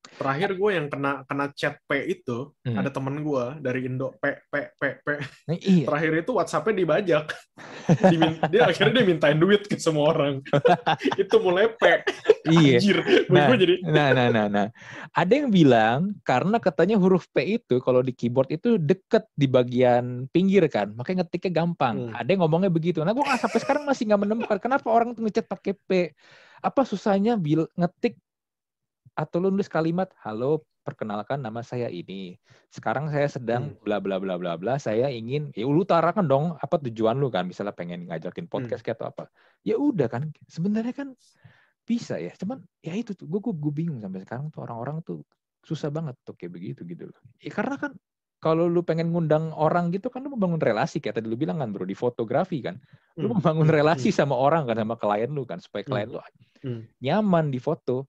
Terakhir 0.00 0.52
gue 0.56 0.70
yang 0.74 0.86
kena 0.92 1.24
kena 1.24 1.48
chat 1.56 1.80
P 1.88 2.12
itu 2.12 2.52
Hmm. 2.60 2.76
ada 2.76 2.92
temen 2.92 3.24
gue 3.24 3.44
dari 3.64 3.88
Indo 3.88 4.12
P 4.20 4.36
P 4.52 4.54
P 4.76 4.82
P. 5.00 5.06
Nah, 5.48 5.56
iya 5.56 5.84
Terakhir 5.88 6.12
itu 6.24 6.32
WhatsApp-nya 6.36 6.74
dibajak. 6.76 7.24
Dimin- 8.08 8.40
dia 8.52 8.60
akhirnya 8.68 9.00
dia 9.00 9.06
mintain 9.08 9.38
duit 9.40 9.64
ke 9.64 9.80
semua 9.80 10.12
orang. 10.12 10.44
itu 11.22 11.36
mulai 11.40 11.72
P. 11.72 11.82
iya 12.52 12.76
Anjir. 12.76 12.98
Nah. 13.32 13.48
Gue 13.48 13.56
jadi 13.60 13.74
Nah, 13.80 14.08
nah, 14.12 14.28
nah, 14.28 14.46
nah. 14.48 14.66
Ada 15.16 15.32
yang 15.32 15.48
bilang 15.48 16.16
karena 16.20 16.56
katanya 16.60 17.00
huruf 17.00 17.24
P 17.32 17.60
itu 17.60 17.80
kalau 17.80 18.04
di 18.04 18.12
keyboard 18.12 18.52
itu 18.52 18.76
deket 18.76 19.24
di 19.32 19.48
bagian 19.48 20.28
pinggir 20.28 20.68
kan, 20.68 20.92
makanya 20.92 21.24
ngetiknya 21.24 21.64
gampang. 21.64 22.12
Hmm. 22.12 22.16
Ada 22.16 22.28
yang 22.28 22.40
ngomongnya 22.44 22.68
begitu. 22.72 23.00
Nah, 23.00 23.16
nggak 23.16 23.40
sampai 23.40 23.60
sekarang 23.60 23.82
masih 23.88 24.04
nggak 24.04 24.20
menemukan 24.20 24.58
kenapa 24.60 24.88
orang 24.92 25.16
tuh 25.16 25.24
ngecat 25.24 25.48
pakai 25.48 25.72
P. 25.76 25.90
Apa 26.60 26.84
susahnya 26.84 27.40
bil 27.40 27.64
ngetik 27.72 28.20
atau 29.20 29.36
lu 29.36 29.52
nulis 29.52 29.68
kalimat, 29.68 30.08
halo 30.24 30.64
perkenalkan 30.80 31.44
nama 31.44 31.60
saya 31.60 31.92
ini. 31.92 32.40
Sekarang 32.72 33.12
saya 33.12 33.28
sedang 33.28 33.76
Hmm. 33.76 33.84
bla 33.84 34.00
bla 34.00 34.16
bla 34.16 34.40
bla 34.40 34.56
bla. 34.56 34.80
Saya 34.80 35.12
ingin 35.12 35.52
ya 35.52 35.68
lu 35.68 35.84
utarakan 35.84 36.24
dong 36.24 36.44
apa 36.56 36.80
tujuan 36.80 37.20
lu 37.20 37.28
kan, 37.28 37.44
misalnya 37.44 37.76
pengen 37.76 38.08
ngajakin 38.08 38.48
Hmm. 38.48 38.52
podcast 38.56 38.80
kayak 38.80 38.96
atau 38.96 39.12
apa. 39.12 39.24
Ya 39.60 39.76
udah 39.76 40.08
kan, 40.08 40.32
sebenarnya 40.48 40.96
kan 40.96 41.08
bisa 41.84 42.16
ya 42.22 42.30
cuman 42.38 42.62
ya 42.86 42.94
itu 42.94 43.18
tuh 43.18 43.26
gue 43.26 43.40
gue 43.42 43.72
bingung 43.74 43.98
sampai 43.98 44.22
sekarang 44.22 44.46
tuh 44.54 44.62
orang-orang 44.62 45.02
tuh 45.02 45.26
susah 45.66 45.90
banget 45.90 46.14
tuh 46.22 46.38
kayak 46.38 46.54
begitu 46.54 46.86
gitu 46.86 47.10
loh 47.10 47.18
ya, 47.42 47.50
karena 47.50 47.74
kan 47.82 47.98
kalau 48.38 48.70
lu 48.70 48.86
pengen 48.86 49.10
ngundang 49.10 49.50
orang 49.58 49.90
gitu 49.90 50.06
kan 50.06 50.22
lu 50.22 50.30
membangun 50.30 50.62
relasi 50.62 51.02
kayak 51.02 51.18
tadi 51.18 51.26
lu 51.26 51.34
bilang 51.34 51.58
kan 51.58 51.74
bro 51.74 51.82
di 51.82 51.98
fotografi 51.98 52.62
kan 52.62 52.78
lu 53.18 53.26
Hmm. 53.26 53.42
membangun 53.42 53.66
Hmm. 53.66 53.74
relasi 53.74 54.14
sama 54.14 54.38
orang 54.38 54.70
kan 54.70 54.78
sama 54.78 54.94
klien 55.02 55.34
lu 55.34 55.42
kan 55.42 55.58
supaya 55.58 55.82
klien 55.82 56.06
lu 56.14 56.22
Hmm. 56.62 56.86
nyaman 57.02 57.50
di 57.50 57.58
foto 57.58 58.06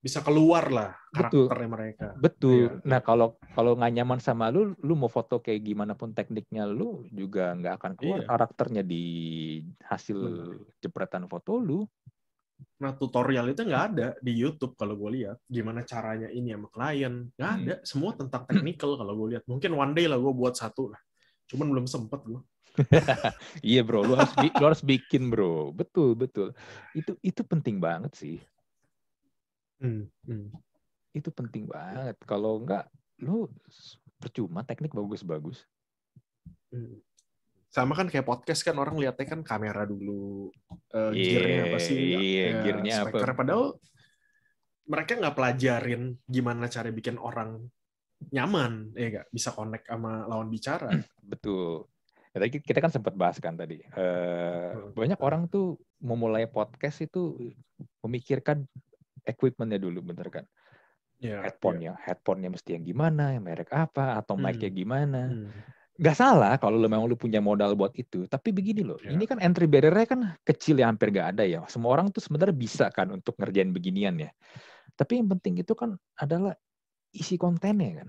bisa 0.00 0.24
keluar 0.24 0.72
lah 0.72 0.90
Betul. 1.12 1.44
karakternya 1.44 1.68
mereka. 1.68 2.06
betul 2.16 2.80
Iya. 2.80 2.88
nah 2.88 3.00
kalau 3.04 3.36
kalau 3.52 3.76
nggak 3.76 3.92
nyaman 3.92 4.16
sama 4.18 4.48
lu 4.48 4.72
lu 4.80 4.94
mau 4.96 5.12
foto 5.12 5.44
kayak 5.44 5.60
gimana 5.60 5.92
pun 5.92 6.16
tekniknya 6.16 6.64
lu 6.64 7.04
juga 7.12 7.52
nggak 7.52 7.74
akan 7.76 7.92
keluar 8.00 8.18
Iya. 8.24 8.28
karakternya 8.28 8.82
di 8.82 9.04
hasil 9.84 10.16
Benar. 10.18 10.56
jepretan 10.80 11.24
foto 11.28 11.60
lu 11.60 11.84
Nah 12.80 12.92
tutorial 12.92 13.52
itu 13.52 13.60
nggak 13.60 13.84
ada 13.92 14.08
di 14.20 14.32
YouTube 14.36 14.72
kalau 14.72 14.96
gue 14.96 15.20
lihat 15.20 15.36
gimana 15.44 15.84
caranya 15.84 16.28
ini 16.28 16.52
sama 16.52 16.68
klien 16.68 17.28
nggak 17.36 17.50
Hmm. 17.52 17.60
ada 17.64 17.74
semua 17.84 18.12
tentang 18.16 18.44
technical 18.44 18.96
kalau 18.96 19.12
gue 19.16 19.36
lihat 19.36 19.44
mungkin 19.44 19.72
one 19.72 19.92
day 19.92 20.08
lah 20.08 20.16
gue 20.16 20.32
buat 20.32 20.56
satu 20.56 20.88
lah 20.92 21.00
cuman 21.44 21.68
belum 21.68 21.84
sempet 21.84 22.20
gue 22.24 22.40
Iya 23.66 23.82
bro, 23.82 24.00
lu 24.00 24.14
harus 24.14 24.32
bi- 24.32 24.54
lu 24.54 24.64
harus 24.64 24.80
bikin 24.80 25.26
bro, 25.28 25.74
betul 25.74 26.14
betul. 26.14 26.54
Itu 26.94 27.18
itu 27.20 27.42
penting 27.42 27.82
banget 27.82 28.14
sih, 28.14 28.38
Hmm, 29.80 30.04
hmm. 30.24 30.48
itu 31.10 31.28
penting 31.32 31.66
banget. 31.66 32.14
Kalau 32.22 32.60
enggak, 32.60 32.86
lu 33.18 33.48
percuma 34.16 34.60
teknik 34.62 34.92
bagus-bagus. 34.92 35.64
Hmm. 36.70 37.02
sama 37.70 37.94
kan 37.94 38.10
kayak 38.10 38.26
podcast 38.26 38.62
kan 38.62 38.74
orang 38.74 38.98
lihatnya 38.98 39.26
kan 39.26 39.46
kamera 39.46 39.86
dulu 39.86 40.50
eh, 40.90 41.10
Iya, 41.14 41.30
gearnya 41.30 41.60
apa 41.70 41.78
sih 41.78 41.94
iya, 41.98 42.18
ya, 42.18 42.50
gearnya 42.62 42.92
apa? 42.98 43.02
speakernya. 43.14 43.38
padahal 43.38 43.64
mereka 44.86 45.10
nggak 45.14 45.36
pelajarin 45.38 46.02
gimana 46.26 46.66
cara 46.66 46.90
bikin 46.90 47.14
orang 47.14 47.62
nyaman 48.30 48.90
ya 48.98 49.06
nggak 49.14 49.28
bisa 49.30 49.54
connect 49.54 49.86
sama 49.86 50.26
lawan 50.26 50.50
bicara 50.50 50.90
Betul. 51.22 51.86
Ya, 52.30 52.42
tadi 52.42 52.58
kita 52.58 52.78
kan 52.78 52.90
sempat 52.90 53.14
bahas 53.14 53.38
kan 53.38 53.54
tadi. 53.54 53.82
Eh, 53.82 54.70
Hmm. 54.70 54.94
banyak 54.94 55.18
orang 55.18 55.46
tuh 55.46 55.74
memulai 55.98 56.46
podcast 56.46 57.02
itu 57.02 57.34
memikirkan 58.02 58.66
equipmentnya 59.30 59.78
dulu, 59.80 60.02
bener 60.02 60.28
kan? 60.28 60.44
ya 61.20 61.44
Headphone-nya, 61.44 62.00
headphone-nya 62.00 62.48
mesti 62.48 62.80
yang 62.80 62.84
gimana, 62.84 63.36
yang 63.36 63.44
merek 63.44 63.68
apa, 63.72 64.16
atau 64.20 64.36
Hmm. 64.36 64.44
mic-nya 64.48 64.70
gimana. 64.72 65.22
Hmm. 65.30 65.52
nggak 66.00 66.16
salah 66.16 66.56
kalau 66.56 66.80
lu 66.80 66.88
memang 66.88 67.04
lu 67.04 67.12
punya 67.12 67.44
modal 67.44 67.76
buat 67.76 67.92
itu. 67.92 68.24
Tapi 68.24 68.56
begini 68.56 68.80
loh, 68.80 68.96
Ya. 69.04 69.12
ini 69.12 69.28
kan 69.28 69.36
entry 69.36 69.68
barrier-nya 69.68 70.08
kan 70.08 70.20
kecil 70.48 70.80
ya 70.80 70.88
hampir 70.88 71.12
nggak 71.12 71.36
ada 71.36 71.44
ya. 71.44 71.60
Semua 71.68 71.92
orang 71.92 72.08
tuh 72.08 72.24
sebenarnya 72.24 72.56
bisa 72.56 72.88
kan 72.88 73.12
untuk 73.12 73.36
ngerjain 73.36 73.68
beginian 73.68 74.16
ya. 74.16 74.32
Tapi 74.96 75.20
yang 75.20 75.28
penting 75.36 75.60
itu 75.60 75.76
kan 75.76 76.00
adalah 76.16 76.56
isi 77.12 77.36
kontennya 77.36 78.00
kan. 78.00 78.08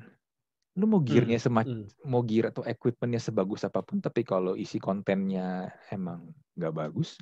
Lu 0.79 0.87
mau 0.87 1.03
gearnya 1.03 1.35
semac 1.35 1.67
Hmm. 1.67 1.91
mau 2.07 2.23
gear 2.23 2.55
atau 2.55 2.63
equipmentnya 2.63 3.19
sebagus 3.19 3.67
apa 3.67 3.83
pun, 3.83 3.99
tapi 3.99 4.23
kalau 4.23 4.55
isi 4.55 4.79
kontennya 4.79 5.75
emang 5.91 6.31
nggak 6.55 6.71
bagus, 6.71 7.19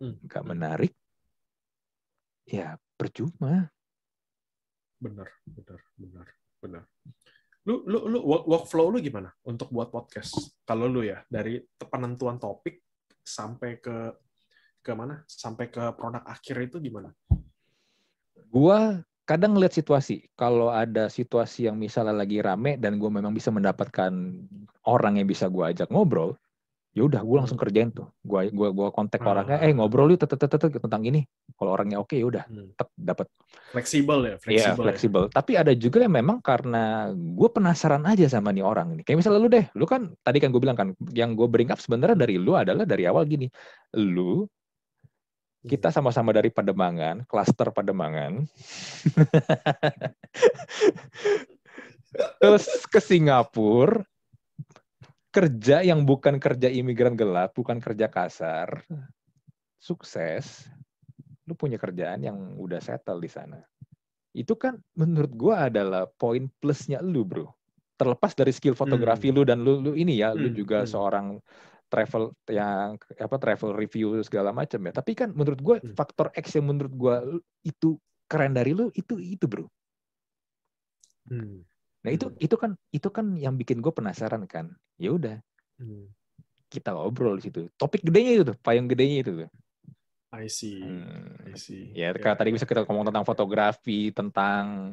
Hmm. 0.00 0.16
nggak 0.24 0.42
Hmm. 0.42 0.50
menarik, 0.56 0.92
ya 2.48 2.80
percuma. 2.94 3.70
benar 5.04 5.28
benar 5.44 5.80
benar 6.00 6.26
benar 6.64 6.82
lu 7.68 7.84
lu 7.84 8.08
lu 8.08 8.18
work- 8.24 8.48
workflow 8.48 8.88
lu 8.88 9.04
gimana 9.04 9.28
untuk 9.44 9.68
buat 9.68 9.92
podcast 9.92 10.32
kalau 10.64 10.88
lu 10.88 11.04
ya 11.04 11.20
dari 11.28 11.60
penentuan 11.76 12.40
topik 12.40 12.80
sampai 13.20 13.84
ke 13.84 14.16
ke 14.80 14.92
mana 14.96 15.20
sampai 15.28 15.68
ke 15.68 15.80
produk 15.92 16.24
akhir 16.24 16.72
itu 16.72 16.80
gimana 16.80 17.12
Gua 18.54 19.02
kadang 19.26 19.56
ngeliat 19.56 19.74
situasi. 19.74 20.30
Kalau 20.38 20.70
ada 20.70 21.10
situasi 21.10 21.66
yang 21.66 21.74
misalnya 21.80 22.14
lagi 22.14 22.38
rame 22.38 22.78
dan 22.78 23.02
gue 23.02 23.10
memang 23.10 23.32
bisa 23.34 23.50
mendapatkan 23.50 24.12
orang 24.86 25.18
yang 25.18 25.26
bisa 25.26 25.50
gue 25.50 25.64
ajak 25.64 25.90
ngobrol, 25.90 26.38
ya 26.94 27.02
udah 27.02 27.20
gue 27.26 27.36
langsung 27.42 27.58
kerjain 27.58 27.90
tuh. 27.90 28.06
Gue 28.22 28.48
gua 28.54 28.70
gua 28.70 28.88
kontak 28.94 29.18
Ah. 29.20 29.34
orangnya, 29.34 29.58
eh 29.60 29.74
ngobrol 29.74 30.14
yuk 30.14 30.22
tentang 30.22 31.02
ini. 31.02 31.26
Kalau 31.58 31.74
orangnya 31.74 31.98
oke 31.98 32.14
ya 32.14 32.26
udah 32.26 32.44
Hmm. 32.46 32.70
tek 32.78 32.88
dapat. 32.94 33.26
fleksibel 33.74 34.18
ya 34.22 34.30
Iya 34.30 34.38
fleksibel 34.38 34.70
ya. 34.70 34.84
fleksibel. 34.86 35.22
Tapi 35.34 35.52
ada 35.58 35.74
juga 35.74 35.98
yang 36.06 36.14
memang 36.14 36.38
karena 36.38 37.10
gue 37.10 37.48
penasaran 37.50 38.06
aja 38.06 38.30
sama 38.30 38.54
nih 38.54 38.62
orang 38.62 38.94
ini. 38.94 39.02
Kayak 39.02 39.26
misalnya 39.26 39.40
lu 39.42 39.50
deh, 39.50 39.66
lu 39.74 39.84
kan 39.84 40.14
tadi 40.22 40.38
kan 40.38 40.54
gue 40.54 40.62
bilang 40.62 40.78
kan, 40.78 40.88
yang 41.10 41.34
gue 41.34 41.50
bring 41.50 41.74
up 41.74 41.82
sebenarnya 41.82 42.14
dari 42.14 42.38
lu 42.38 42.54
adalah 42.54 42.86
dari 42.86 43.02
awal 43.10 43.26
gini, 43.26 43.50
lu 43.98 44.46
kita 45.64 45.88
sama-sama 45.90 46.30
dari 46.30 46.52
Pademangan, 46.52 47.24
klaster 47.26 47.72
Pademangan. 47.72 48.44
Terus 52.38 52.66
ke 52.86 53.00
Singapura, 53.02 54.06
kerja 55.34 55.82
yang 55.82 56.06
bukan 56.06 56.38
kerja 56.38 56.70
imigran 56.70 57.18
gelap, 57.18 57.58
bukan 57.58 57.82
kerja 57.82 58.06
kasar, 58.06 58.86
sukses, 59.82 60.70
lu 61.48 61.54
punya 61.58 61.76
kerjaan 61.76 62.22
yang 62.22 62.38
udah 62.56 62.78
settle 62.78 63.18
di 63.18 63.28
sana. 63.28 63.58
Itu 64.34 64.54
kan 64.58 64.78
menurut 64.94 65.32
gua 65.34 65.68
adalah 65.70 66.06
poin 66.06 66.46
plusnya 66.62 67.02
lu, 67.02 67.26
bro. 67.26 67.46
Terlepas 67.98 68.34
dari 68.34 68.50
skill 68.50 68.74
fotografi 68.74 69.30
lu 69.30 69.42
dan 69.46 69.62
lu, 69.66 69.78
lu 69.82 69.92
ini 69.94 70.18
ya, 70.22 70.34
lu 70.34 70.50
Hmm, 70.50 70.56
juga 70.56 70.82
hmm. 70.82 70.90
seorang 70.90 71.26
travel 71.90 72.34
yang 72.50 72.98
apa 73.18 73.36
travel 73.38 73.70
review 73.74 74.18
segala 74.26 74.50
macam 74.50 74.80
ya. 74.86 74.92
Tapi 74.94 75.12
kan 75.18 75.30
menurut 75.34 75.60
gua 75.62 75.76
Hmm. 75.82 75.94
faktor 75.94 76.30
X 76.34 76.58
yang 76.58 76.66
menurut 76.70 76.94
gua 76.94 77.14
itu 77.62 77.98
keren 78.30 78.54
dari 78.54 78.72
lu 78.74 78.90
itu 78.94 79.18
itu, 79.18 79.46
bro. 79.46 79.66
Hmm. 81.28 81.64
Nah, 82.04 82.12
itu 82.12 82.28
Hmm. 82.28 82.36
itu 82.36 82.56
kan 82.60 82.70
itu 82.92 83.08
kan 83.08 83.26
yang 83.34 83.56
bikin 83.56 83.80
gue 83.80 83.88
penasaran 83.88 84.44
kan. 84.44 84.76
Ya 85.00 85.16
udah, 85.16 85.40
Hmm. 85.80 86.12
kita 86.68 86.92
ngobrol 86.92 87.40
di 87.40 87.48
situ. 87.48 87.66
Topik 87.80 88.04
gedenya 88.04 88.30
itu 88.40 88.44
tuh, 88.52 88.56
payung 88.60 88.86
gedenya 88.86 89.24
itu 89.24 89.32
tuh. 89.44 89.50
I 90.34 90.46
see 90.50 90.82
Hmm. 90.84 91.32
I 91.48 91.54
see 91.56 91.94
Ya, 91.94 92.10
kayak 92.12 92.36
tadi 92.42 92.50
bisa 92.52 92.66
kita 92.66 92.84
ngomong 92.84 93.06
tentang 93.08 93.24
fotografi, 93.24 94.10
tentang 94.10 94.92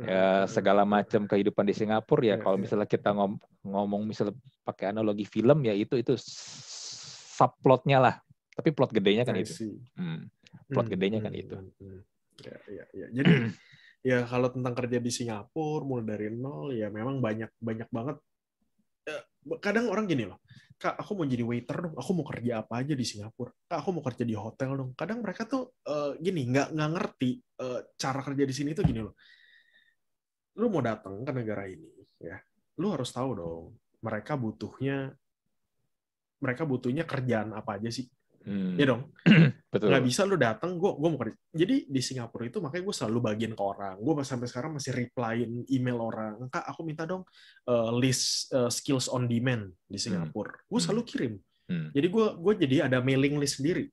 ya 0.00 0.46
segala 0.48 0.86
macam 0.88 1.26
kehidupan 1.28 1.66
di 1.66 1.74
Singapura 1.76 2.22
ya. 2.22 2.26
Iya, 2.38 2.42
Kalau 2.46 2.56
iya. 2.56 2.62
misalnya 2.62 2.88
kita 2.88 3.10
ngom- 3.12 3.42
ngomong 3.66 4.06
misalnya 4.08 4.32
pakai 4.64 4.94
analogi 4.94 5.26
film 5.28 5.60
ya 5.66 5.74
itu 5.76 5.98
itu 5.98 6.14
subplotnya 7.36 7.98
lah. 8.00 8.14
Tapi 8.56 8.70
plot 8.72 8.94
gedenya 8.96 9.28
kan 9.28 9.36
I 9.36 9.44
itu. 9.44 9.52
see. 9.52 9.76
Hmm. 9.98 10.30
Plot 10.70 10.86
Hmm, 10.88 10.92
gedenya 10.94 11.18
kan 11.20 11.32
hmm, 11.34 11.42
itu. 11.42 11.56
hmm, 11.58 11.70
hmm. 11.82 12.00
Ya, 12.40 12.56
ya, 12.70 12.84
ya. 12.94 13.06
Jadi 13.12 13.30
ya 14.00 14.24
kalau 14.24 14.48
tentang 14.48 14.72
kerja 14.72 14.98
di 14.98 15.12
Singapura 15.12 15.84
mulai 15.84 16.04
dari 16.08 16.28
nol 16.32 16.72
ya 16.72 16.88
memang 16.88 17.20
banyak 17.20 17.50
banyak 17.60 17.88
banget. 17.92 18.16
Eh, 19.08 19.22
Kadang 19.60 19.88
orang 19.88 20.04
gini 20.04 20.28
loh, 20.28 20.44
kak 20.76 21.00
aku 21.00 21.16
mau 21.16 21.24
jadi 21.24 21.40
waiter 21.40 21.76
dong, 21.88 21.94
aku 21.96 22.10
mau 22.12 22.26
kerja 22.28 22.60
apa 22.60 22.84
aja 22.84 22.92
di 22.92 23.04
Singapura, 23.08 23.52
kak 23.68 23.78
aku 23.80 23.90
mau 23.96 24.04
kerja 24.04 24.24
di 24.28 24.36
hotel 24.36 24.70
dong. 24.76 24.90
Kadang 24.92 25.24
mereka 25.24 25.48
tuh 25.48 25.72
eh, 25.88 26.12
gini 26.20 26.48
nggak 26.48 26.76
nggak 26.76 26.90
ngerti 26.96 27.30
eh, 27.40 27.80
cara 27.96 28.20
kerja 28.20 28.44
di 28.44 28.54
sini 28.56 28.70
tuh 28.76 28.84
gini 28.84 29.00
loh. 29.00 29.16
Lu 30.60 30.68
mau 30.68 30.84
datang 30.84 31.24
ke 31.24 31.32
negara 31.32 31.64
ini 31.68 31.88
ya, 32.20 32.36
lu 32.80 32.92
harus 32.92 33.08
tahu 33.08 33.30
dong 33.32 33.64
mereka 34.00 34.36
butuhnya 34.36 35.12
mereka 36.40 36.64
butuhnya 36.64 37.04
kerjaan 37.04 37.52
apa 37.52 37.76
aja 37.76 37.92
sih, 37.92 38.08
Hmm. 38.40 38.72
ya 38.80 38.88
dong 38.88 39.12
Betul. 39.72 39.92
nggak 39.92 40.04
bisa 40.08 40.24
lu 40.24 40.40
datang 40.40 40.80
gue 40.80 40.90
gue 40.96 41.08
mau 41.12 41.20
kerja 41.20 41.36
jadi 41.52 41.84
di 41.84 42.00
Singapura 42.00 42.48
itu 42.48 42.56
makanya 42.64 42.88
gue 42.88 42.96
selalu 42.96 43.18
bagian 43.20 43.52
ke 43.52 43.60
orang 43.60 44.00
gue 44.00 44.12
sampai 44.24 44.48
sekarang 44.48 44.70
masih 44.80 44.96
replyin 44.96 45.68
email 45.68 46.00
orang 46.00 46.48
kak 46.48 46.64
aku 46.64 46.80
minta 46.80 47.04
dong 47.04 47.20
uh, 47.68 47.92
list 47.92 48.48
uh, 48.50 48.72
skills 48.72 49.12
on 49.12 49.28
demand 49.28 49.68
di 49.84 50.00
Singapura 50.00 50.56
gue 50.56 50.80
selalu 50.80 51.02
kirim 51.04 51.34
Hmm. 51.70 51.94
jadi 51.94 52.10
gue 52.10 52.26
gue 52.34 52.52
jadi 52.66 52.76
ada 52.90 52.98
mailing 52.98 53.38
list 53.38 53.62
sendiri 53.62 53.86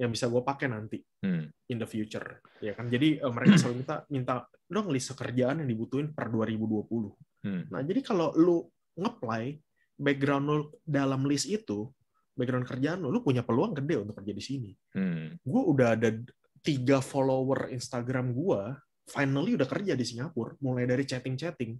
yang 0.00 0.08
bisa 0.08 0.24
gue 0.24 0.40
pakai 0.40 0.72
nanti 0.72 1.02
Hmm. 1.20 1.50
in 1.66 1.76
the 1.76 1.84
future 1.84 2.38
ya 2.62 2.72
kan 2.72 2.86
jadi 2.86 3.18
uh, 3.20 3.34
mereka 3.34 3.58
selalu 3.58 3.82
minta 3.82 3.96
minta 4.08 4.34
dong 4.64 4.88
list 4.88 5.12
kerjaan 5.12 5.60
yang 5.60 5.68
dibutuhin 5.68 6.14
per 6.14 6.30
2020 6.30 7.12
Hmm. 7.42 7.66
nah 7.68 7.82
jadi 7.82 8.00
kalau 8.00 8.32
lu 8.38 8.64
ngeplay 8.94 9.58
background 9.94 10.44
lu 10.46 10.56
dalam 10.80 11.26
list 11.26 11.44
itu 11.44 11.90
background 12.38 12.64
kerjaan 12.64 12.98
lu 12.98 13.10
lu 13.10 13.18
punya 13.18 13.42
peluang 13.42 13.74
gede 13.74 13.98
untuk 13.98 14.14
kerja 14.14 14.30
di 14.30 14.40
sini 14.40 14.70
Hmm. 14.94 15.34
gue 15.36 15.62
udah 15.66 15.88
ada 15.92 16.14
tiga 16.58 16.98
follower 16.98 17.68
Instagram 17.68 18.30
gue 18.30 18.60
finally 19.04 19.54
udah 19.54 19.64
kerja 19.64 19.92
di 19.92 20.04
Singapura 20.04 20.54
mulai 20.58 20.84
dari 20.84 21.02
chatting-chatting 21.02 21.74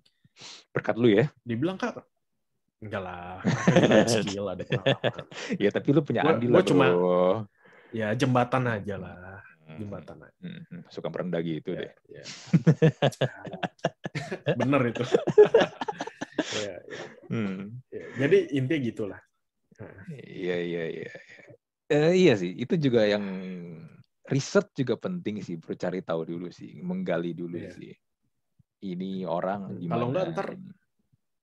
Berkat 0.70 0.94
lu 0.94 1.08
ya. 1.08 1.26
dibilang 1.40 1.74
kak 1.74 1.98
enggak 2.78 3.00
lah 3.00 3.42
skill 4.12 4.46
ada 4.48 4.62
Ya 5.54 5.66
tapi 5.68 5.90
lu 5.90 5.98
punya 6.00 6.22
andil 6.24 6.46
lah, 6.48 6.62
cuma- 6.62 6.94
ya 7.90 8.10
jembatan 8.12 8.64
aja 8.66 8.96
lah 8.96 9.42
Hmm. 9.68 9.76
jembatan 9.78 10.16
aja 10.18 10.32
Hmm, 10.40 10.62
hmm. 10.64 10.82
Suka 10.88 11.08
merendah 11.08 11.42
gitu 11.42 11.76
ya, 11.76 11.84
deh. 11.84 11.92
ya. 12.08 12.24
bener 14.54 14.80
itu 14.88 15.04
ya, 16.64 16.74
ya. 16.80 17.02
Hmm. 17.28 17.76
Ya, 17.88 18.04
jadi 18.16 18.38
intinya 18.54 18.80
gitulah 18.82 19.20
Iya, 20.10 20.56
iya, 20.58 20.84
iya. 20.90 21.10
Eh, 21.88 22.12
iya 22.26 22.34
sih, 22.36 22.52
itu 22.52 22.74
juga 22.76 23.06
yang 23.06 23.24
riset 24.28 24.68
juga 24.76 24.98
penting 25.00 25.40
sih, 25.40 25.56
bro. 25.56 25.72
Cari 25.72 26.04
tahu 26.04 26.26
dulu 26.28 26.48
sih, 26.52 26.82
menggali 26.84 27.32
dulu 27.32 27.56
Iya. 27.56 27.72
sih. 27.72 27.92
Ini 28.78 29.24
orang 29.26 29.74
Hmm, 29.74 29.78
gimana? 29.80 29.92
kalau 29.94 30.06
nggak 30.14 30.26
ntar 30.34 30.48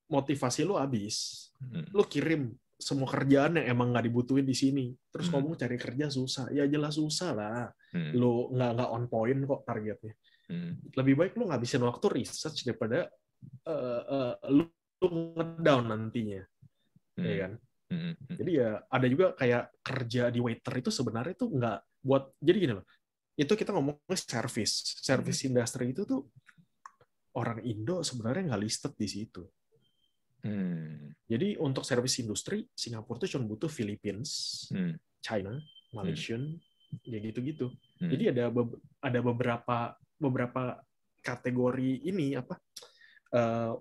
motivasi 0.08 0.62
lu 0.64 0.78
habis 0.78 1.50
Hmm. 1.60 1.88
lu 1.92 2.04
kirim 2.06 2.54
semua 2.78 3.08
kerjaan 3.10 3.58
yang 3.58 3.74
emang 3.74 3.90
nggak 3.96 4.06
dibutuhin 4.06 4.46
di 4.46 4.54
sini 4.54 4.92
terus 5.10 5.32
Hmm. 5.32 5.40
ngomong 5.40 5.56
cari 5.58 5.80
kerja 5.80 6.12
susah 6.12 6.52
ya 6.52 6.68
jelas 6.68 7.00
susah 7.00 7.32
lah 7.34 7.72
Hmm. 7.90 8.12
lu 8.14 8.52
nggak 8.54 8.72
nggak 8.76 8.90
on 8.92 9.04
point 9.10 9.40
kok 9.44 9.62
targetnya 9.66 10.14
Hmm. 10.46 10.78
lebih 10.94 11.16
baik 11.18 11.34
lu 11.40 11.50
ngabisin 11.50 11.82
waktu 11.82 12.06
research 12.22 12.68
daripada 12.68 13.10
eh, 13.66 14.02
eh, 14.06 14.34
lu, 14.54 14.64
lu 15.02 15.08
ngedown 15.36 15.84
nantinya 15.90 16.44
Hmm. 17.18 17.24
ya 17.26 17.34
kan 17.48 17.52
Hmm. 17.86 18.18
Hmm. 18.18 18.36
jadi 18.36 18.52
ya 18.52 18.70
ada 18.90 19.06
juga 19.06 19.26
kayak 19.38 19.64
kerja 19.86 20.24
di 20.34 20.40
waiter 20.42 20.74
itu 20.82 20.90
sebenarnya 20.90 21.36
tuh 21.38 21.50
nggak 21.54 21.80
buat 22.02 22.34
jadi 22.42 22.58
gini 22.58 22.74
loh 22.82 22.86
itu 23.36 23.54
kita 23.54 23.70
ngomongin 23.76 24.18
service 24.18 24.98
service 25.06 25.40
Hmm. 25.44 25.48
industry 25.54 25.94
itu 25.94 26.02
tuh 26.02 26.26
orang 27.36 27.62
Indo 27.62 28.02
sebenarnya 28.02 28.50
nggak 28.54 28.64
listed 28.64 28.94
di 28.98 29.08
situ 29.08 29.44
Hmm. 30.42 31.14
jadi 31.26 31.58
untuk 31.58 31.82
service 31.82 32.22
industri 32.22 32.70
Singapura 32.74 33.18
tuh 33.22 33.30
cuma 33.34 33.46
butuh 33.46 33.70
Philippines 33.70 34.66
Hmm. 34.70 34.94
China 35.22 35.58
Malaysian 35.90 36.58
ya 37.02 37.18
gitu-gitu 37.18 37.70
Hmm. 37.98 38.10
jadi 38.10 38.30
ada 38.34 38.50
be- 38.50 38.78
ada 39.02 39.20
beberapa 39.22 39.78
beberapa 40.18 40.82
kategori 41.22 42.02
ini 42.02 42.34
apa 42.34 42.58
eh, 43.30 43.74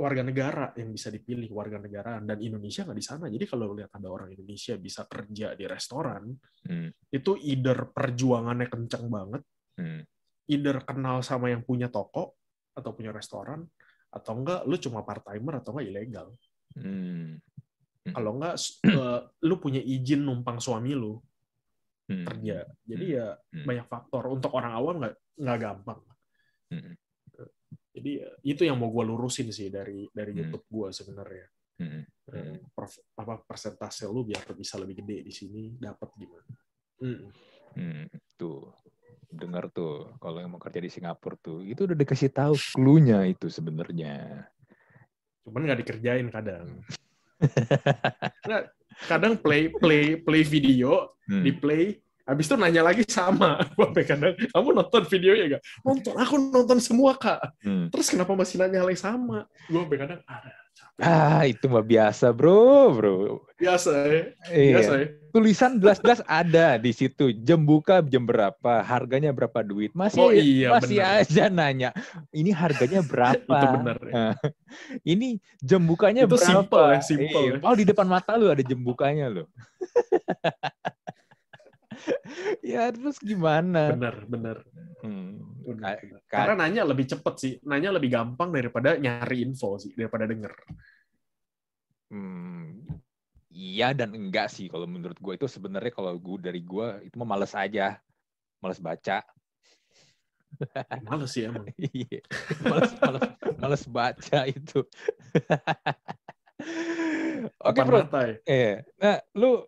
warga 0.00 0.24
negara 0.24 0.72
yang 0.80 0.96
bisa 0.96 1.12
dipilih 1.12 1.52
warga 1.52 1.76
negara 1.76 2.16
dan 2.24 2.40
Indonesia 2.40 2.88
nggak 2.88 2.96
di 2.96 3.04
sana 3.04 3.28
jadi 3.28 3.44
kalau 3.44 3.76
lihat 3.76 3.92
ada 3.92 4.08
orang 4.08 4.32
Indonesia 4.32 4.80
bisa 4.80 5.04
kerja 5.04 5.52
di 5.52 5.64
restoran 5.68 6.32
Hmm. 6.64 6.88
itu 7.12 7.36
either 7.36 7.92
perjuangannya 7.92 8.72
kencang 8.72 9.04
banget 9.12 9.42
Hmm. 9.76 10.00
either 10.48 10.80
kenal 10.88 11.20
sama 11.20 11.52
yang 11.52 11.60
punya 11.60 11.92
toko 11.92 12.32
atau 12.72 12.90
punya 12.96 13.12
restoran 13.12 13.68
atau 14.08 14.32
enggak 14.40 14.64
lu 14.64 14.80
cuma 14.80 15.04
part 15.04 15.20
timer 15.20 15.60
atau 15.60 15.76
enggak 15.76 15.86
ilegal 15.92 16.28
Hmm. 16.74 17.36
kalau 18.08 18.40
enggak 18.40 18.56
s- 18.56 18.80
eh, 18.82 19.20
lu 19.44 19.60
punya 19.60 19.84
izin 19.84 20.24
numpang 20.24 20.56
suami 20.56 20.96
lu 20.96 21.20
Hmm. 22.08 22.24
kerja 22.24 22.64
jadi 22.88 23.04
Hmm. 23.04 23.16
ya 23.20 23.26
Hmm. 23.52 23.66
banyak 23.68 23.86
faktor 23.86 24.24
untuk 24.32 24.50
orang 24.56 24.72
awam 24.72 24.94
nggak 25.04 25.14
nggak 25.36 25.58
gampang 25.60 26.00
Hmm. 26.72 26.94
Jadi 28.00 28.10
ya, 28.16 28.28
itu 28.42 28.62
yang 28.64 28.74
mau 28.74 28.88
gue 28.88 29.04
lurusin 29.04 29.52
sih 29.52 29.68
dari 29.68 30.08
dari 30.10 30.32
Hmm. 30.32 30.40
YouTube 30.48 30.64
gue 30.66 30.88
sebenarnya 30.90 31.46
Hmm. 31.76 32.04
Eh, 32.30 32.60
prof- 32.70 33.00
apa 33.16 33.40
persentase 33.40 34.04
lu 34.04 34.20
biar 34.22 34.44
bisa 34.52 34.76
lebih 34.76 35.00
gede 35.00 35.24
di 35.24 35.32
sini 35.32 35.62
dapat 35.76 36.08
gimana 36.14 36.52
Hmm. 36.98 37.28
Hmm, 37.72 38.04
tuh 38.34 38.72
dengar 39.30 39.70
tuh 39.70 40.12
kalau 40.18 40.36
yang 40.36 40.50
mau 40.50 40.58
kerja 40.58 40.76
di 40.76 40.90
Singapura 40.90 41.38
tuh 41.38 41.62
itu 41.62 41.86
udah 41.86 41.94
dikasih 41.94 42.28
tahu 42.28 42.54
clue-nya 42.74 43.24
itu 43.24 43.46
sebenarnya. 43.46 44.44
cuman 45.40 45.60
nggak 45.64 45.80
dikerjain 45.80 46.28
kadang 46.28 46.84
nggak 48.44 48.64
kadang 49.08 49.34
play 49.40 49.72
play 49.72 50.20
play 50.20 50.42
video 50.42 51.16
Hmm. 51.24 51.46
di 51.46 51.52
play 51.54 51.96
habis 52.30 52.46
itu 52.46 52.54
nanya 52.54 52.82
lagi 52.82 53.02
sama 53.04 53.58
gue 53.76 54.02
kadang 54.02 54.32
kamu 54.46 54.68
nonton 54.72 55.02
videonya 55.04 55.44
gak 55.52 55.62
nonton 55.82 56.14
aku 56.14 56.34
nonton 56.38 56.78
semua 56.78 57.12
kak 57.14 57.42
Hmm. 57.60 57.90
terus 57.90 58.08
kenapa 58.08 58.32
masih 58.32 58.56
nanya 58.56 58.80
hal 58.80 58.88
yang 58.88 59.02
sama 59.02 59.38
gue 59.66 59.82
kadang 59.90 60.22
ada 60.22 60.50
Ah 61.00 61.44
itu 61.44 61.64
mah 61.64 61.80
biasa 61.80 62.28
bro 62.30 62.92
bro. 62.92 63.16
biasa 63.56 63.90
ya 64.04 64.22
Iya. 64.48 64.72
biasa 64.76 64.92
ya 64.94 65.06
Tulisan 65.30 65.78
jelas-jelas 65.78 66.20
ada 66.26 66.76
di 66.76 66.90
situ 66.90 67.32
jam 67.38 67.56
buka 67.58 68.02
jam 68.02 68.22
berapa 68.22 68.80
harganya 68.80 69.30
berapa 69.30 69.62
duit 69.62 69.94
masih 69.94 70.20
Oh 70.20 70.28
iya, 70.28 70.68
masih 70.70 71.00
benar. 71.00 71.20
aja 71.22 71.44
nanya 71.48 71.90
ini 72.30 72.50
harganya 72.50 73.00
berapa 73.00 73.40
Itu 73.56 73.66
benar, 73.74 73.98
ya. 74.02 74.12
Nah, 74.12 74.34
ini 75.02 75.28
jam 75.58 75.80
bukanya 75.80 76.24
Itu 76.24 76.36
berapa 76.36 76.44
simple 76.44 76.84
ya, 76.84 77.00
simple 77.00 77.44
ya. 77.48 77.56
oh 77.62 77.74
di 77.74 77.84
depan 77.86 78.04
mata 78.04 78.36
lu 78.36 78.46
ada 78.46 78.60
jam 78.60 78.78
bukanya 78.78 79.32
lo 79.32 79.44
ya 82.72 82.90
terus 82.92 83.16
gimana? 83.20 83.94
Bener 83.94 84.16
bener 84.26 84.58
Hmm. 85.00 85.40
Bener, 85.64 85.96
Ka- 86.28 86.44
karena 86.44 86.68
nanya 86.68 86.84
lebih 86.84 87.08
cepet 87.08 87.34
sih 87.40 87.52
nanya 87.64 87.96
lebih 87.96 88.12
gampang 88.12 88.52
daripada 88.52 89.00
nyari 89.00 89.40
info 89.40 89.80
sih 89.80 89.96
daripada 89.96 90.28
denger. 90.28 90.52
Hmm, 92.12 92.84
iya 93.48 93.96
dan 93.96 94.12
enggak 94.12 94.52
sih 94.52 94.68
kalau 94.68 94.84
menurut 94.84 95.16
gue 95.16 95.40
itu 95.40 95.48
sebenarnya 95.48 95.88
kalau 95.88 96.12
gue 96.20 96.36
dari 96.36 96.60
gue 96.60 97.08
itu 97.08 97.16
mah 97.16 97.28
males 97.32 97.56
aja, 97.56 97.96
males 98.60 98.76
baca, 98.76 99.24
males 101.08 101.30
sih 101.32 101.48
emang. 101.48 101.64
Iya, 101.80 102.20
males, 102.60 102.90
males, 103.00 103.24
males 103.56 103.82
baca 103.88 104.40
itu. 104.48 104.80
Oke 107.56 107.80
Depan 107.80 107.86
bro, 107.88 108.00
eh, 108.44 108.84
nah 109.00 109.16
lu 109.32 109.64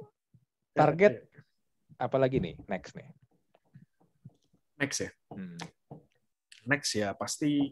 target 0.77 1.32
Ya, 2.03 2.11
ya. 2.11 2.11
apa 2.11 2.19
lagi 2.19 2.43
nih 2.43 2.59
next 2.67 2.99
nih? 2.99 3.07
next 4.75 4.99
ya 4.99 5.11
Hmm. 5.31 5.55
next 6.67 6.91
ya 6.99 7.15
pasti 7.15 7.71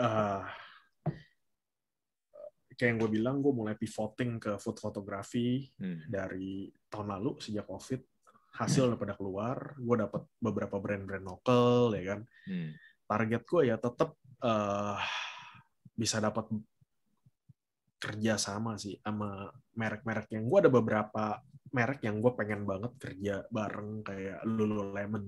eh 0.00 0.42
kayak 2.72 2.88
yang 2.88 2.98
gue 3.00 3.10
bilang 3.12 3.36
gue 3.44 3.52
mulai 3.52 3.76
pivoting 3.76 4.40
ke 4.40 4.56
food 4.56 4.80
photography 4.80 5.68
Hmm. 5.76 6.08
dari 6.08 6.72
tahun 6.88 7.20
lalu 7.20 7.36
sejak 7.44 7.68
covid 7.68 8.00
hasil 8.56 8.88
udah 8.88 8.96
pada 8.96 9.12
keluar 9.12 9.76
gue 9.76 9.96
dapat 10.00 10.24
beberapa 10.40 10.80
brand-brand 10.80 11.28
lokal 11.28 11.92
ya 11.92 12.16
kan 12.16 12.20
Hmm. 12.48 12.72
target 13.04 13.42
gue 13.44 13.62
ya 13.68 13.76
tetap 13.76 14.16
eh 14.40 15.00
bisa 15.92 16.16
dapat 16.24 16.48
kerja 18.00 18.40
sama 18.40 18.80
sih 18.80 18.96
sama 19.04 19.52
merek-merek 19.76 20.32
yang 20.32 20.48
gue 20.48 20.58
ada 20.64 20.72
beberapa 20.72 21.44
merek 21.72 22.00
yang 22.02 22.22
gue 22.22 22.32
pengen 22.34 22.62
banget 22.62 22.92
kerja 22.98 23.34
bareng 23.48 24.02
kayak 24.02 24.44
Lululemon, 24.44 25.26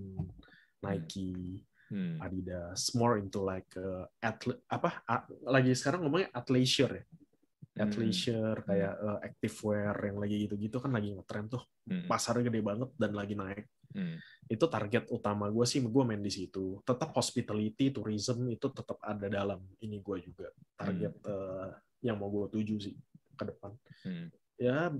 Nike, 0.84 1.62
Hmm. 1.88 2.20
Adidas, 2.20 2.92
more 2.92 3.16
into 3.16 3.40
like 3.40 3.72
uh, 3.80 4.04
athle- 4.20 4.60
apa 4.68 5.00
a- 5.08 5.24
lagi 5.48 5.72
sekarang 5.72 6.04
ngomongnya 6.04 6.28
athleisure 6.36 6.92
ya, 6.92 7.04
Hmm. 7.08 7.80
athleisure 7.88 8.60
kayak 8.60 8.94
uh, 9.00 9.18
activewear 9.24 9.96
yang 10.04 10.20
lagi 10.20 10.36
gitu-gitu 10.44 10.84
kan 10.84 10.92
lagi 10.92 11.16
ngetren 11.16 11.48
tuh 11.48 11.64
Hmm. 11.88 12.04
pasarnya 12.04 12.52
gede 12.52 12.60
banget 12.60 12.92
dan 12.92 13.16
lagi 13.16 13.32
naik 13.32 13.64
Hmm. 13.96 14.20
itu 14.52 14.64
target 14.68 15.08
utama 15.08 15.48
gue 15.48 15.64
sih 15.64 15.80
gue 15.80 16.04
main 16.04 16.20
di 16.20 16.28
situ 16.28 16.76
tetap 16.84 17.08
hospitality 17.16 17.88
tourism 17.88 18.44
itu 18.52 18.68
tetap 18.68 19.00
ada 19.00 19.24
dalam 19.24 19.64
ini 19.80 19.96
gue 20.04 20.16
juga 20.20 20.52
target 20.76 21.16
eh, 21.24 21.68
yang 22.04 22.20
mau 22.20 22.28
gue 22.28 22.52
tuju 22.52 22.76
sih 22.76 22.92
ke 23.32 23.44
depan 23.48 23.72
Hmm. 24.04 24.28
ya 24.60 24.92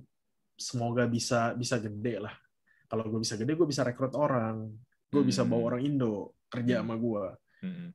semoga 0.59 1.07
bisa 1.07 1.55
bisa 1.55 1.79
gede 1.79 2.19
lah 2.19 2.35
kalau 2.85 3.07
gue 3.07 3.21
bisa 3.21 3.35
gede 3.35 3.55
gue 3.55 3.65
bisa 3.65 3.81
rekrut 3.81 4.13
orang 4.13 4.69
gue 5.09 5.23
bisa 5.23 5.41
Hmm. 5.41 5.51
bawa 5.51 5.63
orang 5.73 5.83
Indo 5.85 6.35
kerja 6.47 6.79
Hmm. 6.79 6.85
sama 6.85 6.95
gue 6.97 7.25
Hmm. 7.59 7.89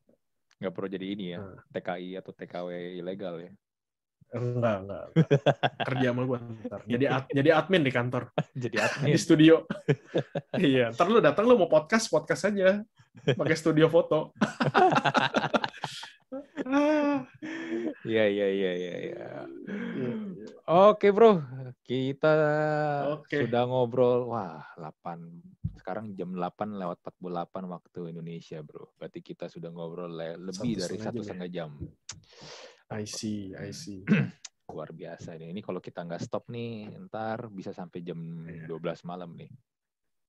Nggak 0.56 0.72
perlu 0.72 0.88
jadi 0.88 1.06
ini 1.10 1.26
ya, 1.30 1.40
Nah. 1.40 1.60
TKI 1.70 2.10
atau 2.16 2.32
TKW 2.32 2.68
ilegal 2.98 3.36
ya. 3.38 3.52
enggak 4.34 4.76
enggak, 4.80 5.04
enggak. 5.06 5.28
kerja 5.92 6.08
sama 6.10 6.22
gue 6.24 6.38
ntar 6.64 6.82
jadi 6.86 7.06
ad- 7.08 7.30
jadi 7.30 7.50
admin 7.54 7.84
di 7.84 7.92
kantor 7.92 8.24
Jadi 8.64 8.72
di 8.72 8.80
admin. 8.80 9.14
studio 9.14 9.56
iya 10.58 10.90
ntar 10.90 11.06
lu 11.06 11.20
datang 11.20 11.46
lu 11.46 11.54
mau 11.56 11.68
podcast 11.68 12.08
podcast 12.08 12.48
aja 12.48 12.82
pakai 13.30 13.54
studio 13.54 13.86
foto 13.88 14.34
Ah. 16.66 17.30
Iya 18.02 18.24
iya 18.26 18.48
iya 18.50 18.72
iya. 18.74 18.96
iya. 19.06 19.30
Iya, 20.44 20.52
iya. 20.52 20.92
Oke 20.92 21.08
bro, 21.10 21.40
kita 21.82 22.36
Oke. 23.16 23.48
sudah 23.48 23.64
ngobrol, 23.64 24.28
wah 24.28 24.64
8, 24.76 25.20
sekarang 25.80 26.12
jam 26.14 26.36
8 26.36 26.76
lewat 26.76 27.00
48 27.00 27.64
waktu 27.66 28.00
Indonesia 28.12 28.60
bro. 28.60 28.92
Berarti 28.96 29.20
kita 29.20 29.48
sudah 29.48 29.72
ngobrol 29.72 30.12
le- 30.12 30.40
lebih 30.40 30.76
Satu 30.76 30.84
dari 30.84 30.98
satu 31.00 31.20
ya? 31.20 31.26
setengah 31.26 31.50
jam. 31.50 31.72
I 32.92 33.04
see, 33.08 33.56
I 33.56 33.72
see. 33.72 34.04
Luar 34.74 34.92
biasa 34.92 35.36
ini. 35.36 35.52
Ini 35.52 35.62
kalau 35.62 35.80
kita 35.80 36.04
nggak 36.04 36.24
stop 36.24 36.48
nih, 36.50 36.92
ntar 37.08 37.48
bisa 37.48 37.72
sampai 37.72 38.00
jam 38.02 38.20
Iya. 38.48 38.68
12 38.68 39.04
malam 39.04 39.36
nih. 39.36 39.52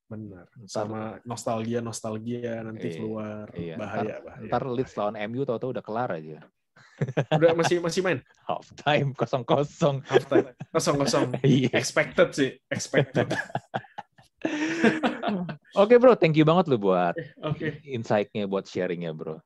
Benar. 0.05 0.47
Ntar- 0.53 0.69
Sama 0.69 1.03
nostalgia 1.25 1.81
nostalgia 1.81 2.61
nanti 2.61 2.93
Iya, 2.93 2.97
keluar 2.99 3.47
iya, 3.57 3.75
bahaya 3.81 4.17
bahaya. 4.21 4.47
Ntar 4.47 4.63
Leeds 4.69 4.95
lawan 4.95 5.17
MU 5.31 5.43
tau-tau 5.43 5.73
udah 5.73 5.81
kelar 5.81 6.11
aja. 6.13 6.45
Udah 7.31 7.53
masih 7.55 7.79
masih 7.79 8.01
main 8.01 8.19
Half 8.45 8.73
time 8.77 9.13
kosong-kosong. 9.13 10.05
half 10.05 10.25
time 10.27 10.47
kosong 10.71 10.97
kosong. 10.99 11.27
Iya. 11.47 11.71
Expected 11.75 12.29
sih, 12.33 12.51
expected. 12.69 13.29
Oke 15.75 15.97
bro, 15.97 16.15
thank 16.15 16.37
you 16.37 16.45
banget 16.45 16.69
lu 16.69 16.77
buat 16.77 17.17
Oke. 17.43 17.81
insight-nya, 17.85 18.45
buat 18.45 18.69
sharing-nya 18.69 19.11
bro. 19.17 19.41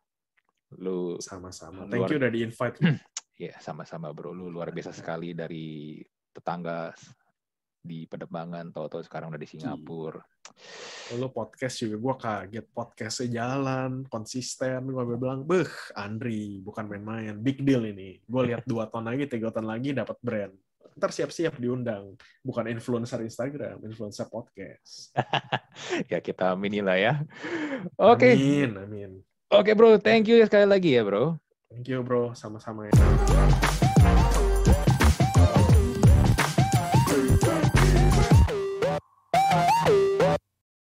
Lu 0.76 1.16
Sama-sama. 1.22 1.86
Luar- 1.86 1.90
Thank 1.90 2.10
you 2.12 2.16
udah 2.20 2.30
di 2.30 2.40
invite. 2.44 2.76
Ya, 3.38 3.54
sama-sama 3.62 4.10
bro. 4.10 4.34
Lu 4.34 4.50
luar 4.50 4.74
biasa 4.74 4.90
sekali 4.90 5.30
dari 5.30 6.02
tetangga 6.34 6.90
di 7.82 8.04
Pedemangan, 8.04 8.70
tahu-tahu 8.74 9.02
sekarang 9.06 9.30
udah 9.32 9.40
di 9.40 9.48
Singapura. 9.48 10.22
Lo 11.16 11.32
podcast 11.32 11.80
juga 11.80 11.96
gue 11.96 12.14
kaget 12.18 12.66
podcastnya 12.74 13.28
jalan 13.42 14.04
konsisten. 14.10 14.90
Gue 14.90 15.16
bilang, 15.16 15.46
beh 15.46 15.68
Andri 15.96 16.60
bukan 16.60 16.84
main-main, 16.90 17.34
big 17.38 17.62
deal 17.64 17.86
ini. 17.86 18.20
Gue 18.26 18.52
lihat 18.52 18.66
dua 18.68 18.90
tahun 18.90 19.14
lagi, 19.14 19.24
tiga 19.30 19.48
tahun 19.54 19.68
lagi 19.70 19.96
dapat 19.96 20.18
brand. 20.20 20.54
Ntar 20.98 21.14
siap-siap 21.14 21.56
diundang. 21.62 22.18
Bukan 22.42 22.66
influencer 22.66 23.22
Instagram, 23.22 23.78
influencer 23.86 24.26
podcast. 24.26 25.14
ya 26.12 26.18
kita 26.18 26.52
amini 26.58 26.82
lah 26.82 26.98
ya. 26.98 27.14
Oke, 27.94 28.34
Amin, 28.34 28.74
amin. 28.74 29.10
oke 29.48 29.70
bro, 29.78 29.96
thank 30.02 30.26
you 30.26 30.42
sekali 30.42 30.66
lagi 30.66 30.98
ya 30.98 31.06
bro. 31.06 31.38
Thank 31.70 31.86
you 31.86 32.02
bro, 32.02 32.34
sama-sama 32.34 32.90
ya. 32.90 33.87